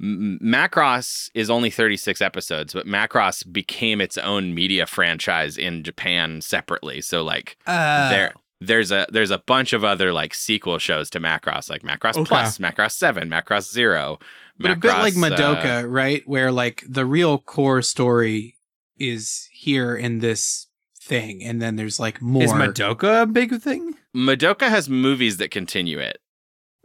M- 0.00 0.38
Macross 0.42 1.30
is 1.34 1.50
only 1.50 1.70
36 1.70 2.22
episodes, 2.22 2.72
but 2.72 2.86
Macross 2.86 3.50
became 3.50 4.00
its 4.00 4.16
own 4.16 4.54
media 4.54 4.86
franchise 4.86 5.58
in 5.58 5.82
Japan 5.82 6.40
separately. 6.40 7.00
So 7.00 7.22
like 7.22 7.56
Uh, 7.66 8.08
there 8.10 8.32
there's 8.62 8.92
a 8.92 9.06
there's 9.10 9.30
a 9.30 9.38
bunch 9.38 9.72
of 9.72 9.84
other 9.84 10.12
like 10.12 10.34
sequel 10.34 10.78
shows 10.78 11.10
to 11.10 11.20
Macross, 11.20 11.68
like 11.68 11.82
Macross 11.82 12.16
Okay. 12.16 12.24
Plus, 12.24 12.58
Macross 12.58 12.92
7, 12.92 13.28
Macross 13.28 13.70
0. 13.72 14.18
But 14.60 14.72
a 14.72 14.76
bit 14.76 14.88
like 14.92 15.14
Macross, 15.14 15.32
uh, 15.32 15.36
Madoka, 15.36 15.90
right? 15.90 16.22
Where 16.26 16.52
like 16.52 16.84
the 16.86 17.06
real 17.06 17.38
core 17.38 17.82
story 17.82 18.56
is 18.98 19.48
here 19.52 19.96
in 19.96 20.18
this 20.18 20.66
thing, 21.00 21.42
and 21.42 21.60
then 21.62 21.76
there's 21.76 21.98
like 21.98 22.20
more. 22.20 22.42
Is 22.42 22.52
Madoka 22.52 23.22
a 23.22 23.26
big 23.26 23.60
thing? 23.60 23.94
Madoka 24.14 24.68
has 24.68 24.88
movies 24.88 25.38
that 25.38 25.50
continue 25.50 25.98
it. 25.98 26.18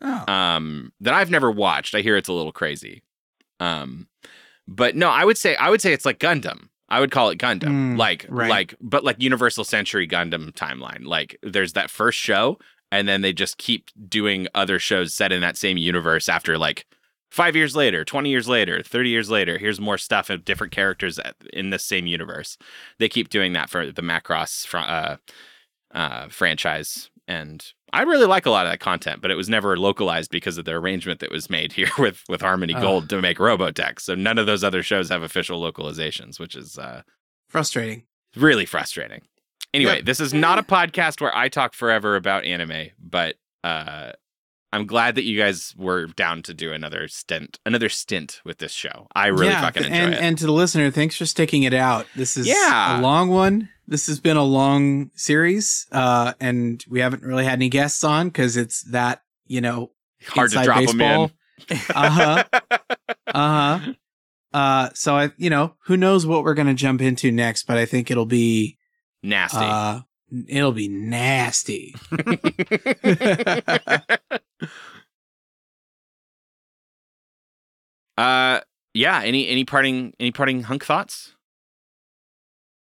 Oh. 0.02 0.32
Um, 0.32 0.92
that 1.02 1.14
I've 1.14 1.30
never 1.32 1.52
watched. 1.52 1.96
I 1.96 2.02
hear 2.02 2.16
it's 2.18 2.30
a 2.30 2.34
little 2.34 2.52
crazy. 2.52 3.04
Um, 3.60 4.08
but 4.68 4.96
no, 4.96 5.10
I 5.10 5.26
would 5.26 5.38
say 5.38 5.56
I 5.56 5.70
would 5.70 5.82
say 5.82 5.94
it's 5.94 6.06
like 6.06 6.20
Gundam. 6.20 6.70
I 6.88 7.00
would 7.00 7.12
call 7.12 7.30
it 7.30 7.40
Gundam, 7.40 7.70
Mm, 7.96 7.98
like 7.98 8.26
right. 8.30 8.50
like 8.50 8.76
but 8.80 9.04
like 9.04 9.22
Universal 9.22 9.64
Century 9.64 10.08
Gundam 10.08 10.52
timeline. 10.54 11.06
Like 11.06 11.38
there's 11.42 11.74
that 11.74 11.90
first 11.90 12.20
show, 12.20 12.58
and 12.92 13.08
then 13.08 13.22
they 13.22 13.34
just 13.34 13.58
keep 13.58 13.90
doing 14.08 14.48
other 14.54 14.80
shows 14.80 15.14
set 15.14 15.32
in 15.32 15.42
that 15.42 15.58
same 15.58 15.78
universe 15.78 16.30
after 16.30 16.58
like 16.58 16.86
five 17.32 17.56
years 17.56 17.76
later, 17.76 18.04
twenty 18.06 18.30
years 18.30 18.48
later, 18.48 18.82
thirty 18.84 19.10
years 19.10 19.30
later. 19.30 19.58
Here's 19.58 19.80
more 19.80 19.98
stuff 19.98 20.30
of 20.30 20.46
different 20.46 20.74
characters 20.74 21.20
in 21.54 21.70
the 21.70 21.80
same 21.80 22.08
universe. 22.08 22.58
They 23.00 23.10
keep 23.10 23.30
doing 23.30 23.54
that 23.54 23.70
for 23.70 23.92
the 23.92 24.02
Macross 24.02 24.66
fr- 24.66 24.78
uh, 24.78 25.18
uh, 25.94 26.28
franchise, 26.30 27.10
and 27.28 27.66
I 27.94 28.02
really 28.04 28.26
like 28.26 28.46
a 28.46 28.50
lot 28.50 28.66
of 28.66 28.72
that 28.72 28.80
content. 28.80 29.22
But 29.22 29.32
it 29.32 29.36
was 29.36 29.48
never 29.50 29.78
localized 29.78 30.32
because 30.32 30.58
of 30.58 30.66
the 30.66 30.74
arrangement 30.74 31.20
that 31.22 31.32
was 31.32 31.50
made 31.50 31.72
here 31.80 31.90
with 31.98 32.24
with 32.28 32.42
Harmony. 32.42 32.74
Gold 32.74 33.10
to 33.10 33.22
make 33.22 33.38
Robotech. 33.38 34.00
So 34.00 34.16
none 34.16 34.38
of 34.38 34.46
those 34.46 34.64
other 34.64 34.84
shows 34.84 35.10
have 35.10 35.24
official 35.24 35.62
localizations, 35.62 36.40
which 36.40 36.56
is 36.56 36.78
uh, 36.78 37.02
frustrating. 37.50 38.04
really 38.36 38.66
frustrating. 38.66 39.22
Anyway, 39.74 39.98
Yep. 39.98 40.06
this 40.06 40.20
is 40.22 40.34
not 40.34 40.58
a 40.58 40.64
podcast 40.64 41.20
where 41.20 41.36
I 41.36 41.50
talk 41.50 41.74
forever 41.74 42.16
about 42.16 42.46
anime, 42.46 42.92
but 42.98 43.36
uh, 43.64 44.14
I'm 44.76 44.86
glad 44.86 45.16
that 45.16 45.24
you 45.24 45.40
guys 45.40 45.74
were 45.78 46.08
down 46.08 46.42
to 46.44 46.54
do 46.54 46.74
another 46.74 47.08
stint, 47.08 47.60
another 47.66 47.88
stint 47.88 48.42
with 48.44 48.58
this 48.58 48.74
show. 48.74 49.08
I 49.16 49.28
really 49.28 49.48
yeah, 49.48 49.62
fucking 49.62 49.86
enjoy 49.86 49.96
and 49.96 50.14
it. 50.14 50.22
and 50.22 50.38
to 50.38 50.46
the 50.46 50.52
listener, 50.52 50.92
thanks 50.92 51.16
for 51.16 51.26
sticking 51.26 51.64
it 51.64 51.74
out. 51.74 52.06
This 52.16 52.36
is 52.36 52.46
Yeah. 52.46 53.00
a 53.00 53.02
long 53.02 53.30
one. 53.30 53.70
This 53.88 54.08
has 54.08 54.20
been 54.20 54.36
a 54.36 54.44
long 54.44 55.12
series, 55.16 55.88
uh, 55.92 56.34
and 56.42 56.84
we 56.90 57.00
haven't 57.00 57.24
really 57.24 57.46
had 57.46 57.54
any 57.54 57.70
guests 57.70 58.04
on 58.04 58.28
because 58.28 58.58
it's 58.58 58.82
that 58.92 59.22
you 59.48 59.62
know 59.62 59.92
Hard 60.28 60.52
to 60.52 60.64
drop 60.64 60.80
baseball. 60.80 61.32
in. 61.70 61.78
uh 61.96 62.10
huh. 62.10 62.44
Uh 63.28 63.80
huh. 63.80 63.94
Uh, 64.54 64.90
so 64.94 65.16
I, 65.16 65.32
you 65.38 65.50
know, 65.50 65.76
who 65.86 65.98
knows 65.98 66.26
what 66.26 66.44
we're 66.44 66.54
gonna 66.54 66.74
jump 66.74 67.02
into 67.02 67.32
next? 67.32 67.64
But 67.64 67.78
I 67.78 67.86
think 67.86 68.12
it'll 68.12 68.26
be 68.26 68.78
Nasty. 69.24 69.58
Uh, 69.60 70.02
it'll 70.48 70.72
be 70.72 70.88
nasty. 70.88 71.96
uh, 78.18 78.60
yeah. 78.94 79.22
Any 79.24 79.48
any 79.48 79.66
parting 79.66 80.14
any 80.20 80.32
parting 80.32 80.64
hunk 80.64 80.86
thoughts? 80.86 81.34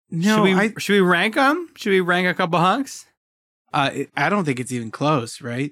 No, 0.09 0.37
should 0.37 0.43
we 0.43 0.53
I- 0.55 0.73
should 0.79 0.93
we 0.93 1.01
rank 1.01 1.35
them? 1.35 1.69
Should 1.75 1.91
we 1.91 2.01
rank 2.01 2.27
a 2.27 2.33
couple 2.33 2.59
hunks? 2.59 3.05
Uh, 3.71 3.91
it- 3.93 4.09
I 4.17 4.29
don't 4.29 4.45
think 4.45 4.59
it's 4.59 4.71
even 4.71 4.89
close, 4.91 5.41
right? 5.41 5.71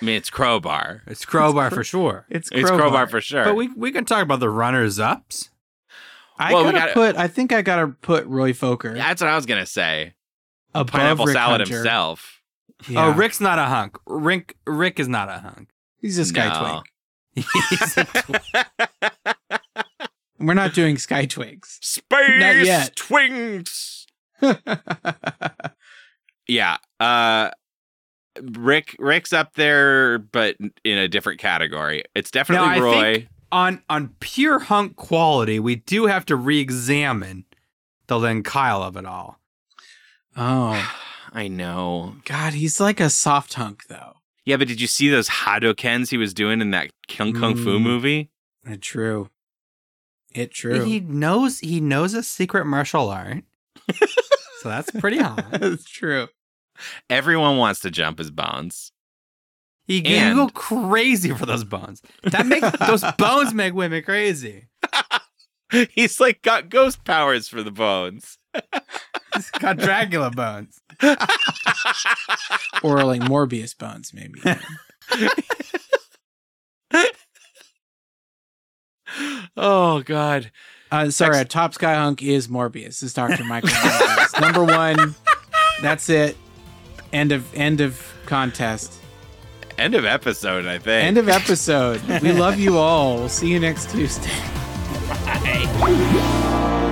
I 0.00 0.04
mean, 0.04 0.16
it's 0.16 0.30
crowbar. 0.30 1.02
It's 1.06 1.24
crowbar 1.24 1.70
for 1.70 1.82
sure. 1.84 2.26
It's 2.30 2.50
It's 2.52 2.70
crowbar 2.70 3.06
for 3.06 3.20
sure. 3.20 3.44
But 3.44 3.56
we 3.56 3.68
we 3.68 3.92
can 3.92 4.04
talk 4.04 4.22
about 4.22 4.40
the 4.40 4.50
runners 4.50 4.98
ups. 4.98 5.50
I 6.38 6.52
Well, 6.52 6.64
gotta 6.64 6.78
gotta- 6.78 6.92
put. 6.92 7.16
I 7.16 7.28
think 7.28 7.52
I 7.52 7.62
gotta 7.62 7.88
put 7.88 8.26
Roy 8.26 8.52
Fokker 8.52 8.94
That's 8.94 9.22
what 9.22 9.28
I 9.30 9.36
was 9.36 9.46
gonna 9.46 9.64
say. 9.66 10.14
above 10.74 10.88
Pineapple 10.92 11.26
Rick 11.26 11.34
salad 11.34 11.60
Hunter. 11.62 11.74
himself. 11.76 12.35
Yeah. 12.88 13.06
Oh, 13.06 13.10
Rick's 13.12 13.40
not 13.40 13.58
a 13.58 13.64
hunk. 13.64 13.96
Rick 14.06 14.56
Rick 14.66 15.00
is 15.00 15.08
not 15.08 15.28
a 15.28 15.38
hunk. 15.38 15.70
He's 16.00 16.18
a 16.18 16.24
sky 16.24 16.48
No. 16.48 16.82
twink. 17.42 18.66
We're 20.38 20.54
not 20.54 20.74
doing 20.74 20.98
sky 20.98 21.24
twigs. 21.26 21.78
Space 21.82 22.40
Not 22.40 22.56
yet. 22.64 22.94
twinks. 22.96 24.04
Yeah. 26.48 26.76
Uh 27.00 27.50
Rick 28.40 28.94
Rick's 29.00 29.32
up 29.32 29.54
there, 29.54 30.18
but 30.18 30.56
in 30.84 30.98
a 30.98 31.08
different 31.08 31.40
category. 31.40 32.04
It's 32.14 32.30
definitely 32.30 32.66
Now, 32.68 32.74
I 32.74 32.78
Roy. 32.78 32.92
think 33.14 33.28
on 33.50 33.82
on 33.88 34.14
pure 34.20 34.58
hunk 34.60 34.94
quality, 34.96 35.58
we 35.58 35.76
do 35.76 36.06
have 36.06 36.24
to 36.26 36.36
re-examine 36.36 37.46
the 38.06 38.18
Lynn 38.18 38.42
Kyle 38.44 38.82
of 38.82 38.96
it 38.96 39.06
all. 39.06 39.40
Oh 40.36 40.74
I 41.36 41.48
know. 41.48 42.16
God, 42.24 42.54
he's 42.54 42.80
like 42.80 42.98
a 42.98 43.10
soft 43.10 43.54
hunk 43.54 43.84
though. 43.88 44.14
Yeah, 44.46 44.56
but 44.56 44.68
did 44.68 44.80
you 44.80 44.86
see 44.86 45.10
those 45.10 45.28
Hadokens 45.28 46.08
he 46.08 46.16
was 46.16 46.32
doing 46.32 46.60
in 46.62 46.70
that 46.70 46.90
Kung 47.08 47.32
Kung 47.34 47.54
Fu 47.56 47.78
Mm. 47.78 47.82
movie? 47.82 48.30
It 48.64 48.80
true. 48.80 49.28
It 50.34 50.50
true. 50.50 50.82
He 50.84 50.98
knows 51.00 51.58
he 51.60 51.78
knows 51.80 52.14
a 52.14 52.22
secret 52.22 52.64
martial 52.64 53.10
art. 53.10 53.44
so 54.60 54.68
that's 54.70 54.90
pretty 54.92 55.18
hot. 55.18 55.44
That's 55.50 55.84
true. 55.84 56.28
Everyone 57.10 57.58
wants 57.58 57.80
to 57.80 57.90
jump 57.90 58.18
his 58.18 58.30
bones. 58.30 58.92
You, 59.86 59.96
you 59.98 60.16
And- 60.16 60.36
go 60.36 60.48
crazy 60.48 61.30
for 61.32 61.44
those 61.46 61.64
bones. 61.64 62.00
That 62.22 62.46
makes 62.46 62.70
those 62.86 63.04
bones 63.18 63.52
make 63.52 63.74
women 63.74 64.02
crazy. 64.02 64.68
He's 65.90 66.18
like 66.18 66.40
got 66.42 66.68
ghost 66.70 67.04
powers 67.04 67.46
for 67.48 67.62
the 67.62 67.70
bones. 67.70 68.38
He's 69.36 69.50
got 69.50 69.78
Dracula 69.78 70.30
bones. 70.30 70.80
or 72.82 73.04
like 73.04 73.20
Morbius 73.22 73.76
bones, 73.76 74.12
maybe. 74.12 74.40
Oh 79.56 80.02
God. 80.02 80.50
Uh, 80.90 81.10
sorry, 81.10 81.38
a 81.38 81.44
top 81.44 81.74
sky 81.74 81.94
hunk 81.94 82.22
is 82.22 82.48
Morbius. 82.48 83.02
Is 83.02 83.12
Doctor 83.14 83.42
Michael 83.44 83.70
Morbius 83.70 84.40
number 84.40 84.64
one? 84.64 85.14
That's 85.82 86.08
it. 86.08 86.36
End 87.12 87.32
of 87.32 87.52
end 87.54 87.80
of 87.80 88.00
contest. 88.26 88.94
End 89.78 89.94
of 89.94 90.04
episode, 90.04 90.66
I 90.66 90.78
think. 90.78 91.04
End 91.04 91.18
of 91.18 91.28
episode. 91.28 92.02
We 92.22 92.32
love 92.32 92.58
you 92.58 92.78
all. 92.78 93.16
We'll 93.16 93.28
see 93.28 93.48
you 93.48 93.60
next 93.60 93.90
Tuesday. 93.90 94.30
Bye. 95.24 96.82